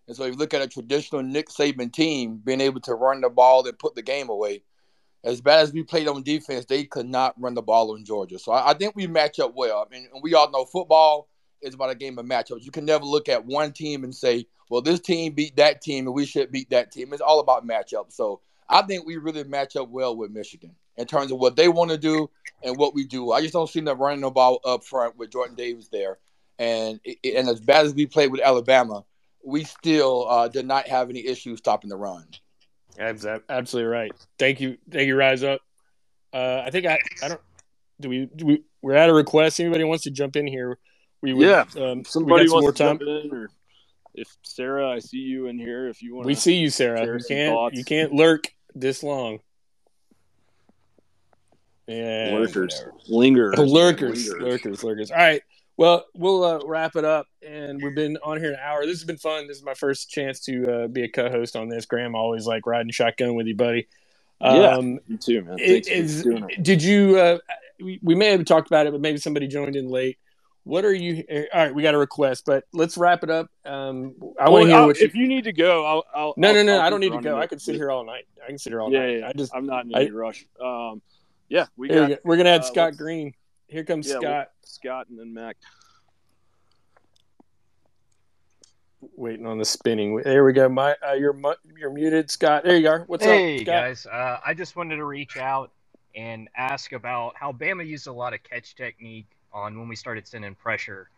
And 0.07 0.15
so 0.15 0.23
if 0.23 0.33
you 0.33 0.37
look 0.37 0.53
at 0.53 0.61
a 0.61 0.67
traditional 0.67 1.21
Nick 1.21 1.49
Saban 1.49 1.91
team 1.91 2.41
being 2.43 2.61
able 2.61 2.79
to 2.81 2.95
run 2.95 3.21
the 3.21 3.29
ball 3.29 3.67
and 3.67 3.77
put 3.77 3.95
the 3.95 4.01
game 4.01 4.29
away, 4.29 4.63
as 5.23 5.41
bad 5.41 5.59
as 5.59 5.73
we 5.73 5.83
played 5.83 6.07
on 6.07 6.23
defense, 6.23 6.65
they 6.65 6.85
could 6.85 7.07
not 7.07 7.35
run 7.39 7.53
the 7.53 7.61
ball 7.61 7.91
on 7.91 8.05
Georgia. 8.05 8.39
So 8.39 8.51
I, 8.51 8.71
I 8.71 8.73
think 8.73 8.95
we 8.95 9.07
match 9.07 9.39
up 9.39 9.53
well. 9.55 9.85
I 9.85 9.93
mean, 9.93 10.07
we 10.21 10.33
all 10.33 10.49
know 10.49 10.65
football 10.65 11.27
is 11.61 11.73
about 11.73 11.89
a 11.89 11.95
game 11.95 12.17
of 12.17 12.25
matchups. 12.25 12.63
You 12.63 12.71
can 12.71 12.85
never 12.85 13.03
look 13.03 13.27
at 13.27 13.45
one 13.45 13.73
team 13.73 14.03
and 14.03 14.15
say, 14.15 14.47
well, 14.69 14.81
this 14.81 14.99
team 14.99 15.33
beat 15.33 15.57
that 15.57 15.81
team 15.81 16.07
and 16.07 16.15
we 16.15 16.25
should 16.25 16.51
beat 16.51 16.69
that 16.69 16.91
team. 16.91 17.11
It's 17.13 17.21
all 17.21 17.39
about 17.39 17.67
matchup. 17.67 18.11
So 18.11 18.41
I 18.69 18.83
think 18.83 19.05
we 19.05 19.17
really 19.17 19.43
match 19.43 19.75
up 19.75 19.89
well 19.89 20.15
with 20.15 20.31
Michigan 20.31 20.75
in 20.97 21.05
terms 21.05 21.31
of 21.31 21.39
what 21.39 21.55
they 21.55 21.67
want 21.67 21.91
to 21.91 21.97
do 21.97 22.29
and 22.63 22.77
what 22.77 22.93
we 22.93 23.05
do. 23.05 23.31
I 23.31 23.41
just 23.41 23.53
don't 23.53 23.69
see 23.69 23.79
them 23.79 23.99
running 23.99 24.21
the 24.21 24.31
ball 24.31 24.59
up 24.65 24.83
front 24.83 25.17
with 25.17 25.31
Jordan 25.31 25.55
Davis 25.55 25.89
there. 25.89 26.17
And 26.59 26.99
and 27.23 27.47
as 27.49 27.59
bad 27.59 27.85
as 27.85 27.93
we 27.93 28.07
played 28.07 28.31
with 28.31 28.41
Alabama, 28.41 29.03
we 29.45 29.63
still 29.63 30.27
uh, 30.27 30.47
did 30.47 30.65
not 30.65 30.87
have 30.87 31.09
any 31.09 31.25
issues 31.25 31.59
stopping 31.59 31.89
the 31.89 31.97
run. 31.97 32.25
Absolutely 32.99 33.91
right. 33.91 34.11
Thank 34.39 34.59
you, 34.59 34.77
thank 34.89 35.07
you, 35.07 35.15
Rise 35.15 35.43
Up. 35.43 35.61
Uh, 36.33 36.63
I 36.65 36.71
think 36.71 36.87
I 36.87 36.99
I 37.23 37.27
don't 37.29 37.41
do 37.99 38.09
we 38.09 38.29
do 38.35 38.45
we 38.45 38.63
we're 38.81 38.95
at 38.95 39.09
a 39.09 39.13
request. 39.13 39.59
Anybody 39.59 39.83
wants 39.83 40.03
to 40.05 40.11
jump 40.11 40.35
in 40.35 40.47
here? 40.47 40.77
We 41.21 41.33
would, 41.33 41.47
yeah. 41.47 41.65
Um, 41.77 42.05
somebody 42.05 42.47
some 42.47 42.55
wants 42.55 42.63
more 42.63 42.73
time. 42.73 42.99
to 42.99 43.05
jump 43.05 43.25
in, 43.25 43.31
or 43.31 43.49
if 44.13 44.35
Sarah, 44.43 44.89
I 44.89 44.99
see 44.99 45.17
you 45.17 45.47
in 45.47 45.57
here. 45.57 45.87
If 45.87 46.01
you 46.01 46.15
want, 46.15 46.25
we 46.25 46.35
see 46.35 46.55
you, 46.55 46.69
Sarah. 46.69 47.05
You 47.05 47.19
can't 47.27 47.53
thoughts. 47.53 47.77
you 47.77 47.83
can't 47.83 48.13
lurk 48.13 48.53
this 48.73 49.03
long. 49.03 49.39
Yeah, 51.87 52.31
lurkers, 52.33 52.83
linger, 53.07 53.53
lurkers, 53.53 54.27
lingers. 54.27 54.41
lurkers, 54.41 54.83
lurkers. 54.83 55.11
All 55.11 55.17
right. 55.17 55.41
Well, 55.77 56.05
we'll 56.15 56.43
uh, 56.43 56.59
wrap 56.65 56.95
it 56.95 57.05
up, 57.05 57.27
and 57.47 57.81
we've 57.81 57.95
been 57.95 58.17
on 58.23 58.39
here 58.39 58.51
an 58.51 58.59
hour. 58.61 58.85
This 58.85 58.97
has 58.97 59.03
been 59.03 59.17
fun. 59.17 59.47
This 59.47 59.57
is 59.57 59.63
my 59.63 59.75
first 59.75 60.09
chance 60.09 60.39
to 60.41 60.83
uh, 60.83 60.87
be 60.87 61.03
a 61.03 61.09
co-host 61.09 61.55
on 61.55 61.69
this. 61.69 61.85
Graham 61.85 62.15
always 62.15 62.47
like 62.47 62.65
riding 62.65 62.91
shotgun 62.91 63.35
with 63.35 63.45
you, 63.45 63.55
buddy. 63.55 63.87
Um, 64.41 64.55
yeah, 64.55 64.97
me 65.07 65.17
too, 65.17 65.43
man. 65.43 65.59
Is, 65.59 66.27
did 66.61 66.81
you? 66.81 67.17
Uh, 67.17 67.37
we, 67.79 67.99
we 68.01 68.15
may 68.15 68.31
have 68.31 68.43
talked 68.45 68.67
about 68.67 68.87
it, 68.87 68.91
but 68.91 69.01
maybe 69.01 69.19
somebody 69.19 69.47
joined 69.47 69.75
in 69.75 69.87
late. 69.87 70.17
What 70.63 70.83
are 70.83 70.93
you? 70.93 71.23
Eh, 71.29 71.45
all 71.53 71.63
right, 71.63 71.73
we 71.73 71.83
got 71.83 71.93
a 71.93 71.97
request, 71.97 72.43
but 72.45 72.65
let's 72.73 72.97
wrap 72.97 73.23
it 73.23 73.29
up. 73.29 73.49
Um, 73.63 74.15
I 74.39 74.49
well, 74.49 74.53
want 74.53 74.65
to 74.65 74.71
hear 74.71 74.85
what 74.85 74.99
you, 74.99 75.05
if 75.05 75.15
you 75.15 75.27
need 75.27 75.45
to 75.45 75.53
go. 75.53 75.85
I'll. 75.85 76.03
I'll 76.13 76.33
no, 76.37 76.49
I'll, 76.49 76.53
no, 76.55 76.63
no. 76.63 76.75
I'll 76.75 76.81
I 76.81 76.89
don't 76.89 76.99
need 76.99 77.13
to 77.13 77.21
go. 77.21 77.37
I 77.37 77.47
can 77.47 77.59
sit 77.59 77.75
here 77.75 77.89
all 77.89 78.03
night. 78.03 78.25
I 78.43 78.47
can 78.47 78.57
sit 78.57 78.71
here 78.71 78.81
all 78.81 78.91
yeah, 78.91 78.99
night. 78.99 79.19
Yeah, 79.19 79.27
I 79.29 79.33
just. 79.33 79.55
I'm 79.55 79.65
not 79.65 79.85
in 79.85 79.95
any 79.95 80.09
I, 80.09 80.11
rush. 80.11 80.45
Um, 80.59 81.01
yeah, 81.49 81.65
we 81.75 81.87
got. 81.89 82.09
Go. 82.09 82.17
We're 82.23 82.37
gonna 82.37 82.49
add 82.49 82.61
uh, 82.61 82.65
Scott 82.65 82.97
Green. 82.97 83.33
Here 83.67 83.83
comes 83.83 84.07
yeah, 84.07 84.19
Scott. 84.19 84.51
Scott 84.63 85.09
and 85.09 85.19
then 85.19 85.33
Mac. 85.33 85.57
Waiting 89.15 89.45
on 89.45 89.57
the 89.57 89.65
spinning. 89.65 90.17
There 90.17 90.43
we 90.43 90.53
go. 90.53 90.67
My, 90.69 90.95
uh, 91.07 91.13
you're 91.13 91.35
you're 91.77 91.91
muted, 91.91 92.31
Scott. 92.31 92.63
There 92.63 92.77
you 92.77 92.89
are. 92.89 93.03
What's 93.07 93.23
hey, 93.23 93.57
up, 93.57 93.61
Scott? 93.61 93.65
guys? 93.65 94.05
Uh, 94.05 94.39
I 94.45 94.53
just 94.53 94.75
wanted 94.75 94.95
to 94.97 95.05
reach 95.05 95.37
out 95.37 95.71
and 96.15 96.49
ask 96.55 96.93
about 96.93 97.35
how 97.35 97.51
Bama 97.51 97.85
used 97.85 98.07
a 98.07 98.11
lot 98.11 98.33
of 98.33 98.41
catch 98.43 98.75
technique 98.75 99.27
on 99.53 99.77
when 99.77 99.87
we 99.87 99.95
started 99.95 100.27
sending 100.27 100.55
pressure 100.55 101.09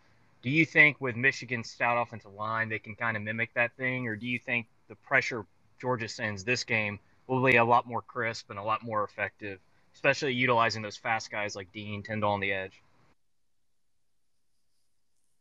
do 0.42 0.50
you 0.50 0.66
think 0.66 1.00
with 1.02 1.16
Michigan's 1.16 1.70
stout 1.70 2.02
offensive 2.02 2.34
line 2.34 2.70
they 2.70 2.80
can 2.80 2.96
kind 2.96 3.18
of 3.18 3.24
mimic 3.24 3.54
that 3.56 3.76
thing, 3.78 4.08
or 4.08 4.16
do 4.16 4.28
you 4.28 4.40
think 4.40 4.68
the 4.88 4.96
pressure 4.96 5.46
Georgia 5.80 6.08
sends 6.08 6.44
this 6.44 6.64
game 6.64 7.00
will 7.28 7.44
be 7.44 7.58
a 7.58 7.66
lot 7.66 7.86
more 7.86 8.02
crisp 8.02 8.50
and 8.50 8.58
a 8.58 8.64
lot 8.64 8.84
more 8.84 9.04
effective, 9.04 9.60
especially 9.94 10.34
utilizing 10.34 10.82
those 10.82 10.98
fast 10.98 11.32
guys 11.32 11.56
like 11.56 11.72
Dean 11.72 12.04
Tindall 12.04 12.34
on 12.34 12.40
the 12.40 12.52
edge? 12.52 12.82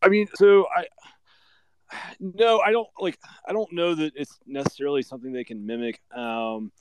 I 0.01 0.09
mean, 0.09 0.27
so 0.35 0.67
I 0.75 0.85
no, 2.19 2.59
I 2.59 2.71
don't 2.71 2.87
like. 2.99 3.17
I 3.47 3.53
don't 3.53 3.71
know 3.73 3.95
that 3.95 4.13
it's 4.15 4.39
necessarily 4.45 5.01
something 5.01 5.31
they 5.31 5.43
can 5.43 5.65
mimic. 5.65 5.99
Um, 6.15 6.71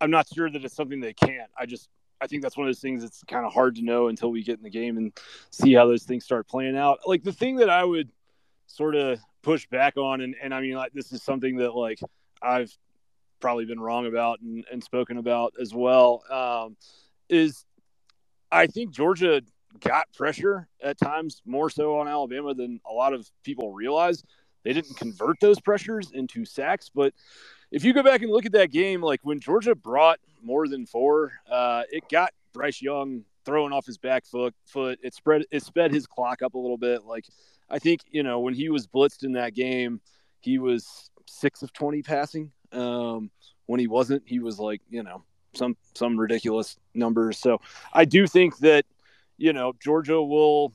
I'm 0.00 0.10
not 0.10 0.26
sure 0.32 0.50
that 0.50 0.64
it's 0.64 0.74
something 0.74 1.00
they 1.00 1.14
can't. 1.14 1.50
I 1.58 1.66
just 1.66 1.88
I 2.20 2.26
think 2.26 2.42
that's 2.42 2.56
one 2.56 2.66
of 2.66 2.68
those 2.68 2.80
things 2.80 3.02
that's 3.02 3.22
kind 3.24 3.44
of 3.44 3.52
hard 3.52 3.76
to 3.76 3.82
know 3.82 4.08
until 4.08 4.30
we 4.30 4.42
get 4.42 4.58
in 4.58 4.62
the 4.62 4.70
game 4.70 4.96
and 4.96 5.12
see 5.50 5.74
how 5.74 5.86
those 5.86 6.04
things 6.04 6.24
start 6.24 6.48
playing 6.48 6.76
out. 6.76 7.00
Like 7.06 7.22
the 7.22 7.32
thing 7.32 7.56
that 7.56 7.70
I 7.70 7.84
would 7.84 8.10
sort 8.66 8.94
of 8.94 9.20
push 9.42 9.66
back 9.66 9.96
on, 9.96 10.20
and, 10.20 10.34
and 10.42 10.54
I 10.54 10.60
mean, 10.60 10.74
like, 10.74 10.92
this 10.92 11.12
is 11.12 11.22
something 11.22 11.56
that 11.56 11.74
like 11.74 12.00
I've 12.42 12.76
probably 13.40 13.64
been 13.64 13.80
wrong 13.80 14.06
about 14.06 14.40
and, 14.40 14.64
and 14.70 14.82
spoken 14.82 15.18
about 15.18 15.54
as 15.60 15.74
well, 15.74 16.22
um, 16.30 16.76
is 17.28 17.64
I 18.50 18.66
think 18.66 18.92
Georgia 18.92 19.42
got 19.80 20.12
pressure 20.14 20.68
at 20.82 20.98
times 20.98 21.42
more 21.44 21.70
so 21.70 21.98
on 21.98 22.08
Alabama 22.08 22.54
than 22.54 22.80
a 22.88 22.92
lot 22.92 23.12
of 23.12 23.28
people 23.42 23.72
realize. 23.72 24.22
They 24.64 24.72
didn't 24.72 24.96
convert 24.96 25.38
those 25.40 25.60
pressures 25.60 26.10
into 26.12 26.44
sacks, 26.44 26.90
but 26.92 27.14
if 27.70 27.84
you 27.84 27.92
go 27.92 28.02
back 28.02 28.22
and 28.22 28.30
look 28.30 28.46
at 28.46 28.52
that 28.52 28.70
game, 28.70 29.00
like 29.00 29.20
when 29.22 29.40
Georgia 29.40 29.74
brought 29.74 30.18
more 30.42 30.66
than 30.68 30.86
four, 30.86 31.32
uh, 31.50 31.82
it 31.90 32.08
got 32.08 32.32
Bryce 32.52 32.80
Young 32.80 33.24
throwing 33.44 33.72
off 33.72 33.86
his 33.86 33.98
back 33.98 34.26
foot. 34.26 34.54
Foot 34.66 34.98
it 35.02 35.14
spread 35.14 35.44
it 35.50 35.62
sped 35.62 35.92
his 35.92 36.06
clock 36.06 36.42
up 36.42 36.54
a 36.54 36.58
little 36.58 36.78
bit. 36.78 37.04
Like 37.04 37.26
I 37.70 37.78
think 37.78 38.02
you 38.10 38.22
know 38.22 38.40
when 38.40 38.54
he 38.54 38.68
was 38.68 38.86
blitzed 38.86 39.24
in 39.24 39.32
that 39.32 39.54
game, 39.54 40.00
he 40.40 40.58
was 40.58 41.10
six 41.26 41.62
of 41.62 41.72
twenty 41.72 42.02
passing. 42.02 42.52
Um, 42.72 43.30
when 43.66 43.80
he 43.80 43.86
wasn't, 43.86 44.22
he 44.26 44.38
was 44.38 44.58
like 44.58 44.80
you 44.88 45.02
know 45.02 45.24
some 45.54 45.76
some 45.94 46.18
ridiculous 46.18 46.76
numbers. 46.94 47.38
So 47.38 47.60
I 47.92 48.04
do 48.04 48.26
think 48.26 48.58
that 48.58 48.84
you 49.36 49.52
know 49.52 49.72
Georgia 49.80 50.22
will 50.22 50.72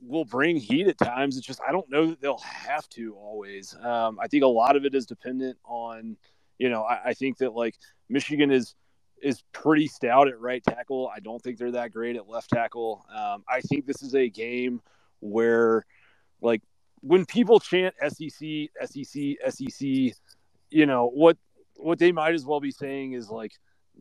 will 0.00 0.24
bring 0.24 0.56
heat 0.56 0.86
at 0.86 0.98
times. 0.98 1.36
It's 1.36 1.46
just 1.46 1.60
I 1.66 1.72
don't 1.72 1.90
know 1.90 2.06
that 2.06 2.20
they'll 2.20 2.38
have 2.38 2.88
to 2.90 3.14
always. 3.14 3.74
Um, 3.74 4.18
I 4.20 4.28
think 4.28 4.44
a 4.44 4.48
lot 4.48 4.76
of 4.76 4.84
it 4.84 4.94
is 4.94 5.06
dependent 5.06 5.58
on 5.64 6.16
you 6.58 6.68
know 6.68 6.82
I, 6.82 7.08
I 7.10 7.14
think 7.14 7.38
that 7.38 7.54
like 7.54 7.76
Michigan 8.08 8.50
is 8.50 8.74
is 9.20 9.42
pretty 9.52 9.88
stout 9.88 10.28
at 10.28 10.40
right 10.40 10.62
tackle. 10.62 11.10
I 11.14 11.20
don't 11.20 11.42
think 11.42 11.58
they're 11.58 11.72
that 11.72 11.92
great 11.92 12.16
at 12.16 12.28
left 12.28 12.50
tackle. 12.50 13.04
Um, 13.14 13.44
I 13.48 13.60
think 13.60 13.86
this 13.86 14.02
is 14.02 14.14
a 14.14 14.28
game 14.28 14.80
where 15.20 15.84
like 16.40 16.62
when 17.00 17.26
people 17.26 17.60
chant 17.60 17.94
SEC, 18.00 18.68
SEC, 18.84 19.36
SEC, 19.48 20.14
you 20.70 20.86
know 20.86 21.08
what 21.08 21.36
what 21.76 21.98
they 21.98 22.12
might 22.12 22.34
as 22.34 22.44
well 22.44 22.60
be 22.60 22.70
saying 22.70 23.12
is 23.12 23.28
like 23.28 23.52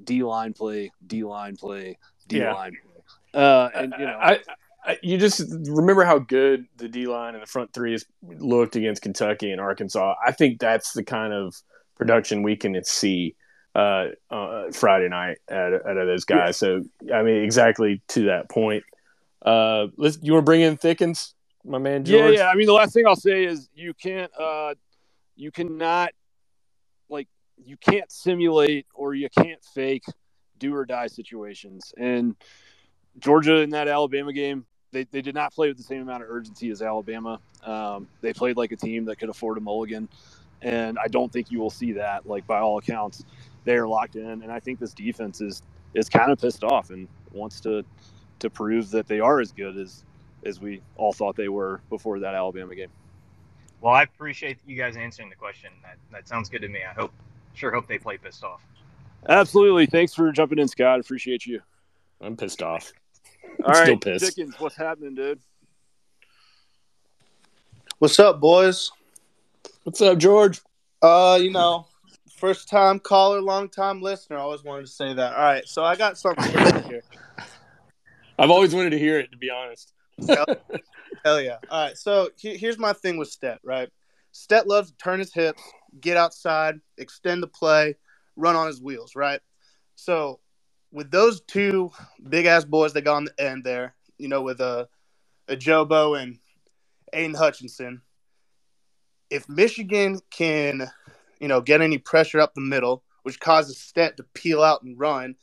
D 0.03 0.23
line 0.23 0.53
play, 0.53 0.91
D 1.05 1.23
line 1.23 1.55
play, 1.55 1.97
D 2.27 2.43
line 2.43 2.71
play. 2.71 3.41
Uh, 3.41 3.69
and 3.75 3.93
you 3.97 4.05
know, 4.05 4.17
I, 4.19 4.39
I, 4.83 4.97
you 5.01 5.17
just 5.17 5.43
remember 5.69 6.03
how 6.03 6.19
good 6.19 6.65
the 6.77 6.87
D 6.87 7.07
line 7.07 7.33
and 7.33 7.43
the 7.43 7.47
front 7.47 7.73
three 7.73 7.91
has 7.91 8.05
looked 8.23 8.75
against 8.75 9.01
Kentucky 9.01 9.51
and 9.51 9.61
Arkansas. 9.61 10.15
I 10.25 10.31
think 10.31 10.59
that's 10.59 10.93
the 10.93 11.03
kind 11.03 11.33
of 11.33 11.55
production 11.95 12.43
we 12.43 12.55
can 12.55 12.83
see 12.83 13.35
uh, 13.75 14.07
uh, 14.31 14.71
Friday 14.71 15.09
night 15.09 15.37
out, 15.51 15.73
out 15.73 15.97
of 15.97 16.07
those 16.07 16.25
guys. 16.25 16.61
Yeah. 16.61 16.79
So 16.79 17.13
I 17.13 17.23
mean, 17.23 17.43
exactly 17.43 18.01
to 18.09 18.25
that 18.25 18.49
point. 18.49 18.83
Uh, 19.45 19.87
let's. 19.97 20.17
You 20.21 20.33
want 20.33 20.43
to 20.43 20.45
bring 20.45 20.61
in 20.61 20.77
Thickens, 20.77 21.35
my 21.63 21.77
man 21.77 22.03
George? 22.03 22.33
Yeah, 22.33 22.39
yeah. 22.39 22.49
I 22.49 22.55
mean, 22.55 22.65
the 22.65 22.73
last 22.73 22.93
thing 22.93 23.05
I'll 23.05 23.15
say 23.15 23.45
is 23.45 23.69
you 23.75 23.93
can't. 23.93 24.31
Uh, 24.37 24.73
you 25.35 25.51
cannot 25.51 26.11
you 27.65 27.77
can't 27.77 28.11
simulate 28.11 28.85
or 28.93 29.13
you 29.13 29.29
can't 29.29 29.63
fake 29.63 30.03
do 30.59 30.73
or 30.75 30.85
die 30.85 31.07
situations. 31.07 31.93
And 31.97 32.35
Georgia 33.19 33.57
in 33.57 33.71
that 33.71 33.87
Alabama 33.87 34.33
game, 34.33 34.65
they, 34.91 35.03
they 35.05 35.21
did 35.21 35.35
not 35.35 35.53
play 35.53 35.67
with 35.67 35.77
the 35.77 35.83
same 35.83 36.01
amount 36.01 36.23
of 36.23 36.29
urgency 36.29 36.69
as 36.69 36.81
Alabama. 36.81 37.39
Um, 37.63 38.07
they 38.21 38.33
played 38.33 38.57
like 38.57 38.71
a 38.71 38.75
team 38.75 39.05
that 39.05 39.17
could 39.17 39.29
afford 39.29 39.57
a 39.57 39.61
mulligan. 39.61 40.07
And 40.61 40.97
I 40.97 41.07
don't 41.07 41.31
think 41.31 41.51
you 41.51 41.59
will 41.59 41.69
see 41.69 41.93
that. 41.93 42.25
Like 42.25 42.47
by 42.47 42.59
all 42.59 42.77
accounts, 42.77 43.23
they 43.63 43.75
are 43.75 43.87
locked 43.87 44.15
in. 44.15 44.41
And 44.43 44.51
I 44.51 44.59
think 44.59 44.79
this 44.79 44.93
defense 44.93 45.41
is 45.41 45.61
is 45.93 46.09
kind 46.09 46.31
of 46.31 46.39
pissed 46.39 46.63
off 46.63 46.89
and 46.89 47.07
wants 47.31 47.59
to 47.61 47.83
to 48.39 48.49
prove 48.49 48.91
that 48.91 49.07
they 49.07 49.19
are 49.19 49.39
as 49.39 49.51
good 49.51 49.77
as 49.77 50.03
as 50.45 50.59
we 50.61 50.81
all 50.95 51.13
thought 51.13 51.35
they 51.35 51.49
were 51.49 51.81
before 51.89 52.19
that 52.19 52.33
Alabama 52.33 52.75
game. 52.75 52.89
Well, 53.81 53.93
I 53.93 54.03
appreciate 54.03 54.57
you 54.65 54.75
guys 54.75 54.95
answering 54.95 55.29
the 55.29 55.35
question. 55.35 55.71
That 55.83 55.97
that 56.11 56.27
sounds 56.27 56.49
good 56.49 56.61
to 56.61 56.67
me. 56.67 56.79
I 56.89 56.93
hope 56.93 57.11
sure 57.57 57.71
hope 57.71 57.87
they 57.87 57.97
play 57.97 58.17
pissed 58.17 58.43
off. 58.43 58.61
Absolutely. 59.27 59.85
Thanks 59.87 60.13
for 60.13 60.31
jumping 60.31 60.59
in, 60.59 60.67
Scott. 60.67 60.99
Appreciate 60.99 61.45
you. 61.45 61.61
I'm 62.21 62.37
pissed 62.37 62.61
off. 62.61 62.91
All 63.63 63.73
right, 63.73 63.83
still 63.83 63.97
pissed. 63.97 64.25
Dickens, 64.25 64.55
what's 64.59 64.75
happening, 64.75 65.15
dude? 65.15 65.39
What's 67.99 68.19
up, 68.19 68.39
boys? 68.39 68.91
What's 69.83 70.01
up, 70.01 70.17
George? 70.17 70.61
Uh, 71.01 71.39
you 71.41 71.51
know, 71.51 71.87
first 72.37 72.69
time 72.69 72.99
caller, 72.99 73.41
long 73.41 73.69
time 73.69 74.01
listener. 74.01 74.37
I 74.37 74.41
always 74.41 74.63
wanted 74.63 74.85
to 74.85 74.91
say 74.91 75.13
that. 75.13 75.35
All 75.35 75.43
right, 75.43 75.67
so 75.67 75.83
I 75.83 75.95
got 75.95 76.17
something 76.17 76.45
here. 76.83 77.01
I've 78.39 78.51
always 78.51 78.75
wanted 78.75 78.91
to 78.91 78.99
hear 78.99 79.19
it, 79.19 79.31
to 79.31 79.37
be 79.37 79.49
honest. 79.49 79.93
hell, 80.27 80.45
hell, 81.25 81.41
yeah! 81.41 81.57
All 81.69 81.85
right, 81.87 81.97
so 81.97 82.29
he, 82.37 82.55
here's 82.55 82.77
my 82.77 82.93
thing 82.93 83.17
with 83.17 83.29
Stet. 83.29 83.59
Right, 83.63 83.89
Stet 84.31 84.67
loves 84.67 84.91
to 84.91 84.97
turn 84.97 85.19
his 85.19 85.33
hips, 85.33 85.61
get 85.99 86.17
outside, 86.17 86.79
extend 86.97 87.43
the 87.43 87.47
play, 87.47 87.95
run 88.35 88.55
on 88.55 88.67
his 88.67 88.81
wheels. 88.81 89.15
Right, 89.15 89.41
so 89.95 90.39
with 90.91 91.11
those 91.11 91.41
two 91.41 91.91
big 92.27 92.45
ass 92.45 92.65
boys 92.65 92.93
that 92.93 93.01
got 93.01 93.17
on 93.17 93.25
the 93.25 93.43
end 93.43 93.63
there, 93.63 93.95
you 94.17 94.27
know, 94.27 94.41
with 94.41 94.61
uh, 94.61 94.85
a 95.47 95.55
Ojabo 95.55 96.21
and 96.21 96.39
Aidan 97.13 97.35
Hutchinson, 97.35 98.01
if 99.29 99.47
Michigan 99.49 100.19
can, 100.29 100.89
you 101.39 101.47
know, 101.47 101.61
get 101.61 101.81
any 101.81 101.97
pressure 101.97 102.39
up 102.39 102.53
the 102.53 102.61
middle, 102.61 103.03
which 103.23 103.39
causes 103.39 103.77
Stet 103.77 104.17
to 104.17 104.23
peel 104.33 104.63
out 104.63 104.83
and 104.83 104.97
run, 104.97 105.35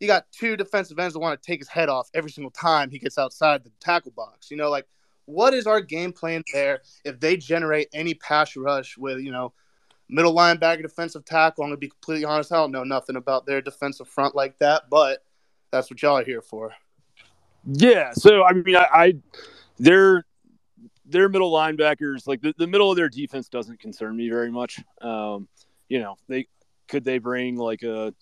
you 0.00 0.06
got 0.06 0.30
two 0.32 0.56
defensive 0.56 0.98
ends 0.98 1.14
that 1.14 1.20
want 1.20 1.40
to 1.40 1.46
take 1.46 1.60
his 1.60 1.68
head 1.68 1.88
off 1.88 2.10
every 2.12 2.30
single 2.30 2.50
time 2.50 2.90
he 2.90 2.98
gets 2.98 3.18
outside 3.18 3.64
the 3.64 3.70
tackle 3.80 4.12
box. 4.14 4.50
You 4.50 4.56
know, 4.56 4.68
like 4.68 4.86
what 5.26 5.54
is 5.54 5.66
our 5.66 5.80
game 5.80 6.12
plan 6.12 6.42
there 6.52 6.82
if 7.04 7.20
they 7.20 7.36
generate 7.36 7.88
any 7.94 8.14
pass 8.14 8.56
rush 8.56 8.98
with, 8.98 9.20
you 9.20 9.30
know, 9.30 9.52
middle 10.12 10.34
linebacker, 10.34 10.82
defensive 10.82 11.24
tackle. 11.24 11.64
I'm 11.64 11.70
gonna 11.70 11.78
be 11.78 11.88
completely 11.88 12.24
honest. 12.24 12.52
I 12.52 12.56
don't 12.56 12.70
know 12.70 12.84
nothing 12.84 13.16
about 13.16 13.46
their 13.46 13.60
defensive 13.60 14.08
front 14.08 14.34
like 14.34 14.58
that, 14.58 14.90
but 14.90 15.24
that's 15.70 15.90
what 15.90 16.00
y'all 16.02 16.18
are 16.18 16.24
here 16.24 16.42
for. 16.42 16.72
Yeah. 17.64 18.12
So 18.12 18.44
I 18.44 18.52
mean, 18.52 18.76
I, 18.76 18.86
I 18.92 19.14
their 19.78 20.24
their 21.04 21.28
middle 21.28 21.50
linebackers, 21.50 22.26
like 22.26 22.42
the, 22.42 22.54
the 22.58 22.66
middle 22.66 22.90
of 22.90 22.96
their 22.96 23.08
defense, 23.08 23.48
doesn't 23.48 23.80
concern 23.80 24.16
me 24.16 24.28
very 24.28 24.50
much. 24.50 24.80
Um, 25.00 25.48
you 25.88 26.00
know, 26.00 26.16
they 26.28 26.46
could 26.88 27.04
they 27.04 27.18
bring 27.18 27.56
like 27.56 27.82
a 27.82 28.14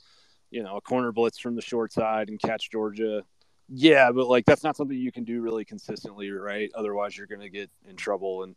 you 0.50 0.62
know 0.62 0.76
a 0.76 0.80
corner 0.80 1.12
blitz 1.12 1.38
from 1.38 1.56
the 1.56 1.62
short 1.62 1.92
side 1.92 2.28
and 2.28 2.40
catch 2.40 2.70
Georgia. 2.70 3.24
Yeah, 3.68 4.10
but 4.10 4.28
like 4.28 4.44
that's 4.46 4.64
not 4.64 4.76
something 4.76 4.96
you 4.96 5.12
can 5.12 5.24
do 5.24 5.40
really 5.40 5.64
consistently, 5.64 6.30
right? 6.30 6.70
Otherwise, 6.74 7.16
you're 7.16 7.28
going 7.28 7.40
to 7.40 7.50
get 7.50 7.70
in 7.88 7.94
trouble, 7.94 8.42
and 8.42 8.56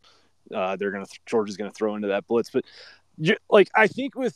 uh, 0.53 0.75
they're 0.75 0.91
going 0.91 1.05
to 1.05 1.19
Georgia's 1.25 1.57
going 1.57 1.69
to 1.69 1.75
throw 1.75 1.95
into 1.95 2.07
that 2.07 2.27
blitz. 2.27 2.49
But 2.49 2.65
like 3.49 3.69
I 3.75 3.87
think 3.87 4.15
with 4.15 4.35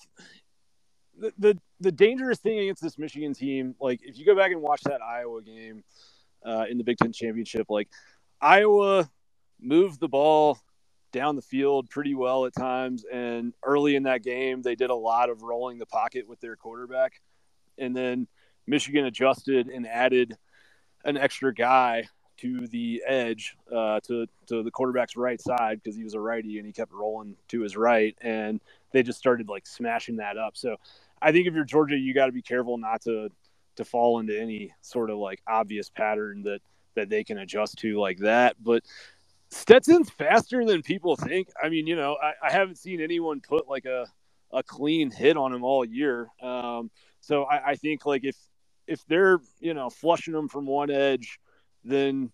the, 1.18 1.34
the, 1.38 1.58
the 1.80 1.92
dangerous 1.92 2.40
thing 2.40 2.60
against 2.60 2.82
this 2.82 2.98
Michigan 2.98 3.34
team, 3.34 3.76
like 3.80 4.02
if 4.04 4.18
you 4.18 4.26
go 4.26 4.36
back 4.36 4.52
and 4.52 4.62
watch 4.62 4.82
that 4.84 5.02
Iowa 5.02 5.42
game 5.42 5.84
uh, 6.46 6.66
in 6.70 6.78
the 6.78 6.84
Big 6.84 6.98
Ten 6.98 7.12
championship, 7.12 7.68
like 7.70 7.90
Iowa 8.40 9.10
moved 9.60 10.00
the 10.00 10.08
ball 10.08 10.60
down 11.12 11.36
the 11.36 11.42
field 11.42 11.90
pretty 11.90 12.14
well 12.14 12.46
at 12.46 12.54
times, 12.54 13.04
and 13.12 13.54
early 13.64 13.96
in 13.96 14.04
that 14.04 14.24
game 14.24 14.62
they 14.62 14.76
did 14.76 14.90
a 14.90 14.96
lot 14.96 15.30
of 15.30 15.42
rolling 15.42 15.80
the 15.80 15.86
pocket 15.86 16.28
with 16.28 16.40
their 16.40 16.56
quarterback, 16.56 17.22
and 17.78 17.96
then 17.96 18.28
Michigan 18.68 19.06
adjusted 19.06 19.68
and 19.68 19.88
added 19.88 20.38
an 21.06 21.18
extra 21.18 21.54
guy 21.54 22.08
to 22.38 22.68
the 22.68 23.02
edge 23.06 23.56
uh, 23.76 24.00
to 24.02 24.28
to 24.48 24.64
the 24.64 24.72
quarterback's 24.72 25.16
right 25.16 25.42
side 25.42 25.82
because 25.82 25.96
he 25.96 26.04
was 26.04 26.14
a 26.14 26.20
righty 26.20 26.58
and 26.58 26.66
he 26.66 26.74
kept 26.74 26.92
rolling 26.92 27.36
to 27.50 27.62
his 27.62 27.76
right 27.76 28.16
and 28.22 28.62
they 28.92 29.04
just 29.04 29.20
started 29.20 29.50
like 29.50 29.68
smashing 29.68 30.18
that 30.18 30.38
up. 30.38 30.56
So 30.56 30.78
I 31.22 31.32
think 31.32 31.48
if 31.48 31.54
you're 31.54 31.66
Georgia, 31.66 31.98
you 31.98 32.14
got 32.14 32.28
to 32.28 32.32
be 32.32 32.42
careful 32.42 32.78
not 32.78 33.02
to 33.04 33.30
to 33.76 33.86
fall 33.86 34.20
into 34.20 34.40
any 34.40 34.74
sort 34.82 35.10
of 35.10 35.18
like 35.18 35.42
obvious 35.48 35.90
pattern 35.90 36.44
that 36.44 36.62
that 36.96 37.10
they 37.10 37.24
can 37.24 37.38
adjust 37.38 37.78
to 37.80 38.00
like 38.00 38.20
that. 38.20 38.56
But 38.64 38.84
Stetson's 39.50 40.10
faster 40.10 40.66
than 40.66 40.82
people 40.82 41.16
think. 41.16 41.50
I 41.62 41.70
mean, 41.70 41.88
you 41.88 41.96
know, 41.96 42.18
I, 42.22 42.48
I 42.48 42.52
haven't 42.52 42.78
seen 42.78 43.02
anyone 43.02 43.42
put 43.42 43.68
like 43.68 43.86
a 43.86 44.08
a 44.52 44.64
clean 44.64 45.12
hit 45.12 45.38
on 45.38 45.54
him 45.54 45.64
all 45.64 45.84
year. 45.86 46.30
Um, 46.42 46.90
so 47.20 47.44
I, 47.44 47.72
I 47.72 47.76
think 47.76 48.06
like 48.06 48.24
if 48.24 48.36
if 48.88 49.06
they're 49.08 49.40
you 49.60 49.74
know 49.74 49.90
flushing 49.90 50.34
him 50.34 50.48
from 50.48 50.66
one 50.66 50.90
edge 50.90 51.40
then 51.88 52.32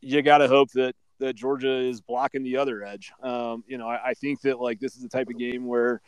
you 0.00 0.22
got 0.22 0.38
to 0.38 0.48
hope 0.48 0.70
that 0.72 0.94
that 1.18 1.34
Georgia 1.34 1.76
is 1.76 2.00
blocking 2.00 2.42
the 2.42 2.56
other 2.56 2.84
edge. 2.84 3.10
Um, 3.22 3.64
you 3.66 3.76
know, 3.76 3.88
I, 3.88 4.10
I, 4.10 4.14
think 4.14 4.40
that 4.42 4.60
like 4.60 4.78
this 4.78 4.94
is 4.94 5.02
the 5.02 5.08
type 5.08 5.28
of 5.28 5.36
game 5.36 5.66
where 5.66 6.00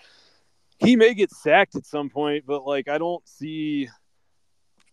he 0.79 0.95
may 0.95 1.15
get 1.15 1.33
sacked 1.33 1.75
at 1.75 1.85
some 1.85 2.09
point, 2.09 2.45
but 2.47 2.65
like 2.65 2.89
I 2.89 2.97
don't 2.99 3.27
see, 3.29 3.89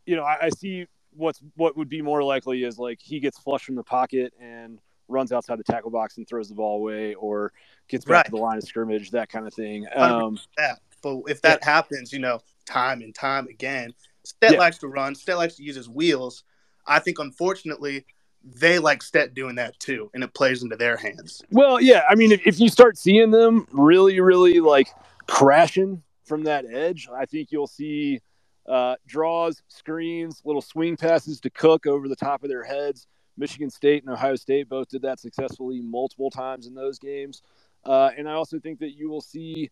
you 0.05 0.15
know, 0.15 0.23
I, 0.23 0.45
I 0.45 0.49
see 0.49 0.87
what's 1.11 1.41
what 1.55 1.77
would 1.77 1.89
be 1.89 2.01
more 2.01 2.23
likely 2.23 2.63
is 2.63 2.77
like 2.79 2.99
he 3.01 3.19
gets 3.19 3.39
flushed 3.39 3.65
from 3.65 3.75
the 3.75 3.83
pocket 3.83 4.33
and 4.41 4.79
runs 5.07 5.31
outside 5.31 5.57
the 5.57 5.63
tackle 5.63 5.91
box 5.91 6.17
and 6.17 6.27
throws 6.27 6.49
the 6.49 6.55
ball 6.55 6.77
away, 6.77 7.13
or 7.15 7.53
gets 7.87 8.05
back 8.05 8.13
right. 8.13 8.25
to 8.25 8.31
the 8.31 8.37
line 8.37 8.57
of 8.57 8.63
scrimmage, 8.63 9.11
that 9.11 9.29
kind 9.29 9.47
of 9.47 9.53
thing. 9.53 9.85
Um, 9.95 10.37
that. 10.57 10.79
But 11.01 11.21
if 11.27 11.41
that 11.43 11.59
yeah. 11.61 11.73
happens, 11.73 12.11
you 12.11 12.19
know, 12.19 12.39
time 12.65 13.01
and 13.01 13.13
time 13.13 13.47
again, 13.47 13.93
Stet 14.23 14.53
yeah. 14.53 14.59
likes 14.59 14.79
to 14.79 14.87
run. 14.87 15.15
Stet 15.15 15.37
likes 15.37 15.55
to 15.55 15.63
use 15.63 15.75
his 15.75 15.89
wheels. 15.89 16.43
I 16.87 16.99
think 16.99 17.19
unfortunately 17.19 18.05
they 18.43 18.79
like 18.79 19.03
Stet 19.03 19.33
doing 19.33 19.55
that 19.55 19.79
too, 19.79 20.09
and 20.13 20.23
it 20.23 20.33
plays 20.33 20.63
into 20.63 20.75
their 20.75 20.97
hands. 20.97 21.41
Well, 21.51 21.81
yeah, 21.81 22.03
I 22.09 22.15
mean, 22.15 22.31
if, 22.31 22.41
if 22.45 22.59
you 22.59 22.69
start 22.69 22.97
seeing 22.97 23.31
them 23.31 23.67
really, 23.71 24.19
really 24.19 24.59
like 24.59 24.87
crashing 25.27 26.03
from 26.23 26.43
that 26.43 26.65
edge, 26.65 27.07
I 27.13 27.25
think 27.25 27.51
you'll 27.51 27.67
see 27.67 28.21
uh, 28.67 28.95
draws, 29.05 29.61
screens, 29.67 30.41
little 30.45 30.61
swing 30.61 30.97
passes 30.97 31.39
to 31.41 31.49
Cook 31.49 31.85
over 31.85 32.07
the 32.07 32.15
top 32.15 32.43
of 32.43 32.49
their 32.49 32.63
heads. 32.63 33.07
Michigan 33.37 33.69
State 33.69 34.03
and 34.03 34.11
Ohio 34.11 34.35
State 34.35 34.67
both 34.67 34.89
did 34.89 35.03
that 35.03 35.19
successfully 35.19 35.81
multiple 35.81 36.29
times 36.29 36.67
in 36.67 36.73
those 36.73 36.99
games. 36.99 37.41
Uh, 37.85 38.09
and 38.17 38.27
I 38.27 38.33
also 38.33 38.59
think 38.59 38.79
that 38.79 38.97
you 38.97 39.09
will 39.09 39.21
see 39.21 39.69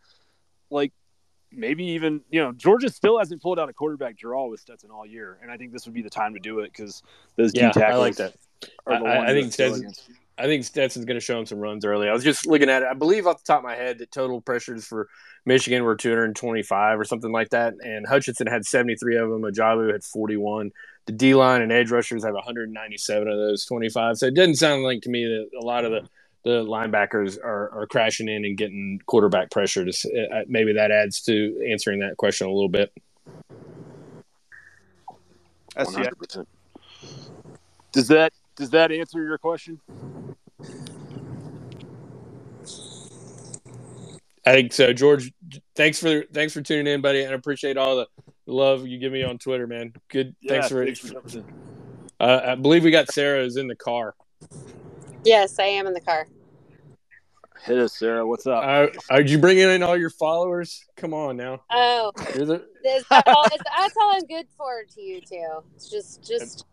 like 0.69 0.93
maybe 1.51 1.83
even 1.85 2.21
you 2.29 2.41
know 2.41 2.51
Georgia 2.51 2.89
still 2.89 3.17
hasn't 3.17 3.41
pulled 3.41 3.59
out 3.59 3.69
a 3.69 3.73
quarterback 3.73 4.17
draw 4.17 4.47
with 4.47 4.59
Stetson 4.59 4.91
all 4.91 5.05
year, 5.05 5.39
and 5.41 5.51
I 5.51 5.57
think 5.57 5.71
this 5.71 5.85
would 5.85 5.93
be 5.93 6.01
the 6.01 6.09
time 6.09 6.33
to 6.33 6.39
do 6.39 6.59
it 6.59 6.71
because 6.71 7.03
those 7.35 7.53
yeah, 7.53 7.71
D 7.71 7.79
tackles. 7.79 7.95
I 7.95 7.97
like 7.97 8.15
that. 8.15 8.35
I, 8.87 9.17
I 9.19 9.33
think 9.33 9.53
Stetson, 9.53 9.91
I 10.37 10.45
think 10.47 10.65
Stetson's 10.65 11.05
going 11.05 11.19
to 11.19 11.25
show 11.25 11.39
him 11.39 11.45
some 11.45 11.59
runs 11.59 11.85
early. 11.85 12.09
I 12.09 12.13
was 12.13 12.23
just 12.23 12.45
looking 12.45 12.69
at 12.69 12.81
it. 12.81 12.87
I 12.89 12.93
believe 12.93 13.25
off 13.25 13.37
the 13.37 13.45
top 13.45 13.59
of 13.59 13.63
my 13.63 13.75
head 13.75 13.99
that 13.99 14.11
total 14.11 14.41
pressures 14.41 14.85
for 14.85 15.07
Michigan 15.45 15.83
were 15.83 15.95
225 15.95 16.99
or 16.99 17.03
something 17.03 17.31
like 17.31 17.49
that, 17.49 17.73
and 17.81 18.05
Hutchinson 18.07 18.47
had 18.47 18.65
73 18.65 19.17
of 19.17 19.29
them. 19.29 19.41
Ojabo 19.41 19.91
had 19.91 20.03
41. 20.03 20.71
The 21.05 21.11
D 21.11 21.35
line 21.35 21.61
and 21.61 21.71
edge 21.71 21.91
rushers 21.91 22.23
have 22.23 22.33
197 22.33 23.27
of 23.27 23.37
those 23.37 23.65
25. 23.65 24.17
So 24.17 24.25
it 24.25 24.35
doesn't 24.35 24.55
sound 24.55 24.83
like 24.83 25.01
to 25.01 25.09
me 25.09 25.23
that 25.25 25.59
a 25.61 25.65
lot 25.65 25.85
of 25.85 25.91
the 25.91 26.09
the 26.45 26.63
linebackers 26.63 27.43
are, 27.43 27.71
are 27.71 27.87
crashing 27.87 28.29
in 28.29 28.45
and 28.45 28.55
getting 28.55 29.01
quarterback 29.07 29.49
pressure. 29.49 29.81
Uh, 29.83 30.41
maybe 30.47 30.73
that 30.73 30.91
adds 30.91 31.21
to 31.23 31.59
answering 31.67 31.99
that 31.99 32.17
question 32.17 32.45
a 32.47 32.51
little 32.51 32.69
bit. 32.69 32.93
One 35.73 35.93
hundred 35.93 36.17
percent. 36.17 36.47
Does 37.91 38.07
that 38.09 38.31
does 38.55 38.69
that 38.69 38.91
answer 38.91 39.23
your 39.23 39.39
question? 39.39 39.81
I 44.45 44.53
think 44.53 44.71
so, 44.71 44.93
George. 44.93 45.33
Thanks 45.75 45.99
for 45.99 46.23
thanks 46.31 46.53
for 46.53 46.61
tuning 46.61 46.93
in, 46.93 47.01
buddy, 47.01 47.23
and 47.23 47.31
I 47.31 47.35
appreciate 47.35 47.75
all 47.75 47.95
the 47.95 48.07
love 48.45 48.85
you 48.85 48.99
give 48.99 49.11
me 49.11 49.23
on 49.23 49.39
Twitter, 49.39 49.65
man. 49.65 49.93
Good. 50.09 50.35
Yeah, 50.41 50.51
thanks 50.51 50.69
for. 50.69 50.85
thanks 50.85 50.99
for 50.99 51.39
in. 51.39 51.45
Uh, 52.19 52.41
I 52.45 52.55
believe 52.55 52.83
we 52.83 52.91
got 52.91 53.11
Sarah 53.11 53.43
is 53.43 53.57
in 53.57 53.67
the 53.67 53.75
car. 53.75 54.13
Yes, 55.25 55.57
I 55.57 55.63
am 55.63 55.87
in 55.87 55.93
the 55.93 56.01
car. 56.01 56.27
Hit 57.63 57.77
us, 57.79 57.93
Sarah. 57.93 58.25
What's 58.25 58.45
up? 58.45 58.63
Uh, 58.63 58.87
are 59.09 59.21
you 59.21 59.39
bringing 59.39 59.69
in 59.69 59.81
all 59.81 59.97
your 59.97 60.09
followers? 60.09 60.85
Come 60.97 61.13
on 61.13 61.37
now. 61.37 61.61
Oh, 61.71 62.11
You're 62.35 62.45
the, 62.45 62.53
is 62.85 63.05
that 63.09 63.27
all, 63.27 63.45
is, 63.45 63.59
that's 63.77 63.95
all 63.99 64.15
I'm 64.15 64.25
good 64.25 64.47
for 64.57 64.83
to 64.93 65.01
you 65.01 65.21
too. 65.21 65.63
It's 65.75 65.89
just, 65.89 66.23
just, 66.23 66.65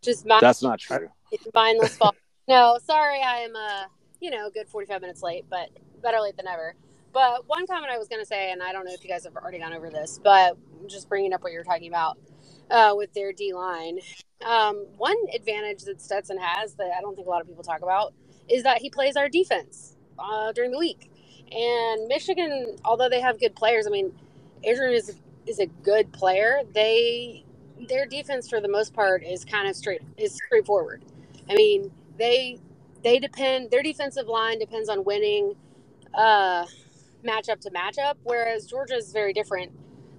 just 0.00 0.26
my 0.26 0.40
That's 0.40 0.62
not 0.62 0.78
true. 0.80 1.08
mindless 1.54 1.96
fault. 1.96 2.16
No, 2.48 2.78
sorry, 2.84 3.20
I 3.22 3.38
am 3.38 3.54
uh, 3.54 3.84
you 4.22 4.30
know, 4.30 4.48
good 4.50 4.68
45 4.68 5.00
minutes 5.00 5.22
late, 5.22 5.44
but 5.50 5.68
better 6.00 6.20
late 6.20 6.36
than 6.36 6.46
never. 6.46 6.74
But 7.12 7.46
one 7.48 7.66
comment 7.66 7.92
I 7.92 7.98
was 7.98 8.08
going 8.08 8.22
to 8.22 8.26
say, 8.26 8.52
and 8.52 8.62
I 8.62 8.72
don't 8.72 8.86
know 8.86 8.92
if 8.92 9.04
you 9.04 9.10
guys 9.10 9.24
have 9.24 9.36
already 9.36 9.58
gone 9.58 9.74
over 9.74 9.90
this, 9.90 10.18
but 10.22 10.56
just 10.86 11.08
bringing 11.08 11.32
up 11.34 11.42
what 11.42 11.52
you're 11.52 11.64
talking 11.64 11.88
about 11.88 12.18
uh, 12.70 12.94
with 12.96 13.12
their 13.12 13.32
D 13.32 13.52
line. 13.52 13.98
Um, 14.44 14.86
one 14.96 15.16
advantage 15.34 15.82
that 15.82 16.00
Stetson 16.00 16.38
has 16.38 16.74
that 16.74 16.92
I 16.96 17.00
don't 17.00 17.14
think 17.14 17.26
a 17.26 17.30
lot 17.30 17.42
of 17.42 17.48
people 17.48 17.62
talk 17.62 17.82
about 17.82 18.14
is 18.48 18.62
that 18.62 18.80
he 18.80 18.88
plays 18.88 19.16
our 19.16 19.28
defense 19.28 19.96
uh, 20.18 20.52
during 20.52 20.70
the 20.70 20.78
week. 20.78 21.10
And 21.52 22.08
Michigan, 22.08 22.76
although 22.84 23.08
they 23.08 23.20
have 23.20 23.38
good 23.38 23.54
players, 23.54 23.86
I 23.86 23.90
mean, 23.90 24.12
Adrian 24.64 24.94
is 24.94 25.16
is 25.46 25.58
a 25.58 25.66
good 25.66 26.12
player. 26.12 26.62
They 26.72 27.44
their 27.88 28.06
defense 28.06 28.48
for 28.48 28.60
the 28.60 28.68
most 28.68 28.94
part 28.94 29.24
is 29.24 29.44
kind 29.44 29.68
of 29.68 29.76
straight 29.76 30.02
is 30.16 30.34
straightforward. 30.34 31.04
I 31.50 31.54
mean, 31.54 31.90
they 32.18 32.58
they 33.02 33.18
depend 33.18 33.70
their 33.70 33.82
defensive 33.82 34.26
line 34.28 34.58
depends 34.58 34.88
on 34.88 35.04
winning 35.04 35.56
uh, 36.14 36.66
matchup 37.24 37.60
to 37.60 37.70
matchup, 37.70 38.14
whereas 38.24 38.66
Georgia 38.66 38.96
is 38.96 39.12
very 39.12 39.32
different. 39.32 39.72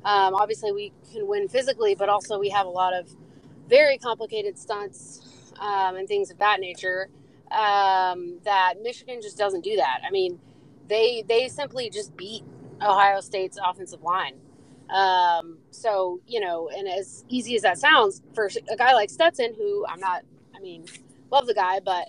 Um, 0.06 0.36
obviously, 0.36 0.72
we 0.72 0.94
can 1.12 1.28
win 1.28 1.48
physically, 1.48 1.96
but 1.96 2.10
also 2.10 2.40
we 2.40 2.50
have 2.50 2.66
a 2.66 2.70
lot 2.70 2.94
of 2.94 3.10
very 3.70 3.98
complicated 3.98 4.58
stunts 4.58 5.22
um, 5.60 5.96
and 5.96 6.08
things 6.08 6.32
of 6.32 6.38
that 6.40 6.60
nature 6.60 7.10
um, 7.54 8.40
that 8.44 8.76
Michigan 8.82 9.22
just 9.22 9.38
doesn't 9.38 9.64
do 9.64 9.76
that. 9.78 10.02
I 10.08 10.12
mean, 10.12 10.40
they 10.88 11.24
they 11.28 11.48
simply 11.48 11.90
just 11.90 12.16
beat 12.18 12.44
Ohio 12.82 13.22
State's 13.22 13.58
offensive 13.64 14.04
line. 14.04 14.36
Um, 14.90 15.60
so 15.72 16.20
you 16.28 16.40
know, 16.40 16.70
and 16.70 16.88
as 16.88 17.26
easy 17.30 17.56
as 17.56 17.62
that 17.64 17.78
sounds 17.78 18.22
for 18.34 18.50
a 18.72 18.76
guy 18.76 18.94
like 18.94 19.10
Stetson, 19.10 19.54
who 19.56 19.86
I'm 19.88 20.00
not, 20.00 20.24
I 20.56 20.60
mean, 20.60 20.86
love 21.32 21.48
the 21.48 21.54
guy, 21.54 21.80
but 21.80 22.08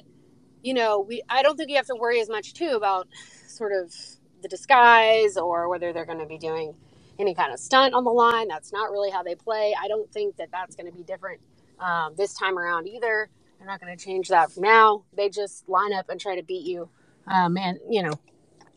you 0.62 0.75
know, 0.75 1.01
we 1.01 1.23
I 1.29 1.43
don't 1.43 1.57
think 1.57 1.71
you 1.71 1.77
have 1.77 1.87
to 1.87 1.97
worry 1.97 2.21
as 2.21 2.29
much 2.29 2.55
too 2.55 2.73
about 2.77 3.09
sort 3.47 3.73
of 3.73 3.95
the 4.43 4.49
disguise 4.49 5.37
or 5.37 5.69
whether 5.69 5.93
they're 5.93 6.07
going 6.07 6.19
to 6.19 6.27
be 6.27 6.39
doing 6.39 6.75
any 7.19 7.35
kind 7.35 7.53
of 7.53 7.59
stunt 7.61 7.95
on 7.95 8.05
the 8.05 8.11
line. 8.11 8.49
That's 8.49 8.73
not 8.73 8.91
really 8.91 9.11
how 9.11 9.23
they 9.23 9.35
play. 9.35 9.75
I 9.81 9.89
don't 9.89 10.11
think 10.12 10.37
that 10.37 10.49
that's 10.53 10.77
going 10.77 10.91
to 10.91 10.97
be 10.97 11.05
different 11.05 11.41
um, 11.79 12.15
this 12.16 12.35
time 12.35 12.59
around 12.59 12.89
either. 12.89 13.29
They're 13.65 13.73
not 13.73 13.81
going 13.81 13.97
to 13.97 14.05
change 14.05 14.28
that 14.28 14.53
from 14.53 14.65
now. 14.65 15.05
They 15.16 15.31
just 15.31 15.66
line 15.70 15.95
up 15.95 16.11
and 16.11 16.20
try 16.20 16.36
to 16.36 16.43
beat 16.43 16.66
you, 16.66 16.91
uh, 17.27 17.49
man. 17.49 17.78
You 17.89 18.03
know, 18.03 18.12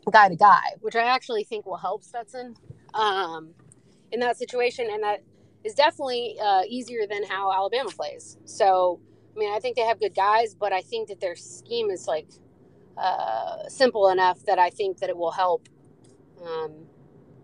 guy 0.10 0.30
to 0.30 0.36
guy, 0.38 0.62
which 0.80 0.96
I 0.96 1.04
actually 1.04 1.44
think 1.44 1.66
will 1.66 1.76
help 1.76 2.06
Stetson 2.06 2.56
um, 2.94 3.50
in 4.14 4.22
that 4.22 4.38
situation, 4.38 4.88
and 4.90 5.04
that 5.04 5.24
is 5.66 5.74
definitely 5.74 6.38
uh, 6.42 6.62
easier 6.70 7.06
than 7.06 7.26
how 7.26 7.52
Alabama 7.52 7.90
plays. 7.90 8.38
So, 8.46 9.02
I 9.36 9.40
mean, 9.40 9.54
I 9.54 9.60
think 9.60 9.76
they 9.76 9.82
have 9.82 10.00
good 10.00 10.16
guys, 10.16 10.56
but 10.56 10.72
I 10.72 10.80
think 10.80 11.10
that 11.10 11.20
their 11.20 11.36
scheme 11.36 11.90
is 11.90 12.08
like 12.08 12.30
uh, 12.98 13.68
simple 13.68 14.08
enough 14.08 14.46
that 14.46 14.58
I 14.58 14.70
think 14.70 15.00
that 15.00 15.10
it 15.10 15.18
will 15.18 15.32
help 15.32 15.68
um, 16.46 16.72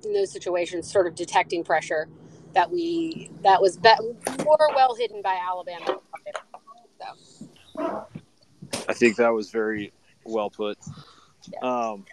in 0.05 0.13
those 0.13 0.31
situations, 0.31 0.89
sort 0.89 1.07
of 1.07 1.15
detecting 1.15 1.65
pressure 1.65 2.07
that 2.53 2.71
we 2.71 3.31
that 3.41 3.61
was 3.61 3.75
be- 3.75 3.89
more 4.45 4.69
well 4.73 4.95
hidden 4.95 5.21
by 5.21 5.37
Alabama. 5.45 5.99
So, 7.01 7.32
I 7.77 8.93
think 8.93 9.17
that 9.17 9.29
was 9.29 9.51
very 9.51 9.91
well 10.25 10.49
put. 10.49 10.77
Um, 11.61 12.05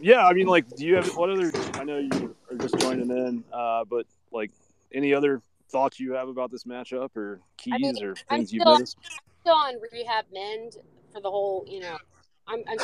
yeah, 0.00 0.26
I 0.26 0.32
mean, 0.32 0.46
like, 0.46 0.68
do 0.76 0.86
you 0.86 0.94
have 0.96 1.08
what 1.16 1.30
other? 1.30 1.52
I 1.74 1.84
know 1.84 1.98
you 1.98 2.36
are 2.50 2.56
just 2.56 2.78
joining 2.78 3.10
in, 3.10 3.44
uh, 3.52 3.84
but 3.84 4.06
like, 4.30 4.50
any 4.92 5.12
other 5.14 5.42
thoughts 5.70 6.00
you 6.00 6.12
have 6.12 6.28
about 6.28 6.50
this 6.50 6.64
matchup, 6.64 7.16
or 7.16 7.40
keys, 7.56 7.74
I 7.74 7.78
mean, 7.78 8.04
or 8.04 8.14
things 8.14 8.52
you've 8.52 8.62
still, 8.62 8.72
noticed? 8.72 8.98
still 9.40 9.54
on 9.54 9.74
rehab 9.92 10.24
mend 10.32 10.76
for 11.12 11.20
the 11.20 11.30
whole, 11.30 11.64
you 11.68 11.80
know. 11.80 11.96
I'm, 12.46 12.64
I'm, 12.66 12.78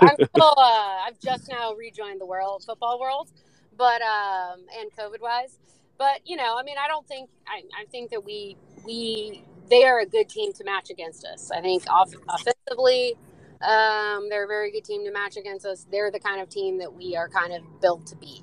I'm 0.00 0.16
still, 0.34 0.54
uh, 0.56 1.06
I've 1.06 1.20
just 1.20 1.48
now 1.48 1.74
rejoined 1.74 2.20
the 2.20 2.26
world, 2.26 2.64
football 2.66 2.98
world, 2.98 3.30
but, 3.76 4.02
um, 4.02 4.64
and 4.80 4.90
COVID 4.98 5.20
wise, 5.20 5.58
but 5.98 6.20
you 6.24 6.36
know, 6.36 6.56
I 6.58 6.64
mean, 6.64 6.76
I 6.82 6.88
don't 6.88 7.06
think, 7.06 7.30
I, 7.46 7.62
I 7.80 7.84
think 7.86 8.10
that 8.10 8.24
we, 8.24 8.56
we, 8.84 9.44
they 9.72 9.84
are 9.84 10.00
a 10.00 10.06
good 10.06 10.28
team 10.28 10.52
to 10.52 10.64
match 10.64 10.90
against 10.90 11.24
us. 11.24 11.50
I 11.50 11.62
think 11.62 11.84
off, 11.88 12.12
offensively, 12.28 13.14
um, 13.62 14.28
they're 14.28 14.44
a 14.44 14.46
very 14.46 14.70
good 14.70 14.84
team 14.84 15.02
to 15.06 15.10
match 15.10 15.38
against 15.38 15.64
us. 15.64 15.86
They're 15.90 16.10
the 16.10 16.20
kind 16.20 16.42
of 16.42 16.50
team 16.50 16.76
that 16.78 16.92
we 16.92 17.16
are 17.16 17.26
kind 17.26 17.54
of 17.54 17.62
built 17.80 18.06
to 18.08 18.16
beat. 18.16 18.42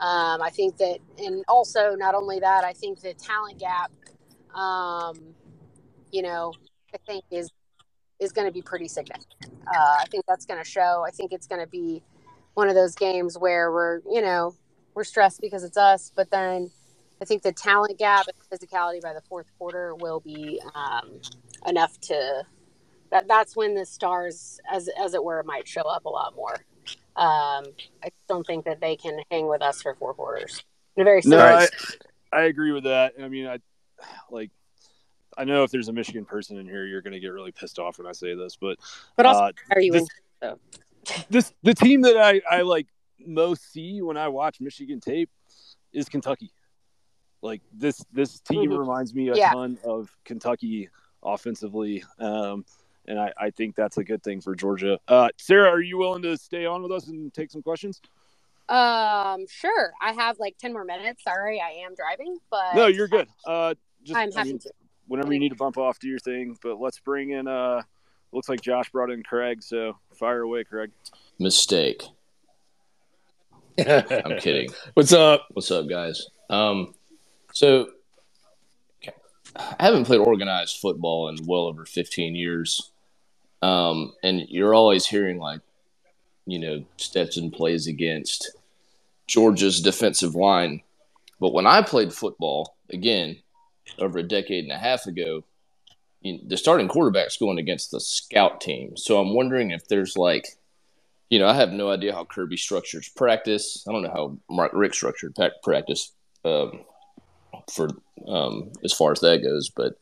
Um, 0.00 0.42
I 0.42 0.50
think 0.50 0.76
that, 0.76 0.98
and 1.18 1.42
also 1.48 1.94
not 1.94 2.14
only 2.14 2.40
that, 2.40 2.62
I 2.62 2.74
think 2.74 3.00
the 3.00 3.14
talent 3.14 3.58
gap, 3.58 3.90
um, 4.54 5.34
you 6.12 6.20
know, 6.20 6.52
I 6.94 6.98
think 7.06 7.24
is 7.30 7.50
is 8.20 8.32
going 8.32 8.46
to 8.46 8.52
be 8.52 8.62
pretty 8.62 8.88
significant. 8.88 9.52
Uh, 9.66 9.96
I 10.00 10.04
think 10.10 10.24
that's 10.26 10.46
going 10.46 10.62
to 10.62 10.68
show. 10.68 11.04
I 11.06 11.10
think 11.10 11.32
it's 11.32 11.46
going 11.46 11.60
to 11.60 11.66
be 11.66 12.02
one 12.54 12.68
of 12.68 12.74
those 12.74 12.94
games 12.94 13.36
where 13.38 13.70
we're, 13.70 14.00
you 14.10 14.22
know, 14.22 14.54
we're 14.94 15.04
stressed 15.04 15.42
because 15.42 15.64
it's 15.64 15.76
us, 15.76 16.12
but 16.16 16.30
then 16.30 16.70
I 17.20 17.24
think 17.24 17.42
the 17.42 17.52
talent 17.52 17.98
gap 17.98 18.26
and 18.28 18.60
physicality 18.60 19.00
by 19.00 19.12
the 19.12 19.22
fourth 19.22 19.46
quarter 19.58 19.94
will 19.94 20.20
be 20.20 20.60
um, 20.74 21.20
enough 21.66 21.98
to 22.02 22.42
that. 23.10 23.26
That's 23.26 23.56
when 23.56 23.74
the 23.74 23.86
stars, 23.86 24.60
as 24.70 24.88
as 25.00 25.14
it 25.14 25.24
were, 25.24 25.42
might 25.44 25.66
show 25.66 25.82
up 25.82 26.04
a 26.04 26.08
lot 26.08 26.34
more. 26.36 26.54
Um, 27.16 27.64
I 28.04 28.10
don't 28.28 28.46
think 28.46 28.66
that 28.66 28.80
they 28.80 28.96
can 28.96 29.18
hang 29.30 29.48
with 29.48 29.62
us 29.62 29.80
for 29.80 29.94
four 29.94 30.12
quarters 30.12 30.62
in 30.96 31.02
a 31.02 31.04
very 31.04 31.22
No. 31.24 31.38
I, 31.38 31.68
I 32.32 32.42
agree 32.42 32.72
with 32.72 32.84
that. 32.84 33.14
I 33.22 33.28
mean, 33.28 33.46
I 33.46 33.58
like. 34.30 34.50
I 35.38 35.44
know 35.44 35.64
if 35.64 35.70
there's 35.70 35.88
a 35.88 35.92
Michigan 35.92 36.24
person 36.24 36.58
in 36.58 36.66
here, 36.66 36.86
you're 36.86 37.02
going 37.02 37.12
to 37.12 37.20
get 37.20 37.28
really 37.28 37.52
pissed 37.52 37.78
off 37.78 37.98
when 37.98 38.06
I 38.06 38.12
say 38.12 38.34
this, 38.34 38.56
but 38.56 38.78
But 39.16 39.26
also, 39.26 39.44
uh, 39.44 39.52
are 39.74 39.80
you 39.80 39.92
this, 39.92 40.08
in? 40.42 40.54
This 41.30 41.52
the 41.62 41.74
team 41.74 42.02
that 42.02 42.16
I, 42.16 42.40
I 42.50 42.62
like 42.62 42.88
most 43.24 43.72
see 43.72 44.02
when 44.02 44.16
I 44.16 44.28
watch 44.28 44.60
Michigan 44.60 45.00
tape 45.00 45.30
is 45.92 46.08
Kentucky. 46.08 46.50
Like 47.46 47.62
this 47.72 48.04
this 48.12 48.40
team 48.40 48.70
Mhm. 48.70 48.78
reminds 48.78 49.14
me 49.14 49.28
a 49.28 49.36
Yeah. 49.36 49.52
ton 49.52 49.78
of 49.84 50.14
Kentucky 50.24 50.90
offensively. 51.22 52.02
Um, 52.18 52.64
and 53.06 53.20
I, 53.20 53.32
I 53.38 53.50
think 53.50 53.76
that's 53.76 53.98
a 53.98 54.04
good 54.04 54.22
thing 54.24 54.40
for 54.40 54.54
Georgia. 54.56 54.98
Uh, 55.06 55.28
Sarah, 55.38 55.70
are 55.70 55.80
you 55.80 55.96
willing 55.96 56.22
to 56.22 56.36
stay 56.36 56.66
on 56.66 56.82
with 56.82 56.90
us 56.90 57.06
and 57.06 57.32
take 57.32 57.50
some 57.52 57.62
questions? 57.62 58.00
Um, 58.68 59.46
sure. 59.48 59.92
I 60.02 60.12
have 60.12 60.40
like 60.40 60.58
ten 60.58 60.72
more 60.72 60.84
minutes. 60.84 61.22
Sorry, 61.22 61.60
I 61.60 61.70
am 61.86 61.94
driving, 61.94 62.38
but 62.50 62.74
No, 62.74 62.88
you're 62.88 63.06
good. 63.08 63.28
Uh, 63.46 63.74
just 64.02 64.18
I'm 64.18 64.30
I 64.34 64.38
happy 64.38 64.48
mean, 64.50 64.58
to. 64.58 64.72
whenever 65.06 65.32
you 65.32 65.38
need 65.38 65.50
to 65.50 65.54
bump 65.54 65.78
off, 65.78 66.00
do 66.00 66.08
your 66.08 66.18
thing. 66.18 66.58
But 66.60 66.80
let's 66.80 66.98
bring 66.98 67.30
in. 67.30 67.46
Uh, 67.46 67.82
looks 68.32 68.48
like 68.48 68.60
Josh 68.60 68.90
brought 68.90 69.10
in 69.10 69.22
Craig, 69.22 69.62
so 69.62 69.96
fire 70.14 70.40
away, 70.42 70.64
Craig. 70.64 70.90
Mistake. 71.38 72.02
I'm 73.78 74.38
kidding. 74.40 74.68
What's 74.94 75.12
up? 75.12 75.46
What's 75.52 75.70
up, 75.70 75.86
guys? 75.88 76.26
Um, 76.50 76.92
so 77.56 77.88
I 79.56 79.84
haven't 79.84 80.04
played 80.04 80.20
organized 80.20 80.76
football 80.76 81.30
in 81.30 81.38
well 81.46 81.62
over 81.62 81.86
15 81.86 82.34
years. 82.34 82.90
Um, 83.62 84.12
and 84.22 84.42
you're 84.50 84.74
always 84.74 85.06
hearing 85.06 85.38
like, 85.38 85.62
you 86.44 86.58
know, 86.58 86.84
Stetson 86.98 87.50
plays 87.50 87.86
against 87.86 88.54
Georgia's 89.26 89.80
defensive 89.80 90.34
line. 90.34 90.82
But 91.40 91.54
when 91.54 91.66
I 91.66 91.80
played 91.80 92.12
football, 92.12 92.76
again, 92.90 93.38
over 93.98 94.18
a 94.18 94.22
decade 94.22 94.64
and 94.64 94.72
a 94.72 94.76
half 94.76 95.06
ago, 95.06 95.42
the 96.22 96.58
starting 96.58 96.88
quarterback's 96.88 97.38
going 97.38 97.56
against 97.56 97.90
the 97.90 98.00
scout 98.00 98.60
team. 98.60 98.98
So 98.98 99.18
I'm 99.18 99.32
wondering 99.32 99.70
if 99.70 99.88
there's 99.88 100.14
like, 100.14 100.58
you 101.30 101.38
know, 101.38 101.48
I 101.48 101.54
have 101.54 101.72
no 101.72 101.88
idea 101.88 102.12
how 102.12 102.26
Kirby 102.26 102.58
structures 102.58 103.08
practice. 103.08 103.82
I 103.88 103.92
don't 103.92 104.02
know 104.02 104.12
how 104.12 104.36
Mark 104.54 104.72
Richt 104.74 104.94
structured 104.94 105.34
practice 105.62 106.12
um, 106.44 106.80
for 107.70 107.88
um, 108.26 108.72
as 108.84 108.92
far 108.92 109.12
as 109.12 109.20
that 109.20 109.42
goes, 109.42 109.70
but 109.70 109.94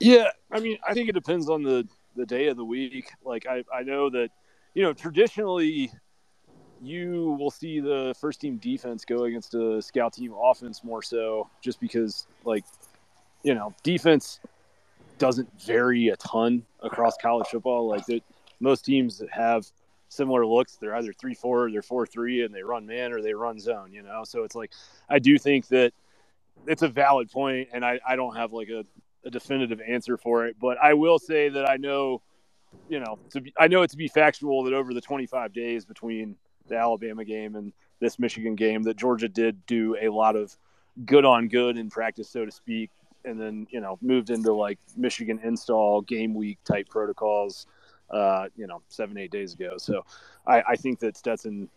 yeah, 0.00 0.30
I 0.50 0.60
mean, 0.60 0.78
I 0.86 0.94
think 0.94 1.08
it 1.08 1.12
depends 1.12 1.48
on 1.48 1.62
the 1.62 1.86
the 2.16 2.26
day 2.26 2.48
of 2.48 2.56
the 2.56 2.64
week. 2.64 3.10
Like 3.24 3.46
I 3.46 3.64
I 3.72 3.82
know 3.82 4.10
that 4.10 4.30
you 4.74 4.82
know 4.82 4.92
traditionally 4.92 5.90
you 6.82 7.36
will 7.38 7.50
see 7.50 7.80
the 7.80 8.14
first 8.20 8.40
team 8.40 8.58
defense 8.58 9.04
go 9.04 9.24
against 9.24 9.54
a 9.54 9.80
scout 9.80 10.12
team 10.12 10.34
offense 10.38 10.84
more 10.84 11.02
so 11.02 11.48
just 11.62 11.80
because 11.80 12.26
like 12.44 12.64
you 13.42 13.54
know 13.54 13.74
defense 13.82 14.40
doesn't 15.18 15.48
vary 15.62 16.08
a 16.08 16.16
ton 16.16 16.62
across 16.82 17.14
college 17.20 17.46
football 17.46 17.88
like 17.88 18.04
that 18.06 18.22
most 18.60 18.84
teams 18.84 19.22
have 19.30 19.66
similar 20.08 20.46
looks. 20.46 20.76
They're 20.76 20.94
either 20.94 21.12
3-4 21.12 21.44
or 21.44 21.70
they're 21.70 21.82
4-3 21.82 22.44
and 22.44 22.54
they 22.54 22.62
run 22.62 22.86
man 22.86 23.12
or 23.12 23.20
they 23.22 23.34
run 23.34 23.58
zone 23.58 23.92
you 23.92 24.02
know? 24.02 24.22
So 24.24 24.44
it's 24.44 24.54
like 24.54 24.72
i 25.08 25.18
do 25.18 25.38
think 25.38 25.68
that 25.68 25.92
it's 26.66 26.82
a 26.82 26.88
valid 26.88 27.30
point 27.30 27.68
and 27.72 27.84
i, 27.84 28.00
I 28.06 28.16
don't 28.16 28.36
have 28.36 28.52
like 28.52 28.68
a, 28.68 28.84
a 29.24 29.30
definitive 29.30 29.80
answer 29.80 30.16
for 30.16 30.46
it. 30.46 30.56
But 30.60 30.78
i 30.82 30.94
will 30.94 31.18
say 31.18 31.48
that 31.48 31.68
i 31.68 31.76
know 31.76 32.22
you 32.88 33.00
know 33.00 33.18
to 33.30 33.40
be, 33.40 33.54
i 33.58 33.68
know 33.68 33.82
it 33.82 33.90
to 33.90 33.96
be 33.96 34.08
factual 34.08 34.64
that 34.64 34.74
over 34.74 34.92
the 34.92 35.00
25 35.00 35.52
days 35.52 35.84
between 35.84 36.36
the 36.68 36.76
Alabama 36.76 37.24
game 37.24 37.54
and 37.54 37.72
this 38.00 38.18
Michigan 38.18 38.54
game 38.54 38.82
that 38.84 38.96
Georgia 38.96 39.28
did 39.28 39.64
do 39.66 39.96
a 40.00 40.08
lot 40.08 40.36
of 40.36 40.56
good 41.04 41.24
on 41.24 41.48
good 41.48 41.76
in 41.76 41.90
practice, 41.90 42.28
so 42.28 42.44
to 42.44 42.50
speak, 42.50 42.90
and 43.24 43.40
then 43.40 43.66
you 43.70 43.80
know 43.80 43.98
moved 44.00 44.30
into 44.30 44.52
like 44.52 44.78
Michigan 44.96 45.40
install 45.42 46.02
game 46.02 46.34
week 46.34 46.58
type 46.64 46.88
protocols, 46.88 47.66
uh, 48.10 48.46
you 48.56 48.66
know, 48.66 48.82
seven 48.88 49.18
eight 49.18 49.30
days 49.30 49.54
ago. 49.54 49.74
So 49.78 50.04
I, 50.46 50.62
I 50.68 50.76
think 50.76 51.00
that 51.00 51.16
Stetson 51.16 51.68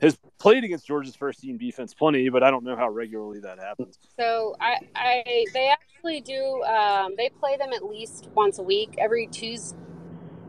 has 0.00 0.18
played 0.38 0.64
against 0.64 0.86
Georgia's 0.86 1.14
first 1.14 1.40
team 1.40 1.56
defense 1.56 1.94
plenty, 1.94 2.28
but 2.28 2.42
I 2.42 2.50
don't 2.50 2.64
know 2.64 2.76
how 2.76 2.88
regularly 2.88 3.40
that 3.40 3.58
happens. 3.58 3.98
So 4.18 4.56
I, 4.60 4.78
I 4.94 5.44
they 5.52 5.68
actually 5.68 6.20
do. 6.20 6.62
Um, 6.64 7.14
they 7.16 7.28
play 7.28 7.56
them 7.56 7.72
at 7.72 7.84
least 7.84 8.28
once 8.34 8.58
a 8.58 8.62
week, 8.62 8.94
every 8.98 9.26
Tuesday. 9.28 9.78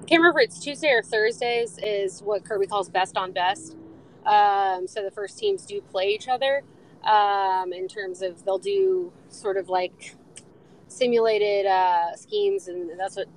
I 0.01 0.05
can't 0.05 0.21
remember 0.21 0.39
if 0.39 0.49
it's 0.49 0.59
Tuesday 0.59 0.89
or 0.91 1.03
Thursdays. 1.03 1.79
Is 1.81 2.21
what 2.21 2.43
Kirby 2.43 2.67
calls 2.67 2.89
best 2.89 3.17
on 3.17 3.31
best. 3.31 3.75
Um, 4.25 4.87
so 4.87 5.03
the 5.03 5.11
first 5.11 5.37
teams 5.37 5.65
do 5.65 5.81
play 5.81 6.09
each 6.09 6.27
other 6.27 6.63
um, 7.03 7.71
in 7.73 7.87
terms 7.87 8.21
of 8.21 8.43
they'll 8.45 8.57
do 8.57 9.11
sort 9.29 9.57
of 9.57 9.69
like 9.69 10.15
simulated 10.87 11.65
uh, 11.65 12.15
schemes, 12.15 12.67
and 12.67 12.99
that's 12.99 13.15
what 13.15 13.27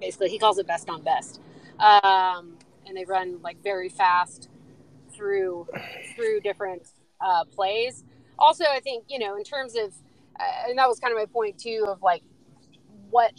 basically 0.00 0.28
he 0.28 0.38
calls 0.38 0.58
it 0.58 0.66
best 0.66 0.88
on 0.88 1.02
best. 1.02 1.40
Um, 1.78 2.56
and 2.86 2.96
they 2.96 3.04
run 3.04 3.40
like 3.42 3.62
very 3.62 3.88
fast 3.88 4.48
through 5.12 5.66
through 6.14 6.40
different 6.40 6.88
uh, 7.20 7.44
plays. 7.44 8.04
Also, 8.38 8.64
I 8.64 8.80
think 8.80 9.04
you 9.08 9.18
know 9.18 9.36
in 9.36 9.44
terms 9.44 9.76
of, 9.76 9.92
uh, 10.38 10.68
and 10.68 10.78
that 10.78 10.88
was 10.88 10.98
kind 11.00 11.12
of 11.12 11.18
my 11.18 11.26
point 11.26 11.58
too 11.58 11.84
of 11.88 12.02
like 12.02 12.22
what 13.10 13.32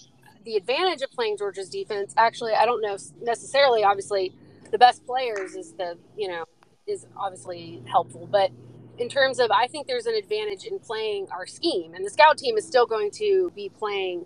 the 0.46 0.56
advantage 0.56 1.02
of 1.02 1.12
playing 1.12 1.38
Georgia's 1.38 1.70
defense. 1.70 2.14
Actually, 2.18 2.54
I 2.54 2.66
don't 2.66 2.82
know 2.82 2.98
necessarily. 3.22 3.84
Obviously, 3.84 4.34
the 4.72 4.78
best 4.78 5.06
players 5.06 5.56
is 5.56 5.74
the 5.74 5.98
you 6.18 6.28
know 6.28 6.46
is 6.88 7.06
obviously 7.18 7.82
helpful. 7.90 8.28
But 8.32 8.52
in 8.98 9.10
terms 9.10 9.40
of, 9.40 9.52
I 9.52 9.68
think 9.68 9.88
there's 9.88 10.06
an 10.06 10.16
advantage 10.16 10.66
in 10.66 10.80
playing 10.80 11.28
our 11.32 11.48
scheme, 11.48 11.94
and 11.94 12.06
the 12.06 12.10
scout 12.10 12.38
team 12.38 12.58
is 12.58 12.66
still 12.66 12.86
going 12.86 13.12
to 13.12 13.52
be 13.56 13.70
playing. 13.70 14.26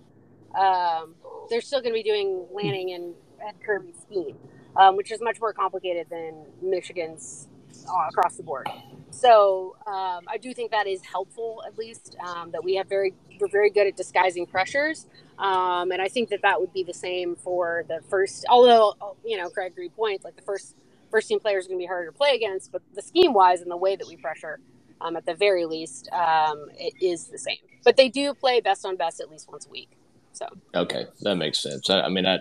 Um, 0.59 1.15
they're 1.49 1.61
still 1.61 1.81
going 1.81 1.93
to 1.93 1.97
be 1.97 2.03
doing 2.03 2.45
Lanning 2.51 2.93
and 2.93 3.13
Ed 3.45 3.55
Kirby's 3.65 3.95
scheme, 4.01 4.37
um, 4.77 4.95
which 4.97 5.11
is 5.11 5.21
much 5.21 5.39
more 5.39 5.53
complicated 5.53 6.07
than 6.09 6.45
Michigan's 6.61 7.47
uh, 7.87 8.07
across 8.09 8.35
the 8.37 8.43
board. 8.43 8.67
So 9.11 9.75
um, 9.85 10.25
I 10.27 10.37
do 10.41 10.53
think 10.53 10.71
that 10.71 10.87
is 10.87 11.01
helpful, 11.03 11.63
at 11.67 11.77
least 11.77 12.17
um, 12.25 12.51
that 12.51 12.63
we 12.63 12.75
have 12.75 12.89
very 12.89 13.13
we're 13.39 13.47
very 13.47 13.69
good 13.69 13.87
at 13.87 13.95
disguising 13.97 14.45
pressures, 14.45 15.07
um, 15.39 15.91
and 15.91 16.01
I 16.01 16.07
think 16.07 16.29
that 16.29 16.41
that 16.43 16.59
would 16.59 16.73
be 16.73 16.83
the 16.83 16.93
same 16.93 17.35
for 17.35 17.85
the 17.87 18.01
first. 18.09 18.45
Although 18.49 18.95
you 19.25 19.37
know, 19.37 19.49
Craig 19.49 19.73
agreed 19.73 19.95
point 19.95 20.23
like 20.23 20.35
the 20.35 20.41
first 20.41 20.75
first 21.11 21.27
team 21.27 21.39
players 21.39 21.65
are 21.65 21.69
going 21.69 21.79
to 21.79 21.83
be 21.83 21.87
harder 21.87 22.07
to 22.07 22.17
play 22.17 22.35
against, 22.35 22.71
but 22.71 22.81
the 22.95 23.01
scheme 23.01 23.33
wise 23.33 23.61
and 23.61 23.69
the 23.69 23.77
way 23.77 23.95
that 23.95 24.07
we 24.07 24.17
pressure, 24.17 24.59
um, 25.01 25.15
at 25.15 25.25
the 25.25 25.35
very 25.35 25.65
least, 25.65 26.09
um, 26.11 26.67
it 26.75 26.93
is 27.01 27.27
the 27.27 27.37
same. 27.37 27.57
But 27.83 27.97
they 27.97 28.09
do 28.09 28.33
play 28.33 28.61
best 28.61 28.85
on 28.85 28.97
best 28.97 29.21
at 29.21 29.29
least 29.29 29.49
once 29.49 29.67
a 29.67 29.69
week. 29.69 29.91
So 30.33 30.47
okay, 30.75 31.05
that 31.21 31.35
makes 31.35 31.59
sense. 31.59 31.89
I, 31.89 32.01
I 32.01 32.09
mean, 32.09 32.25
I, 32.25 32.39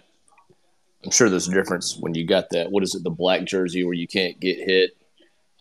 I'm 1.05 1.10
sure 1.10 1.28
there's 1.28 1.48
a 1.48 1.52
difference 1.52 1.97
when 1.98 2.14
you 2.14 2.27
got 2.27 2.51
that. 2.51 2.70
What 2.70 2.82
is 2.82 2.94
it, 2.94 3.05
the 3.05 3.10
black 3.10 3.44
jersey 3.44 3.85
where 3.85 3.94
you 3.94 4.09
can't 4.09 4.40
get 4.40 4.59
hit, 4.59 4.97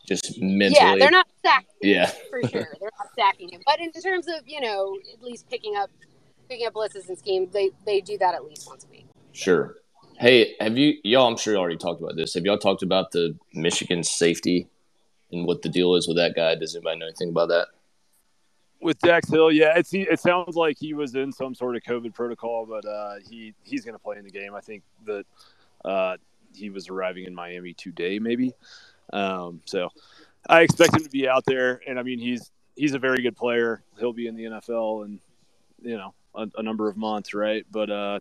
just 0.08 0.41
mentally. 0.41 0.80
Yeah, 0.80 0.95
they're 0.98 1.12
not 1.12 1.28
sacking. 1.44 1.68
Yeah, 1.82 2.12
for 2.30 2.41
sure, 2.48 2.68
they're 2.80 2.91
not 2.98 3.10
sacking 3.18 3.49
him. 3.49 3.62
But 3.66 3.80
in 3.80 3.91
terms 3.91 4.28
of 4.28 4.48
you 4.48 4.62
know 4.62 4.98
at 5.14 5.22
least 5.22 5.49
picking 5.49 5.76
up 5.76 5.90
picking 6.48 6.68
up 6.68 6.74
blitzes 6.74 7.10
and 7.10 7.18
schemes, 7.18 7.52
they 7.53 7.72
they 7.86 8.02
do 8.02 8.18
that 8.20 8.34
at 8.34 8.45
least 8.45 8.68
once 8.68 8.86
a 8.86 8.91
week. 8.91 9.06
Sure. 9.34 9.76
Hey, 10.18 10.56
have 10.60 10.78
you 10.78 10.94
y'all? 11.03 11.28
I'm 11.28 11.38
sure 11.38 11.53
you 11.53 11.60
already 11.60 11.78
talked 11.78 12.02
about 12.02 12.16
this. 12.16 12.34
Have 12.36 12.45
y'all 12.45 12.58
talked 12.58 12.84
about 12.84 13.12
the 13.12 13.36
Michigan 13.53 14.03
safety 14.03 14.68
and 15.32 15.45
what 15.45 15.64
the 15.64 15.70
deal 15.70 15.95
is 15.95 16.08
with 16.08 16.18
that 16.18 16.36
guy? 16.36 16.56
Does 16.56 16.76
anybody 16.76 16.99
know 16.99 17.08
anything 17.08 17.30
about 17.30 17.49
that? 17.49 17.68
With 18.82 18.98
Dax 18.99 19.30
Hill, 19.30 19.52
yeah, 19.52 19.78
it's 19.78 19.94
it 19.94 20.20
sounds 20.20 20.56
like 20.56 20.78
he 20.80 20.94
was 20.94 21.14
in 21.14 21.32
some 21.32 21.53
sort 21.53 21.76
of 21.76 21.84
COVID 21.84 22.16
protocol, 22.16 22.66
but 22.66 22.84
uh, 22.86 23.16
he 23.30 23.53
he's 23.64 23.86
going 23.86 23.94
to 23.94 23.99
play 23.99 24.18
in 24.18 24.24
the 24.24 24.32
game. 24.32 24.56
I 24.56 24.62
think 24.62 24.82
that 25.06 25.26
uh, 25.86 26.18
he 26.56 26.70
was 26.70 26.90
arriving 26.90 27.26
in 27.26 27.36
Miami 27.36 27.74
today, 27.74 28.18
maybe. 28.18 28.53
Um, 29.14 29.62
so 29.66 29.90
I 30.49 30.62
expect 30.62 30.95
him 30.95 31.03
to 31.03 31.10
be 31.10 31.28
out 31.28 31.44
there, 31.45 31.82
and 31.88 31.99
I 31.99 32.03
mean 32.03 32.20
he's 32.20 32.52
he's 32.76 32.94
a 32.94 32.99
very 32.99 33.22
good 33.22 33.36
player. 33.36 33.84
He'll 33.99 34.14
be 34.14 34.28
in 34.28 34.36
the 34.36 34.45
NFL, 34.45 35.06
and 35.06 35.20
you 35.82 35.98
know 35.98 36.14
a, 36.36 36.48
a 36.58 36.64
number 36.64 36.90
of 36.90 36.98
months, 36.98 37.34
right? 37.34 37.66
But 37.72 37.90
uh, 37.90 38.20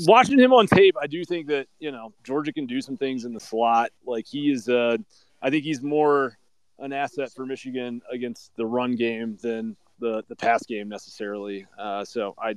watching 0.00 0.38
him 0.38 0.52
on 0.52 0.66
tape, 0.66 0.96
I 1.00 1.06
do 1.06 1.24
think 1.24 1.46
that 1.48 1.66
you 1.78 1.92
know 1.92 2.12
Georgia 2.22 2.52
can 2.52 2.66
do 2.66 2.80
some 2.80 2.96
things 2.96 3.24
in 3.24 3.34
the 3.34 3.40
slot. 3.40 3.90
Like 4.06 4.26
he 4.26 4.50
is, 4.50 4.68
uh, 4.68 4.96
I 5.42 5.50
think 5.50 5.64
he's 5.64 5.82
more 5.82 6.36
an 6.78 6.92
asset 6.92 7.32
for 7.32 7.46
Michigan 7.46 8.02
against 8.10 8.54
the 8.56 8.66
run 8.66 8.96
game 8.96 9.38
than 9.40 9.76
the 9.98 10.24
the 10.28 10.36
pass 10.36 10.64
game 10.64 10.88
necessarily. 10.88 11.66
Uh, 11.78 12.04
so 12.04 12.34
I, 12.38 12.56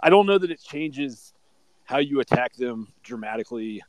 I 0.00 0.10
don't 0.10 0.26
know 0.26 0.38
that 0.38 0.50
it 0.50 0.62
changes 0.62 1.32
how 1.84 1.98
you 1.98 2.20
attack 2.20 2.54
them 2.54 2.92
dramatically, 3.02 3.82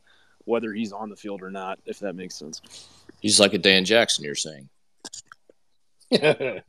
whether 0.45 0.73
he's 0.73 0.91
on 0.91 1.09
the 1.09 1.15
field 1.15 1.41
or 1.41 1.51
not. 1.51 1.80
If 1.85 1.99
that 1.99 2.13
makes 2.13 2.35
sense. 2.35 2.61
He's 3.19 3.39
like 3.39 3.53
a 3.53 3.57
Dan 3.57 3.85
Jackson. 3.85 4.23
You're 4.23 4.35
saying. 4.35 4.69
I 6.11 6.61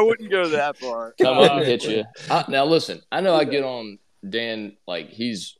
wouldn't 0.00 0.30
go 0.30 0.48
that 0.48 0.76
far. 0.78 1.14
Come 1.20 1.38
up 1.38 1.52
and 1.58 1.66
hit 1.66 1.84
you. 1.84 2.04
I, 2.30 2.44
now 2.48 2.64
listen, 2.64 3.02
I 3.12 3.20
know 3.20 3.34
I 3.34 3.44
get 3.44 3.62
on 3.62 3.98
Dan 4.28 4.76
like 4.86 5.08
he's 5.10 5.56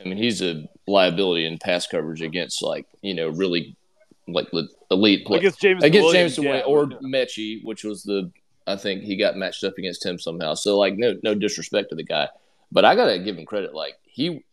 I 0.00 0.04
mean 0.04 0.16
he's 0.16 0.42
a 0.42 0.68
liability 0.86 1.46
in 1.46 1.58
pass 1.58 1.86
coverage 1.86 2.22
against 2.22 2.62
like 2.62 2.86
you 3.02 3.14
know 3.14 3.28
really 3.28 3.76
like 4.28 4.50
the 4.50 4.68
elite 4.90 5.26
play. 5.26 5.38
against 5.38 5.60
James 5.60 5.82
against 5.82 6.04
Williams, 6.04 6.36
James 6.36 6.44
yeah, 6.46 6.60
or 6.60 6.88
yeah. 6.90 6.98
Metchie, 6.98 7.64
which 7.64 7.84
was 7.84 8.02
the 8.02 8.30
I 8.66 8.76
think 8.76 9.02
he 9.02 9.16
got 9.16 9.36
matched 9.36 9.64
up 9.64 9.78
against 9.78 10.04
him 10.04 10.18
somehow. 10.18 10.54
So 10.54 10.78
like 10.78 10.96
no 10.96 11.16
no 11.22 11.34
disrespect 11.34 11.90
to 11.90 11.96
the 11.96 12.04
guy, 12.04 12.28
but 12.70 12.84
I 12.84 12.94
gotta 12.94 13.18
give 13.18 13.36
him 13.36 13.46
credit. 13.46 13.74
Like 13.74 13.94
he 14.04 14.44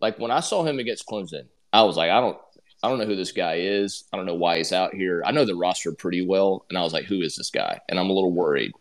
like 0.00 0.18
when 0.18 0.30
I 0.30 0.40
saw 0.40 0.64
him 0.64 0.78
against 0.78 1.06
Clemson, 1.06 1.46
I 1.72 1.82
was 1.82 1.96
like 1.96 2.10
I 2.10 2.20
don't 2.20 2.38
I 2.82 2.88
don't 2.88 2.98
know 2.98 3.06
who 3.06 3.16
this 3.16 3.32
guy 3.32 3.54
is. 3.56 4.04
I 4.12 4.16
don't 4.16 4.26
know 4.26 4.34
why 4.34 4.58
he's 4.58 4.72
out 4.72 4.94
here. 4.94 5.22
I 5.24 5.32
know 5.32 5.44
the 5.44 5.54
roster 5.54 5.92
pretty 5.92 6.24
well, 6.24 6.66
and 6.68 6.78
I 6.78 6.82
was 6.82 6.92
like, 6.92 7.04
who 7.04 7.20
is 7.22 7.34
this 7.36 7.50
guy? 7.50 7.80
And 7.88 7.98
I'm 7.98 8.10
a 8.10 8.12
little 8.12 8.32
worried, 8.32 8.72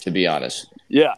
to 0.00 0.10
be 0.10 0.26
honest. 0.26 0.72
Yeah. 0.88 1.14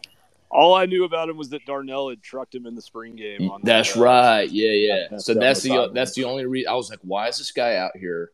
All 0.49 0.75
I 0.75 0.85
knew 0.85 1.03
about 1.03 1.29
him 1.29 1.37
was 1.37 1.49
that 1.49 1.65
Darnell 1.65 2.09
had 2.09 2.21
trucked 2.21 2.53
him 2.53 2.65
in 2.65 2.75
the 2.75 2.81
spring 2.81 3.15
game. 3.15 3.49
On 3.49 3.61
That's 3.63 3.93
that, 3.93 3.99
uh, 3.99 4.03
right. 4.03 4.49
Yeah, 4.49 4.71
yeah. 4.71 5.07
that- 5.09 5.21
So 5.21 5.33
that's 5.33 5.61
the 5.61 5.89
that's 5.93 6.13
the 6.13 6.25
only 6.25 6.45
reason 6.45 6.69
I 6.69 6.75
was 6.75 6.89
like, 6.89 6.99
why 7.01 7.27
is 7.27 7.37
this 7.37 7.51
guy 7.51 7.75
out 7.77 7.95
here? 7.97 8.31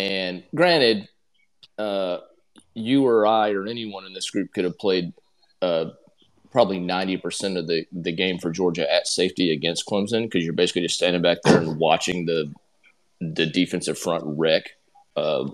And 0.00 0.44
granted, 0.54 1.08
uh, 1.76 2.18
you 2.72 3.06
or 3.06 3.26
I 3.26 3.50
or 3.50 3.66
anyone 3.66 4.06
in 4.06 4.14
this 4.14 4.30
group 4.30 4.52
could 4.54 4.64
have 4.64 4.78
played 4.78 5.12
uh, 5.60 5.90
probably 6.50 6.78
ninety 6.78 7.18
percent 7.18 7.58
of 7.58 7.66
the 7.66 7.86
the 7.92 8.12
game 8.12 8.38
for 8.38 8.50
Georgia 8.50 8.90
at 8.90 9.06
safety 9.06 9.52
against 9.52 9.86
Clemson 9.86 10.22
because 10.24 10.42
you're 10.42 10.54
basically 10.54 10.82
just 10.82 10.96
standing 10.96 11.20
back 11.20 11.38
there 11.44 11.58
and 11.58 11.78
watching 11.78 12.24
the 12.24 12.50
the 13.20 13.44
defensive 13.44 13.98
front 13.98 14.24
wreck 14.24 14.70
uh, 15.16 15.50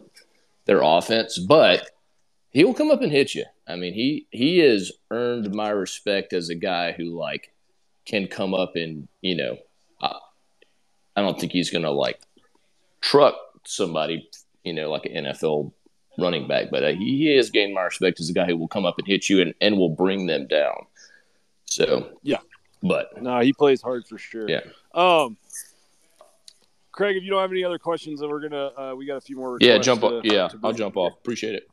their 0.67 0.81
offense. 0.81 1.39
But 1.39 1.91
he'll 2.53 2.75
come 2.75 2.93
up 2.93 3.03
and 3.03 3.11
hit 3.11 3.35
you. 3.35 3.47
I 3.67 3.75
mean, 3.75 3.95
he 3.95 4.27
he 4.31 4.59
has 4.59 4.93
earned 5.11 5.53
my 5.53 5.71
respect 5.71 6.33
as 6.33 6.51
a 6.51 6.55
guy 6.55 6.93
who 6.93 7.19
like 7.19 7.53
can 8.05 8.29
come 8.29 8.55
up 8.55 8.77
and 8.77 9.09
you 9.23 9.35
know, 9.35 9.57
I, 10.01 10.21
I 11.17 11.23
don't 11.23 11.41
think 11.41 11.51
he's 11.51 11.71
gonna 11.71 11.91
like 11.91 12.21
truck 13.01 13.35
somebody, 13.69 14.29
you 14.65 14.73
know, 14.73 14.91
like 14.91 15.07
an 15.07 15.25
NFL 15.27 15.73
running 16.19 16.49
back, 16.49 16.67
but 16.71 16.83
uh, 16.83 16.93
he, 16.93 17.19
he 17.19 17.37
has 17.37 17.51
gained 17.51 17.75
my 17.75 17.83
respect 17.83 18.21
as 18.21 18.31
a 18.31 18.33
guy 18.33 18.47
who 18.47 18.57
will 18.57 18.69
come 18.69 18.87
up 18.87 18.99
and 18.99 19.07
hit 19.07 19.29
you 19.29 19.41
and, 19.43 19.55
and 19.61 19.77
will 19.77 19.91
bring 19.91 20.27
them 20.27 20.47
down. 20.47 20.87
So 21.67 22.19
Yeah. 22.23 22.39
but 22.83 23.21
No, 23.21 23.41
he 23.41 23.53
plays 23.53 23.83
hard 23.83 24.07
for 24.07 24.19
sure. 24.19 24.49
yeah, 24.49 24.61
Um, 24.95 25.37
Craig, 26.93 27.17
if 27.17 27.23
you 27.23 27.31
don't 27.31 27.43
have 27.43 27.51
any 27.51 27.63
other 27.65 27.79
questions, 27.79 28.21
then 28.21 28.31
we're 28.31 28.41
gonna 28.49 28.71
uh, 28.77 28.95
we 28.97 29.05
got 29.05 29.17
a 29.17 29.21
few 29.21 29.37
more. 29.37 29.59
yeah, 29.61 29.77
jump 29.79 30.03
off. 30.03 30.25
Yeah, 30.25 30.49
I'll 30.65 30.73
jump 30.73 30.97
off. 30.97 31.13
Appreciate 31.19 31.55
it. 31.55 31.69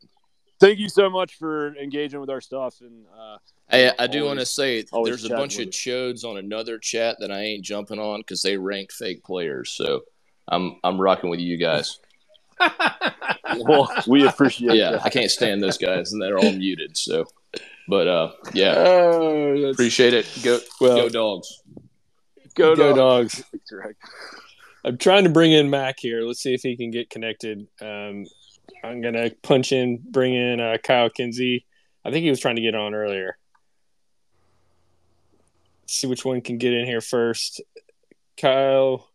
Thank 0.59 0.79
you 0.79 0.89
so 0.89 1.09
much 1.09 1.37
for 1.37 1.75
engaging 1.77 2.19
with 2.19 2.29
our 2.29 2.41
stuff 2.41 2.81
and. 2.81 3.05
Uh, 3.17 3.37
Hey, 3.69 3.87
know, 3.87 3.93
I 3.97 4.07
do 4.07 4.25
want 4.25 4.39
to 4.39 4.45
say 4.45 4.83
there's 5.05 5.23
a 5.23 5.29
bunch 5.29 5.57
of 5.57 5.69
chodes 5.69 6.25
on 6.25 6.37
another 6.37 6.77
chat 6.77 7.15
that 7.21 7.31
I 7.31 7.39
ain't 7.39 7.63
jumping 7.63 7.97
on 7.97 8.19
because 8.19 8.41
they 8.41 8.57
rank 8.57 8.91
fake 8.91 9.23
players. 9.23 9.71
So 9.71 10.01
I'm 10.47 10.77
I'm 10.83 10.99
rocking 10.99 11.29
with 11.29 11.39
you 11.39 11.57
guys. 11.57 11.99
Well, 13.59 13.91
we 14.07 14.25
appreciate 14.25 14.75
yeah, 14.75 14.91
that. 14.93 15.05
I 15.05 15.09
can't 15.09 15.29
stand 15.29 15.61
those 15.61 15.77
guys, 15.77 16.11
and 16.11 16.19
they're 16.19 16.39
all 16.39 16.51
muted. 16.53 16.97
So, 16.97 17.25
but 17.87 18.07
uh, 18.07 18.31
yeah, 18.53 18.73
Oh, 18.77 19.69
appreciate 19.69 20.13
it. 20.15 20.27
Go 20.43 20.59
Well- 20.81 20.95
go 20.97 21.09
dogs. 21.09 21.61
Go, 22.55 22.75
Go 22.75 22.95
dogs. 22.95 23.37
dogs. 23.37 23.61
Correct. 23.69 23.99
I'm 24.83 24.97
trying 24.97 25.25
to 25.25 25.29
bring 25.29 25.51
in 25.51 25.69
Mac 25.69 25.99
here. 25.99 26.21
Let's 26.21 26.41
see 26.41 26.53
if 26.55 26.61
he 26.61 26.75
can 26.75 26.89
get 26.89 27.09
connected. 27.11 27.67
Um, 27.79 28.25
I'm 28.83 29.01
gonna 29.01 29.29
punch 29.43 29.71
in, 29.71 29.99
bring 30.09 30.33
in 30.33 30.59
uh, 30.59 30.77
Kyle 30.83 31.09
Kinsey. 31.11 31.65
I 32.03 32.09
think 32.11 32.23
he 32.23 32.29
was 32.31 32.39
trying 32.39 32.55
to 32.55 32.61
get 32.61 32.73
on 32.75 32.95
earlier. 32.95 33.37
Let's 35.83 35.93
see 35.93 36.07
which 36.07 36.25
one 36.25 36.41
can 36.41 36.57
get 36.57 36.73
in 36.73 36.85
here 36.85 37.01
first. 37.01 37.61
Kyle. 38.37 39.09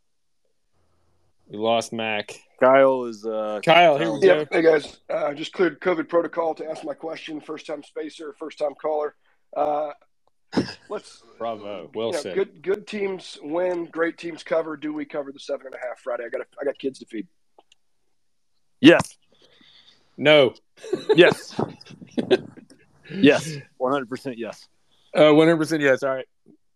We 1.49 1.57
lost 1.57 1.93
Mac. 1.93 2.39
Kyle 2.61 3.05
is. 3.05 3.25
Uh, 3.25 3.61
Kyle, 3.65 3.97
here 3.97 4.13
we 4.13 4.21
go. 4.21 4.39
Yep. 4.39 4.49
Hey 4.53 4.63
guys, 4.63 4.99
uh, 5.09 5.33
just 5.33 5.53
cleared 5.53 5.81
COVID 5.81 6.09
protocol 6.09 6.55
to 6.57 6.69
ask 6.69 6.85
my 6.85 6.93
question. 6.93 7.41
First 7.41 7.67
time 7.67 7.83
spacer, 7.83 8.35
first 8.39 8.59
time 8.59 8.75
caller. 8.81 9.15
Uh, 9.57 9.91
let's. 10.91 11.23
Bravo. 11.39 11.91
Well 11.95 12.09
you 12.09 12.13
know, 12.13 12.21
said. 12.21 12.35
Good 12.35 12.63
good 12.63 12.87
teams 12.87 13.39
win. 13.43 13.87
Great 13.87 14.19
teams 14.19 14.43
cover. 14.43 14.77
Do 14.77 14.93
we 14.93 15.07
cover 15.07 15.33
the 15.33 15.41
seven 15.41 15.67
and 15.67 15.75
a 15.75 15.79
half 15.79 16.01
Friday? 16.01 16.25
I 16.27 16.29
got 16.29 16.43
I 16.61 16.65
got 16.65 16.79
kids 16.79 16.99
to 16.99 17.07
feed. 17.07 17.27
Yes. 18.81 19.17
No. 20.19 20.53
Yes. 21.15 21.59
yes. 23.11 23.57
One 23.79 23.93
hundred 23.93 24.11
percent. 24.11 24.37
Yes. 24.37 24.69
Uh, 25.15 25.33
100% 25.33 25.81
yes. 25.81 26.03
All 26.03 26.15
right. 26.15 26.27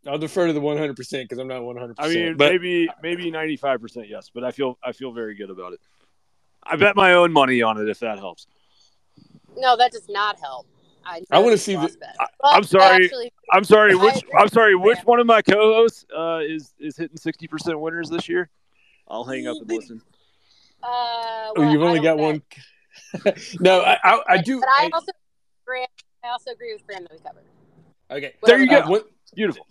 I'll 0.06 0.18
defer 0.18 0.46
to 0.48 0.52
the 0.52 0.60
100% 0.60 0.96
because 0.96 1.38
I'm 1.38 1.46
not 1.48 1.62
100%. 1.62 1.94
I 1.98 2.08
mean, 2.08 2.36
but 2.36 2.50
maybe 2.50 2.88
maybe 3.02 3.30
ninety 3.30 3.56
five 3.56 3.80
percent. 3.80 4.08
Yes, 4.08 4.30
but 4.34 4.42
I 4.44 4.50
feel 4.50 4.76
I 4.84 4.92
feel 4.92 5.12
very 5.12 5.34
good 5.34 5.50
about 5.50 5.72
it. 5.74 5.80
I 6.64 6.76
bet 6.76 6.96
my 6.96 7.14
own 7.14 7.32
money 7.32 7.62
on 7.62 7.78
it 7.78 7.88
if 7.88 8.00
that 8.00 8.18
helps. 8.18 8.46
No, 9.56 9.76
that 9.76 9.92
does 9.92 10.08
not 10.08 10.38
help. 10.40 10.66
I, 11.04 11.20
I 11.30 11.38
want 11.40 11.52
to 11.52 11.58
see 11.58 11.72
you 11.72 11.80
the. 11.88 11.96
I, 12.20 12.26
I'm 12.44 12.62
sorry. 12.64 13.04
actually- 13.04 13.32
I'm 13.52 13.64
sorry. 13.64 13.94
Which 13.94 14.22
I'm 14.38 14.48
sorry. 14.48 14.74
Which 14.76 14.98
one 15.04 15.18
of 15.20 15.26
my 15.26 15.42
co-hosts 15.42 16.04
uh, 16.16 16.40
is 16.42 16.72
is 16.78 16.96
hitting 16.96 17.16
sixty 17.16 17.46
percent 17.46 17.78
winners 17.80 18.08
this 18.08 18.28
year? 18.28 18.48
I'll 19.08 19.24
hang 19.24 19.46
up 19.46 19.56
and 19.60 19.68
listen. 19.70 20.00
Uh, 20.82 21.50
Oh, 21.56 21.70
you've 21.70 21.82
only 21.82 22.00
got 22.00 22.16
bet. 22.16 22.24
one. 22.24 22.42
no, 23.60 23.80
I, 23.82 23.98
I, 24.02 24.20
I 24.28 24.38
do. 24.38 24.60
But 24.60 24.68
I 24.68 24.84
I- 24.86 24.90
also 24.94 25.12
agree. 25.66 25.86
I 26.24 26.28
also 26.28 26.50
agree 26.52 26.72
with 26.72 26.86
Graham 26.86 27.02
that 27.02 27.12
we 27.12 27.18
covered. 27.18 27.44
okay. 28.10 28.34
There 28.44 28.58
you 28.60 28.70
Uh, 28.76 28.86
go. 28.86 29.04
Beautiful. 29.34 29.66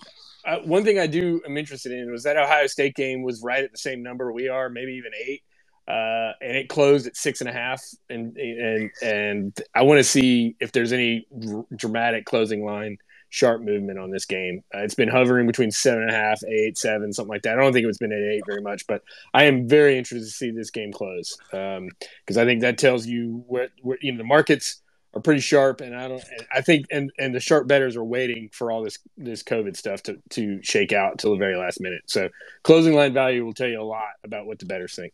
uh, 0.45 0.59
one 0.59 0.83
thing 0.83 0.99
I 0.99 1.07
do 1.07 1.41
am 1.45 1.57
interested 1.57 1.91
in 1.91 2.11
was 2.11 2.23
that 2.23 2.37
Ohio 2.37 2.67
State 2.67 2.95
game 2.95 3.23
was 3.23 3.41
right 3.43 3.63
at 3.63 3.71
the 3.71 3.77
same 3.77 4.03
number 4.03 4.31
we 4.31 4.49
are, 4.49 4.69
maybe 4.69 4.93
even 4.93 5.11
eight, 5.27 5.43
uh, 5.87 6.33
and 6.41 6.57
it 6.57 6.69
closed 6.69 7.07
at 7.07 7.15
six 7.15 7.41
and 7.41 7.49
a 7.49 7.53
half. 7.53 7.83
And 8.09 8.37
and 8.37 8.91
and 9.03 9.61
I 9.75 9.83
want 9.83 9.99
to 9.99 10.03
see 10.03 10.55
if 10.59 10.71
there's 10.71 10.93
any 10.93 11.27
dr- 11.37 11.65
dramatic 11.75 12.25
closing 12.25 12.65
line 12.65 12.97
sharp 13.29 13.61
movement 13.61 13.97
on 13.97 14.11
this 14.11 14.25
game. 14.25 14.61
Uh, 14.75 14.79
it's 14.79 14.95
been 14.95 15.07
hovering 15.07 15.47
between 15.47 15.71
seven 15.71 16.01
and 16.03 16.11
a 16.11 16.13
half, 16.15 16.43
eight, 16.43 16.77
seven, 16.77 17.13
something 17.13 17.29
like 17.29 17.43
that. 17.43 17.57
I 17.57 17.61
don't 17.61 17.71
think 17.71 17.87
it's 17.87 17.97
been 17.97 18.11
at 18.11 18.19
eight 18.19 18.43
very 18.45 18.61
much, 18.61 18.85
but 18.87 19.03
I 19.33 19.43
am 19.45 19.69
very 19.69 19.97
interested 19.97 20.25
to 20.25 20.31
see 20.31 20.51
this 20.51 20.69
game 20.71 20.91
close 20.91 21.37
because 21.49 22.37
I 22.37 22.45
think 22.45 22.61
that 22.61 22.77
tells 22.77 23.05
you 23.05 23.43
where, 23.47 23.69
where 23.83 23.97
you 24.01 24.11
know 24.11 24.17
the 24.17 24.25
markets 24.25 24.80
are 25.13 25.21
pretty 25.21 25.41
sharp, 25.41 25.81
and 25.81 25.95
I 25.95 26.07
don't. 26.07 26.23
and 26.23 26.47
I 26.53 26.61
think 26.61 26.85
and 26.91 27.11
and 27.19 27.33
the 27.35 27.39
sharp 27.39 27.67
bettors 27.67 27.95
are 27.95 28.03
waiting 28.03 28.49
for 28.53 28.71
all 28.71 28.83
this 28.83 28.97
this 29.17 29.43
COVID 29.43 29.75
stuff 29.75 30.01
to 30.03 30.17
to 30.31 30.61
shake 30.63 30.93
out 30.93 31.17
till 31.19 31.31
the 31.31 31.37
very 31.37 31.57
last 31.57 31.81
minute. 31.81 32.03
So 32.07 32.29
closing 32.63 32.93
line 32.93 33.13
value 33.13 33.45
will 33.45 33.53
tell 33.53 33.67
you 33.67 33.81
a 33.81 33.83
lot 33.83 34.11
about 34.23 34.45
what 34.45 34.59
the 34.59 34.65
bettors 34.65 34.95
think. 34.95 35.13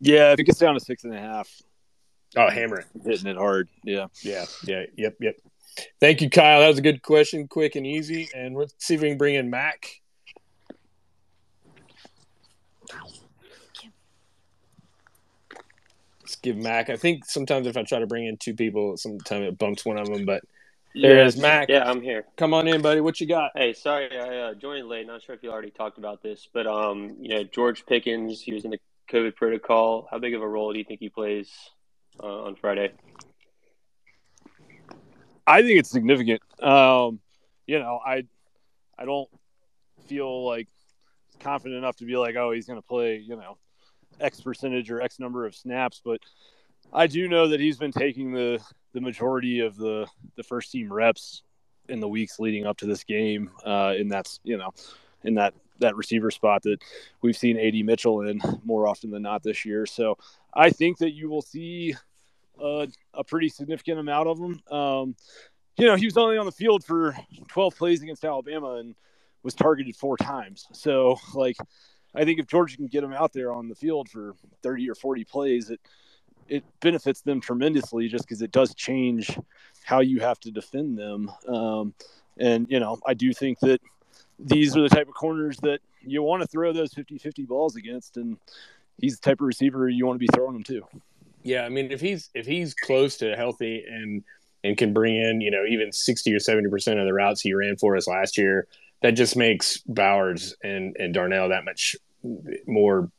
Yeah, 0.00 0.32
if 0.32 0.40
it 0.40 0.44
gets 0.44 0.58
down 0.58 0.74
to 0.74 0.80
six 0.80 1.04
and 1.04 1.14
a 1.14 1.18
half, 1.20 1.48
Oh, 2.36 2.50
hammer 2.50 2.80
it. 2.80 2.86
hitting 3.04 3.26
it 3.28 3.36
hard. 3.36 3.68
Yeah. 3.84 4.06
Yeah, 4.22 4.44
yeah, 4.64 4.84
yep, 4.96 5.16
yep. 5.20 5.36
Thank 6.00 6.20
you, 6.20 6.28
Kyle. 6.28 6.60
That 6.60 6.68
was 6.68 6.78
a 6.78 6.82
good 6.82 7.02
question, 7.02 7.48
quick 7.48 7.76
and 7.76 7.86
easy. 7.86 8.28
And 8.34 8.56
let's 8.56 8.74
see 8.78 8.94
if 8.94 9.00
we 9.00 9.08
can 9.08 9.18
bring 9.18 9.34
in 9.36 9.48
Mac. 9.50 10.00
Let's 12.92 13.20
give 16.34 16.56
Mac. 16.56 16.90
I 16.90 16.96
think 16.96 17.24
sometimes 17.24 17.68
if 17.68 17.76
I 17.76 17.84
try 17.84 18.00
to 18.00 18.06
bring 18.06 18.26
in 18.26 18.36
two 18.36 18.54
people, 18.54 18.96
sometimes 18.96 19.46
it 19.46 19.58
bumps 19.58 19.84
one 19.84 19.98
of 19.98 20.06
them. 20.06 20.24
But 20.24 20.42
there 20.94 21.18
Yeah, 21.18 21.24
is 21.24 21.36
Mac. 21.36 21.68
Yeah, 21.68 21.88
I'm 21.88 22.00
here. 22.00 22.24
Come 22.36 22.52
on 22.52 22.66
in, 22.66 22.82
buddy. 22.82 23.00
What 23.00 23.20
you 23.20 23.28
got? 23.28 23.52
Hey, 23.54 23.72
sorry 23.72 24.08
I 24.18 24.38
uh, 24.38 24.54
joined 24.54 24.88
late. 24.88 25.06
Not 25.06 25.22
sure 25.22 25.34
if 25.34 25.42
you 25.42 25.52
already 25.52 25.70
talked 25.70 25.98
about 25.98 26.22
this, 26.22 26.48
but 26.52 26.66
um, 26.66 27.16
you 27.20 27.28
know, 27.28 27.44
George 27.44 27.86
Pickens, 27.86 28.40
he 28.40 28.52
was 28.52 28.64
in 28.64 28.72
the 28.72 28.80
COVID 29.10 29.36
protocol. 29.36 30.08
How 30.10 30.18
big 30.18 30.34
of 30.34 30.42
a 30.42 30.48
role 30.48 30.72
do 30.72 30.78
you 30.78 30.84
think 30.84 31.00
he 31.00 31.08
plays 31.08 31.50
uh, 32.20 32.44
on 32.44 32.56
Friday? 32.56 32.92
I 35.46 35.62
think 35.62 35.78
it's 35.78 35.90
significant. 35.90 36.42
Um, 36.60 37.20
you 37.66 37.78
know, 37.78 38.00
I 38.04 38.24
I 38.98 39.04
don't 39.04 39.28
feel 40.08 40.44
like 40.44 40.68
confident 41.40 41.78
enough 41.78 41.96
to 41.96 42.04
be 42.04 42.16
like, 42.16 42.36
oh, 42.36 42.50
he's 42.50 42.66
going 42.66 42.80
to 42.80 42.86
play, 42.86 43.16
you 43.16 43.36
know, 43.36 43.58
X 44.20 44.40
percentage 44.40 44.90
or 44.90 45.00
X 45.00 45.18
number 45.18 45.46
of 45.46 45.54
snaps, 45.54 46.00
but 46.04 46.20
I 46.92 47.06
do 47.06 47.28
know 47.28 47.48
that 47.48 47.60
he's 47.60 47.78
been 47.78 47.92
taking 47.92 48.32
the 48.32 48.60
the 48.92 49.00
majority 49.00 49.60
of 49.60 49.76
the 49.76 50.06
the 50.36 50.42
first 50.42 50.72
team 50.72 50.92
reps 50.92 51.42
in 51.88 52.00
the 52.00 52.08
weeks 52.08 52.38
leading 52.38 52.66
up 52.66 52.78
to 52.78 52.86
this 52.86 53.04
game. 53.04 53.50
Uh, 53.64 53.94
and 53.96 54.10
that's 54.10 54.40
you 54.44 54.56
know, 54.56 54.72
in 55.24 55.34
that 55.34 55.54
that 55.78 55.96
receiver 55.96 56.30
spot 56.30 56.62
that 56.62 56.78
we've 57.22 57.36
seen 57.36 57.58
AD 57.58 57.84
Mitchell 57.84 58.22
in 58.22 58.40
more 58.64 58.88
often 58.88 59.10
than 59.10 59.22
not 59.22 59.42
this 59.42 59.64
year. 59.64 59.86
So 59.86 60.16
I 60.54 60.70
think 60.70 60.98
that 60.98 61.12
you 61.12 61.28
will 61.28 61.42
see 61.42 61.94
uh, 62.62 62.86
a 63.12 63.24
pretty 63.24 63.48
significant 63.48 63.98
amount 63.98 64.28
of 64.28 64.38
him. 64.38 64.60
Um, 64.70 65.16
you 65.76 65.86
know, 65.86 65.96
he 65.96 66.06
was 66.06 66.16
only 66.16 66.38
on 66.38 66.46
the 66.46 66.52
field 66.52 66.84
for 66.84 67.14
12 67.48 67.76
plays 67.76 68.02
against 68.02 68.24
Alabama 68.24 68.76
and 68.76 68.94
was 69.42 69.54
targeted 69.54 69.94
four 69.94 70.16
times. 70.16 70.66
So, 70.72 71.18
like, 71.34 71.56
I 72.16 72.24
think 72.24 72.38
if 72.38 72.46
Georgia 72.46 72.76
can 72.76 72.86
get 72.86 73.04
him 73.04 73.12
out 73.12 73.32
there 73.32 73.52
on 73.52 73.68
the 73.68 73.74
field 73.74 74.08
for 74.08 74.34
30 74.62 74.90
or 74.90 74.94
40 74.94 75.24
plays, 75.24 75.70
it 75.70 75.80
it 76.48 76.64
benefits 76.80 77.22
them 77.22 77.40
tremendously 77.40 78.08
just 78.08 78.24
because 78.24 78.42
it 78.42 78.52
does 78.52 78.74
change 78.74 79.36
how 79.84 80.00
you 80.00 80.20
have 80.20 80.38
to 80.40 80.50
defend 80.50 80.96
them. 80.96 81.30
Um, 81.48 81.94
and, 82.38 82.66
you 82.70 82.80
know, 82.80 82.98
I 83.06 83.14
do 83.14 83.32
think 83.32 83.58
that 83.60 83.80
these 84.38 84.76
are 84.76 84.82
the 84.82 84.88
type 84.88 85.08
of 85.08 85.14
corners 85.14 85.56
that 85.62 85.80
you 86.00 86.22
want 86.22 86.42
to 86.42 86.46
throw 86.46 86.72
those 86.72 86.92
50 86.94 87.18
50 87.18 87.44
balls 87.44 87.76
against. 87.76 88.16
And 88.16 88.36
he's 88.98 89.18
the 89.18 89.30
type 89.30 89.40
of 89.40 89.46
receiver 89.46 89.88
you 89.88 90.06
want 90.06 90.16
to 90.16 90.26
be 90.26 90.28
throwing 90.34 90.52
them 90.52 90.62
to. 90.64 90.82
Yeah, 91.42 91.64
I 91.64 91.68
mean, 91.68 91.92
if 91.92 92.00
he's 92.00 92.30
if 92.34 92.46
he's 92.46 92.74
close 92.74 93.16
to 93.18 93.36
healthy 93.36 93.84
and 93.88 94.24
and 94.64 94.76
can 94.76 94.92
bring 94.92 95.16
in, 95.16 95.40
you 95.40 95.50
know, 95.50 95.64
even 95.64 95.92
sixty 95.92 96.34
or 96.34 96.40
seventy 96.40 96.68
percent 96.68 96.98
of 96.98 97.06
the 97.06 97.14
routes 97.14 97.40
he 97.40 97.54
ran 97.54 97.76
for 97.76 97.96
us 97.96 98.08
last 98.08 98.36
year, 98.36 98.66
that 99.02 99.12
just 99.12 99.36
makes 99.36 99.78
Bowers 99.86 100.56
and 100.62 100.96
and 100.98 101.14
Darnell 101.14 101.50
that 101.50 101.64
much 101.64 101.94
more, 102.66 103.10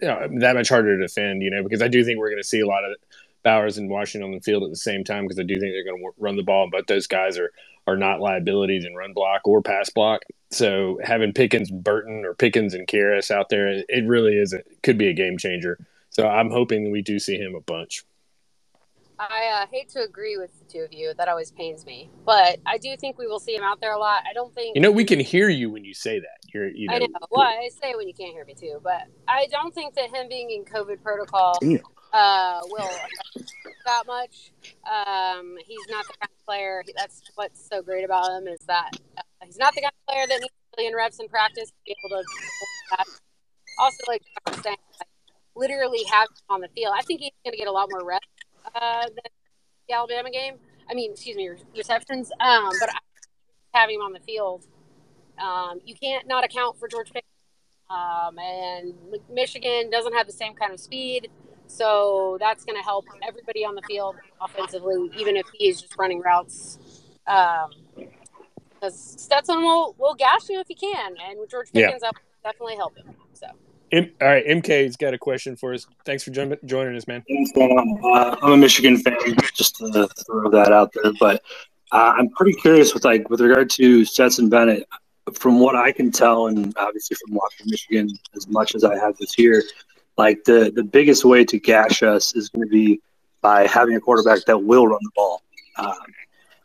you 0.00 0.08
know, 0.08 0.28
that 0.40 0.54
much 0.54 0.68
harder 0.68 0.96
to 0.96 1.02
defend. 1.02 1.42
You 1.42 1.50
know, 1.50 1.62
because 1.62 1.82
I 1.82 1.88
do 1.88 2.04
think 2.04 2.18
we're 2.18 2.30
going 2.30 2.42
to 2.42 2.48
see 2.48 2.60
a 2.60 2.66
lot 2.66 2.84
of 2.84 2.96
Bowers 3.42 3.78
and 3.78 3.88
Washington 3.88 4.28
on 4.28 4.34
the 4.34 4.42
field 4.42 4.64
at 4.64 4.70
the 4.70 4.76
same 4.76 5.04
time 5.04 5.24
because 5.24 5.38
I 5.38 5.44
do 5.44 5.54
think 5.54 5.72
they're 5.72 5.84
going 5.84 6.02
to 6.02 6.10
run 6.18 6.36
the 6.36 6.42
ball, 6.42 6.68
but 6.70 6.86
those 6.86 7.06
guys 7.06 7.38
are 7.38 7.52
are 7.86 7.96
not 7.96 8.20
liabilities 8.20 8.84
in 8.84 8.94
run 8.94 9.12
block 9.12 9.42
or 9.44 9.62
pass 9.62 9.90
block. 9.90 10.22
So 10.50 10.98
having 11.04 11.32
Pickens, 11.32 11.70
Burton, 11.70 12.24
or 12.24 12.34
Pickens 12.34 12.74
and 12.74 12.86
Karras 12.86 13.30
out 13.30 13.48
there, 13.48 13.68
it 13.68 14.04
really 14.06 14.34
is 14.34 14.52
a, 14.52 14.62
could 14.82 14.98
be 14.98 15.08
a 15.08 15.12
game 15.12 15.38
changer. 15.38 15.78
So 16.10 16.26
I'm 16.26 16.50
hoping 16.50 16.90
we 16.90 17.02
do 17.02 17.18
see 17.18 17.36
him 17.36 17.54
a 17.54 17.60
bunch. 17.60 18.04
I 19.18 19.62
uh, 19.62 19.66
hate 19.70 19.88
to 19.90 20.02
agree 20.02 20.36
with 20.36 20.50
the 20.58 20.64
two 20.66 20.80
of 20.80 20.92
you. 20.92 21.14
That 21.16 21.28
always 21.28 21.50
pains 21.50 21.86
me, 21.86 22.10
but 22.24 22.58
I 22.66 22.78
do 22.78 22.96
think 22.96 23.18
we 23.18 23.26
will 23.26 23.40
see 23.40 23.54
him 23.54 23.62
out 23.62 23.80
there 23.80 23.92
a 23.92 23.98
lot. 23.98 24.22
I 24.28 24.32
don't 24.34 24.54
think 24.54 24.76
You 24.76 24.82
know, 24.82 24.90
we 24.90 25.04
can 25.04 25.20
hear 25.20 25.48
you 25.48 25.70
when 25.70 25.84
you 25.84 25.94
say 25.94 26.18
that. 26.18 26.52
You're, 26.52 26.68
you 26.68 26.88
know, 26.88 26.94
I 26.94 26.98
know. 26.98 27.06
Well, 27.30 27.42
I 27.42 27.68
say 27.80 27.90
it 27.90 27.96
when 27.96 28.08
you 28.08 28.14
can't 28.14 28.32
hear 28.32 28.44
me 28.44 28.54
too, 28.54 28.80
but 28.82 29.02
I 29.26 29.46
don't 29.50 29.74
think 29.74 29.94
that 29.94 30.14
him 30.14 30.28
being 30.28 30.50
in 30.50 30.64
COVID 30.64 31.02
protocol 31.02 31.58
uh, 32.12 32.60
will 32.64 32.90
that 33.86 34.06
much. 34.06 34.52
Um, 34.84 35.56
he's 35.64 35.86
not 35.88 36.06
the 36.06 36.14
kind 36.20 36.30
of 36.30 36.44
player. 36.44 36.82
That's 36.96 37.22
what's 37.36 37.66
so 37.66 37.82
great 37.82 38.04
about 38.04 38.30
him 38.36 38.48
is 38.48 38.60
that 38.66 38.90
uh, 39.16 39.22
he's 39.44 39.58
not 39.58 39.74
the 39.74 39.82
kind 39.82 39.92
of 39.92 40.12
player 40.12 40.26
that 40.26 40.40
needs 40.40 40.52
a 40.74 40.80
million 40.80 40.96
reps 40.96 41.20
in 41.20 41.28
practice 41.28 41.68
to 41.68 41.74
be 41.86 41.94
able 42.04 42.22
to. 42.22 43.04
Also, 43.78 44.04
like 44.08 44.22
I 44.46 44.50
was 44.50 44.60
saying, 44.62 44.76
like, 44.98 45.08
literally 45.54 46.02
have 46.10 46.28
him 46.28 46.36
on 46.50 46.60
the 46.60 46.68
field. 46.68 46.94
I 46.96 47.02
think 47.02 47.20
he's 47.20 47.32
going 47.44 47.52
to 47.52 47.58
get 47.58 47.68
a 47.68 47.72
lot 47.72 47.88
more 47.90 48.04
reps 48.04 48.26
uh, 48.74 49.06
the 49.88 49.94
Alabama 49.94 50.30
game. 50.30 50.54
I 50.88 50.94
mean, 50.94 51.12
excuse 51.12 51.36
me, 51.36 51.50
receptions. 51.74 52.30
Um, 52.40 52.70
but 52.80 52.90
I 52.90 52.98
having 53.76 53.96
him 53.96 54.02
on 54.02 54.12
the 54.12 54.20
field. 54.20 54.64
Um, 55.38 55.80
you 55.84 55.94
can't 55.94 56.26
not 56.26 56.44
account 56.44 56.78
for 56.78 56.88
George 56.88 57.08
Pickens. 57.08 57.24
Um, 57.88 58.38
and 58.38 58.94
Michigan 59.30 59.90
doesn't 59.90 60.12
have 60.14 60.26
the 60.26 60.32
same 60.32 60.54
kind 60.54 60.72
of 60.72 60.80
speed. 60.80 61.28
So 61.68 62.36
that's 62.40 62.64
going 62.64 62.76
to 62.76 62.82
help 62.82 63.04
everybody 63.26 63.64
on 63.64 63.74
the 63.74 63.82
field 63.82 64.16
offensively, 64.40 65.10
even 65.18 65.36
if 65.36 65.46
he 65.52 65.68
is 65.68 65.82
just 65.82 65.96
running 65.98 66.20
routes. 66.20 66.78
Um, 67.26 67.70
because 68.74 68.98
Stetson 69.20 69.62
will 69.62 69.94
will 69.98 70.14
gash 70.14 70.48
you 70.48 70.60
if 70.60 70.68
he 70.68 70.74
can, 70.74 71.14
and 71.28 71.40
with 71.40 71.50
George 71.50 71.72
Pickens, 71.72 72.02
that 72.02 72.12
will 72.14 72.52
definitely 72.52 72.76
help 72.76 72.96
him. 72.96 73.06
So 73.32 73.46
M- 73.92 74.10
all 74.20 74.28
right, 74.28 74.44
MK's 74.46 74.96
got 74.96 75.14
a 75.14 75.18
question 75.18 75.56
for 75.56 75.72
us. 75.72 75.86
Thanks 76.04 76.24
for 76.24 76.30
joining 76.30 76.96
us, 76.96 77.06
man. 77.06 77.22
Uh, 77.56 78.36
I'm 78.42 78.52
a 78.52 78.56
Michigan 78.56 78.98
fan, 78.98 79.16
just 79.54 79.76
to 79.76 80.08
throw 80.26 80.50
that 80.50 80.72
out 80.72 80.92
there. 80.92 81.12
But 81.20 81.42
uh, 81.92 82.14
I'm 82.16 82.28
pretty 82.30 82.54
curious 82.54 82.94
with 82.94 83.04
like 83.04 83.30
with 83.30 83.40
regard 83.40 83.70
to 83.70 84.04
Stetson 84.04 84.48
Bennett. 84.48 84.88
From 85.32 85.58
what 85.58 85.74
I 85.74 85.90
can 85.90 86.12
tell, 86.12 86.46
and 86.46 86.72
obviously 86.76 87.16
from 87.16 87.34
watching 87.34 87.66
Michigan 87.68 88.08
as 88.36 88.46
much 88.46 88.76
as 88.76 88.84
I 88.84 88.96
have 88.96 89.16
this 89.16 89.36
year, 89.36 89.62
like 90.16 90.44
the 90.44 90.72
the 90.74 90.84
biggest 90.84 91.24
way 91.24 91.44
to 91.44 91.58
gash 91.58 92.02
us 92.02 92.34
is 92.34 92.48
going 92.48 92.66
to 92.66 92.70
be 92.70 93.00
by 93.40 93.66
having 93.66 93.96
a 93.96 94.00
quarterback 94.00 94.44
that 94.46 94.58
will 94.58 94.86
run 94.86 95.00
the 95.02 95.10
ball, 95.14 95.42
um, 95.78 95.96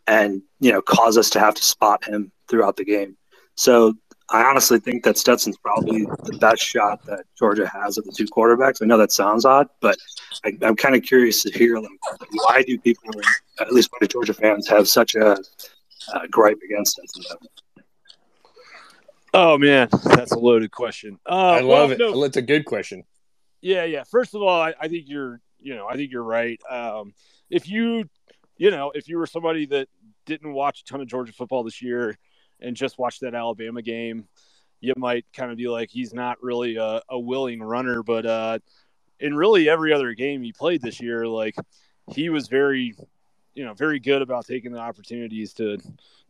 and 0.06 0.42
you 0.60 0.72
know 0.72 0.80
cause 0.82 1.18
us 1.18 1.30
to 1.30 1.40
have 1.40 1.54
to 1.54 1.64
spot 1.64 2.04
him 2.04 2.30
throughout 2.48 2.76
the 2.76 2.84
game. 2.84 3.16
So 3.56 3.94
I 4.32 4.44
honestly 4.44 4.80
think 4.80 5.04
that 5.04 5.18
Stetson's 5.18 5.58
probably 5.58 6.06
the 6.24 6.38
best 6.40 6.62
shot 6.62 7.04
that 7.04 7.24
Georgia 7.38 7.68
has 7.68 7.98
of 7.98 8.04
the 8.04 8.12
two 8.12 8.24
quarterbacks. 8.24 8.80
I 8.80 8.86
know 8.86 8.96
that 8.96 9.12
sounds 9.12 9.44
odd, 9.44 9.68
but 9.80 9.98
I, 10.44 10.56
I'm 10.62 10.74
kind 10.74 10.94
of 10.94 11.02
curious 11.02 11.42
to 11.42 11.50
hear 11.50 11.76
like, 11.78 11.90
why 12.32 12.62
do 12.62 12.78
people, 12.78 13.10
at 13.60 13.72
least 13.72 13.90
why 13.92 13.98
do 14.00 14.06
Georgia 14.06 14.32
fans, 14.32 14.66
have 14.68 14.88
such 14.88 15.14
a 15.14 15.32
uh, 15.32 16.26
gripe 16.30 16.58
against 16.64 16.92
Stetson 16.92 17.48
Oh 19.34 19.56
man, 19.56 19.88
that's 20.04 20.32
a 20.32 20.38
loaded 20.38 20.70
question. 20.70 21.18
Uh, 21.26 21.32
I 21.32 21.62
well, 21.62 21.82
love 21.82 21.92
it. 21.92 21.98
no, 21.98 22.12
Well, 22.12 22.24
it's 22.24 22.36
a 22.36 22.42
good 22.42 22.64
question. 22.64 23.04
Yeah, 23.60 23.84
yeah. 23.84 24.04
First 24.04 24.34
of 24.34 24.42
all, 24.42 24.60
I, 24.60 24.74
I 24.80 24.88
think 24.88 25.04
you're, 25.08 25.40
you 25.58 25.74
know, 25.74 25.86
I 25.88 25.94
think 25.94 26.10
you're 26.10 26.22
right. 26.22 26.60
Um, 26.68 27.14
if 27.48 27.68
you, 27.68 28.08
you 28.56 28.70
know, 28.70 28.92
if 28.94 29.08
you 29.08 29.18
were 29.18 29.26
somebody 29.26 29.66
that 29.66 29.88
didn't 30.26 30.52
watch 30.52 30.80
a 30.80 30.84
ton 30.84 31.00
of 31.00 31.06
Georgia 31.06 31.32
football 31.32 31.62
this 31.62 31.80
year 31.80 32.18
and 32.62 32.76
just 32.76 32.98
watch 32.98 33.20
that 33.20 33.34
Alabama 33.34 33.82
game, 33.82 34.26
you 34.80 34.94
might 34.96 35.24
kind 35.34 35.50
of 35.50 35.56
be 35.56 35.68
like, 35.68 35.90
he's 35.90 36.14
not 36.14 36.42
really 36.42 36.76
a, 36.76 37.02
a 37.08 37.18
willing 37.18 37.62
runner. 37.62 38.02
But 38.02 38.26
uh, 38.26 38.58
in 39.20 39.34
really 39.34 39.68
every 39.68 39.92
other 39.92 40.14
game 40.14 40.42
he 40.42 40.52
played 40.52 40.82
this 40.82 41.00
year, 41.00 41.26
like 41.26 41.54
he 42.12 42.30
was 42.30 42.48
very, 42.48 42.94
you 43.54 43.64
know, 43.64 43.74
very 43.74 44.00
good 44.00 44.22
about 44.22 44.46
taking 44.46 44.72
the 44.72 44.80
opportunities 44.80 45.52
to 45.54 45.78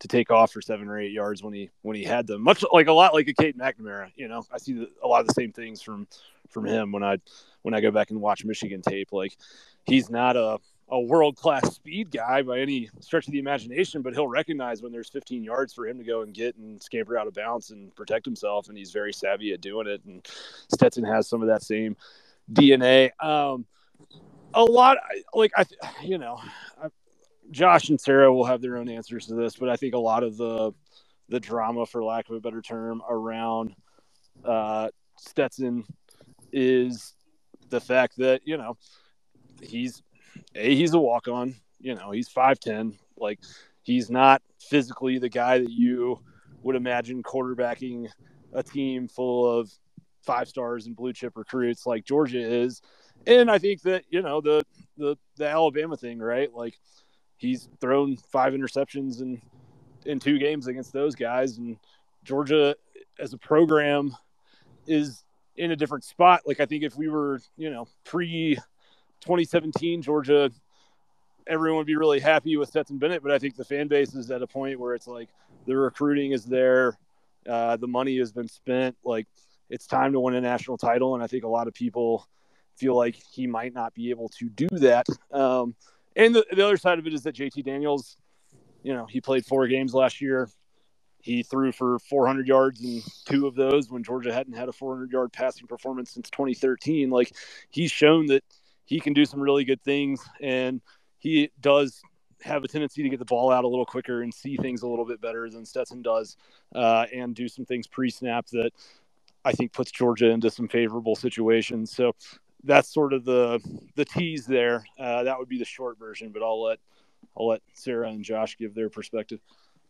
to 0.00 0.08
take 0.08 0.30
off 0.30 0.52
for 0.52 0.60
seven 0.60 0.88
or 0.88 0.98
eight 0.98 1.12
yards 1.12 1.42
when 1.42 1.54
he 1.54 1.70
when 1.82 1.96
he 1.96 2.04
had 2.04 2.26
them. 2.26 2.42
Much 2.42 2.64
like 2.72 2.88
a 2.88 2.92
lot 2.92 3.14
like 3.14 3.28
a 3.28 3.34
Cade 3.34 3.56
McNamara. 3.56 4.10
You 4.16 4.28
know, 4.28 4.44
I 4.52 4.58
see 4.58 4.86
a 5.02 5.06
lot 5.06 5.20
of 5.20 5.28
the 5.28 5.34
same 5.34 5.52
things 5.52 5.80
from 5.80 6.06
from 6.48 6.66
him 6.66 6.92
when 6.92 7.02
I 7.02 7.18
when 7.62 7.74
I 7.74 7.80
go 7.80 7.90
back 7.90 8.10
and 8.10 8.20
watch 8.20 8.44
Michigan 8.44 8.82
tape. 8.82 9.12
Like 9.12 9.36
he's 9.84 10.10
not 10.10 10.36
a 10.36 10.58
a 10.92 11.00
world 11.00 11.36
class 11.36 11.74
speed 11.74 12.10
guy 12.10 12.42
by 12.42 12.60
any 12.60 12.90
stretch 13.00 13.26
of 13.26 13.32
the 13.32 13.38
imagination, 13.38 14.02
but 14.02 14.12
he'll 14.12 14.28
recognize 14.28 14.82
when 14.82 14.92
there's 14.92 15.08
15 15.08 15.42
yards 15.42 15.72
for 15.72 15.88
him 15.88 15.96
to 15.96 16.04
go 16.04 16.20
and 16.20 16.34
get 16.34 16.54
and 16.56 16.82
scamper 16.82 17.16
out 17.16 17.26
of 17.26 17.32
bounds 17.32 17.70
and 17.70 17.94
protect 17.96 18.26
himself, 18.26 18.68
and 18.68 18.76
he's 18.76 18.92
very 18.92 19.12
savvy 19.12 19.54
at 19.54 19.62
doing 19.62 19.86
it. 19.86 20.04
And 20.04 20.24
Stetson 20.70 21.04
has 21.04 21.26
some 21.26 21.40
of 21.40 21.48
that 21.48 21.62
same 21.62 21.96
DNA. 22.52 23.10
Um, 23.24 23.64
a 24.52 24.62
lot 24.62 24.98
like 25.32 25.52
I, 25.56 25.64
you 26.02 26.18
know, 26.18 26.38
I, 26.80 26.88
Josh 27.50 27.88
and 27.88 27.98
Sarah 27.98 28.32
will 28.32 28.44
have 28.44 28.60
their 28.60 28.76
own 28.76 28.90
answers 28.90 29.26
to 29.28 29.34
this, 29.34 29.56
but 29.56 29.70
I 29.70 29.76
think 29.76 29.94
a 29.94 29.98
lot 29.98 30.22
of 30.22 30.36
the 30.36 30.72
the 31.30 31.40
drama, 31.40 31.86
for 31.86 32.04
lack 32.04 32.28
of 32.28 32.36
a 32.36 32.40
better 32.40 32.60
term, 32.60 33.00
around 33.08 33.74
uh, 34.44 34.90
Stetson 35.18 35.84
is 36.52 37.14
the 37.70 37.80
fact 37.80 38.18
that 38.18 38.42
you 38.44 38.58
know 38.58 38.76
he's 39.62 40.02
a 40.54 40.74
he's 40.74 40.94
a 40.94 40.98
walk 40.98 41.28
on. 41.28 41.54
You 41.80 41.94
know 41.94 42.10
he's 42.10 42.28
five 42.28 42.60
ten. 42.60 42.98
Like 43.16 43.40
he's 43.82 44.10
not 44.10 44.42
physically 44.60 45.18
the 45.18 45.28
guy 45.28 45.58
that 45.58 45.70
you 45.70 46.20
would 46.62 46.76
imagine 46.76 47.22
quarterbacking 47.22 48.08
a 48.52 48.62
team 48.62 49.08
full 49.08 49.58
of 49.58 49.70
five 50.22 50.48
stars 50.48 50.86
and 50.86 50.96
blue 50.96 51.12
chip 51.12 51.36
recruits 51.36 51.86
like 51.86 52.04
Georgia 52.04 52.40
is. 52.40 52.80
And 53.26 53.50
I 53.50 53.58
think 53.58 53.82
that 53.82 54.04
you 54.08 54.22
know 54.22 54.40
the 54.40 54.62
the 54.96 55.16
the 55.36 55.48
Alabama 55.48 55.96
thing, 55.96 56.18
right? 56.18 56.52
Like 56.52 56.78
he's 57.36 57.68
thrown 57.80 58.16
five 58.30 58.52
interceptions 58.52 59.20
in 59.20 59.40
in 60.04 60.18
two 60.18 60.38
games 60.38 60.66
against 60.66 60.92
those 60.92 61.14
guys, 61.14 61.58
and 61.58 61.76
Georgia 62.24 62.74
as 63.18 63.32
a 63.32 63.38
program 63.38 64.16
is 64.86 65.24
in 65.56 65.70
a 65.70 65.76
different 65.76 66.04
spot. 66.04 66.42
Like 66.46 66.60
I 66.60 66.66
think 66.66 66.82
if 66.82 66.96
we 66.96 67.08
were, 67.08 67.40
you 67.56 67.70
know, 67.70 67.86
pre 68.04 68.58
2017 69.22 70.02
Georgia, 70.02 70.50
everyone 71.46 71.78
would 71.78 71.86
be 71.86 71.96
really 71.96 72.20
happy 72.20 72.56
with 72.56 72.68
Stetson 72.68 72.98
Bennett. 72.98 73.22
But 73.22 73.32
I 73.32 73.38
think 73.38 73.56
the 73.56 73.64
fan 73.64 73.88
base 73.88 74.14
is 74.14 74.30
at 74.30 74.42
a 74.42 74.46
point 74.46 74.78
where 74.78 74.94
it's 74.94 75.06
like 75.06 75.28
the 75.66 75.76
recruiting 75.76 76.32
is 76.32 76.44
there, 76.44 76.98
uh, 77.48 77.76
the 77.76 77.88
money 77.88 78.18
has 78.18 78.32
been 78.32 78.48
spent. 78.48 78.96
Like 79.04 79.26
it's 79.70 79.86
time 79.86 80.12
to 80.12 80.20
win 80.20 80.34
a 80.34 80.40
national 80.40 80.78
title, 80.78 81.14
and 81.14 81.22
I 81.22 81.26
think 81.26 81.44
a 81.44 81.48
lot 81.48 81.66
of 81.66 81.74
people 81.74 82.28
feel 82.76 82.96
like 82.96 83.16
he 83.32 83.46
might 83.46 83.74
not 83.74 83.94
be 83.94 84.10
able 84.10 84.28
to 84.28 84.48
do 84.48 84.68
that. 84.72 85.06
Um, 85.30 85.74
and 86.16 86.34
the, 86.34 86.44
the 86.52 86.64
other 86.64 86.76
side 86.76 86.98
of 86.98 87.06
it 87.06 87.14
is 87.14 87.22
that 87.22 87.34
JT 87.34 87.64
Daniels, 87.64 88.16
you 88.82 88.94
know, 88.94 89.06
he 89.06 89.20
played 89.20 89.46
four 89.46 89.66
games 89.66 89.94
last 89.94 90.20
year. 90.20 90.48
He 91.20 91.44
threw 91.44 91.70
for 91.70 92.00
400 92.00 92.48
yards 92.48 92.82
in 92.82 93.00
two 93.26 93.46
of 93.46 93.54
those 93.54 93.88
when 93.88 94.02
Georgia 94.02 94.32
hadn't 94.32 94.54
had 94.54 94.68
a 94.68 94.72
400 94.72 95.12
yard 95.12 95.32
passing 95.32 95.68
performance 95.68 96.10
since 96.10 96.28
2013. 96.30 97.10
Like 97.10 97.32
he's 97.70 97.92
shown 97.92 98.26
that 98.26 98.42
he 98.92 99.00
can 99.00 99.14
do 99.14 99.24
some 99.24 99.40
really 99.40 99.64
good 99.64 99.82
things, 99.82 100.22
and 100.42 100.82
he 101.18 101.50
does 101.62 102.02
have 102.42 102.62
a 102.62 102.68
tendency 102.68 103.02
to 103.02 103.08
get 103.08 103.18
the 103.18 103.24
ball 103.24 103.50
out 103.50 103.64
a 103.64 103.68
little 103.68 103.86
quicker 103.86 104.20
and 104.20 104.34
see 104.34 104.54
things 104.58 104.82
a 104.82 104.86
little 104.86 105.06
bit 105.06 105.18
better 105.18 105.48
than 105.48 105.64
Stetson 105.64 106.02
does, 106.02 106.36
uh, 106.74 107.06
and 107.10 107.34
do 107.34 107.48
some 107.48 107.64
things 107.64 107.86
pre-snap 107.86 108.46
that 108.48 108.70
I 109.46 109.52
think 109.52 109.72
puts 109.72 109.90
Georgia 109.90 110.28
into 110.28 110.50
some 110.50 110.68
favorable 110.68 111.16
situations. 111.16 111.90
So 111.96 112.12
that's 112.64 112.92
sort 112.92 113.14
of 113.14 113.24
the 113.24 113.60
the 113.94 114.04
tease 114.04 114.44
there. 114.44 114.84
Uh, 114.98 115.22
that 115.22 115.38
would 115.38 115.48
be 115.48 115.58
the 115.58 115.64
short 115.64 115.98
version, 115.98 116.30
but 116.30 116.42
I'll 116.42 116.62
let 116.62 116.78
I'll 117.34 117.48
let 117.48 117.62
Sarah 117.72 118.10
and 118.10 118.22
Josh 118.22 118.58
give 118.58 118.74
their 118.74 118.90
perspective. 118.90 119.40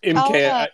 MK, 0.05 0.49
uh, 0.49 0.55
I- 0.55 0.69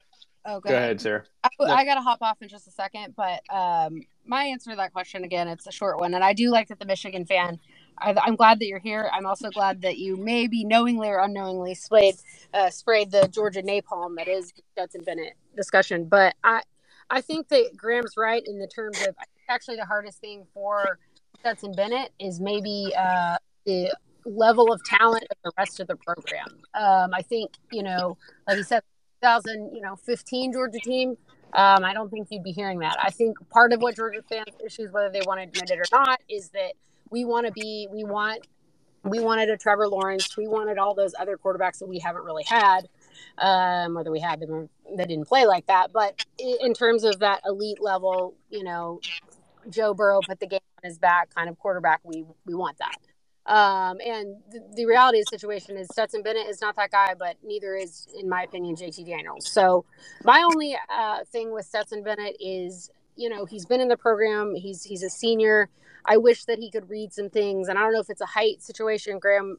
oh, 0.45 0.61
go 0.61 0.77
ahead, 0.77 1.01
Sarah. 1.01 1.25
I, 1.45 1.49
I 1.65 1.85
got 1.87 1.95
to 1.95 2.03
hop 2.03 2.19
off 2.21 2.43
in 2.43 2.49
just 2.49 2.69
a 2.69 2.73
second, 2.73 3.15
but 3.17 3.41
um, 3.51 4.03
my 4.27 4.45
answer 4.45 4.71
to 4.71 4.77
that 4.77 4.93
question 4.93 5.25
again, 5.25 5.49
it's 5.49 5.67
a 5.67 5.73
short 5.73 5.99
one, 5.99 6.13
and 6.13 6.23
I 6.23 6.35
do 6.35 6.51
like 6.51 6.69
that 6.69 6.79
the 6.79 6.85
Michigan 6.85 7.25
fan. 7.25 7.59
I, 8.01 8.15
I'm 8.23 8.37
glad 8.37 8.59
that 8.61 8.67
you're 8.67 8.79
here. 8.79 9.11
I'm 9.13 9.27
also 9.27 9.51
glad 9.51 9.83
that 9.83 9.99
you 9.99 10.17
maybe 10.17 10.65
knowingly 10.65 11.09
or 11.09 11.21
unknowingly 11.21 11.75
sprayed 11.75 12.17
uh, 12.55 12.71
sprayed 12.71 13.11
the 13.11 13.29
Georgia 13.29 13.63
napalm 13.63 14.17
that 14.17 14.29
is 14.29 14.53
Stetson 14.73 15.03
Bennett 15.05 15.35
discussion. 15.57 16.05
But 16.05 16.35
I 16.45 16.63
I 17.11 17.21
think 17.21 17.49
that 17.49 17.77
Graham's 17.77 18.15
right 18.17 18.43
in 18.47 18.59
the 18.59 18.67
terms 18.67 19.01
of 19.07 19.15
actually 19.49 19.77
the 19.77 19.85
hardest 19.85 20.19
thing 20.21 20.47
for 20.53 20.99
Stetson 21.41 21.73
Bennett 21.73 22.13
is 22.19 22.41
maybe 22.41 22.93
uh, 22.97 23.39
the 23.65 23.95
level 24.25 24.73
of 24.73 24.83
talent 24.85 25.25
of 25.31 25.37
the 25.45 25.53
rest 25.57 25.81
of 25.81 25.87
the 25.87 25.97
program. 25.97 26.49
Um, 26.75 27.15
I 27.15 27.23
think 27.23 27.53
you 27.73 27.83
know, 27.83 28.17
like 28.47 28.59
you 28.59 28.63
said, 28.63 28.83
2000 29.23 29.75
you 29.75 29.81
know 29.81 29.97
15 29.97 30.53
Georgia 30.53 30.79
team. 30.79 31.17
Um, 31.55 31.83
I 31.83 31.95
don't 31.95 32.11
think 32.11 32.29
you'd 32.31 32.43
be 32.43 32.53
hearing 32.53 32.81
that. 32.81 32.99
I 33.03 33.11
think 33.11 33.37
part 33.49 33.73
of 33.73 33.81
what 33.81 33.97
Georgia 33.97 34.21
fans 34.29 34.55
issues, 34.65 34.93
whether 34.93 35.11
they 35.11 35.23
want 35.27 35.41
to 35.41 35.45
admit 35.45 35.71
it 35.71 35.79
or 35.79 35.85
not, 35.91 36.21
is 36.29 36.51
that 36.51 36.75
we 37.11 37.25
want 37.25 37.47
to 37.47 37.53
be, 37.53 37.89
we 37.91 38.05
want, 38.05 38.47
we 39.05 39.21
wanted 39.21 39.51
a 39.51 39.57
Trevor 39.57 39.89
Lawrence, 39.89 40.37
we 40.37 40.49
wanted 40.49 40.79
all 40.79 40.95
those 40.95 41.15
other 41.19 41.37
quarterbacks 41.37 41.79
that 41.79 41.89
we 41.89 41.99
haven't 41.99 42.25
really 42.25 42.45
had, 42.45 42.89
um, 43.39 43.95
whether 43.95 44.11
we 44.11 44.21
had 44.21 44.41
them 44.41 44.69
that 44.97 45.09
didn't 45.09 45.29
play 45.29 45.47
like 45.47 45.67
that. 45.67 45.93
But 45.93 46.25
in 46.39 46.75
terms 46.75 47.05
of 47.05 47.21
that 47.21 47.43
elite 47.47 47.81
level, 47.81 48.35
you 48.51 48.65
know, 48.65 49.01
Joe 49.71 49.95
Burrow 49.95 50.21
put 50.27 50.41
the 50.41 50.47
game 50.47 50.61
on 50.83 50.89
his 50.89 50.99
back 50.99 51.35
kind 51.35 51.49
of 51.49 51.59
quarterback, 51.59 52.01
we 52.05 52.25
we 52.47 52.55
want 52.55 52.79
that. 52.79 52.97
Um, 53.47 53.99
and 54.05 54.37
the, 54.51 54.61
the 54.77 54.87
reality 54.87 55.21
of 55.21 55.25
the 55.25 55.37
situation 55.39 55.79
is 55.79 55.89
Stetson 55.91 56.23
Bennett 56.23 56.49
is 56.49 56.61
not 56.61 56.77
that 56.77 56.91
guy, 56.91 57.15
but 57.19 57.37
neither 57.43 57.75
is, 57.77 58.07
in 58.19 58.29
my 58.29 58.43
opinion, 58.43 58.77
JT 58.77 59.07
Daniels. 59.07 59.51
So 59.51 59.87
my 60.23 60.43
only 60.43 60.77
uh, 60.91 61.25
thing 61.33 61.53
with 61.53 61.65
Stetson 61.65 62.03
Bennett 62.03 62.37
is, 62.41 62.91
you 63.17 63.31
know, 63.31 63.47
he's 63.47 63.65
been 63.65 63.81
in 63.81 63.89
the 63.89 63.97
program. 63.97 64.55
He's 64.55 64.85
he's 64.85 65.03
a 65.03 65.11
senior. 65.11 65.71
I 66.09 66.17
wish 66.17 66.45
that 66.45 66.59
he 66.59 66.71
could 66.71 66.89
read 66.89 67.13
some 67.13 67.29
things, 67.29 67.69
and 67.69 67.79
I 67.79 67.83
don't 67.83 67.93
know 67.93 68.01
if 68.01 68.09
it's 68.09 68.23
a 68.23 68.27
height 68.27 68.63
situation. 68.63 69.19
Graham 69.19 69.59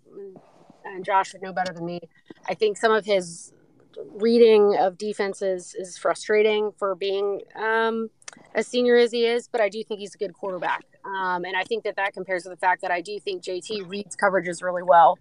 and 0.83 1.05
Josh 1.05 1.33
would 1.33 1.43
know 1.43 1.53
better 1.53 1.73
than 1.73 1.85
me. 1.85 2.01
I 2.47 2.55
think 2.55 2.75
some 2.77 2.91
of 2.91 3.05
his 3.05 3.53
reading 4.15 4.75
of 4.79 4.97
defenses 4.97 5.75
is 5.77 5.97
frustrating 5.97 6.71
for 6.77 6.95
being 6.95 7.41
um, 7.55 8.09
as 8.55 8.67
senior 8.67 8.95
as 8.95 9.11
he 9.11 9.25
is, 9.25 9.47
but 9.47 9.61
I 9.61 9.69
do 9.69 9.83
think 9.83 9.99
he's 9.99 10.15
a 10.15 10.17
good 10.17 10.33
quarterback. 10.33 10.85
Um, 11.05 11.45
and 11.45 11.55
I 11.55 11.63
think 11.63 11.83
that 11.83 11.95
that 11.97 12.13
compares 12.13 12.43
to 12.43 12.49
the 12.49 12.57
fact 12.57 12.81
that 12.81 12.91
I 12.91 13.01
do 13.01 13.19
think 13.19 13.43
JT 13.43 13.87
reads 13.87 14.15
coverages 14.15 14.63
really 14.63 14.83
well. 14.83 15.17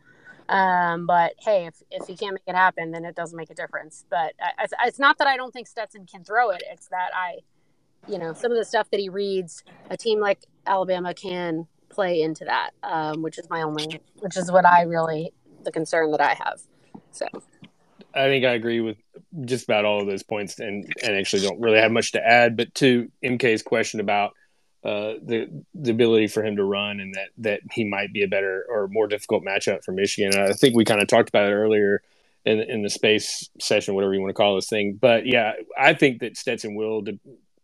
Um, 0.48 1.06
but 1.06 1.34
hey, 1.40 1.66
if, 1.66 1.74
if 1.90 2.06
he 2.06 2.16
can't 2.16 2.34
make 2.34 2.42
it 2.46 2.56
happen, 2.56 2.90
then 2.90 3.04
it 3.04 3.14
doesn't 3.14 3.36
make 3.36 3.50
a 3.50 3.54
difference. 3.54 4.04
But 4.08 4.32
I, 4.40 4.64
it's, 4.64 4.72
it's 4.84 4.98
not 4.98 5.18
that 5.18 5.26
I 5.26 5.36
don't 5.36 5.52
think 5.52 5.66
Stetson 5.66 6.06
can 6.06 6.24
throw 6.24 6.50
it. 6.50 6.62
It's 6.70 6.88
that 6.88 7.10
I, 7.14 7.38
you 8.10 8.18
know, 8.18 8.32
some 8.32 8.50
of 8.50 8.56
the 8.56 8.64
stuff 8.64 8.88
that 8.90 9.00
he 9.00 9.08
reads, 9.08 9.62
a 9.90 9.96
team 9.96 10.20
like 10.20 10.40
Alabama 10.68 11.14
can 11.14 11.66
play 11.88 12.22
into 12.22 12.44
that, 12.44 12.70
um, 12.82 13.22
which 13.22 13.38
is 13.38 13.48
my 13.50 13.62
only, 13.62 14.00
which 14.20 14.36
is 14.36 14.50
what 14.50 14.64
I 14.64 14.82
really, 14.82 15.32
the 15.64 15.72
concern 15.72 16.10
that 16.12 16.20
I 16.20 16.34
have. 16.34 16.60
So 17.10 17.26
I 18.14 18.26
think 18.26 18.44
I 18.44 18.52
agree 18.52 18.80
with 18.80 18.96
just 19.44 19.64
about 19.64 19.84
all 19.84 20.00
of 20.00 20.06
those 20.06 20.22
points, 20.22 20.58
and 20.58 20.92
and 21.02 21.16
actually 21.16 21.42
don't 21.42 21.60
really 21.60 21.78
have 21.78 21.92
much 21.92 22.12
to 22.12 22.24
add. 22.24 22.56
But 22.56 22.74
to 22.76 23.10
MK's 23.24 23.62
question 23.62 24.00
about 24.00 24.32
uh, 24.84 25.14
the 25.22 25.48
the 25.74 25.90
ability 25.90 26.28
for 26.28 26.44
him 26.44 26.56
to 26.56 26.64
run 26.64 27.00
and 27.00 27.14
that 27.14 27.28
that 27.38 27.60
he 27.72 27.84
might 27.84 28.12
be 28.12 28.22
a 28.22 28.28
better 28.28 28.64
or 28.68 28.88
more 28.88 29.08
difficult 29.08 29.44
matchup 29.44 29.84
for 29.84 29.92
Michigan. 29.92 30.38
I 30.38 30.52
think 30.52 30.76
we 30.76 30.84
kind 30.84 31.00
of 31.00 31.08
talked 31.08 31.28
about 31.28 31.48
it 31.48 31.54
earlier 31.54 32.02
in 32.44 32.60
in 32.60 32.82
the 32.82 32.90
space 32.90 33.48
session, 33.60 33.94
whatever 33.94 34.14
you 34.14 34.20
want 34.20 34.30
to 34.30 34.34
call 34.34 34.54
this 34.54 34.68
thing. 34.68 34.94
But 35.00 35.26
yeah, 35.26 35.54
I 35.78 35.94
think 35.94 36.20
that 36.20 36.36
Stetson 36.36 36.74
will 36.74 37.04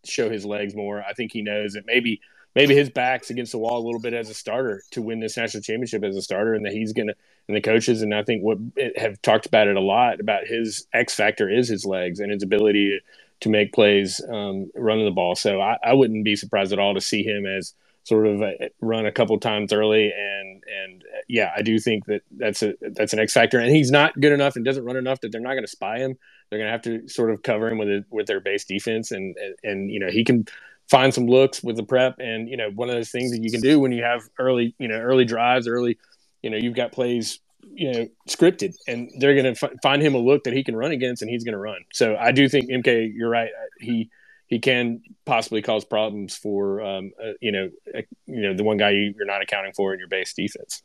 show 0.05 0.29
his 0.29 0.45
legs 0.45 0.75
more. 0.75 1.03
I 1.03 1.13
think 1.15 1.33
he 1.33 1.43
knows 1.43 1.75
that 1.75 1.87
maybe 1.87 2.21
maybe 2.55 2.75
his 2.75 2.91
back's 2.91 3.31
against 3.31 3.53
the 3.53 3.59
wall 3.59 3.79
a 3.79 3.85
little 3.85 4.01
bit 4.01 4.15
as 4.15 4.31
a 4.31 4.35
starter 4.35 4.83
to 4.93 5.03
win 5.03 5.21
this 5.21 5.37
national 5.37 5.63
championship 5.63 6.05
as 6.05 6.17
a 6.17 6.23
starter, 6.23 6.55
and 6.55 6.65
that 6.67 6.73
he's 6.73 6.93
gonna 6.93 7.15
and 7.49 7.57
the 7.57 7.61
coaches 7.61 8.03
and 8.03 8.15
I 8.15 8.23
think 8.23 8.43
what 8.43 8.59
eh, 8.79 8.91
have 8.97 9.21
talked 9.23 9.47
about 9.47 9.69
it 9.69 9.77
a 9.77 9.81
lot 9.81 10.21
about 10.21 10.47
his 10.47 10.87
X 10.93 11.15
factor 11.15 11.51
is 11.51 11.69
his 11.69 11.85
legs 11.85 12.21
and 12.21 12.33
his 12.33 12.43
ability 12.43 13.01
to 13.41 13.49
make 13.49 13.73
plays 13.73 14.21
um, 14.33 14.71
running 14.75 15.05
the 15.05 15.11
ball. 15.11 15.35
So 15.35 15.61
I, 15.61 15.77
I, 15.85 15.93
wouldn't 15.93 16.25
be 16.25 16.37
surprised 16.37 16.73
at 16.73 16.79
all 16.79 16.95
to 16.95 17.01
see 17.01 17.23
him 17.23 17.45
as 17.45 17.75
sort 18.05 18.27
of 18.27 18.41
a, 18.41 18.63
eh, 18.63 18.69
run 18.81 19.05
a 19.05 19.13
couple 19.13 19.39
times 19.39 19.73
early. 19.73 20.13
And 20.17 20.63
and 20.85 21.03
eh, 21.03 21.21
yeah, 21.29 21.53
I 21.55 21.63
do 21.63 21.79
think 21.79 22.07
that 22.07 22.23
that's 22.31 22.63
a 22.63 22.75
that's 22.81 23.13
an 23.13 23.19
X 23.19 23.35
factor. 23.35 23.59
And 23.59 23.75
he's 23.75 23.91
not 23.91 24.19
good 24.19 24.33
enough 24.33 24.57
and 24.57 24.65
doesn't 24.65 24.85
run 24.85 24.97
enough 24.97 25.21
that 25.21 25.33
they're 25.33 25.41
not 25.41 25.53
going 25.53 25.65
to 25.65 25.69
spy 25.69 25.99
him. 25.99 26.17
They're 26.49 26.59
going 26.59 26.69
to 26.69 26.73
have 26.73 26.83
to 26.83 27.09
sort 27.09 27.31
of 27.31 27.43
cover 27.43 27.69
him 27.69 27.79
with 27.79 27.89
a, 27.89 28.05
with 28.11 28.27
their 28.27 28.41
base 28.41 28.65
defense. 28.65 29.11
And 29.11 29.37
and 29.63 29.91
you 29.91 30.01
know 30.01 30.11
he 30.11 30.25
can 30.25 30.47
find 30.91 31.13
some 31.13 31.27
looks 31.27 31.63
with 31.63 31.77
the 31.77 31.83
prep. 31.83 32.19
And 32.19 32.49
you 32.49 32.57
know 32.57 32.71
one 32.71 32.89
of 32.89 32.95
those 32.95 33.11
things 33.11 33.31
that 33.33 33.43
you 33.43 33.51
can 33.51 33.61
do 33.61 33.81
when 33.81 33.93
you 33.93 34.03
have 34.03 34.23
early 34.39 34.75
you 34.79 34.89
know 34.89 34.97
early 34.97 35.25
drives, 35.25 35.69
early 35.69 35.99
you 36.43 36.51
know 36.51 36.57
you've 36.57 36.75
got 36.75 36.93
plays 36.93 37.41
you 37.73 37.93
know 37.93 38.09
scripted 38.29 38.75
and 38.87 39.11
they're 39.19 39.35
going 39.35 39.55
to 39.55 39.65
f- 39.65 39.73
find 39.83 40.03
him 40.03 40.15
a 40.15 40.19
look 40.19 40.45
that 40.45 40.53
he 40.53 40.63
can 40.63 40.77
run 40.77 40.93
against 40.93 41.23
and 41.23 41.31
he's 41.31 41.45
going 41.45 41.55
to 41.55 41.59
run 41.59 41.79
so 41.93 42.17
i 42.17 42.31
do 42.31 42.49
think 42.49 42.71
mk 42.71 43.13
you're 43.15 43.31
right 43.31 43.51
he 43.81 44.11
he 44.47 44.59
can 44.59 45.01
possibly 45.25 45.63
cause 45.63 45.85
problems 45.85 46.37
for 46.37 46.83
um, 46.83 47.13
uh, 47.23 47.33
you 47.41 47.51
know 47.51 47.71
uh, 47.97 48.03
you 48.27 48.43
know 48.43 48.55
the 48.55 48.63
one 48.63 48.77
guy 48.77 48.91
you, 48.91 49.15
are 49.21 49.25
not 49.25 49.43
accounting 49.43 49.73
for 49.73 49.93
in 49.93 49.99
your 49.99 50.09
base 50.09 50.35
defense 50.35 50.83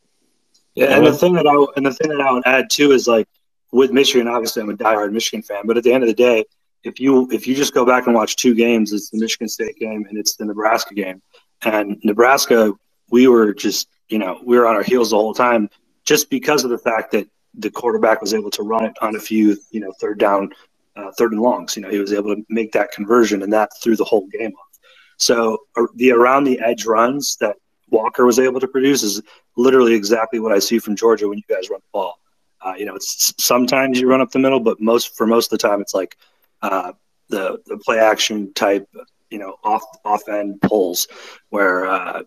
yeah 0.75 0.97
and 0.97 1.05
the 1.05 1.13
thing 1.13 1.33
that 1.33 1.45
i 1.45 1.65
and 1.75 1.85
the 1.85 1.93
thing 1.93 2.09
that 2.09 2.21
i 2.21 2.31
would 2.31 2.43
add 2.45 2.69
too 2.69 2.91
is 2.91 3.07
like 3.07 3.27
with 3.71 3.91
michigan 3.91 4.27
obviously 4.27 4.61
i'm 4.61 4.69
a 4.69 4.77
diehard 4.77 5.11
michigan 5.11 5.43
fan 5.43 5.63
but 5.65 5.77
at 5.77 5.83
the 5.83 5.91
end 5.91 6.03
of 6.03 6.07
the 6.07 6.13
day 6.13 6.45
if 6.83 6.99
you 6.99 7.29
if 7.31 7.47
you 7.47 7.55
just 7.55 7.73
go 7.73 7.85
back 7.85 8.07
and 8.07 8.15
watch 8.15 8.35
two 8.35 8.53
games 8.53 8.93
it's 8.93 9.09
the 9.09 9.19
michigan 9.19 9.47
state 9.47 9.77
game 9.77 10.05
and 10.09 10.17
it's 10.17 10.35
the 10.35 10.45
nebraska 10.45 10.93
game 10.93 11.21
and 11.63 11.97
nebraska 12.03 12.71
we 13.09 13.27
were 13.27 13.53
just 13.53 13.89
you 14.07 14.17
know 14.17 14.39
we 14.45 14.57
were 14.57 14.67
on 14.67 14.75
our 14.75 14.83
heels 14.83 15.09
the 15.09 15.15
whole 15.15 15.33
time 15.33 15.69
just 16.05 16.29
because 16.29 16.63
of 16.63 16.69
the 16.69 16.77
fact 16.77 17.11
that 17.11 17.27
the 17.55 17.69
quarterback 17.69 18.21
was 18.21 18.33
able 18.33 18.49
to 18.51 18.63
run 18.63 18.85
it 18.85 18.93
on 19.01 19.15
a 19.15 19.19
few, 19.19 19.57
you 19.71 19.79
know, 19.79 19.91
third 19.99 20.19
down, 20.19 20.49
uh, 20.95 21.11
third 21.17 21.31
and 21.31 21.41
longs. 21.41 21.75
You 21.75 21.81
know, 21.81 21.89
he 21.89 21.99
was 21.99 22.13
able 22.13 22.35
to 22.35 22.43
make 22.49 22.71
that 22.73 22.91
conversion, 22.91 23.43
and 23.43 23.51
that 23.53 23.69
threw 23.81 23.95
the 23.95 24.05
whole 24.05 24.27
game 24.27 24.51
off. 24.51 24.79
So 25.17 25.59
uh, 25.77 25.85
the 25.95 26.11
around 26.11 26.45
the 26.45 26.59
edge 26.59 26.85
runs 26.85 27.37
that 27.41 27.57
Walker 27.89 28.25
was 28.25 28.39
able 28.39 28.59
to 28.59 28.67
produce 28.67 29.03
is 29.03 29.21
literally 29.57 29.93
exactly 29.93 30.39
what 30.39 30.51
I 30.51 30.59
see 30.59 30.79
from 30.79 30.95
Georgia 30.95 31.27
when 31.27 31.37
you 31.37 31.43
guys 31.55 31.69
run 31.69 31.79
the 31.79 31.91
ball. 31.91 32.19
Uh, 32.61 32.73
you 32.77 32.85
know, 32.85 32.95
it's 32.95 33.33
sometimes 33.37 33.99
you 33.99 34.07
run 34.07 34.21
up 34.21 34.31
the 34.31 34.39
middle, 34.39 34.59
but 34.59 34.79
most 34.79 35.15
for 35.15 35.25
most 35.25 35.51
of 35.51 35.59
the 35.59 35.67
time, 35.67 35.81
it's 35.81 35.93
like 35.93 36.17
uh, 36.61 36.93
the 37.29 37.59
the 37.65 37.77
play 37.77 37.99
action 37.99 38.53
type, 38.53 38.87
you 39.29 39.39
know, 39.39 39.55
off 39.63 39.83
off 40.05 40.27
end 40.27 40.61
pulls 40.61 41.07
where 41.49 41.85
uh, 41.87 42.23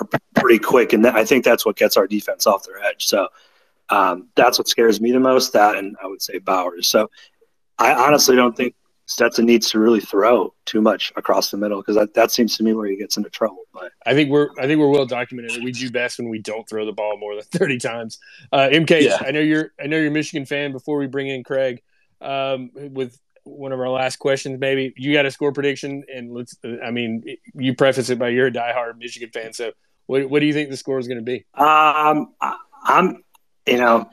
are 0.00 0.08
pretty 0.34 0.58
quick, 0.58 0.92
and 0.92 1.06
I 1.06 1.24
think 1.24 1.44
that's 1.44 1.64
what 1.64 1.76
gets 1.76 1.96
our 1.96 2.06
defense 2.06 2.46
off 2.46 2.64
their 2.64 2.82
edge. 2.82 3.06
So 3.06 3.28
um, 3.90 4.28
that's 4.34 4.58
what 4.58 4.68
scares 4.68 5.00
me 5.00 5.12
the 5.12 5.20
most. 5.20 5.52
That, 5.52 5.76
and 5.76 5.96
I 6.02 6.06
would 6.06 6.22
say 6.22 6.38
Bowers. 6.38 6.88
So 6.88 7.10
I 7.78 7.94
honestly 7.94 8.36
don't 8.36 8.56
think 8.56 8.74
Stetson 9.06 9.44
needs 9.44 9.70
to 9.70 9.78
really 9.78 10.00
throw 10.00 10.54
too 10.64 10.80
much 10.80 11.12
across 11.16 11.50
the 11.50 11.56
middle 11.56 11.78
because 11.80 11.96
that, 11.96 12.14
that 12.14 12.30
seems 12.30 12.56
to 12.56 12.62
me 12.64 12.72
where 12.72 12.86
he 12.86 12.96
gets 12.96 13.16
into 13.16 13.28
trouble. 13.28 13.64
But 13.72 13.92
I 14.06 14.14
think 14.14 14.30
we're 14.30 14.48
I 14.58 14.66
think 14.66 14.80
we're 14.80 14.88
well 14.88 15.06
documented. 15.06 15.52
that 15.52 15.62
We 15.62 15.72
do 15.72 15.90
best 15.90 16.18
when 16.18 16.28
we 16.28 16.38
don't 16.38 16.68
throw 16.68 16.86
the 16.86 16.92
ball 16.92 17.18
more 17.18 17.34
than 17.34 17.44
thirty 17.52 17.78
times. 17.78 18.18
Uh, 18.52 18.68
MK, 18.72 19.02
yeah. 19.02 19.18
I 19.20 19.30
know 19.30 19.40
you're 19.40 19.72
I 19.80 19.86
know 19.86 19.98
you're 19.98 20.08
a 20.08 20.12
Michigan 20.12 20.46
fan. 20.46 20.72
Before 20.72 20.98
we 20.98 21.06
bring 21.06 21.28
in 21.28 21.44
Craig, 21.44 21.82
um, 22.20 22.70
with 22.74 23.18
one 23.44 23.72
of 23.72 23.80
our 23.80 23.90
last 23.90 24.16
questions, 24.16 24.58
maybe 24.58 24.92
you 24.96 25.12
got 25.12 25.26
a 25.26 25.30
score 25.30 25.52
prediction, 25.52 26.04
and 26.12 26.32
let's. 26.32 26.56
I 26.84 26.90
mean, 26.90 27.22
you 27.54 27.74
preface 27.74 28.10
it 28.10 28.18
by 28.18 28.30
you're 28.30 28.48
a 28.48 28.52
diehard 28.52 28.98
Michigan 28.98 29.30
fan, 29.30 29.52
so 29.52 29.72
what 30.06 30.28
what 30.28 30.40
do 30.40 30.46
you 30.46 30.52
think 30.52 30.70
the 30.70 30.76
score 30.76 30.98
is 30.98 31.08
going 31.08 31.18
to 31.18 31.24
be? 31.24 31.44
Um, 31.54 32.34
I'm, 32.84 33.22
you 33.66 33.78
know, 33.78 34.08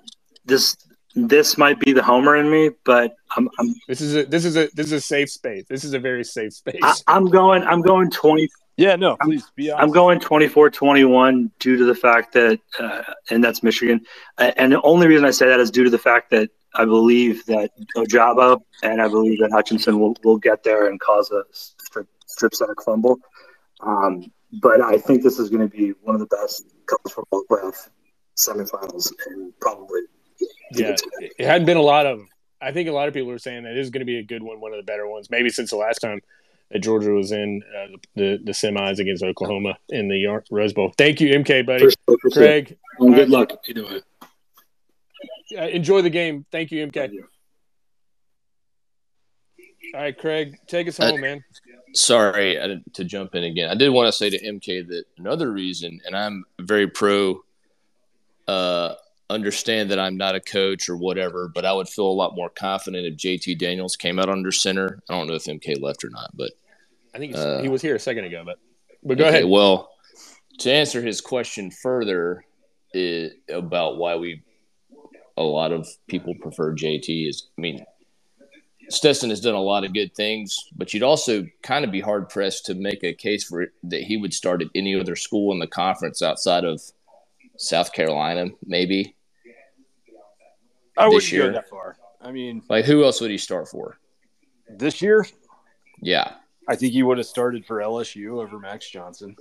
this 0.46 0.78
this 1.16 1.58
might 1.58 1.80
be 1.80 1.92
the 1.92 2.04
homer 2.04 2.38
in 2.38 2.50
me, 2.50 2.70
but 2.86 3.16
I'm, 3.36 3.50
I'm 3.60 3.74
this 3.88 4.02
is 4.02 4.16
a 4.16 4.26
this 4.26 4.46
is 4.46 4.56
a 4.56 4.70
this 4.74 4.88
is 4.88 4.94
a 4.94 5.02
safe 5.02 5.30
space. 5.30 5.66
This 5.70 5.84
is 5.84 5.94
a 5.94 6.00
very 6.00 6.24
safe 6.24 6.54
space. 6.54 6.82
I, 6.84 7.18
am 7.18 7.26
going 7.26 7.64
I'm 7.64 7.82
going 7.82 8.10
twenty. 8.12 8.50
Yeah, 8.78 8.96
no, 8.96 9.18
please 9.22 9.44
be 9.56 9.70
honest. 9.70 9.84
I'm 9.84 9.92
going 9.92 10.20
24-21 10.20 11.52
due 11.60 11.78
to 11.78 11.86
the 11.86 11.94
fact 11.94 12.34
that, 12.34 12.60
uh, 12.80 13.04
and 13.30 13.44
that's 13.44 13.62
Michigan. 13.62 14.02
And 14.40 14.72
the 14.72 14.82
only 14.82 15.08
reason 15.08 15.24
I 15.26 15.32
say 15.32 15.46
that 15.48 15.60
is 15.60 15.70
due 15.70 15.84
to 15.84 15.90
the 15.90 16.00
fact 16.00 16.32
that 16.32 16.50
I 16.76 16.86
believe 16.86 17.46
that 17.48 17.72
Ojabo 17.98 18.62
and 18.84 19.02
I 19.02 19.08
believe 19.08 19.40
that 19.40 19.52
Hutchinson 19.52 20.00
will, 20.00 20.16
will 20.24 20.38
get 20.38 20.64
there 20.64 20.88
and 20.88 21.00
cause 21.00 21.30
a 21.32 21.44
strip, 21.52 22.08
strip 22.26 22.56
sack 22.56 22.82
fumble. 22.86 23.20
Um, 23.82 24.32
but 24.62 24.82
I 24.82 24.98
think 24.98 25.24
this 25.24 25.40
is 25.40 25.50
going 25.50 25.68
to 25.68 25.76
be 25.76 25.92
one 26.02 26.16
of 26.16 26.20
the 26.20 26.28
best 26.28 26.66
college 26.86 27.14
football 27.14 27.44
playoff 27.50 27.90
semifinals 28.38 29.12
and 29.28 29.54
probably. 29.60 30.02
Yeah, 30.74 30.96
it 31.20 31.46
hadn't 31.46 31.66
been 31.66 31.78
a 31.78 31.82
lot 31.82 32.06
of. 32.06 32.22
I 32.62 32.72
think 32.72 32.88
a 32.88 32.92
lot 32.92 33.08
of 33.08 33.14
people 33.14 33.32
are 33.32 33.40
saying 33.40 33.64
that 33.64 33.72
it 33.72 33.78
is 33.78 33.90
going 33.90 34.02
to 34.02 34.06
be 34.06 34.20
a 34.20 34.24
good 34.24 34.44
one, 34.44 34.60
one 34.60 34.72
of 34.72 34.78
the 34.78 34.84
better 34.84 35.08
ones, 35.08 35.30
maybe 35.30 35.50
since 35.50 35.72
the 35.72 35.78
last 35.78 36.00
time 36.00 36.22
that 36.72 36.80
Georgia 36.80 37.12
was 37.12 37.32
in 37.32 37.62
uh, 37.76 37.98
the 38.16 38.40
the 38.44 38.52
semis 38.52 39.00
against 39.00 39.24
Oklahoma 39.24 39.78
in 39.90 40.08
the 40.08 40.42
Rose 40.50 40.74
Bowl. 40.74 40.94
Thank 40.98 41.22
you, 41.22 41.30
MK, 41.34 41.66
buddy. 41.66 41.86
For 41.86 41.92
sure, 41.92 42.18
for 42.22 42.30
Craig, 42.30 42.78
well, 42.98 43.14
good 43.14 43.30
luck. 43.30 43.52
Either 43.68 43.86
way. 43.86 44.02
Uh, 45.58 45.64
enjoy 45.64 46.02
the 46.02 46.10
game. 46.10 46.46
Thank 46.52 46.72
you, 46.72 46.86
MK. 46.88 46.94
Thank 46.94 47.14
you. 47.14 47.28
All 49.94 50.02
right, 50.02 50.18
Craig, 50.18 50.58
take 50.68 50.88
us 50.88 50.98
home, 50.98 51.20
man 51.20 51.44
sorry 51.94 52.82
to 52.94 53.04
jump 53.04 53.36
in 53.36 53.44
again. 53.44 53.70
I 53.70 53.76
did 53.76 53.90
want 53.90 54.08
to 54.08 54.12
say 54.12 54.30
to 54.30 54.40
MK 54.40 54.88
that 54.88 55.04
another 55.18 55.52
reason, 55.52 56.00
and 56.06 56.16
I'm 56.16 56.44
very 56.60 56.88
pro. 56.88 57.42
Uh, 58.48 58.96
understand 59.30 59.92
that 59.92 60.00
I'm 60.00 60.18
not 60.18 60.36
a 60.36 60.42
coach 60.42 60.90
or 60.90 60.98
whatever, 60.98 61.50
but 61.54 61.64
I 61.64 61.72
would 61.72 61.88
feel 61.88 62.08
a 62.08 62.12
lot 62.12 62.36
more 62.36 62.50
confident 62.50 63.06
if 63.06 63.16
JT 63.16 63.58
Daniels 63.60 63.96
came 63.96 64.20
out 64.20 64.30
under 64.30 64.52
center. 64.52 65.02
I 65.10 65.14
don't 65.14 65.28
know 65.28 65.36
if 65.36 65.46
MK 65.46 65.82
left 65.82 66.04
or 66.04 66.10
not, 66.10 66.32
but 66.34 66.52
I 67.14 67.18
think 67.18 67.36
uh, 67.36 67.62
he 67.62 67.70
was 67.70 67.82
here 67.82 67.96
a 67.96 68.00
second 68.00 68.26
ago. 68.26 68.44
But 68.46 68.60
but 69.04 69.18
go 69.18 69.26
okay, 69.26 69.38
ahead. 69.38 69.46
Well, 69.46 69.90
to 70.60 70.72
answer 70.72 71.02
his 71.02 71.22
question 71.22 71.72
further 71.72 72.44
it, 72.94 73.34
about 73.50 73.98
why 73.98 74.16
we 74.16 74.44
a 75.38 75.44
lot 75.44 75.72
of 75.72 75.88
people 76.08 76.36
prefer 76.36 76.74
JT 76.74 77.28
is, 77.28 77.48
I 77.58 77.62
mean, 77.62 77.86
Stetson 78.90 79.30
has 79.30 79.40
done 79.40 79.54
a 79.54 79.62
lot 79.62 79.86
of 79.86 79.94
good 79.94 80.14
things, 80.14 80.58
but 80.76 80.94
you'd 80.94 81.04
also 81.04 81.46
kind 81.64 81.86
of 81.86 81.92
be 81.92 82.02
hard 82.02 82.30
pressed 82.30 82.66
to 82.66 82.74
make 82.74 83.04
a 83.04 83.14
case 83.14 83.44
for 83.44 83.62
it, 83.62 83.72
that 83.84 84.02
he 84.02 84.18
would 84.18 84.34
start 84.34 84.62
at 84.62 84.68
any 84.76 85.00
other 85.00 85.16
school 85.16 85.54
in 85.54 85.60
the 85.60 85.68
conference 85.68 86.22
outside 86.22 86.66
of 86.66 86.82
South 87.58 87.94
Carolina, 87.94 88.48
maybe. 88.66 89.16
I 90.98 91.08
wouldn't 91.08 91.32
year. 91.32 91.48
go 91.48 91.54
that 91.54 91.70
far. 91.70 91.98
I 92.22 92.32
mean, 92.32 92.62
like 92.70 92.86
who 92.86 93.04
else 93.04 93.22
would 93.22 93.32
he 93.32 93.38
start 93.38 93.68
for 93.68 93.98
this 94.70 95.02
year? 95.02 95.26
Yeah, 96.02 96.34
I 96.68 96.76
think 96.76 96.94
he 96.94 97.04
would 97.04 97.18
have 97.18 97.28
started 97.28 97.66
for 97.66 97.78
LSU 97.78 98.44
over 98.44 98.60
Max 98.60 98.90
Johnson. 98.90 99.36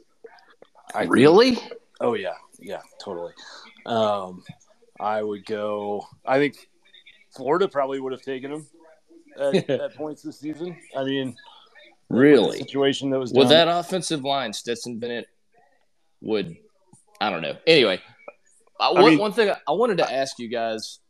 I 0.95 1.05
really? 1.05 1.57
Think, 1.57 1.73
oh 2.01 2.15
yeah, 2.15 2.35
yeah, 2.59 2.81
totally. 3.03 3.33
Um, 3.85 4.43
I 5.01 5.23
would 5.23 5.47
go. 5.47 6.07
I 6.27 6.39
think 6.39 6.69
Florida 7.35 7.69
probably 7.69 8.01
would 8.01 8.13
have 8.13 8.23
taken 8.23 8.53
him 8.53 8.67
at, 9.39 9.71
at 9.71 9.95
points 9.95 10.23
this 10.23 10.41
season. 10.41 10.77
I 10.97 11.05
mean, 11.05 11.37
really 12.09 12.59
situation 12.59 13.11
that 13.11 13.19
was 13.19 13.33
with 13.33 13.49
that 13.49 13.69
offensive 13.69 14.25
line, 14.25 14.53
Stetson 14.53 14.99
Bennett 14.99 15.27
would. 16.21 16.57
I 17.21 17.31
don't 17.31 17.43
know. 17.43 17.57
Anyway, 17.67 18.01
uh, 18.79 18.93
one, 18.93 19.05
mean, 19.05 19.19
one 19.19 19.33
thing 19.33 19.51
I 19.51 19.73
wanted 19.73 19.99
to 19.99 20.11
ask 20.11 20.39
you 20.39 20.49
guys, 20.49 21.01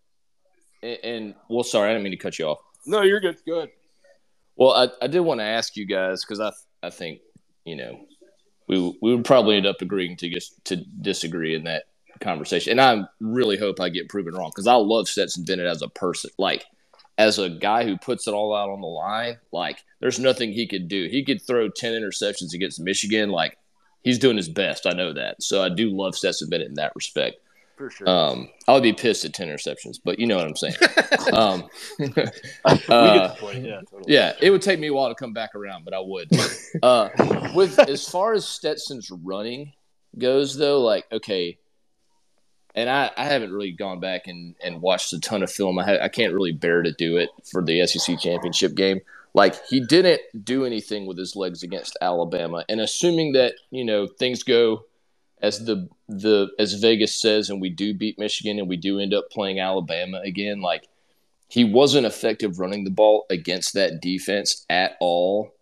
and, 0.83 0.99
and, 1.05 1.35
well, 1.49 1.63
sorry, 1.63 1.91
I 1.91 1.93
didn't 1.93 2.03
mean 2.03 2.13
to 2.13 2.19
cut 2.19 2.39
you 2.39 2.47
off. 2.47 2.59
No, 2.85 3.03
you're 3.03 3.21
good. 3.21 3.37
Good. 3.45 3.71
Well, 4.57 4.73
I, 4.73 5.05
I 5.05 5.07
did 5.07 5.21
want 5.21 5.41
to 5.41 5.45
ask 5.45 5.77
you 5.77 5.87
guys 5.87 6.25
because 6.25 6.41
I 6.41 6.51
I 6.87 6.91
think 6.91 7.21
you 7.65 7.77
know 7.77 8.01
we 8.69 8.99
we 9.03 9.15
would 9.15 9.25
probably 9.25 9.57
end 9.57 9.67
up 9.67 9.83
agreeing 9.83 10.17
to 10.19 10.29
just 10.29 10.65
to 10.67 10.77
disagree 10.77 11.55
in 11.55 11.65
that 11.65 11.85
conversation. 12.21 12.79
And 12.79 12.81
I 12.81 13.07
really 13.21 13.57
hope 13.57 13.81
I 13.81 13.89
get 13.89 14.09
proven 14.09 14.35
wrong 14.35 14.51
because 14.55 14.67
I 14.67 14.75
love 14.75 15.09
Stetson 15.09 15.45
Bennett 15.45 15.67
as 15.67 15.83
a 15.83 15.89
person. 15.89 16.31
Like, 16.39 16.65
as 17.19 17.39
a 17.39 17.51
guy 17.51 17.85
who 17.85 17.99
puts 17.99 18.27
it 18.27 18.35
all 18.35 18.55
out 18.55 18.71
on 18.71 18.81
the 18.81 18.87
line, 18.87 19.39
like, 19.53 19.85
there's 20.01 20.19
nothing 20.19 20.53
he 20.53 20.67
could 20.67 20.89
do. 20.89 21.09
He 21.11 21.25
could 21.25 21.43
throw 21.43 21.69
10 21.69 21.93
interceptions 21.93 22.55
against 22.55 22.81
Michigan. 22.81 23.31
Like, 23.31 23.59
he's 24.03 24.19
doing 24.19 24.37
his 24.37 24.49
best. 24.49 24.87
I 24.87 24.93
know 24.93 25.13
that. 25.13 25.43
So 25.43 25.63
I 25.63 25.69
do 25.69 25.91
love 25.91 26.15
Stetson 26.15 26.49
Bennett 26.49 26.69
in 26.69 26.75
that 26.75 26.93
respect. 26.95 27.37
For 27.81 27.89
sure. 27.89 28.09
Um, 28.11 28.51
I 28.69 28.75
would 28.75 28.83
be 28.83 28.93
pissed 28.93 29.25
at 29.25 29.33
10 29.33 29.49
interceptions, 29.49 29.99
but 30.05 30.19
you 30.19 30.27
know 30.27 30.37
what 30.37 30.47
I'm 30.47 30.55
saying. 30.55 30.75
um, 31.33 31.65
uh. 32.91 33.35
Yeah, 33.39 33.81
totally. 33.89 34.05
yeah, 34.07 34.35
it 34.39 34.51
would 34.51 34.61
take 34.61 34.79
me 34.79 34.89
a 34.89 34.93
while 34.93 35.09
to 35.09 35.15
come 35.15 35.33
back 35.33 35.55
around, 35.55 35.87
but 35.87 35.95
I 35.95 36.01
would. 36.01 36.31
Uh, 36.83 37.09
with 37.53 37.79
as 37.81 38.09
far 38.09 38.33
as 38.33 38.47
Stetson's 38.47 39.11
running 39.11 39.73
goes, 40.17 40.57
though, 40.57 40.81
like 40.81 41.05
okay, 41.11 41.59
and 42.75 42.89
I, 42.89 43.11
I 43.17 43.25
haven't 43.25 43.53
really 43.53 43.73
gone 43.73 44.01
back 44.01 44.27
and, 44.27 44.55
and 44.63 44.81
watched 44.81 45.13
a 45.13 45.21
ton 45.21 45.43
of 45.43 45.51
film. 45.51 45.79
I 45.79 45.85
ha- 45.85 46.03
I 46.03 46.09
can't 46.09 46.33
really 46.33 46.53
bear 46.53 46.83
to 46.83 46.93
do 46.93 47.17
it 47.17 47.31
for 47.51 47.63
the 47.63 47.87
SEC 47.87 48.19
championship 48.19 48.75
game. 48.75 49.01
Like 49.35 49.55
he 49.67 49.81
didn't 49.81 50.21
do 50.45 50.65
anything 50.65 51.07
with 51.07 51.19
his 51.19 51.37
legs 51.37 51.63
against 51.63 51.97
Alabama, 52.01 52.65
and 52.69 52.81
assuming 52.81 53.33
that 53.33 53.55
you 53.71 53.85
know 53.85 54.07
things 54.07 54.43
go 54.43 54.85
as 55.41 55.65
the 55.65 55.89
the 56.09 56.49
as 56.59 56.75
Vegas 56.75 57.21
says, 57.21 57.49
and 57.51 57.61
we 57.61 57.71
do 57.71 57.95
beat 57.95 58.19
Michigan, 58.19 58.59
and 58.59 58.69
we 58.69 58.77
do 58.77 58.99
end 58.99 59.15
up 59.15 59.31
playing 59.31 59.61
Alabama 59.61 60.21
again, 60.25 60.61
like 60.61 60.89
he 61.49 61.65
wasn't 61.65 62.07
effective 62.07 62.59
running 62.59 62.85
the 62.85 62.91
ball 62.91 63.27
against 63.31 63.75
that 63.75 64.01
defense 64.01 64.65
at 64.71 64.97
all 65.01 65.53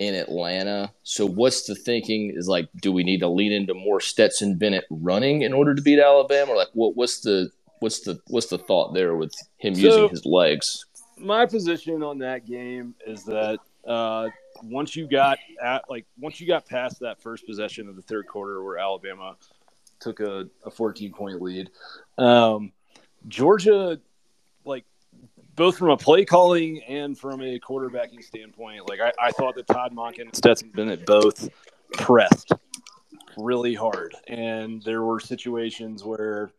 in 0.00 0.14
Atlanta. 0.14 0.90
So 1.02 1.26
what's 1.26 1.66
the 1.66 1.74
thinking 1.76 2.32
is 2.34 2.48
like 2.48 2.68
do 2.80 2.90
we 2.90 3.04
need 3.04 3.20
to 3.20 3.28
lean 3.28 3.52
into 3.52 3.74
more 3.74 4.00
Stetson 4.00 4.56
Bennett 4.56 4.86
running 4.90 5.42
in 5.42 5.52
order 5.52 5.74
to 5.74 5.82
beat 5.82 6.00
Alabama 6.00 6.52
or 6.52 6.56
like 6.56 6.70
what 6.72 6.96
what's 6.96 7.20
the 7.20 7.50
what's 7.80 8.00
the 8.00 8.18
what's 8.28 8.46
the 8.46 8.58
thought 8.58 8.94
there 8.94 9.14
with 9.14 9.32
him 9.58 9.74
So- 9.74 9.80
using 9.82 10.08
his 10.08 10.26
legs? 10.26 10.86
my 11.18 11.44
position 11.44 12.02
on 12.02 12.16
that 12.20 12.46
game 12.46 12.94
is 13.06 13.24
that 13.24 13.58
uh, 13.86 14.30
once 14.62 14.96
you 14.96 15.06
got 15.06 15.38
at 15.62 15.84
like 15.90 16.06
once 16.18 16.40
you 16.40 16.46
got 16.46 16.66
past 16.66 16.98
that 17.00 17.20
first 17.20 17.44
possession 17.46 17.90
of 17.90 17.96
the 17.96 18.00
third 18.00 18.26
quarter 18.26 18.64
where 18.64 18.78
Alabama 18.78 19.36
took 20.00 20.20
a, 20.20 20.46
a 20.64 20.70
14 20.70 21.12
point 21.12 21.42
lead, 21.42 21.68
um, 22.16 22.72
Georgia 23.28 24.00
both 25.56 25.76
from 25.76 25.90
a 25.90 25.96
play 25.96 26.24
calling 26.24 26.82
and 26.84 27.18
from 27.18 27.40
a 27.40 27.58
quarterbacking 27.58 28.22
standpoint, 28.22 28.88
like 28.88 29.00
I, 29.00 29.12
I 29.20 29.30
thought 29.32 29.54
that 29.56 29.66
Todd 29.66 29.92
Monken 29.94 30.22
and 30.22 30.36
Stetson 30.36 30.70
Bennett 30.70 31.06
both 31.06 31.48
pressed 31.92 32.52
really 33.36 33.74
hard, 33.74 34.14
and 34.28 34.82
there 34.82 35.02
were 35.02 35.20
situations 35.20 36.04
where 36.04 36.52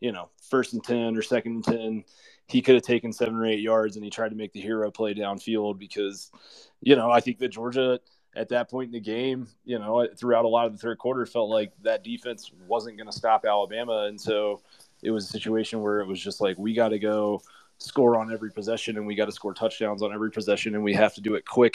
you 0.00 0.12
know 0.12 0.28
first 0.50 0.72
and 0.72 0.82
ten 0.82 1.16
or 1.16 1.22
second 1.22 1.52
and 1.52 1.64
ten 1.64 2.04
he 2.46 2.62
could 2.62 2.74
have 2.74 2.84
taken 2.84 3.12
seven 3.12 3.34
or 3.34 3.46
eight 3.46 3.60
yards 3.60 3.96
and 3.96 4.04
he 4.04 4.10
tried 4.10 4.28
to 4.28 4.36
make 4.36 4.52
the 4.52 4.60
hero 4.60 4.90
play 4.90 5.14
downfield 5.14 5.78
because, 5.78 6.30
you 6.80 6.94
know, 6.94 7.10
I 7.10 7.20
think 7.20 7.38
that 7.38 7.48
Georgia 7.48 8.00
at 8.36 8.50
that 8.50 8.70
point 8.70 8.88
in 8.88 8.92
the 8.92 9.00
game, 9.00 9.48
you 9.64 9.78
know, 9.78 10.06
throughout 10.16 10.44
a 10.44 10.48
lot 10.48 10.66
of 10.66 10.72
the 10.72 10.78
third 10.78 10.98
quarter 10.98 11.26
felt 11.26 11.50
like 11.50 11.72
that 11.82 12.04
defense 12.04 12.52
wasn't 12.68 12.96
going 12.96 13.10
to 13.10 13.16
stop 13.16 13.44
Alabama. 13.44 14.04
And 14.08 14.20
so 14.20 14.60
it 15.02 15.10
was 15.10 15.24
a 15.24 15.32
situation 15.32 15.80
where 15.80 16.00
it 16.00 16.06
was 16.06 16.20
just 16.20 16.40
like, 16.40 16.56
we 16.56 16.72
got 16.72 16.90
to 16.90 16.98
go 16.98 17.42
score 17.78 18.16
on 18.16 18.32
every 18.32 18.50
possession 18.50 18.96
and 18.96 19.06
we 19.06 19.14
got 19.14 19.26
to 19.26 19.32
score 19.32 19.54
touchdowns 19.54 20.02
on 20.02 20.12
every 20.12 20.30
possession 20.30 20.74
and 20.74 20.82
we 20.82 20.94
have 20.94 21.14
to 21.14 21.20
do 21.20 21.34
it 21.34 21.44
quick, 21.44 21.74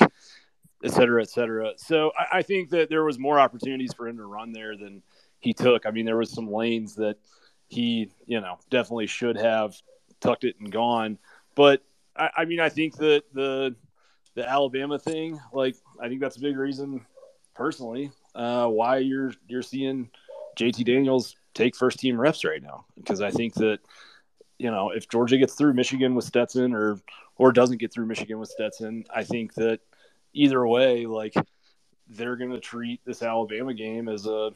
et 0.84 0.92
cetera, 0.92 1.22
et 1.22 1.30
cetera. 1.30 1.74
So 1.78 2.12
I, 2.18 2.40
I 2.40 2.42
think 2.42 2.70
that 2.72 2.90
there 2.90 3.04
was 3.04 3.20
more 3.20 3.40
opportunities 3.40 3.94
for 3.94 4.08
him 4.08 4.18
to 4.18 4.26
run 4.26 4.52
there 4.52 4.76
than 4.76 5.04
he 5.40 5.54
took. 5.54 5.86
I 5.86 5.92
mean, 5.92 6.06
there 6.06 6.18
was 6.18 6.32
some 6.32 6.52
lanes 6.52 6.96
that 6.96 7.18
he, 7.68 8.12
you 8.26 8.42
know, 8.42 8.58
definitely 8.70 9.08
should 9.08 9.38
have 9.38 9.76
tucked 10.20 10.44
it 10.44 10.56
and 10.60 10.72
gone. 10.72 11.18
But 11.56 11.84
I, 12.16 12.30
I 12.38 12.46
mean, 12.46 12.60
I 12.60 12.70
think 12.70 12.98
that 12.98 13.24
the 13.34 13.76
the 14.34 14.48
Alabama 14.50 14.98
thing, 14.98 15.40
like, 15.52 15.76
I 16.00 16.08
think 16.08 16.22
that's 16.22 16.38
a 16.38 16.42
big 16.42 16.58
reason, 16.58 17.06
personally, 17.54 18.12
uh, 18.34 18.68
why 18.68 18.98
you're 18.98 19.34
you're 19.48 19.62
seeing 19.62 20.10
JT 20.58 20.86
Daniels 20.86 21.36
take 21.54 21.76
first 21.76 22.00
team 22.00 22.20
reps 22.20 22.46
right 22.46 22.62
now. 22.62 22.86
Because 22.96 23.22
I 23.22 23.32
think 23.32 23.54
that 23.56 23.80
you 24.62 24.72
know 24.72 24.92
if 24.92 25.10
Georgia 25.10 25.38
gets 25.38 25.56
through 25.56 25.74
Michigan 25.74 26.16
with 26.16 26.26
Stetson 26.26 26.74
or 26.74 27.00
or 27.38 27.52
doesn't 27.52 27.80
get 27.80 27.92
through 27.92 28.06
Michigan 28.06 28.40
with 28.40 28.50
Stetson, 28.50 29.06
I 29.14 29.24
think 29.24 29.54
that 29.56 29.80
either 30.34 30.66
way, 30.68 31.06
like 31.06 31.34
they're 32.08 32.36
going 32.36 32.52
to 32.52 32.60
treat 32.60 33.02
this 33.06 33.24
Alabama 33.24 33.74
game 33.74 34.08
as 34.08 34.26
a 34.26 34.52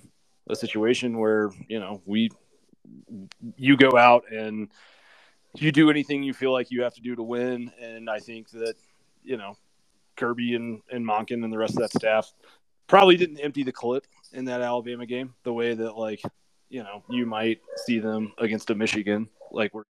a 0.48 0.56
situation 0.56 1.18
where 1.18 1.50
you 1.68 1.80
know 1.80 2.02
we 2.06 2.30
you 3.58 3.78
go 3.78 3.98
out 3.98 4.32
and 4.32 4.70
you 5.56 5.72
do 5.72 5.90
anything 5.90 6.24
you 6.24 6.34
feel 6.34 6.52
like 6.52 6.72
you 6.72 6.84
have 6.84 6.94
to 6.96 7.02
do 7.02 7.16
to 7.16 7.24
win. 7.24 7.72
And 7.82 8.10
I 8.10 8.20
think 8.20 8.50
that, 8.52 8.76
you 9.24 9.38
know, 9.38 9.58
Kirby 10.18 10.56
and, 10.56 10.82
and 10.92 11.06
Monken 11.06 11.44
and 11.44 11.52
the 11.52 11.58
rest 11.58 11.76
of 11.76 11.80
that 11.80 11.94
staff 11.94 12.32
probably 12.88 13.18
didn't 13.18 13.38
empty 13.38 13.64
the 13.64 13.72
clip 13.72 14.06
in 14.34 14.46
that 14.46 14.62
Alabama 14.62 15.06
game 15.06 15.34
the 15.44 15.54
way 15.54 15.74
that, 15.74 15.98
like, 15.98 16.22
you 16.70 16.84
know, 16.84 17.04
you 17.10 17.26
might 17.26 17.62
see 17.86 18.00
them 18.00 18.34
against 18.38 18.70
a 18.70 18.76
Michigan. 18.76 19.30
Like, 19.52 19.74
we're 19.74 19.84